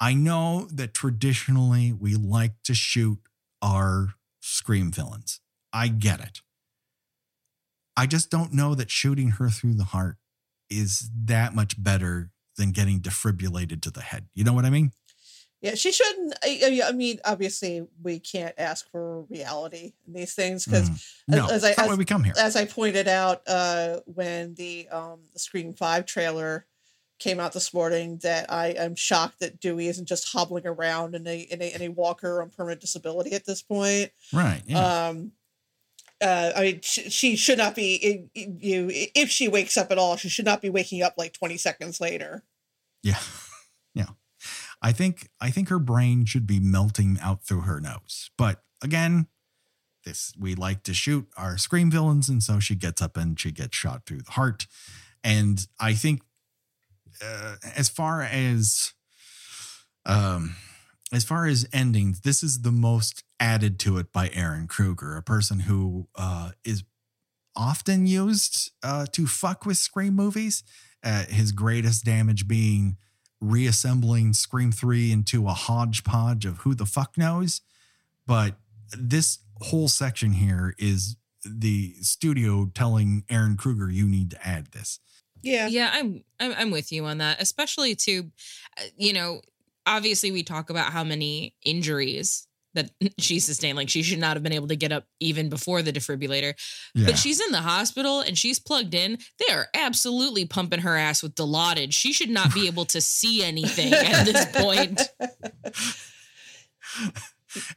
I 0.00 0.14
know 0.14 0.66
that 0.72 0.94
traditionally 0.94 1.92
we 1.92 2.14
like 2.14 2.54
to 2.64 2.74
shoot 2.74 3.18
our 3.60 4.14
scream 4.40 4.90
villains. 4.90 5.40
I 5.72 5.88
get 5.88 6.20
it. 6.20 6.40
I 7.96 8.06
just 8.06 8.30
don't 8.30 8.54
know 8.54 8.74
that 8.74 8.90
shooting 8.90 9.32
her 9.32 9.50
through 9.50 9.74
the 9.74 9.84
heart 9.84 10.16
is 10.70 11.10
that 11.24 11.54
much 11.54 11.82
better 11.82 12.30
than 12.56 12.70
getting 12.70 13.00
defibrillated 13.00 13.82
to 13.82 13.90
the 13.90 14.00
head. 14.00 14.28
You 14.34 14.44
know 14.44 14.54
what 14.54 14.64
I 14.64 14.70
mean? 14.70 14.92
Yeah, 15.60 15.74
she 15.74 15.92
shouldn't. 15.92 16.34
I, 16.42 16.80
I 16.86 16.92
mean, 16.92 17.20
obviously, 17.24 17.86
we 18.02 18.18
can't 18.18 18.54
ask 18.56 18.90
for 18.90 19.22
reality 19.24 19.92
in 20.06 20.14
these 20.14 20.34
things 20.34 20.64
because, 20.64 20.88
Mm. 20.88 21.14
No, 21.28 21.46
as, 21.48 21.62
that's 21.62 21.78
I, 21.78 21.86
as, 21.86 21.98
we 21.98 22.04
come 22.04 22.24
here. 22.24 22.32
as 22.38 22.56
I 22.56 22.64
pointed 22.64 23.06
out 23.08 23.42
uh, 23.46 24.00
when 24.06 24.54
the 24.54 24.88
um, 24.88 25.20
the 25.32 25.38
Scream 25.38 25.74
Five 25.74 26.06
trailer 26.06 26.66
came 27.18 27.38
out 27.38 27.52
this 27.52 27.74
morning, 27.74 28.18
that 28.22 28.50
I 28.50 28.68
am 28.68 28.94
shocked 28.94 29.40
that 29.40 29.60
Dewey 29.60 29.88
isn't 29.88 30.06
just 30.08 30.32
hobbling 30.32 30.66
around 30.66 31.14
in 31.14 31.26
a 31.26 31.40
in 31.40 31.60
a, 31.60 31.74
in 31.74 31.82
a 31.82 31.88
walker 31.88 32.40
on 32.40 32.48
permanent 32.48 32.80
disability 32.80 33.32
at 33.32 33.44
this 33.44 33.60
point. 33.60 34.10
Right. 34.32 34.62
Yeah. 34.66 35.08
Um, 35.08 35.32
uh, 36.22 36.52
I 36.56 36.60
mean, 36.62 36.80
she, 36.82 37.08
she 37.10 37.36
should 37.36 37.58
not 37.58 37.74
be. 37.74 38.28
You, 38.34 38.88
if 38.90 39.28
she 39.30 39.48
wakes 39.48 39.76
up 39.76 39.90
at 39.90 39.98
all, 39.98 40.16
she 40.16 40.28
should 40.30 40.44
not 40.46 40.62
be 40.62 40.70
waking 40.70 41.02
up 41.02 41.14
like 41.18 41.34
twenty 41.34 41.58
seconds 41.58 42.00
later. 42.00 42.44
Yeah. 43.02 43.18
I 44.82 44.92
think 44.92 45.28
I 45.40 45.50
think 45.50 45.68
her 45.68 45.78
brain 45.78 46.24
should 46.24 46.46
be 46.46 46.58
melting 46.58 47.18
out 47.20 47.44
through 47.44 47.62
her 47.62 47.80
nose. 47.80 48.30
But 48.38 48.62
again, 48.82 49.26
this 50.04 50.32
we 50.38 50.54
like 50.54 50.82
to 50.84 50.94
shoot 50.94 51.28
our 51.36 51.58
scream 51.58 51.90
villains 51.90 52.28
and 52.28 52.42
so 52.42 52.58
she 52.60 52.74
gets 52.74 53.02
up 53.02 53.16
and 53.16 53.38
she 53.38 53.50
gets 53.52 53.76
shot 53.76 54.06
through 54.06 54.22
the 54.22 54.32
heart. 54.32 54.66
And 55.22 55.66
I 55.78 55.92
think 55.92 56.22
uh, 57.22 57.56
as 57.76 57.88
far 57.88 58.22
as 58.22 58.94
um 60.06 60.56
as 61.12 61.24
far 61.24 61.46
as 61.46 61.68
endings, 61.72 62.20
this 62.20 62.42
is 62.42 62.62
the 62.62 62.70
most 62.72 63.24
added 63.38 63.78
to 63.80 63.98
it 63.98 64.12
by 64.12 64.28
Ehren 64.28 64.68
Kruger, 64.68 65.16
a 65.16 65.22
person 65.22 65.60
who 65.60 66.08
uh 66.14 66.52
is 66.64 66.84
often 67.54 68.06
used 68.06 68.70
uh 68.82 69.04
to 69.12 69.26
fuck 69.26 69.66
with 69.66 69.76
scream 69.76 70.14
movies. 70.14 70.62
Uh, 71.02 71.24
his 71.24 71.52
greatest 71.52 72.04
damage 72.04 72.46
being 72.46 72.98
reassembling 73.40 74.32
Scream 74.32 74.72
3 74.72 75.12
into 75.12 75.46
a 75.48 75.52
hodgepodge 75.52 76.44
of 76.44 76.58
who 76.58 76.74
the 76.74 76.86
fuck 76.86 77.16
knows. 77.16 77.62
But 78.26 78.56
this 78.96 79.38
whole 79.60 79.88
section 79.88 80.32
here 80.32 80.74
is 80.78 81.16
the 81.44 81.94
studio 82.00 82.70
telling 82.74 83.24
Ehren 83.28 83.56
Kruger, 83.56 83.90
you 83.90 84.06
need 84.06 84.30
to 84.32 84.46
add 84.46 84.72
this. 84.72 85.00
Yeah, 85.42 85.68
Yeah, 85.68 85.90
I'm, 85.92 86.22
I'm 86.38 86.52
I'm 86.52 86.70
with 86.70 86.92
you 86.92 87.06
on 87.06 87.18
that, 87.18 87.40
especially 87.40 87.94
to, 87.94 88.30
uh, 88.78 88.82
you 88.96 89.14
know, 89.14 89.40
obviously 89.86 90.30
we 90.32 90.42
talk 90.42 90.68
about 90.68 90.92
how 90.92 91.02
many 91.02 91.54
injuries 91.62 92.46
that 92.74 92.90
she 93.18 93.40
sustained. 93.40 93.76
Like 93.76 93.88
she 93.88 94.02
should 94.02 94.18
not 94.18 94.36
have 94.36 94.42
been 94.42 94.52
able 94.52 94.68
to 94.68 94.76
get 94.76 94.92
up 94.92 95.04
even 95.20 95.48
before 95.48 95.82
the 95.82 95.92
defibrillator. 95.92 96.54
Yeah. 96.94 97.06
But 97.06 97.18
she's 97.18 97.40
in 97.40 97.52
the 97.52 97.60
hospital 97.60 98.20
and 98.20 98.36
she's 98.36 98.58
plugged 98.58 98.94
in. 98.94 99.18
They 99.38 99.52
are 99.54 99.68
absolutely 99.74 100.46
pumping 100.46 100.80
her 100.80 100.96
ass 100.96 101.22
with 101.22 101.34
Dilaudid. 101.34 101.92
She 101.92 102.12
should 102.12 102.30
not 102.30 102.54
be 102.54 102.66
able 102.66 102.84
to 102.86 103.00
see 103.00 103.42
anything 103.42 103.92
at 103.92 104.24
this 104.24 104.46
point. 104.56 105.00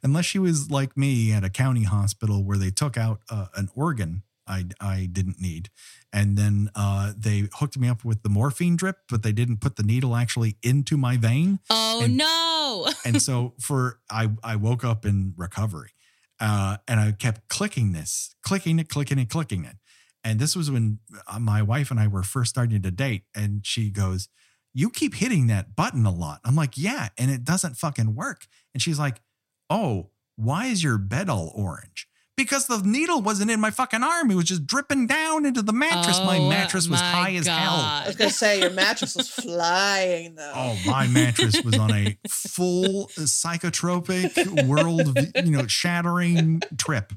Unless 0.04 0.26
she 0.26 0.38
was 0.40 0.70
like 0.70 0.96
me 0.96 1.32
at 1.34 1.44
a 1.44 1.50
county 1.50 1.84
hospital 1.84 2.44
where 2.44 2.58
they 2.58 2.70
took 2.70 2.96
out 2.98 3.22
uh, 3.30 3.48
an 3.56 3.70
organ 3.76 4.24
I, 4.48 4.66
I 4.80 5.08
didn't 5.12 5.40
need. 5.42 5.70
And 6.12 6.38
then 6.38 6.70
uh, 6.76 7.14
they 7.18 7.48
hooked 7.54 7.78
me 7.78 7.88
up 7.88 8.04
with 8.06 8.24
the 8.24 8.30
morphine 8.30 8.76
drip, 8.76 8.98
but 9.10 9.24
they 9.24 9.32
didn't 9.32 9.62
put 9.62 9.78
the 9.78 9.84
needle 9.84 10.16
actually 10.16 10.58
into 10.62 10.98
my 10.98 11.18
vein. 11.18 11.60
Oh 11.70 12.02
And- 12.04 12.18
no. 12.18 12.43
and 13.06 13.22
so 13.22 13.54
for 13.60 14.00
I 14.10 14.30
I 14.44 14.56
woke 14.56 14.84
up 14.84 15.06
in 15.06 15.34
recovery, 15.38 15.92
uh, 16.40 16.78
and 16.88 17.00
I 17.00 17.12
kept 17.12 17.48
clicking 17.50 17.92
this, 17.92 18.36
clicking 18.44 18.80
it, 18.80 18.90
clicking 18.90 19.20
it, 19.20 19.30
clicking 19.30 19.66
it, 19.66 19.76
and 20.24 20.40
this 20.40 20.56
was 20.56 20.72
when 20.72 21.00
uh, 21.28 21.40
my 21.40 21.62
wife 21.62 21.92
and 21.92 22.00
I 22.00 22.08
were 22.08 22.24
first 22.24 22.50
starting 22.50 22.82
to 22.82 22.92
date, 22.92 23.24
and 23.36 23.66
she 23.66 23.90
goes, 23.90 24.30
"You 24.74 24.90
keep 24.90 25.16
hitting 25.16 25.48
that 25.48 25.76
button 25.76 26.06
a 26.06 26.14
lot." 26.14 26.40
I'm 26.44 26.56
like, 26.56 26.78
"Yeah," 26.78 27.10
and 27.18 27.30
it 27.30 27.44
doesn't 27.44 27.78
fucking 27.78 28.16
work, 28.16 28.48
and 28.74 28.82
she's 28.82 29.00
like, 29.00 29.22
"Oh, 29.70 30.12
why 30.36 30.68
is 30.68 30.84
your 30.84 30.98
bed 30.98 31.30
all 31.30 31.52
orange?" 31.56 32.08
Because 32.36 32.66
the 32.66 32.82
needle 32.84 33.22
wasn't 33.22 33.52
in 33.52 33.60
my 33.60 33.70
fucking 33.70 34.02
arm; 34.02 34.32
it 34.32 34.36
was 34.36 34.46
just 34.46 34.66
dripping 34.66 35.06
down 35.06 35.46
into 35.46 35.62
the 35.62 35.72
mattress. 35.72 36.18
my 36.20 36.40
Oh, 36.40 36.50
mattress 36.50 36.90
was 36.90 37.00
my 37.00 37.06
high 37.12 37.34
as 37.36 37.46
hell. 37.46 37.74
I 37.76 38.06
was 38.08 38.16
gonna 38.16 38.32
say 38.32 38.60
your 38.60 38.72
mattress 38.72 39.16
was 39.16 39.30
flying 39.30 40.34
though. 40.36 40.52
Oh, 40.56 40.78
my 40.88 41.06
mattress 41.08 41.62
was 41.64 41.78
on 41.78 41.92
a 41.92 42.18
full 42.28 43.08
psychotropic, 43.10 44.66
world, 44.68 45.18
you 45.46 45.52
know, 45.52 45.68
shattering 45.68 46.62
trip. 46.78 47.14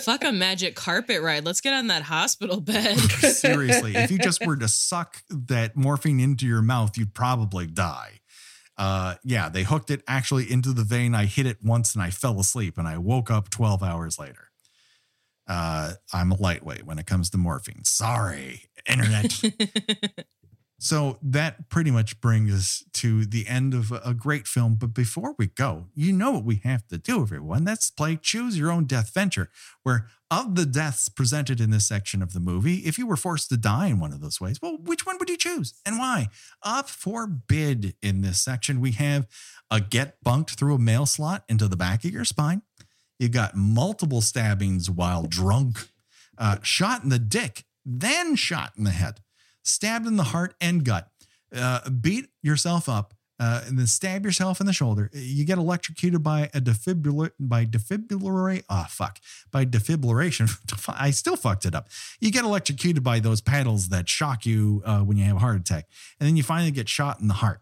Fuck 0.00 0.24
a 0.24 0.32
magic 0.32 0.76
carpet 0.76 1.22
ride. 1.22 1.44
Let's 1.46 1.60
get 1.62 1.72
on 1.72 1.86
that 1.86 2.02
hospital 2.02 2.60
bed. 2.60 2.98
Seriously, 2.98 3.96
if 3.96 4.10
you 4.10 4.18
just 4.18 4.44
were 4.46 4.56
to 4.56 4.68
suck 4.68 5.22
that 5.30 5.76
morphine 5.76 6.20
into 6.20 6.46
your 6.46 6.62
mouth, 6.62 6.96
you'd 6.98 7.14
probably 7.14 7.66
die. 7.66 8.20
Uh, 8.76 9.14
yeah, 9.24 9.48
they 9.48 9.64
hooked 9.64 9.90
it 9.90 10.02
actually 10.06 10.50
into 10.50 10.72
the 10.72 10.84
vein. 10.84 11.14
I 11.14 11.24
hit 11.24 11.46
it 11.46 11.58
once 11.64 11.94
and 11.94 12.02
I 12.02 12.10
fell 12.10 12.38
asleep, 12.38 12.76
and 12.78 12.86
I 12.86 12.98
woke 12.98 13.30
up 13.30 13.48
12 13.50 13.82
hours 13.82 14.18
later. 14.18 14.47
Uh, 15.48 15.94
I'm 16.12 16.30
a 16.30 16.40
lightweight 16.40 16.84
when 16.84 16.98
it 16.98 17.06
comes 17.06 17.30
to 17.30 17.38
morphine. 17.38 17.84
Sorry, 17.84 18.64
internet. 18.86 19.42
So 20.80 21.18
that 21.22 21.68
pretty 21.70 21.90
much 21.90 22.20
brings 22.20 22.54
us 22.54 22.84
to 22.94 23.24
the 23.24 23.48
end 23.48 23.74
of 23.74 23.90
a- 23.90 24.14
great 24.14 24.46
film. 24.46 24.76
But 24.76 24.94
before 24.94 25.34
we 25.36 25.48
go, 25.48 25.88
you 25.92 26.12
know 26.12 26.30
what 26.30 26.44
we 26.44 26.60
have 26.62 26.86
to 26.88 26.98
do, 26.98 27.20
everyone. 27.20 27.64
Let's 27.64 27.90
play 27.90 28.16
Choose 28.16 28.56
Your 28.56 28.70
Own 28.70 28.84
Death 28.84 29.12
Venture, 29.12 29.50
where 29.82 30.06
of 30.30 30.54
the 30.54 30.66
deaths 30.66 31.08
presented 31.08 31.60
in 31.60 31.70
this 31.70 31.88
section 31.88 32.22
of 32.22 32.32
the 32.32 32.38
movie, 32.38 32.76
if 32.86 32.96
you 32.96 33.08
were 33.08 33.16
forced 33.16 33.48
to 33.48 33.56
die 33.56 33.88
in 33.88 33.98
one 33.98 34.12
of 34.12 34.20
those 34.20 34.40
ways, 34.40 34.60
well, 34.62 34.76
which 34.80 35.04
one 35.04 35.18
would 35.18 35.28
you 35.28 35.36
choose 35.36 35.74
and 35.84 35.98
why? 35.98 36.28
Up 36.62 36.88
for 36.88 37.26
bid 37.26 37.96
in 38.00 38.20
this 38.20 38.40
section, 38.40 38.80
we 38.80 38.92
have 38.92 39.26
a 39.72 39.80
get 39.80 40.22
bunked 40.22 40.52
through 40.52 40.76
a 40.76 40.78
mail 40.78 41.06
slot 41.06 41.42
into 41.48 41.66
the 41.66 41.76
back 41.76 42.04
of 42.04 42.12
your 42.12 42.24
spine. 42.24 42.62
You 43.18 43.28
got 43.28 43.56
multiple 43.56 44.20
stabbings 44.20 44.90
while 44.90 45.24
drunk, 45.24 45.88
uh, 46.36 46.58
shot 46.62 47.02
in 47.02 47.08
the 47.08 47.18
dick, 47.18 47.64
then 47.84 48.36
shot 48.36 48.72
in 48.76 48.84
the 48.84 48.90
head 48.90 49.20
stabbed 49.68 50.06
in 50.06 50.16
the 50.16 50.24
heart 50.24 50.54
and 50.60 50.84
gut, 50.84 51.08
uh, 51.54 51.88
beat 51.90 52.28
yourself 52.42 52.88
up, 52.88 53.14
uh, 53.40 53.62
and 53.66 53.78
then 53.78 53.86
stab 53.86 54.24
yourself 54.24 54.60
in 54.60 54.66
the 54.66 54.72
shoulder. 54.72 55.10
You 55.12 55.44
get 55.44 55.58
electrocuted 55.58 56.22
by 56.22 56.50
a 56.54 56.60
defibrillator 56.60 57.30
by 57.38 57.66
defibrillary. 57.66 58.64
Ah, 58.68 58.88
fuck. 58.90 59.20
By 59.52 59.64
defibrillation. 59.64 60.50
I 60.98 61.12
still 61.12 61.36
fucked 61.36 61.64
it 61.64 61.74
up. 61.74 61.88
You 62.18 62.32
get 62.32 62.44
electrocuted 62.44 63.04
by 63.04 63.20
those 63.20 63.40
paddles 63.40 63.90
that 63.90 64.08
shock 64.08 64.44
you 64.44 64.82
uh, 64.84 65.00
when 65.00 65.16
you 65.16 65.24
have 65.24 65.36
a 65.36 65.40
heart 65.40 65.60
attack, 65.60 65.86
and 66.18 66.28
then 66.28 66.36
you 66.36 66.42
finally 66.42 66.72
get 66.72 66.88
shot 66.88 67.20
in 67.20 67.28
the 67.28 67.34
heart. 67.34 67.60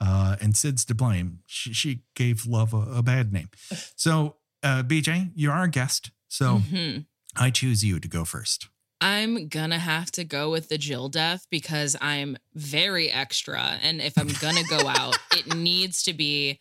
Uh, 0.00 0.36
and 0.40 0.56
Sid's 0.56 0.84
to 0.86 0.94
blame. 0.94 1.40
She, 1.46 1.72
she 1.72 2.02
gave 2.14 2.46
love 2.46 2.74
a, 2.74 2.98
a 2.98 3.02
bad 3.02 3.32
name. 3.32 3.48
So, 3.96 4.36
uh, 4.64 4.82
BJ, 4.82 5.30
you're 5.36 5.52
our 5.52 5.68
guest. 5.68 6.10
So 6.28 6.58
Mhm. 6.58 7.06
I 7.36 7.50
choose 7.50 7.84
you 7.84 8.00
to 8.00 8.08
go 8.08 8.24
first. 8.24 8.68
I'm 9.00 9.48
gonna 9.48 9.78
have 9.78 10.10
to 10.12 10.24
go 10.24 10.50
with 10.50 10.68
the 10.70 10.78
Jill 10.78 11.08
death 11.08 11.46
because 11.50 11.94
I'm 12.00 12.36
very 12.54 13.10
extra. 13.10 13.78
And 13.82 14.00
if 14.00 14.16
I'm 14.16 14.28
gonna 14.40 14.64
go 14.68 14.88
out, 14.88 15.18
it 15.36 15.54
needs 15.54 16.02
to 16.04 16.12
be 16.14 16.60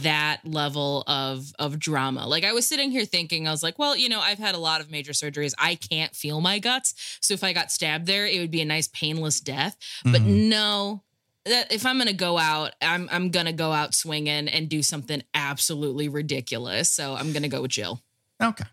that 0.00 0.40
level 0.44 1.04
of 1.06 1.52
of 1.58 1.78
drama. 1.78 2.26
Like 2.26 2.44
I 2.44 2.52
was 2.54 2.66
sitting 2.66 2.90
here 2.90 3.04
thinking, 3.04 3.46
I 3.46 3.50
was 3.50 3.62
like, 3.62 3.78
well, 3.78 3.94
you 3.94 4.08
know, 4.08 4.20
I've 4.20 4.38
had 4.38 4.54
a 4.54 4.58
lot 4.58 4.80
of 4.80 4.90
major 4.90 5.12
surgeries. 5.12 5.52
I 5.58 5.74
can't 5.74 6.16
feel 6.16 6.40
my 6.40 6.58
guts. 6.58 6.94
So 7.20 7.34
if 7.34 7.44
I 7.44 7.52
got 7.52 7.70
stabbed 7.70 8.06
there, 8.06 8.26
it 8.26 8.38
would 8.40 8.50
be 8.50 8.62
a 8.62 8.64
nice 8.64 8.88
painless 8.88 9.38
death. 9.40 9.76
But 10.02 10.22
Mhm. 10.22 10.48
no, 10.48 11.02
if 11.46 11.86
I'm 11.86 11.98
gonna 11.98 12.12
go 12.12 12.38
out, 12.38 12.72
I'm 12.82 13.08
I'm 13.10 13.30
gonna 13.30 13.52
go 13.52 13.72
out 13.72 13.94
swinging 13.94 14.48
and 14.48 14.68
do 14.68 14.82
something 14.82 15.22
absolutely 15.34 16.08
ridiculous. 16.08 16.90
So 16.90 17.14
I'm 17.14 17.32
gonna 17.32 17.48
go 17.48 17.62
with 17.62 17.70
Jill. 17.70 18.02
Okay. 18.42 18.64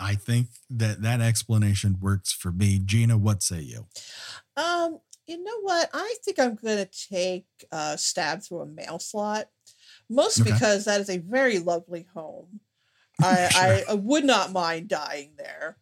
I 0.00 0.14
think 0.14 0.48
that 0.70 1.02
that 1.02 1.20
explanation 1.20 1.98
works 2.00 2.32
for 2.32 2.52
me. 2.52 2.78
Gena, 2.84 3.18
what 3.18 3.42
say 3.42 3.60
you? 3.60 3.86
Um, 4.56 5.00
you 5.26 5.42
know 5.42 5.60
what? 5.62 5.90
I 5.92 6.14
think 6.24 6.38
I'm 6.38 6.56
gonna 6.56 6.86
take 6.86 7.46
uh 7.72 7.96
stab 7.96 8.42
through 8.42 8.60
a 8.60 8.66
mail 8.66 8.98
slot. 8.98 9.46
Most 10.08 10.40
Okay. 10.40 10.52
because 10.52 10.84
that 10.84 11.00
is 11.00 11.10
a 11.10 11.18
very 11.18 11.58
lovely 11.58 12.06
home. 12.14 12.60
I, 13.22 13.84
I, 13.88 13.92
I 13.92 13.94
would 13.94 14.24
not 14.24 14.52
mind 14.52 14.88
dying 14.88 15.32
there. 15.36 15.76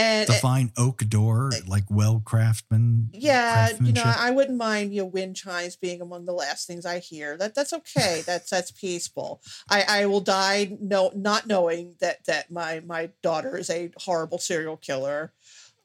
And 0.00 0.28
The 0.28 0.32
fine 0.34 0.72
oak 0.76 0.98
door, 1.08 1.50
like 1.66 1.84
well 1.90 2.22
craftsman. 2.24 3.10
yeah, 3.12 3.70
you 3.70 3.92
know. 3.92 4.02
I 4.04 4.30
wouldn't 4.30 4.56
mind 4.56 4.94
you 4.94 5.02
know, 5.02 5.06
wind 5.06 5.36
chimes 5.36 5.76
being 5.76 6.00
among 6.00 6.24
the 6.24 6.32
last 6.32 6.66
things 6.66 6.86
I 6.86 6.98
hear. 7.00 7.36
That 7.36 7.54
that's 7.54 7.72
okay. 7.72 8.22
That's 8.24 8.48
that's 8.50 8.70
peaceful. 8.70 9.40
I, 9.68 9.84
I 9.88 10.06
will 10.06 10.20
die 10.20 10.76
no 10.80 11.10
not 11.14 11.46
knowing 11.46 11.96
that 12.00 12.24
that 12.26 12.50
my 12.50 12.80
my 12.80 13.10
daughter 13.22 13.56
is 13.56 13.68
a 13.70 13.90
horrible 13.98 14.38
serial 14.38 14.76
killer, 14.76 15.32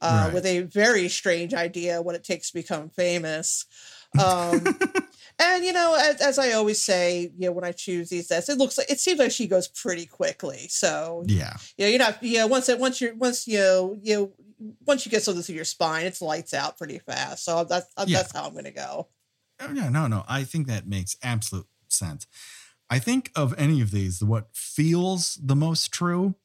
uh, 0.02 0.24
Right. 0.26 0.34
with 0.34 0.46
a 0.46 0.62
very 0.62 1.10
strange 1.10 1.54
idea 1.54 2.02
what 2.02 2.16
it 2.16 2.24
takes 2.24 2.50
to 2.52 2.54
become 2.54 2.90
famous. 2.90 3.66
Um, 4.20 4.64
and 5.40 5.66
you 5.66 5.74
know, 5.74 5.96
as, 6.00 6.22
as 6.22 6.40
I 6.40 6.52
always 6.54 6.82
say, 6.82 7.32
you 7.38 7.48
know, 7.48 7.52
when 7.52 7.64
I 7.64 7.72
choose 7.72 8.10
these 8.10 8.28
deaths, 8.28 8.50
it 8.50 8.58
looks 8.58 8.78
like 8.78 8.90
it 8.90 9.00
seems 9.00 9.20
like 9.20 9.32
she 9.32 9.48
goes 9.48 9.68
pretty 9.68 10.06
quickly. 10.06 10.68
So 10.70 11.24
yeah. 11.28 11.58
you 11.78 11.86
know, 11.86 11.90
you're 11.90 12.00
not, 12.00 12.24
you 12.24 12.38
know, 12.38 12.48
once 12.48 12.70
it, 12.70 12.80
once 12.80 13.02
you're, 13.02 13.16
once 13.16 13.48
you, 13.48 13.58
know, 13.60 13.98
you, 14.02 14.34
once 14.86 15.06
you 15.06 15.12
get 15.12 15.24
something 15.24 15.44
through 15.44 15.56
your 15.56 15.66
spine, 15.66 16.06
it's 16.06 16.22
lights 16.22 16.54
out 16.54 16.78
pretty 16.78 17.00
fast. 17.00 17.44
So 17.44 17.64
that's 17.64 17.88
Yeah. 18.06 18.18
that's 18.20 18.32
how 18.34 18.46
I'm 18.46 18.56
gonna 18.56 18.72
go. 18.72 19.08
Oh, 19.60 19.68
no, 19.68 19.90
no, 19.90 20.08
no. 20.08 20.24
I 20.28 20.44
think 20.44 20.68
that 20.68 20.88
makes 20.88 21.16
absolute 21.24 21.68
sense. 21.88 22.28
I 22.90 23.00
think 23.00 23.32
of 23.36 23.54
any 23.58 23.82
of 23.82 23.92
these, 23.92 24.24
what 24.24 24.50
feels 24.54 25.40
the 25.42 25.56
most 25.56 25.92
true 25.92 26.36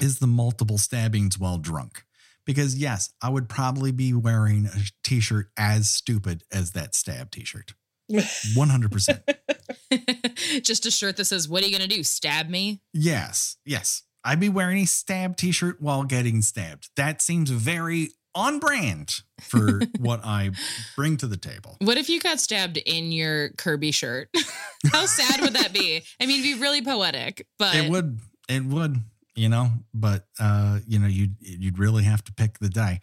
is 0.00 0.18
the 0.18 0.26
multiple 0.26 0.78
stabbings 0.78 1.38
while 1.38 1.58
drunk. 1.58 2.04
Because 2.48 2.74
yes, 2.74 3.12
I 3.22 3.28
would 3.28 3.50
probably 3.50 3.92
be 3.92 4.14
wearing 4.14 4.64
a 4.64 4.78
t-shirt 5.04 5.50
as 5.58 5.90
stupid 5.90 6.44
as 6.50 6.72
that 6.72 6.94
stab 6.94 7.30
t-shirt. 7.30 7.74
100%. 8.10 10.62
Just 10.62 10.86
a 10.86 10.90
shirt 10.90 11.18
that 11.18 11.26
says, 11.26 11.46
What 11.46 11.62
are 11.62 11.66
you 11.66 11.72
gonna 11.72 11.86
do? 11.86 12.02
Stab 12.02 12.48
me? 12.48 12.80
yes. 12.94 13.58
Yes. 13.66 14.04
I'd 14.24 14.40
be 14.40 14.48
wearing 14.48 14.78
a 14.78 14.86
stab 14.86 15.36
t-shirt 15.36 15.82
while 15.82 16.04
getting 16.04 16.40
stabbed. 16.40 16.88
That 16.96 17.20
seems 17.20 17.50
very 17.50 18.12
on 18.34 18.60
brand 18.60 19.20
for 19.40 19.82
what 19.98 20.24
I 20.24 20.52
bring 20.96 21.18
to 21.18 21.26
the 21.26 21.36
table. 21.36 21.76
What 21.80 21.98
if 21.98 22.08
you 22.08 22.18
got 22.18 22.40
stabbed 22.40 22.78
in 22.78 23.12
your 23.12 23.50
Kirby 23.50 23.90
shirt? 23.90 24.30
How 24.90 25.04
sad 25.04 25.42
would 25.42 25.52
that 25.52 25.74
be? 25.74 26.00
I 26.18 26.24
mean, 26.26 26.40
it'd 26.40 26.56
be 26.56 26.62
really 26.62 26.80
poetic, 26.82 27.46
but 27.58 27.76
it 27.76 27.90
would 27.90 28.20
it 28.48 28.64
would 28.64 29.02
you 29.38 29.48
know 29.48 29.70
but 29.94 30.26
uh 30.40 30.78
you 30.86 30.98
know 30.98 31.06
you'd 31.06 31.36
you'd 31.40 31.78
really 31.78 32.04
have 32.04 32.24
to 32.24 32.32
pick 32.32 32.58
the 32.58 32.68
day. 32.68 33.00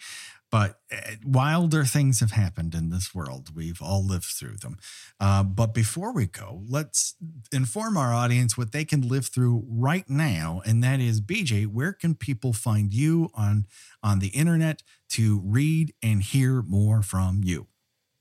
But 0.52 0.80
uh, 0.92 1.16
wilder 1.26 1.84
things 1.84 2.22
have 2.22 2.32
happened 2.32 2.76
in 2.76 2.90
this 2.90 3.14
world. 3.14 3.54
We've 3.56 3.82
all 3.82 4.06
lived 4.06 4.26
through 4.26 4.58
them. 4.58 4.78
Uh, 5.20 5.44
but 5.44 5.74
before 5.74 6.14
we 6.14 6.28
go 6.28 6.62
let's 6.68 7.16
inform 7.52 7.98
our 7.98 8.14
audience 8.14 8.58
what 8.58 8.72
they 8.72 8.86
can 8.86 9.02
live 9.02 9.28
through 9.28 9.66
right 9.68 10.10
now 10.10 10.62
and 10.66 10.84
that 10.84 11.00
is 11.00 11.22
bj 11.22 11.66
where 11.68 11.94
can 11.94 12.16
people 12.16 12.54
find 12.54 12.94
you 12.94 13.30
on 13.34 13.66
on 14.04 14.20
the 14.20 14.28
internet 14.30 14.84
to 15.10 15.42
read 15.46 15.94
and 16.02 16.22
hear 16.24 16.62
more 16.62 17.02
from 17.02 17.42
you 17.44 17.68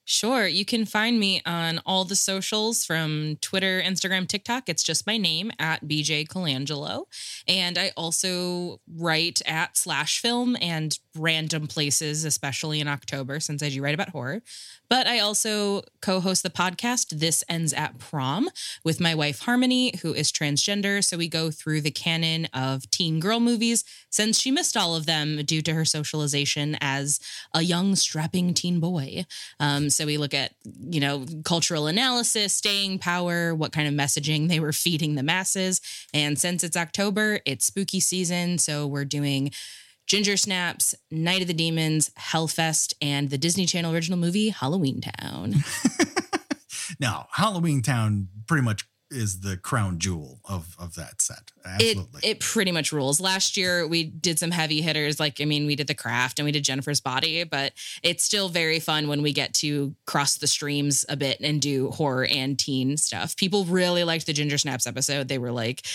Sure. 0.06 0.46
You 0.46 0.66
can 0.66 0.84
find 0.84 1.18
me 1.18 1.40
on 1.46 1.80
all 1.86 2.04
the 2.04 2.14
socials 2.14 2.84
from 2.84 3.38
Twitter, 3.40 3.80
Instagram, 3.80 4.28
TikTok. 4.28 4.68
It's 4.68 4.82
just 4.82 5.06
my 5.06 5.16
name 5.16 5.50
at 5.58 5.88
BJ 5.88 6.28
Colangelo. 6.28 7.06
And 7.48 7.78
I 7.78 7.90
also 7.96 8.80
write 8.86 9.40
at 9.46 9.78
Slash 9.78 10.20
Film 10.20 10.58
and 10.60 10.98
random 11.16 11.66
places, 11.66 12.24
especially 12.26 12.80
in 12.80 12.88
October, 12.88 13.40
since 13.40 13.62
I 13.62 13.70
do 13.70 13.82
write 13.82 13.94
about 13.94 14.10
horror. 14.10 14.42
But 14.90 15.06
I 15.06 15.18
also 15.20 15.82
co 16.02 16.20
host 16.20 16.42
the 16.42 16.50
podcast 16.50 17.18
This 17.18 17.42
Ends 17.48 17.72
at 17.72 17.98
Prom 17.98 18.50
with 18.84 19.00
my 19.00 19.14
wife 19.14 19.40
Harmony, 19.40 19.96
who 20.02 20.12
is 20.12 20.30
transgender. 20.30 21.02
So 21.02 21.16
we 21.16 21.28
go 21.28 21.50
through 21.50 21.80
the 21.80 21.90
canon 21.90 22.46
of 22.52 22.88
teen 22.90 23.20
girl 23.20 23.40
movies 23.40 23.84
since 24.10 24.38
she 24.38 24.50
missed 24.50 24.76
all 24.76 24.94
of 24.94 25.06
them 25.06 25.42
due 25.44 25.62
to 25.62 25.72
her 25.74 25.84
socialization 25.84 26.76
as 26.80 27.18
a 27.54 27.62
young, 27.62 27.96
strapping 27.96 28.52
teen 28.52 28.78
boy. 28.78 29.24
Um, 29.58 29.88
so 29.94 30.06
we 30.06 30.18
look 30.18 30.34
at, 30.34 30.52
you 30.64 31.00
know, 31.00 31.24
cultural 31.44 31.86
analysis, 31.86 32.52
staying 32.52 32.98
power, 32.98 33.54
what 33.54 33.72
kind 33.72 33.88
of 33.88 33.94
messaging 33.94 34.48
they 34.48 34.60
were 34.60 34.72
feeding 34.72 35.14
the 35.14 35.22
masses. 35.22 35.80
And 36.12 36.38
since 36.38 36.64
it's 36.64 36.76
October, 36.76 37.40
it's 37.46 37.66
spooky 37.66 38.00
season. 38.00 38.58
So 38.58 38.86
we're 38.86 39.04
doing 39.04 39.50
Ginger 40.06 40.36
Snaps, 40.36 40.94
Night 41.10 41.40
of 41.40 41.48
the 41.48 41.54
Demons, 41.54 42.10
Hellfest, 42.18 42.94
and 43.00 43.30
the 43.30 43.38
Disney 43.38 43.66
Channel 43.66 43.94
original 43.94 44.18
movie 44.18 44.50
Halloween 44.50 45.00
Town. 45.00 45.54
now 47.00 47.26
halloween 47.32 47.82
town 47.82 48.28
pretty 48.46 48.62
much 48.62 48.84
is 49.10 49.40
the 49.40 49.56
crown 49.56 49.98
jewel 49.98 50.40
of 50.44 50.74
of 50.78 50.94
that 50.94 51.20
set 51.22 51.52
It, 51.78 51.96
absolutely 51.96 52.20
it 52.30 52.40
pretty 52.40 52.72
much 52.72 52.90
rules. 52.90 53.20
Last 53.20 53.56
year 53.56 53.86
we 53.86 54.04
did 54.04 54.38
some 54.38 54.50
heavy 54.50 54.80
hitters, 54.80 55.20
like 55.20 55.40
I 55.40 55.44
mean, 55.44 55.66
we 55.66 55.76
did 55.76 55.86
the 55.86 55.94
craft 55.94 56.38
and 56.38 56.44
we 56.46 56.52
did 56.52 56.64
Jennifer's 56.64 57.00
body, 57.00 57.44
but 57.44 57.72
it's 58.02 58.24
still 58.24 58.48
very 58.48 58.80
fun 58.80 59.06
when 59.08 59.22
we 59.22 59.32
get 59.32 59.54
to 59.54 59.94
cross 60.06 60.36
the 60.38 60.46
streams 60.46 61.04
a 61.08 61.16
bit 61.16 61.38
and 61.40 61.60
do 61.60 61.90
horror 61.90 62.26
and 62.26 62.58
teen 62.58 62.96
stuff. 62.96 63.36
People 63.36 63.64
really 63.66 64.04
liked 64.04 64.26
the 64.26 64.32
Ginger 64.32 64.58
Snaps 64.58 64.86
episode. 64.86 65.28
They 65.28 65.38
were 65.38 65.52
like, 65.52 65.86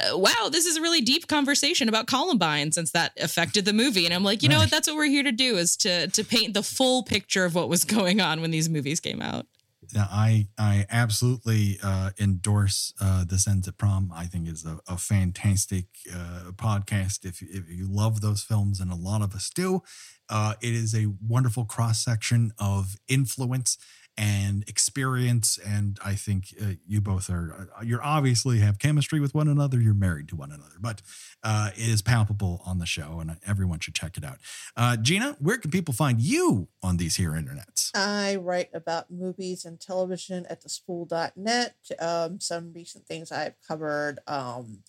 uh, 0.00 0.18
"Wow, 0.18 0.48
this 0.50 0.66
is 0.66 0.76
a 0.76 0.80
really 0.82 1.00
deep 1.00 1.26
conversation 1.28 1.88
about 1.88 2.06
Columbine," 2.06 2.72
since 2.72 2.90
that 2.90 3.12
affected 3.20 3.64
the 3.64 3.72
movie. 3.72 4.04
And 4.04 4.12
I'm 4.14 4.24
like, 4.24 4.42
you 4.42 4.48
know 4.48 4.56
Right. 4.56 4.62
what? 4.64 4.70
That's 4.70 4.88
what 4.88 4.96
we're 4.96 5.06
here 5.06 5.22
to 5.22 5.32
do 5.32 5.56
is 5.56 5.76
to 5.78 6.08
to 6.08 6.24
paint 6.24 6.54
the 6.54 6.62
full 6.62 7.02
picture 7.02 7.44
of 7.44 7.54
what 7.54 7.68
was 7.68 7.84
going 7.84 8.20
on 8.20 8.40
when 8.40 8.50
these 8.50 8.68
movies 8.68 9.00
came 9.00 9.22
out. 9.22 9.46
Yeah, 9.94 10.06
I 10.10 10.48
I 10.58 10.84
absolutely 10.90 11.78
uh, 11.82 12.10
endorse 12.20 12.92
uh, 13.00 13.24
this 13.24 13.48
ends 13.48 13.66
at 13.68 13.78
prom. 13.78 14.12
I 14.14 14.26
think 14.26 14.46
is 14.46 14.66
a, 14.66 14.80
a 14.86 14.98
fantastic 14.98 15.86
uh, 16.14 16.52
podcast. 16.52 17.24
If 17.24 17.40
if 17.40 17.68
you 17.70 17.86
love 17.88 18.20
those 18.20 18.42
films, 18.42 18.80
and 18.80 18.90
a 18.92 18.94
lot 18.94 19.22
of 19.22 19.34
us 19.34 19.48
do, 19.48 19.82
uh, 20.28 20.54
it 20.60 20.74
is 20.74 20.94
a 20.94 21.06
wonderful 21.26 21.64
cross 21.64 22.04
section 22.04 22.52
of 22.58 22.96
influence 23.08 23.78
and 24.18 24.68
experience. 24.68 25.58
And 25.64 25.98
I 26.04 26.14
think 26.14 26.52
uh, 26.60 26.72
you 26.86 27.00
both 27.00 27.30
are 27.30 27.70
uh, 27.78 27.82
you're 27.82 28.02
obviously 28.02 28.58
have 28.58 28.78
chemistry 28.80 29.20
with 29.20 29.32
one 29.32 29.46
another. 29.46 29.80
You're 29.80 29.94
married 29.94 30.28
to 30.28 30.36
one 30.36 30.50
another, 30.50 30.74
but 30.80 31.00
uh, 31.44 31.70
it 31.74 31.88
is 31.88 32.02
palpable 32.02 32.60
on 32.66 32.78
the 32.78 32.86
show, 32.86 33.20
and 33.20 33.36
everyone 33.46 33.78
should 33.78 33.94
check 33.94 34.16
it 34.18 34.24
out. 34.24 34.38
Uh, 34.76 34.96
Gena, 34.96 35.36
where 35.38 35.56
can 35.56 35.70
people 35.70 35.94
find 35.94 36.20
you 36.20 36.68
on 36.82 36.96
these 36.96 37.16
here 37.16 37.30
internets? 37.30 37.90
I 37.94 38.36
write 38.36 38.70
about 38.74 39.10
movies 39.10 39.64
and 39.64 39.80
television 39.80 40.44
at 40.50 40.62
thespool.net. 40.62 41.76
Um, 42.00 42.40
some 42.40 42.72
recent 42.74 43.06
things 43.06 43.30
I've 43.30 43.54
covered. 43.66 44.18
Um, 44.26 44.80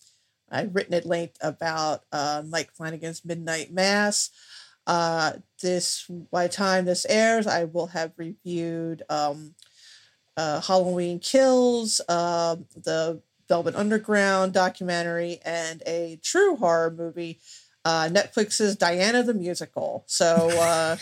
I've 0.50 0.74
written 0.74 0.94
at 0.94 1.06
length 1.06 1.36
about 1.40 2.02
uh, 2.10 2.42
Mike 2.44 2.72
Flanagan's 2.72 3.24
Midnight 3.24 3.72
Mass. 3.72 4.30
Uh, 4.86 5.32
this 5.62 6.06
by 6.32 6.46
the 6.46 6.52
time 6.52 6.84
this 6.84 7.06
airs, 7.06 7.46
I 7.46 7.64
will 7.64 7.88
have 7.88 8.12
reviewed 8.16 9.02
um, 9.08 9.54
uh, 10.36 10.60
Halloween 10.60 11.18
Kills, 11.18 12.00
uh, 12.08 12.56
the 12.74 13.20
Velvet 13.48 13.74
Underground 13.74 14.52
documentary, 14.52 15.40
and 15.44 15.82
a 15.86 16.18
true 16.22 16.56
horror 16.56 16.90
movie, 16.90 17.38
uh, 17.84 18.08
Netflix's 18.10 18.76
Diana 18.76 19.22
the 19.22 19.34
Musical. 19.34 20.04
So. 20.06 20.48
Uh, 20.50 20.96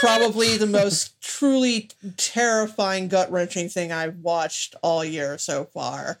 probably 0.00 0.56
the 0.56 0.66
most 0.66 1.20
truly 1.20 1.90
terrifying, 2.16 3.08
gut 3.08 3.30
wrenching 3.30 3.68
thing 3.68 3.92
I've 3.92 4.18
watched 4.18 4.74
all 4.82 5.04
year 5.04 5.38
so 5.38 5.64
far. 5.64 6.18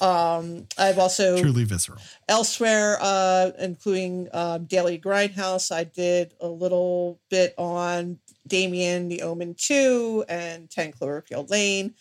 Um, 0.00 0.66
I've 0.76 0.98
also 0.98 1.40
Truly 1.40 1.64
visceral. 1.64 1.98
elsewhere, 2.28 2.98
uh, 3.00 3.50
including 3.58 4.28
um, 4.32 4.64
Daily 4.66 4.98
Grindhouse, 4.98 5.72
I 5.72 5.84
did 5.84 6.34
a 6.40 6.48
little 6.48 7.20
bit 7.30 7.54
on 7.58 8.18
Damien, 8.46 9.08
The 9.08 9.22
Omen 9.22 9.54
2, 9.56 10.24
and 10.28 10.70
10 10.70 10.92
Cloverfield 10.92 11.50
Lane. 11.50 11.94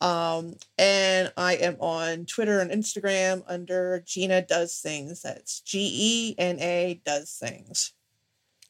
Um, 0.00 0.54
and 0.78 1.32
I 1.36 1.54
am 1.54 1.76
on 1.80 2.24
Twitter 2.26 2.60
and 2.60 2.70
Instagram 2.70 3.42
under 3.48 4.02
Gena 4.06 4.42
Does 4.42 4.78
Things. 4.78 5.22
That's 5.22 5.60
G 5.60 5.90
E 5.92 6.34
N 6.38 6.58
A 6.60 7.00
Does 7.04 7.32
Things. 7.32 7.92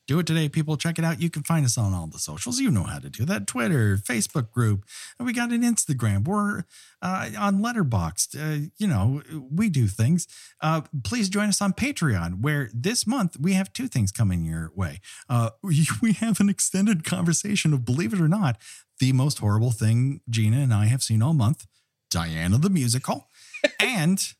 Do 0.08 0.18
it 0.18 0.26
today, 0.26 0.48
people. 0.48 0.78
Check 0.78 0.98
it 0.98 1.04
out. 1.04 1.20
You 1.20 1.28
can 1.28 1.42
find 1.42 1.66
us 1.66 1.76
on 1.76 1.92
all 1.92 2.06
the 2.06 2.18
socials. 2.18 2.58
You 2.58 2.70
know 2.70 2.84
how 2.84 2.98
to 2.98 3.10
do 3.10 3.26
that 3.26 3.46
Twitter, 3.46 3.98
Facebook 3.98 4.50
group. 4.50 4.86
And 5.18 5.26
we 5.26 5.34
got 5.34 5.52
an 5.52 5.62
Instagram. 5.62 6.26
We're 6.26 6.64
uh, 7.02 7.28
on 7.38 7.60
Letterboxd. 7.60 8.34
Uh, 8.34 8.70
you 8.78 8.86
know, 8.86 9.22
we 9.50 9.68
do 9.68 9.86
things. 9.86 10.26
Uh, 10.62 10.80
please 11.04 11.28
join 11.28 11.50
us 11.50 11.60
on 11.60 11.74
Patreon, 11.74 12.40
where 12.40 12.70
this 12.72 13.06
month 13.06 13.36
we 13.38 13.52
have 13.52 13.70
two 13.74 13.86
things 13.86 14.10
coming 14.10 14.46
your 14.46 14.72
way. 14.74 15.00
Uh, 15.28 15.50
we, 15.62 15.86
we 16.02 16.14
have 16.14 16.40
an 16.40 16.48
extended 16.48 17.04
conversation 17.04 17.74
of, 17.74 17.84
believe 17.84 18.14
it 18.14 18.20
or 18.20 18.28
not, 18.28 18.56
the 19.00 19.12
most 19.12 19.40
horrible 19.40 19.72
thing 19.72 20.22
Gena 20.30 20.60
and 20.60 20.72
I 20.72 20.86
have 20.86 21.02
seen 21.02 21.20
all 21.20 21.34
month 21.34 21.66
Diana 22.10 22.56
the 22.56 22.70
Musical. 22.70 23.28
and 23.78 24.32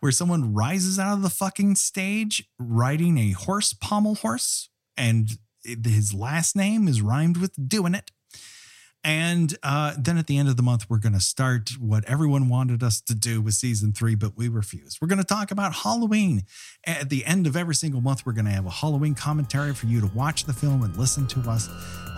where 0.00 0.12
someone 0.12 0.54
rises 0.54 0.98
out 0.98 1.14
of 1.14 1.22
the 1.22 1.30
fucking 1.30 1.74
stage 1.74 2.48
riding 2.58 3.18
a 3.18 3.32
horse 3.32 3.72
pommel 3.72 4.16
horse 4.16 4.70
and 4.96 5.38
his 5.64 6.14
last 6.14 6.54
name 6.56 6.86
is 6.88 7.02
rhymed 7.02 7.36
with 7.36 7.68
doing 7.68 7.94
it. 7.94 8.10
And 9.06 9.56
uh, 9.62 9.94
then 9.96 10.18
at 10.18 10.26
the 10.26 10.36
end 10.36 10.48
of 10.48 10.56
the 10.56 10.64
month, 10.64 10.90
we're 10.90 10.98
going 10.98 11.12
to 11.12 11.20
start 11.20 11.70
what 11.78 12.04
everyone 12.06 12.48
wanted 12.48 12.82
us 12.82 13.00
to 13.02 13.14
do 13.14 13.40
with 13.40 13.54
season 13.54 13.92
three, 13.92 14.16
but 14.16 14.36
we 14.36 14.48
refused. 14.48 14.98
We're 15.00 15.06
going 15.06 15.20
to 15.20 15.24
talk 15.24 15.52
about 15.52 15.72
Halloween. 15.72 16.42
At 16.82 17.08
the 17.08 17.24
end 17.24 17.46
of 17.46 17.56
every 17.56 17.76
single 17.76 18.00
month, 18.00 18.26
we're 18.26 18.32
going 18.32 18.46
to 18.46 18.50
have 18.50 18.66
a 18.66 18.70
Halloween 18.70 19.14
commentary 19.14 19.74
for 19.74 19.86
you 19.86 20.00
to 20.00 20.08
watch 20.08 20.42
the 20.42 20.52
film 20.52 20.82
and 20.82 20.96
listen 20.96 21.28
to 21.28 21.40
us 21.48 21.68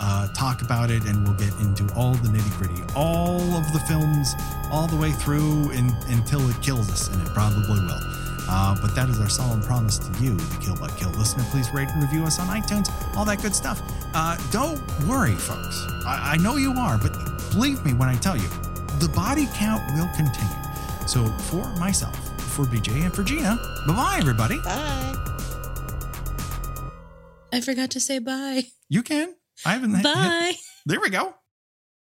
uh, 0.00 0.32
talk 0.32 0.62
about 0.62 0.90
it. 0.90 1.02
And 1.04 1.28
we'll 1.28 1.36
get 1.36 1.52
into 1.60 1.92
all 1.94 2.14
the 2.14 2.28
nitty 2.28 2.56
gritty, 2.56 2.82
all 2.96 3.38
of 3.38 3.70
the 3.74 3.80
films, 3.80 4.32
all 4.72 4.86
the 4.86 4.96
way 4.96 5.10
through 5.10 5.70
in, 5.72 5.92
until 6.06 6.48
it 6.48 6.56
kills 6.62 6.90
us, 6.90 7.08
and 7.08 7.20
it 7.20 7.28
probably 7.34 7.80
will. 7.80 8.27
Uh, 8.48 8.74
but 8.80 8.94
that 8.94 9.08
is 9.08 9.20
our 9.20 9.28
solemn 9.28 9.62
promise 9.62 9.98
to 9.98 10.10
you, 10.22 10.34
the 10.34 10.56
Kill 10.60 10.76
by 10.76 10.88
Kill 10.90 11.10
listener. 11.10 11.44
Please 11.50 11.72
rate 11.72 11.88
and 11.90 12.02
review 12.02 12.24
us 12.24 12.38
on 12.40 12.46
iTunes, 12.48 12.88
all 13.16 13.24
that 13.26 13.42
good 13.42 13.54
stuff. 13.54 13.82
Uh, 14.14 14.36
don't 14.50 14.80
worry, 15.06 15.34
folks. 15.34 15.84
I, 16.06 16.32
I 16.34 16.36
know 16.38 16.56
you 16.56 16.72
are, 16.72 16.96
but 16.98 17.12
believe 17.52 17.84
me 17.84 17.92
when 17.92 18.08
I 18.08 18.16
tell 18.16 18.36
you, 18.36 18.48
the 19.00 19.10
body 19.14 19.46
count 19.54 19.82
will 19.94 20.08
continue. 20.16 20.48
So 21.06 21.26
for 21.50 21.66
myself, 21.76 22.16
for 22.54 22.64
BJ, 22.64 23.02
and 23.04 23.14
for 23.14 23.22
Gena, 23.22 23.56
bye 23.86 23.94
bye, 23.94 24.16
everybody. 24.18 24.58
Bye. 24.64 25.14
I 27.52 27.60
forgot 27.60 27.90
to 27.90 28.00
say 28.00 28.18
bye. 28.18 28.64
You 28.88 29.02
can. 29.02 29.34
I 29.64 29.72
haven't. 29.72 30.02
Bye. 30.02 30.54
There 30.86 31.00
we 31.00 31.10
go. 31.10 31.34